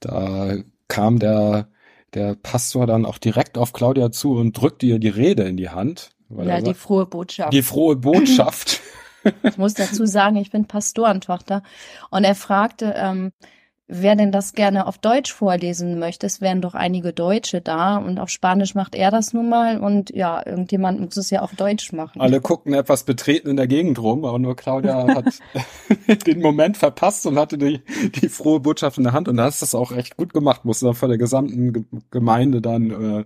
da 0.00 0.56
kam 0.88 1.18
der, 1.18 1.68
der 2.14 2.36
Pastor 2.36 2.86
dann 2.86 3.04
auch 3.04 3.18
direkt 3.18 3.58
auf 3.58 3.72
Claudia 3.72 4.12
zu 4.12 4.36
und 4.36 4.52
drückte 4.52 4.86
ihr 4.86 4.98
die 4.98 5.08
Rede 5.08 5.44
in 5.44 5.56
die 5.56 5.70
Hand. 5.70 6.10
Ja, 6.30 6.60
die 6.60 6.74
frohe 6.74 7.06
Botschaft. 7.06 7.52
Die 7.52 7.62
frohe 7.62 7.96
Botschaft. 7.96 8.80
ich 9.42 9.56
muss 9.56 9.74
dazu 9.74 10.06
sagen, 10.06 10.36
ich 10.36 10.50
bin 10.50 10.66
Pastorentochter. 10.66 11.62
Und 12.10 12.24
er 12.24 12.34
fragte, 12.34 12.94
ähm, 12.96 13.32
wer 13.86 14.16
denn 14.16 14.32
das 14.32 14.54
gerne 14.54 14.86
auf 14.86 14.98
Deutsch 14.98 15.32
vorlesen 15.32 15.98
möchte. 15.98 16.26
Es 16.26 16.40
wären 16.40 16.62
doch 16.62 16.74
einige 16.74 17.12
Deutsche 17.12 17.60
da 17.60 17.96
und 17.98 18.18
auf 18.18 18.30
Spanisch 18.30 18.74
macht 18.74 18.94
er 18.94 19.10
das 19.10 19.32
nun 19.32 19.48
mal 19.48 19.78
und 19.78 20.10
ja, 20.10 20.44
irgendjemand 20.44 21.00
muss 21.00 21.16
es 21.16 21.30
ja 21.30 21.42
auf 21.42 21.54
Deutsch 21.54 21.92
machen. 21.92 22.20
Alle 22.20 22.40
guckten 22.40 22.72
etwas 22.72 23.04
betreten 23.04 23.48
in 23.48 23.56
der 23.56 23.66
Gegend 23.66 23.98
rum, 23.98 24.24
aber 24.24 24.38
nur 24.38 24.56
Claudia 24.56 25.06
hat 25.06 25.38
den 26.26 26.40
Moment 26.40 26.76
verpasst 26.76 27.26
und 27.26 27.38
hatte 27.38 27.58
die, 27.58 27.82
die 28.20 28.28
frohe 28.28 28.60
Botschaft 28.60 28.96
in 28.96 29.04
der 29.04 29.12
Hand 29.12 29.28
und 29.28 29.36
da 29.36 29.44
hast 29.44 29.60
das 29.60 29.74
auch 29.74 29.92
echt 29.92 30.16
gut 30.16 30.32
gemacht, 30.32 30.64
musste 30.64 30.86
dann 30.86 30.94
vor 30.94 31.08
der 31.08 31.18
gesamten 31.18 31.86
Gemeinde 32.10 32.62
dann 32.62 32.90
äh, 32.90 33.24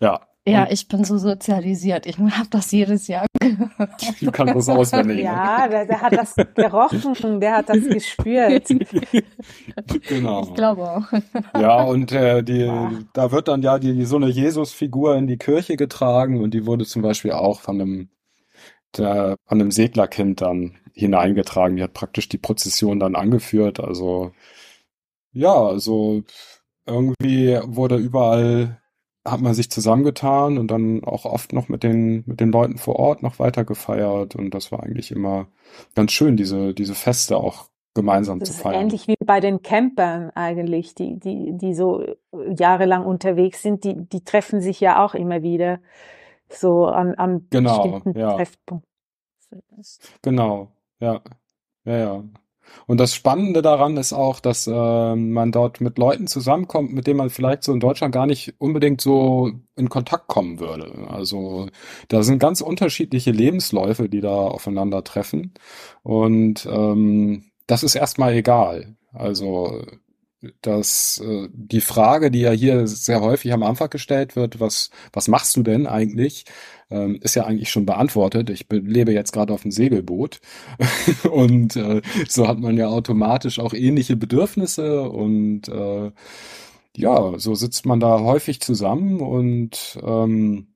ja 0.00 0.20
ja, 0.46 0.66
ich 0.70 0.88
bin 0.88 1.04
so 1.04 1.18
sozialisiert. 1.18 2.06
Ich 2.06 2.18
habe 2.18 2.48
das 2.50 2.70
jedes 2.72 3.06
Jahr 3.06 3.26
gehört. 3.40 4.22
Du 4.22 4.30
kannst 4.30 4.54
das 4.54 4.68
auswendig. 4.68 5.20
ja, 5.20 5.68
der, 5.68 5.86
der, 5.86 6.00
hat 6.00 6.12
das 6.12 6.34
gerochen, 6.54 7.40
der 7.40 7.56
hat 7.56 7.68
das 7.68 7.80
gespürt. 7.80 8.68
genau. 10.08 10.42
Ich 10.44 10.54
glaube 10.54 10.90
auch. 10.90 11.60
Ja, 11.60 11.82
und 11.82 12.12
äh, 12.12 12.42
die, 12.42 12.70
da 13.12 13.30
wird 13.30 13.48
dann 13.48 13.62
ja 13.62 13.78
die, 13.78 14.04
so 14.04 14.16
eine 14.16 14.28
Jesus-Figur 14.28 15.16
in 15.16 15.26
die 15.26 15.38
Kirche 15.38 15.76
getragen 15.76 16.42
und 16.42 16.54
die 16.54 16.66
wurde 16.66 16.86
zum 16.86 17.02
Beispiel 17.02 17.32
auch 17.32 17.60
von 17.60 17.80
einem, 17.80 18.08
der, 18.96 19.36
von 19.46 19.60
einem 19.60 19.70
Seglerkind 19.70 20.40
dann 20.40 20.78
hineingetragen. 20.94 21.76
Die 21.76 21.82
hat 21.82 21.92
praktisch 21.92 22.28
die 22.28 22.38
Prozession 22.38 23.00
dann 23.00 23.16
angeführt. 23.16 23.80
Also 23.80 24.32
ja, 25.32 25.54
also 25.54 26.22
irgendwie 26.86 27.58
wurde 27.64 27.96
überall 27.96 28.80
hat 29.24 29.40
man 29.40 29.54
sich 29.54 29.70
zusammengetan 29.70 30.58
und 30.58 30.70
dann 30.70 31.04
auch 31.04 31.24
oft 31.24 31.52
noch 31.52 31.68
mit 31.68 31.82
den, 31.82 32.24
mit 32.26 32.40
den 32.40 32.50
Leuten 32.50 32.78
vor 32.78 32.96
Ort 32.96 33.22
noch 33.22 33.38
weiter 33.38 33.64
gefeiert. 33.64 34.34
Und 34.36 34.54
das 34.54 34.72
war 34.72 34.82
eigentlich 34.82 35.10
immer 35.10 35.48
ganz 35.94 36.12
schön, 36.12 36.36
diese, 36.36 36.74
diese 36.74 36.94
Feste 36.94 37.36
auch 37.36 37.68
gemeinsam 37.94 38.38
das 38.38 38.52
zu 38.52 38.62
feiern. 38.62 38.74
Ist 38.74 38.82
ähnlich 38.82 39.08
wie 39.08 39.16
bei 39.24 39.40
den 39.40 39.62
Campern 39.62 40.30
eigentlich, 40.30 40.94
die, 40.94 41.18
die, 41.18 41.52
die 41.52 41.74
so 41.74 42.04
jahrelang 42.56 43.04
unterwegs 43.04 43.62
sind, 43.62 43.84
die, 43.84 43.96
die 43.96 44.22
treffen 44.24 44.60
sich 44.60 44.80
ja 44.80 45.04
auch 45.04 45.14
immer 45.14 45.42
wieder 45.42 45.80
so 46.48 46.86
an, 46.86 47.14
an 47.14 47.46
genau, 47.50 47.82
bestimmten 47.82 48.18
ja. 48.18 48.34
Treffpunkten. 48.36 48.88
Genau, 50.22 50.68
ja. 51.00 51.20
Ja, 51.84 51.96
ja. 51.96 52.24
Und 52.86 52.98
das 52.98 53.14
Spannende 53.14 53.62
daran 53.62 53.96
ist 53.96 54.12
auch, 54.12 54.40
dass 54.40 54.66
äh, 54.66 55.14
man 55.16 55.52
dort 55.52 55.80
mit 55.80 55.98
Leuten 55.98 56.26
zusammenkommt, 56.26 56.92
mit 56.92 57.06
denen 57.06 57.18
man 57.18 57.30
vielleicht 57.30 57.64
so 57.64 57.72
in 57.72 57.80
Deutschland 57.80 58.14
gar 58.14 58.26
nicht 58.26 58.54
unbedingt 58.58 59.00
so 59.00 59.52
in 59.76 59.88
Kontakt 59.88 60.28
kommen 60.28 60.60
würde. 60.60 61.08
Also 61.08 61.68
da 62.08 62.22
sind 62.22 62.38
ganz 62.38 62.60
unterschiedliche 62.60 63.30
Lebensläufe, 63.30 64.08
die 64.08 64.20
da 64.20 64.34
aufeinandertreffen. 64.34 65.54
Und 66.02 66.66
ähm, 66.70 67.44
das 67.66 67.82
ist 67.82 67.94
erstmal 67.94 68.34
egal. 68.34 68.96
Also 69.12 69.82
dass 70.62 71.20
äh, 71.24 71.48
die 71.52 71.80
Frage, 71.80 72.30
die 72.30 72.40
ja 72.40 72.52
hier 72.52 72.86
sehr 72.86 73.20
häufig 73.20 73.52
am 73.52 73.62
Anfang 73.62 73.90
gestellt 73.90 74.36
wird, 74.36 74.60
was, 74.60 74.90
was 75.12 75.28
machst 75.28 75.56
du 75.56 75.62
denn 75.62 75.86
eigentlich, 75.86 76.44
ähm, 76.90 77.18
ist 77.22 77.34
ja 77.34 77.44
eigentlich 77.44 77.70
schon 77.70 77.86
beantwortet. 77.86 78.50
Ich 78.50 78.66
lebe 78.70 79.12
jetzt 79.12 79.32
gerade 79.32 79.52
auf 79.52 79.64
einem 79.64 79.72
Segelboot 79.72 80.40
und 81.30 81.76
äh, 81.76 82.02
so 82.28 82.48
hat 82.48 82.58
man 82.58 82.76
ja 82.76 82.88
automatisch 82.88 83.58
auch 83.58 83.74
ähnliche 83.74 84.16
Bedürfnisse 84.16 85.08
und 85.08 85.68
äh, 85.68 86.10
ja, 86.96 87.38
so 87.38 87.54
sitzt 87.54 87.86
man 87.86 88.00
da 88.00 88.20
häufig 88.20 88.60
zusammen 88.60 89.20
und 89.20 89.98
ähm, 90.02 90.68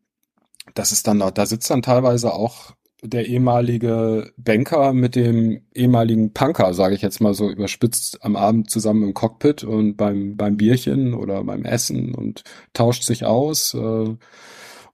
das 0.74 0.92
ist 0.92 1.08
dann, 1.08 1.18
da 1.18 1.46
sitzt 1.46 1.70
dann 1.70 1.82
teilweise 1.82 2.32
auch 2.32 2.72
der 3.02 3.26
ehemalige 3.26 4.32
Banker 4.36 4.92
mit 4.92 5.16
dem 5.16 5.62
ehemaligen 5.74 6.32
Punker, 6.32 6.72
sage 6.72 6.94
ich 6.94 7.02
jetzt 7.02 7.20
mal 7.20 7.34
so 7.34 7.50
überspitzt, 7.50 8.24
am 8.24 8.36
Abend 8.36 8.70
zusammen 8.70 9.02
im 9.02 9.14
Cockpit 9.14 9.64
und 9.64 9.96
beim, 9.96 10.36
beim 10.36 10.56
Bierchen 10.56 11.12
oder 11.12 11.42
beim 11.42 11.64
Essen 11.64 12.14
und 12.14 12.44
tauscht 12.72 13.02
sich 13.02 13.24
aus. 13.24 13.74
Äh, 13.74 14.14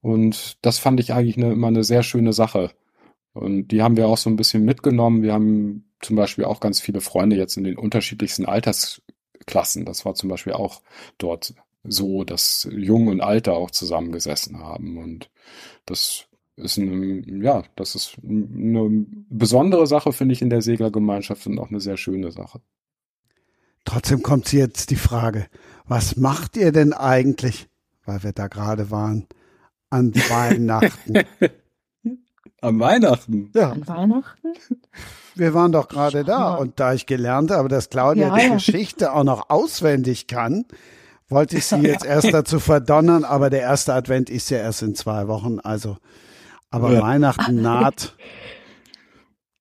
und 0.00 0.58
das 0.62 0.78
fand 0.78 1.00
ich 1.00 1.12
eigentlich 1.12 1.36
eine, 1.36 1.52
immer 1.52 1.68
eine 1.68 1.84
sehr 1.84 2.02
schöne 2.02 2.32
Sache. 2.32 2.70
Und 3.32 3.68
die 3.68 3.82
haben 3.82 3.96
wir 3.96 4.08
auch 4.08 4.18
so 4.18 4.30
ein 4.30 4.36
bisschen 4.36 4.64
mitgenommen. 4.64 5.22
Wir 5.22 5.32
haben 5.32 5.84
zum 6.00 6.16
Beispiel 6.16 6.44
auch 6.44 6.60
ganz 6.60 6.80
viele 6.80 7.00
Freunde 7.00 7.36
jetzt 7.36 7.56
in 7.56 7.64
den 7.64 7.76
unterschiedlichsten 7.76 8.46
Altersklassen. 8.46 9.84
Das 9.84 10.04
war 10.04 10.14
zum 10.14 10.28
Beispiel 10.28 10.52
auch 10.52 10.82
dort 11.18 11.54
so, 11.84 12.24
dass 12.24 12.68
Jung 12.70 13.08
und 13.08 13.20
Alter 13.20 13.54
auch 13.54 13.70
zusammengesessen 13.70 14.58
haben. 14.60 14.98
Und 14.98 15.30
das 15.86 16.26
ist 16.56 16.78
eine, 16.78 17.22
ja, 17.26 17.64
das 17.76 17.94
ist 17.94 18.16
eine 18.22 19.06
besondere 19.30 19.86
Sache, 19.86 20.12
finde 20.12 20.32
ich, 20.32 20.42
in 20.42 20.50
der 20.50 20.62
Seglergemeinschaft 20.62 21.46
und 21.46 21.58
auch 21.58 21.70
eine 21.70 21.80
sehr 21.80 21.96
schöne 21.96 22.32
Sache. 22.32 22.60
Trotzdem 23.84 24.22
kommt 24.22 24.52
jetzt 24.52 24.90
die 24.90 24.96
Frage, 24.96 25.46
was 25.86 26.16
macht 26.16 26.56
ihr 26.56 26.72
denn 26.72 26.92
eigentlich, 26.92 27.68
weil 28.04 28.22
wir 28.22 28.32
da 28.32 28.48
gerade 28.48 28.90
waren. 28.90 29.26
An 29.90 30.14
Weihnachten. 30.14 31.14
Am 32.60 32.80
Weihnachten? 32.80 33.52
Ja. 33.54 33.70
An 33.70 33.86
Weihnachten? 33.86 34.52
Wir 35.36 35.54
waren 35.54 35.70
doch 35.70 35.88
gerade 35.88 36.24
da 36.24 36.54
und 36.56 36.80
da 36.80 36.92
ich 36.92 37.06
gelernt 37.06 37.50
habe, 37.52 37.68
dass 37.68 37.88
Claudia 37.88 38.28
Ja, 38.28 38.34
die 38.36 38.46
ja. 38.48 38.54
Geschichte 38.54 39.12
auch 39.12 39.22
noch 39.22 39.48
auswendig 39.50 40.26
kann, 40.26 40.64
wollte 41.28 41.58
ich 41.58 41.66
sie 41.66 41.76
jetzt 41.76 42.04
erst 42.04 42.32
dazu 42.32 42.58
verdonnern, 42.58 43.22
aber 43.24 43.48
der 43.50 43.60
erste 43.60 43.94
Advent 43.94 44.28
ist 44.30 44.50
ja 44.50 44.58
erst 44.58 44.82
in 44.82 44.94
zwei 44.96 45.28
Wochen, 45.28 45.60
also 45.60 45.98
aber 46.70 46.92
Ja. 46.92 47.02
Weihnachten 47.02 47.62
naht. 47.62 48.16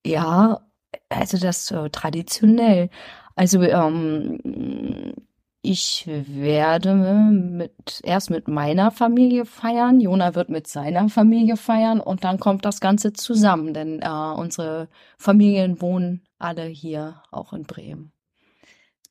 Ja, 0.05 0.61
also 1.09 1.37
das 1.37 1.73
traditionell. 1.91 2.89
Also 3.35 3.61
ähm, 3.61 5.13
ich 5.67 6.05
werde 6.07 6.95
mit 6.95 8.01
erst 8.03 8.29
mit 8.29 8.47
meiner 8.47 8.89
Familie 8.91 9.45
feiern, 9.45 9.99
Jona 9.99 10.33
wird 10.33 10.49
mit 10.49 10.67
seiner 10.67 11.09
Familie 11.09 11.57
feiern 11.57 11.99
und 11.99 12.23
dann 12.23 12.39
kommt 12.39 12.63
das 12.63 12.79
Ganze 12.79 13.11
zusammen, 13.11 13.73
denn 13.73 14.01
äh, 14.01 14.07
unsere 14.07 14.87
Familien 15.17 15.81
wohnen 15.81 16.25
alle 16.39 16.63
hier, 16.63 17.21
auch 17.31 17.51
in 17.51 17.63
Bremen. 17.63 18.13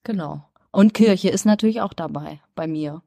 Genau. 0.02 0.44
Und 0.72 0.94
Kirche 0.94 1.28
ist 1.28 1.44
natürlich 1.44 1.80
auch 1.82 1.92
dabei, 1.92 2.40
bei 2.54 2.66
mir. 2.66 3.02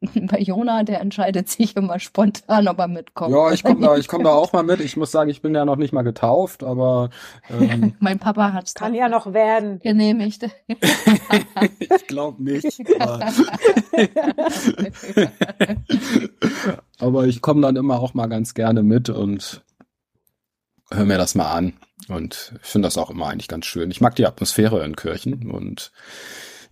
Bei 0.14 0.38
Jona, 0.40 0.82
der 0.82 1.00
entscheidet 1.00 1.48
sich 1.48 1.74
immer 1.74 1.98
spontan, 1.98 2.68
ob 2.68 2.78
er 2.78 2.88
mitkommt. 2.88 3.34
Ja, 3.34 3.50
ich 3.50 3.64
komme 3.64 3.80
da, 3.80 3.96
ich 3.96 4.08
komm 4.08 4.24
da 4.24 4.30
auch 4.30 4.52
mal 4.52 4.62
mit. 4.62 4.80
Ich 4.80 4.96
muss 4.96 5.10
sagen, 5.10 5.30
ich 5.30 5.40
bin 5.40 5.54
ja 5.54 5.64
noch 5.64 5.76
nicht 5.76 5.92
mal 5.92 6.02
getauft, 6.02 6.62
aber 6.62 7.10
ähm, 7.48 7.94
Mein 8.00 8.18
Papa 8.18 8.52
hat's 8.52 8.74
Kann 8.74 8.94
ja 8.94 9.08
noch 9.08 9.32
werden. 9.32 9.78
genehmigt. 9.82 10.50
ich 10.68 12.06
glaube 12.06 12.42
nicht. 12.42 12.84
Aber, 12.98 13.32
aber 16.98 17.26
ich 17.26 17.40
komme 17.40 17.62
dann 17.62 17.76
immer 17.76 17.98
auch 18.00 18.12
mal 18.12 18.26
ganz 18.26 18.52
gerne 18.52 18.82
mit 18.82 19.08
und 19.08 19.62
höre 20.90 21.06
mir 21.06 21.18
das 21.18 21.34
mal 21.34 21.50
an. 21.50 21.72
Und 22.08 22.52
ich 22.62 22.68
finde 22.68 22.86
das 22.86 22.98
auch 22.98 23.10
immer 23.10 23.28
eigentlich 23.28 23.48
ganz 23.48 23.64
schön. 23.64 23.90
Ich 23.90 24.02
mag 24.02 24.14
die 24.14 24.26
Atmosphäre 24.26 24.84
in 24.84 24.94
Kirchen 24.94 25.50
und 25.50 25.90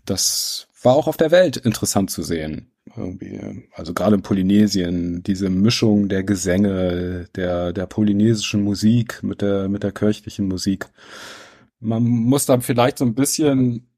das 0.04 0.68
war 0.82 0.94
auch 0.94 1.06
auf 1.06 1.16
der 1.16 1.30
Welt 1.30 1.56
interessant 1.56 2.10
zu 2.10 2.22
sehen. 2.22 2.70
Irgendwie. 2.96 3.40
Also 3.72 3.92
gerade 3.92 4.16
in 4.16 4.22
Polynesien, 4.22 5.22
diese 5.22 5.50
Mischung 5.50 6.08
der 6.08 6.22
Gesänge, 6.22 7.26
der, 7.34 7.72
der 7.72 7.86
polynesischen 7.86 8.62
Musik 8.62 9.22
mit 9.22 9.42
der, 9.42 9.68
mit 9.68 9.82
der 9.82 9.92
kirchlichen 9.92 10.46
Musik. 10.46 10.86
Man 11.80 12.04
muss 12.04 12.46
dann 12.46 12.62
vielleicht 12.62 12.98
so 12.98 13.04
ein 13.04 13.14
bisschen 13.14 13.88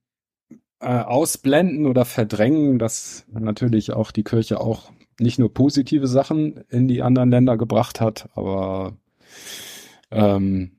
äh, 0.80 0.86
ausblenden 0.86 1.86
oder 1.86 2.04
verdrängen, 2.04 2.78
dass 2.78 3.26
natürlich 3.28 3.92
auch 3.92 4.10
die 4.10 4.24
Kirche 4.24 4.60
auch 4.60 4.90
nicht 5.18 5.38
nur 5.38 5.52
positive 5.52 6.06
Sachen 6.06 6.64
in 6.68 6.88
die 6.88 7.02
anderen 7.02 7.30
Länder 7.30 7.56
gebracht 7.56 8.00
hat, 8.00 8.28
aber 8.34 8.96
ähm, 10.10 10.72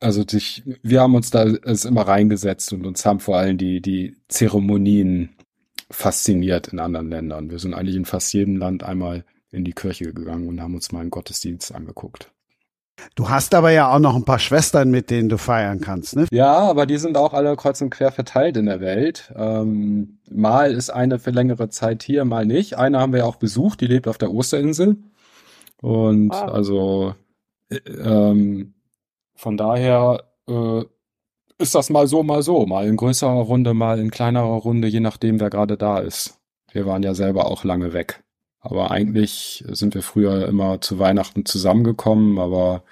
also 0.00 0.24
sich, 0.28 0.62
wir 0.82 1.00
haben 1.00 1.14
uns 1.14 1.30
da 1.30 1.44
es 1.44 1.84
immer 1.84 2.02
reingesetzt 2.02 2.72
und 2.72 2.86
uns 2.86 3.04
haben 3.06 3.20
vor 3.20 3.38
allem 3.38 3.58
die, 3.58 3.80
die 3.80 4.16
Zeremonien 4.28 5.30
fasziniert 5.90 6.68
in 6.68 6.78
anderen 6.78 7.10
Ländern. 7.10 7.50
Wir 7.50 7.58
sind 7.58 7.74
eigentlich 7.74 7.96
in 7.96 8.04
fast 8.04 8.32
jedem 8.32 8.56
Land 8.56 8.82
einmal 8.82 9.24
in 9.50 9.64
die 9.64 9.72
Kirche 9.72 10.12
gegangen 10.12 10.48
und 10.48 10.60
haben 10.60 10.74
uns 10.74 10.92
mal 10.92 11.00
einen 11.00 11.10
Gottesdienst 11.10 11.74
angeguckt. 11.74 12.30
Du 13.16 13.28
hast 13.28 13.54
aber 13.54 13.70
ja 13.70 13.92
auch 13.92 13.98
noch 13.98 14.14
ein 14.14 14.24
paar 14.24 14.38
Schwestern, 14.38 14.90
mit 14.90 15.10
denen 15.10 15.28
du 15.28 15.36
feiern 15.36 15.80
kannst, 15.80 16.14
ne? 16.14 16.26
Ja, 16.30 16.58
aber 16.58 16.86
die 16.86 16.96
sind 16.96 17.16
auch 17.16 17.34
alle 17.34 17.56
kreuz 17.56 17.80
und 17.82 17.90
quer 17.90 18.12
verteilt 18.12 18.56
in 18.56 18.66
der 18.66 18.80
Welt. 18.80 19.32
Ähm, 19.36 20.18
mal 20.30 20.72
ist 20.72 20.90
eine 20.90 21.18
für 21.18 21.30
längere 21.32 21.68
Zeit 21.70 22.04
hier, 22.04 22.24
mal 22.24 22.46
nicht. 22.46 22.78
Eine 22.78 23.00
haben 23.00 23.12
wir 23.12 23.20
ja 23.20 23.24
auch 23.26 23.36
besucht, 23.36 23.80
die 23.80 23.86
lebt 23.86 24.06
auf 24.06 24.18
der 24.18 24.32
Osterinsel. 24.32 24.96
Und 25.82 26.30
Wow. 26.30 26.52
also 26.52 27.14
äh, 27.68 27.76
ähm, 27.78 28.74
von 29.34 29.56
daher 29.56 30.24
äh, 30.48 30.82
ist 31.58 31.74
das 31.74 31.90
mal 31.90 32.06
so, 32.06 32.22
mal 32.22 32.42
so. 32.42 32.66
Mal 32.66 32.86
in 32.86 32.96
größerer 32.96 33.32
Runde, 33.32 33.74
mal 33.74 33.98
in 33.98 34.10
kleinerer 34.10 34.56
Runde, 34.56 34.88
je 34.88 35.00
nachdem, 35.00 35.40
wer 35.40 35.50
gerade 35.50 35.76
da 35.76 35.98
ist. 35.98 36.38
Wir 36.72 36.86
waren 36.86 37.02
ja 37.02 37.14
selber 37.14 37.46
auch 37.46 37.64
lange 37.64 37.92
weg. 37.92 38.24
Aber 38.60 38.90
eigentlich 38.90 39.62
sind 39.68 39.94
wir 39.94 40.02
früher 40.02 40.48
immer 40.48 40.80
zu 40.80 40.98
Weihnachten 40.98 41.44
zusammengekommen, 41.44 42.38
aber 42.38 42.82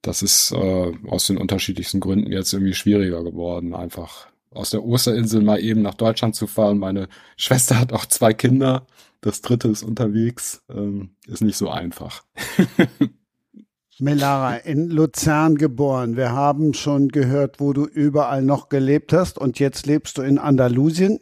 das 0.00 0.22
ist 0.22 0.50
äh, 0.52 0.92
aus 1.08 1.26
den 1.26 1.36
unterschiedlichsten 1.36 2.00
Gründen 2.00 2.32
jetzt 2.32 2.54
irgendwie 2.54 2.72
schwieriger 2.72 3.22
geworden, 3.22 3.74
einfach 3.74 4.28
aus 4.50 4.70
der 4.70 4.82
Osterinsel 4.82 5.42
mal 5.42 5.62
eben 5.62 5.82
nach 5.82 5.94
Deutschland 5.94 6.34
zu 6.34 6.46
fahren. 6.46 6.78
Meine 6.78 7.08
Schwester 7.36 7.78
hat 7.78 7.92
auch 7.92 8.06
zwei 8.06 8.32
Kinder, 8.32 8.86
das 9.20 9.42
dritte 9.42 9.68
ist 9.68 9.82
unterwegs, 9.82 10.62
ähm, 10.70 11.10
ist 11.26 11.42
nicht 11.42 11.58
so 11.58 11.68
einfach. 11.68 12.24
Melara, 14.00 14.56
in 14.56 14.90
Luzern 14.90 15.56
geboren. 15.56 16.16
Wir 16.16 16.32
haben 16.32 16.74
schon 16.74 17.08
gehört, 17.08 17.60
wo 17.60 17.72
du 17.72 17.84
überall 17.84 18.42
noch 18.42 18.68
gelebt 18.68 19.12
hast 19.12 19.38
und 19.38 19.58
jetzt 19.58 19.86
lebst 19.86 20.18
du 20.18 20.22
in 20.22 20.38
Andalusien. 20.38 21.20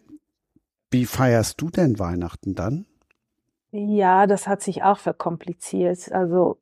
Wie 0.90 1.04
feierst 1.04 1.60
du 1.60 1.70
denn 1.70 1.98
Weihnachten 1.98 2.54
dann? 2.54 2.86
Ja, 3.70 4.26
das 4.26 4.48
hat 4.48 4.62
sich 4.62 4.82
auch 4.82 4.98
verkompliziert. 4.98 6.10
Also 6.12 6.58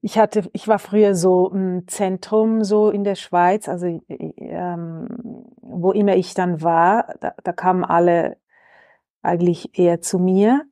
ich 0.00 0.18
hatte, 0.18 0.48
ich 0.52 0.68
war 0.68 0.78
früher 0.78 1.14
so 1.14 1.50
im 1.50 1.88
Zentrum 1.88 2.62
so 2.62 2.90
in 2.90 3.04
der 3.04 3.14
Schweiz, 3.14 3.68
also 3.68 3.86
ähm, 4.08 5.08
wo 5.62 5.92
immer 5.92 6.14
ich 6.14 6.34
dann 6.34 6.62
war, 6.62 7.14
da, 7.20 7.34
da 7.42 7.52
kamen 7.52 7.84
alle 7.84 8.36
eigentlich 9.22 9.78
eher 9.78 10.00
zu 10.00 10.18
mir 10.18 10.64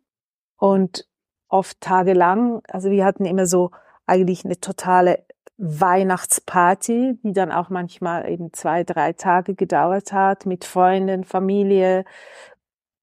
und 0.58 1.08
oft 1.48 1.80
tagelang. 1.80 2.62
Also 2.68 2.90
wir 2.90 3.04
hatten 3.04 3.24
immer 3.24 3.46
so 3.46 3.70
eigentlich 4.12 4.44
eine 4.44 4.60
totale 4.60 5.24
Weihnachtsparty, 5.56 7.18
die 7.22 7.32
dann 7.32 7.50
auch 7.50 7.70
manchmal 7.70 8.28
eben 8.30 8.52
zwei, 8.52 8.84
drei 8.84 9.14
Tage 9.14 9.54
gedauert 9.54 10.12
hat 10.12 10.44
mit 10.44 10.66
Freunden, 10.66 11.24
Familie, 11.24 12.04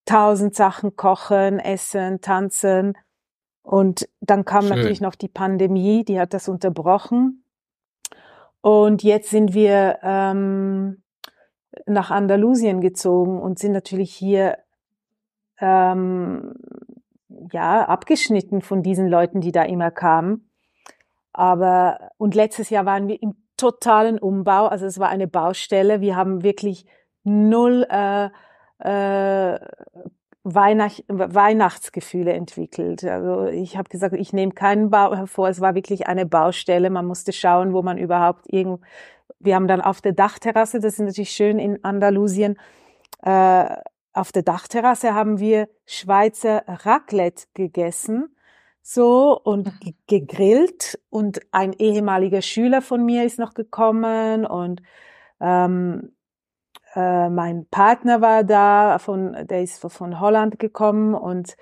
tausend 0.05 0.53
Sachen 0.55 0.95
kochen, 0.95 1.57
essen, 1.59 2.21
tanzen. 2.21 2.95
Und 3.63 4.07
dann 4.21 4.45
kam 4.45 4.67
Schön. 4.67 4.77
natürlich 4.77 5.01
noch 5.01 5.15
die 5.15 5.29
Pandemie, 5.29 6.03
die 6.03 6.19
hat 6.19 6.33
das 6.33 6.47
unterbrochen. 6.47 7.43
Und 8.61 9.03
jetzt 9.03 9.29
sind 9.29 9.53
wir 9.53 9.99
ähm, 10.03 11.01
nach 11.87 12.11
Andalusien 12.11 12.81
gezogen 12.81 13.41
und 13.41 13.57
sind 13.57 13.71
natürlich 13.71 14.13
hier 14.13 14.57
ähm, 15.59 16.53
ja 17.51 17.85
abgeschnitten 17.85 18.61
von 18.61 18.83
diesen 18.83 19.07
Leuten, 19.07 19.41
die 19.41 19.51
da 19.51 19.63
immer 19.63 19.91
kamen. 19.91 20.48
Aber 21.39 22.11
und 22.17 22.35
letztes 22.35 22.69
Jahr 22.69 22.85
waren 22.85 23.07
wir 23.07 23.21
im 23.23 23.33
totalen 23.55 24.19
Umbau, 24.19 24.67
also 24.67 24.85
es 24.85 24.99
war 24.99 25.07
eine 25.07 25.25
Baustelle. 25.25 26.01
Wir 26.01 26.17
haben 26.17 26.43
wirklich 26.43 26.85
null 27.23 27.87
äh, 27.89 28.25
äh, 28.79 29.57
Weihnacht, 30.43 31.05
Weihnachtsgefühle 31.07 32.33
entwickelt. 32.33 33.05
Also 33.05 33.45
ich 33.45 33.77
habe 33.77 33.87
gesagt, 33.87 34.15
ich 34.15 34.33
nehme 34.33 34.51
keinen 34.51 34.89
Bau 34.89 35.15
hervor. 35.15 35.47
Es 35.47 35.61
war 35.61 35.75
wirklich 35.75 36.07
eine 36.07 36.25
Baustelle. 36.25 36.89
Man 36.89 37.05
musste 37.05 37.31
schauen, 37.31 37.71
wo 37.71 37.83
man 37.83 37.97
überhaupt 37.97 38.45
irgendwo. 38.51 38.83
Wir 39.39 39.55
haben 39.55 39.69
dann 39.69 39.79
auf 39.79 40.01
der 40.01 40.11
Dachterrasse, 40.11 40.81
das 40.81 40.95
ist 40.95 40.99
natürlich 40.99 41.31
schön 41.31 41.57
in 41.57 41.81
Andalusien, 41.85 42.59
äh, 43.23 43.77
auf 44.11 44.33
der 44.33 44.43
Dachterrasse 44.43 45.13
haben 45.13 45.39
wir 45.39 45.69
Schweizer 45.85 46.63
Raclette 46.67 47.45
gegessen, 47.53 48.35
so 48.81 49.39
und 49.39 49.79
ge- 49.81 49.93
gegrillt 50.07 50.99
und 51.09 51.39
ein 51.51 51.73
ehemaliger 51.73 52.41
Schüler 52.41 52.81
von 52.81 53.05
mir 53.05 53.23
ist 53.23 53.39
noch 53.39 53.53
gekommen 53.53 54.45
und 54.45 54.81
ähm, 55.39 56.13
äh, 56.95 57.29
mein 57.29 57.67
Partner 57.69 58.21
war 58.21 58.43
da, 58.43 58.97
von, 58.99 59.47
der 59.47 59.61
ist 59.61 59.79
von 59.79 60.19
Holland 60.19 60.59
gekommen 60.59 61.13
und, 61.13 61.55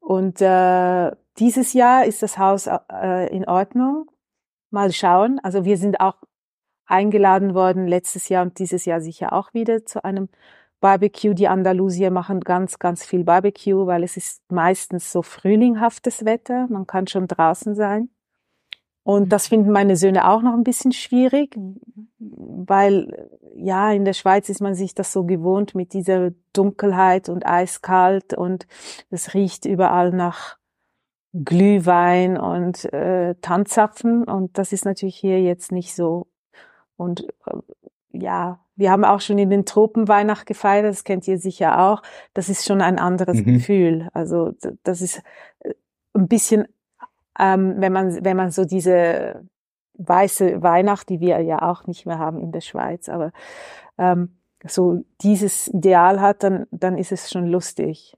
und 0.00 0.40
äh, 0.40 1.12
dieses 1.38 1.72
Jahr 1.72 2.04
ist 2.04 2.22
das 2.22 2.38
Haus 2.38 2.66
äh, 2.66 3.34
in 3.34 3.46
Ordnung. 3.48 4.10
Mal 4.70 4.92
schauen. 4.92 5.38
Also 5.42 5.64
wir 5.64 5.78
sind 5.78 6.00
auch 6.00 6.16
eingeladen 6.86 7.54
worden 7.54 7.86
letztes 7.86 8.28
Jahr 8.28 8.42
und 8.42 8.58
dieses 8.58 8.84
Jahr 8.84 9.00
sicher 9.00 9.32
auch 9.32 9.54
wieder 9.54 9.84
zu 9.86 10.04
einem 10.04 10.28
Barbecue. 10.80 11.34
Die 11.34 11.48
Andalusier 11.48 12.10
machen 12.10 12.40
ganz, 12.40 12.78
ganz 12.78 13.04
viel 13.04 13.24
Barbecue, 13.24 13.86
weil 13.86 14.02
es 14.02 14.16
ist 14.16 14.42
meistens 14.50 15.12
so 15.12 15.22
frühlinghaftes 15.22 16.24
Wetter. 16.24 16.66
Man 16.68 16.86
kann 16.86 17.06
schon 17.06 17.26
draußen 17.26 17.74
sein. 17.74 18.10
Und 19.02 19.28
das 19.28 19.46
finden 19.46 19.70
meine 19.70 19.96
Söhne 19.96 20.28
auch 20.28 20.42
noch 20.42 20.54
ein 20.54 20.64
bisschen 20.64 20.90
schwierig, 20.90 21.56
weil 22.18 23.30
ja, 23.54 23.92
in 23.92 24.04
der 24.04 24.14
Schweiz 24.14 24.48
ist 24.48 24.60
man 24.60 24.74
sich 24.74 24.94
das 24.94 25.12
so 25.12 25.22
gewohnt 25.24 25.76
mit 25.76 25.92
dieser 25.92 26.32
Dunkelheit 26.52 27.28
und 27.28 27.46
eiskalt 27.46 28.34
und 28.34 28.66
es 29.10 29.32
riecht 29.32 29.64
überall 29.64 30.10
nach 30.10 30.58
Glühwein 31.32 32.36
und 32.36 32.92
äh, 32.92 33.36
Tanzapfen 33.40 34.24
und 34.24 34.58
das 34.58 34.72
ist 34.72 34.84
natürlich 34.84 35.16
hier 35.16 35.40
jetzt 35.40 35.70
nicht 35.70 35.94
so. 35.94 36.26
Und 36.96 37.28
äh, 37.46 37.58
ja, 38.10 38.58
wir 38.76 38.90
haben 38.90 39.04
auch 39.04 39.20
schon 39.20 39.38
in 39.38 39.50
den 39.50 39.64
Tropen 39.64 40.06
Weihnacht 40.06 40.46
gefeiert, 40.46 40.84
das 40.84 41.04
kennt 41.04 41.26
ihr 41.26 41.38
sicher 41.38 41.80
auch. 41.80 42.02
Das 42.34 42.48
ist 42.48 42.66
schon 42.66 42.82
ein 42.82 42.98
anderes 42.98 43.38
mhm. 43.38 43.44
Gefühl. 43.44 44.08
Also 44.12 44.52
das 44.84 45.00
ist 45.00 45.22
äh, 45.60 45.72
ein 46.14 46.28
bisschen, 46.28 46.68
ähm, 47.38 47.74
wenn 47.78 47.92
man 47.92 48.24
wenn 48.24 48.36
man 48.36 48.50
so 48.50 48.64
diese 48.64 49.42
weiße 49.94 50.62
Weihnacht, 50.62 51.08
die 51.08 51.20
wir 51.20 51.40
ja 51.40 51.62
auch 51.62 51.86
nicht 51.86 52.04
mehr 52.06 52.18
haben 52.18 52.38
in 52.38 52.52
der 52.52 52.60
Schweiz, 52.60 53.08
aber 53.08 53.32
ähm, 53.98 54.36
so 54.66 55.04
dieses 55.22 55.68
Ideal 55.68 56.20
hat, 56.20 56.42
dann 56.42 56.66
dann 56.70 56.98
ist 56.98 57.12
es 57.12 57.30
schon 57.30 57.46
lustig. 57.46 58.16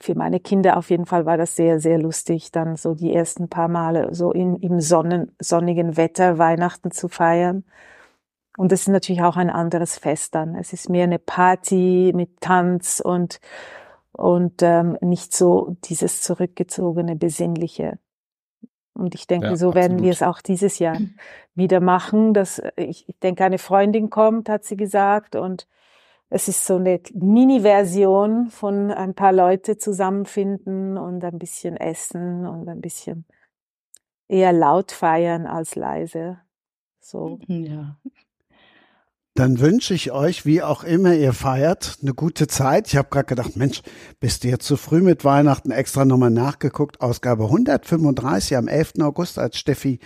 Für 0.00 0.14
meine 0.14 0.38
Kinder 0.40 0.76
auf 0.76 0.90
jeden 0.90 1.06
Fall 1.06 1.24
war 1.24 1.38
das 1.38 1.56
sehr, 1.56 1.80
sehr 1.80 1.98
lustig, 1.98 2.52
dann 2.52 2.76
so 2.76 2.94
die 2.94 3.14
ersten 3.14 3.48
paar 3.48 3.68
Male 3.68 4.14
so 4.14 4.32
in, 4.32 4.56
im 4.56 4.80
sonnen, 4.80 5.34
sonnigen 5.40 5.96
Wetter 5.96 6.36
Weihnachten 6.36 6.90
zu 6.90 7.08
feiern. 7.08 7.64
Und 8.58 8.72
das 8.72 8.80
ist 8.80 8.88
natürlich 8.88 9.22
auch 9.22 9.36
ein 9.36 9.50
anderes 9.50 9.98
Fest 9.98 10.34
dann. 10.34 10.56
Es 10.56 10.72
ist 10.72 10.90
mehr 10.90 11.04
eine 11.04 11.20
Party 11.20 12.10
mit 12.12 12.40
Tanz 12.40 12.98
und, 12.98 13.38
und 14.10 14.62
ähm, 14.62 14.98
nicht 15.00 15.32
so 15.32 15.76
dieses 15.84 16.22
zurückgezogene, 16.22 17.14
besinnliche. 17.14 18.00
Und 18.94 19.14
ich 19.14 19.28
denke, 19.28 19.46
ja, 19.46 19.56
so 19.56 19.74
werden 19.74 19.98
absolut. 19.98 20.02
wir 20.02 20.10
es 20.10 20.22
auch 20.24 20.40
dieses 20.40 20.80
Jahr 20.80 20.98
wieder 21.54 21.78
machen. 21.78 22.34
Dass 22.34 22.60
ich, 22.74 23.08
ich 23.08 23.16
denke, 23.20 23.44
eine 23.44 23.58
Freundin 23.58 24.10
kommt, 24.10 24.48
hat 24.48 24.64
sie 24.64 24.76
gesagt, 24.76 25.36
und 25.36 25.68
es 26.28 26.48
ist 26.48 26.66
so 26.66 26.78
eine 26.78 27.00
Mini-Version 27.14 28.48
von 28.48 28.90
ein 28.90 29.14
paar 29.14 29.32
Leute 29.32 29.76
zusammenfinden 29.76 30.98
und 30.98 31.22
ein 31.22 31.38
bisschen 31.38 31.76
essen 31.76 32.44
und 32.44 32.68
ein 32.68 32.80
bisschen 32.80 33.24
eher 34.26 34.52
laut 34.52 34.90
feiern 34.90 35.46
als 35.46 35.76
leise. 35.76 36.40
So. 36.98 37.38
Ja 37.46 37.96
dann 39.38 39.60
wünsche 39.60 39.94
ich 39.94 40.10
euch, 40.10 40.46
wie 40.46 40.62
auch 40.62 40.82
immer 40.82 41.14
ihr 41.14 41.32
feiert, 41.32 41.98
eine 42.02 42.12
gute 42.12 42.48
Zeit. 42.48 42.88
Ich 42.88 42.96
habe 42.96 43.08
gerade 43.08 43.26
gedacht, 43.26 43.54
Mensch, 43.54 43.82
bist 44.18 44.42
du 44.42 44.48
jetzt 44.48 44.66
zu 44.66 44.76
früh 44.76 45.00
mit 45.00 45.24
Weihnachten 45.24 45.70
extra 45.70 46.04
nochmal 46.04 46.32
nachgeguckt. 46.32 47.00
Ausgabe 47.00 47.44
135 47.44 48.56
am 48.56 48.66
11. 48.66 48.94
August, 49.00 49.38
als 49.38 49.56
Steffi 49.56 50.00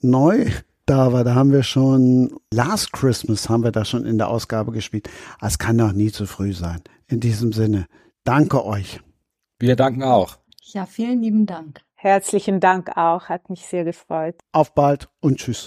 neu 0.00 0.46
da 0.86 1.12
war. 1.12 1.24
Da 1.24 1.34
haben 1.34 1.50
wir 1.50 1.64
schon 1.64 2.32
Last 2.52 2.92
Christmas 2.92 3.48
haben 3.48 3.64
wir 3.64 3.72
da 3.72 3.84
schon 3.84 4.06
in 4.06 4.18
der 4.18 4.28
Ausgabe 4.28 4.70
gespielt. 4.70 5.10
Es 5.40 5.58
kann 5.58 5.76
doch 5.76 5.92
nie 5.92 6.12
zu 6.12 6.26
früh 6.26 6.52
sein. 6.52 6.80
In 7.08 7.18
diesem 7.18 7.52
Sinne, 7.52 7.86
danke 8.22 8.64
euch. 8.64 9.00
Wir 9.58 9.74
danken 9.74 10.04
auch. 10.04 10.38
Ja, 10.62 10.86
vielen 10.86 11.22
lieben 11.22 11.44
Dank. 11.44 11.80
Herzlichen 11.96 12.60
Dank 12.60 12.96
auch, 12.96 13.28
hat 13.28 13.50
mich 13.50 13.66
sehr 13.66 13.82
gefreut. 13.82 14.36
Auf 14.52 14.74
bald 14.76 15.08
und 15.18 15.38
tschüss. 15.38 15.66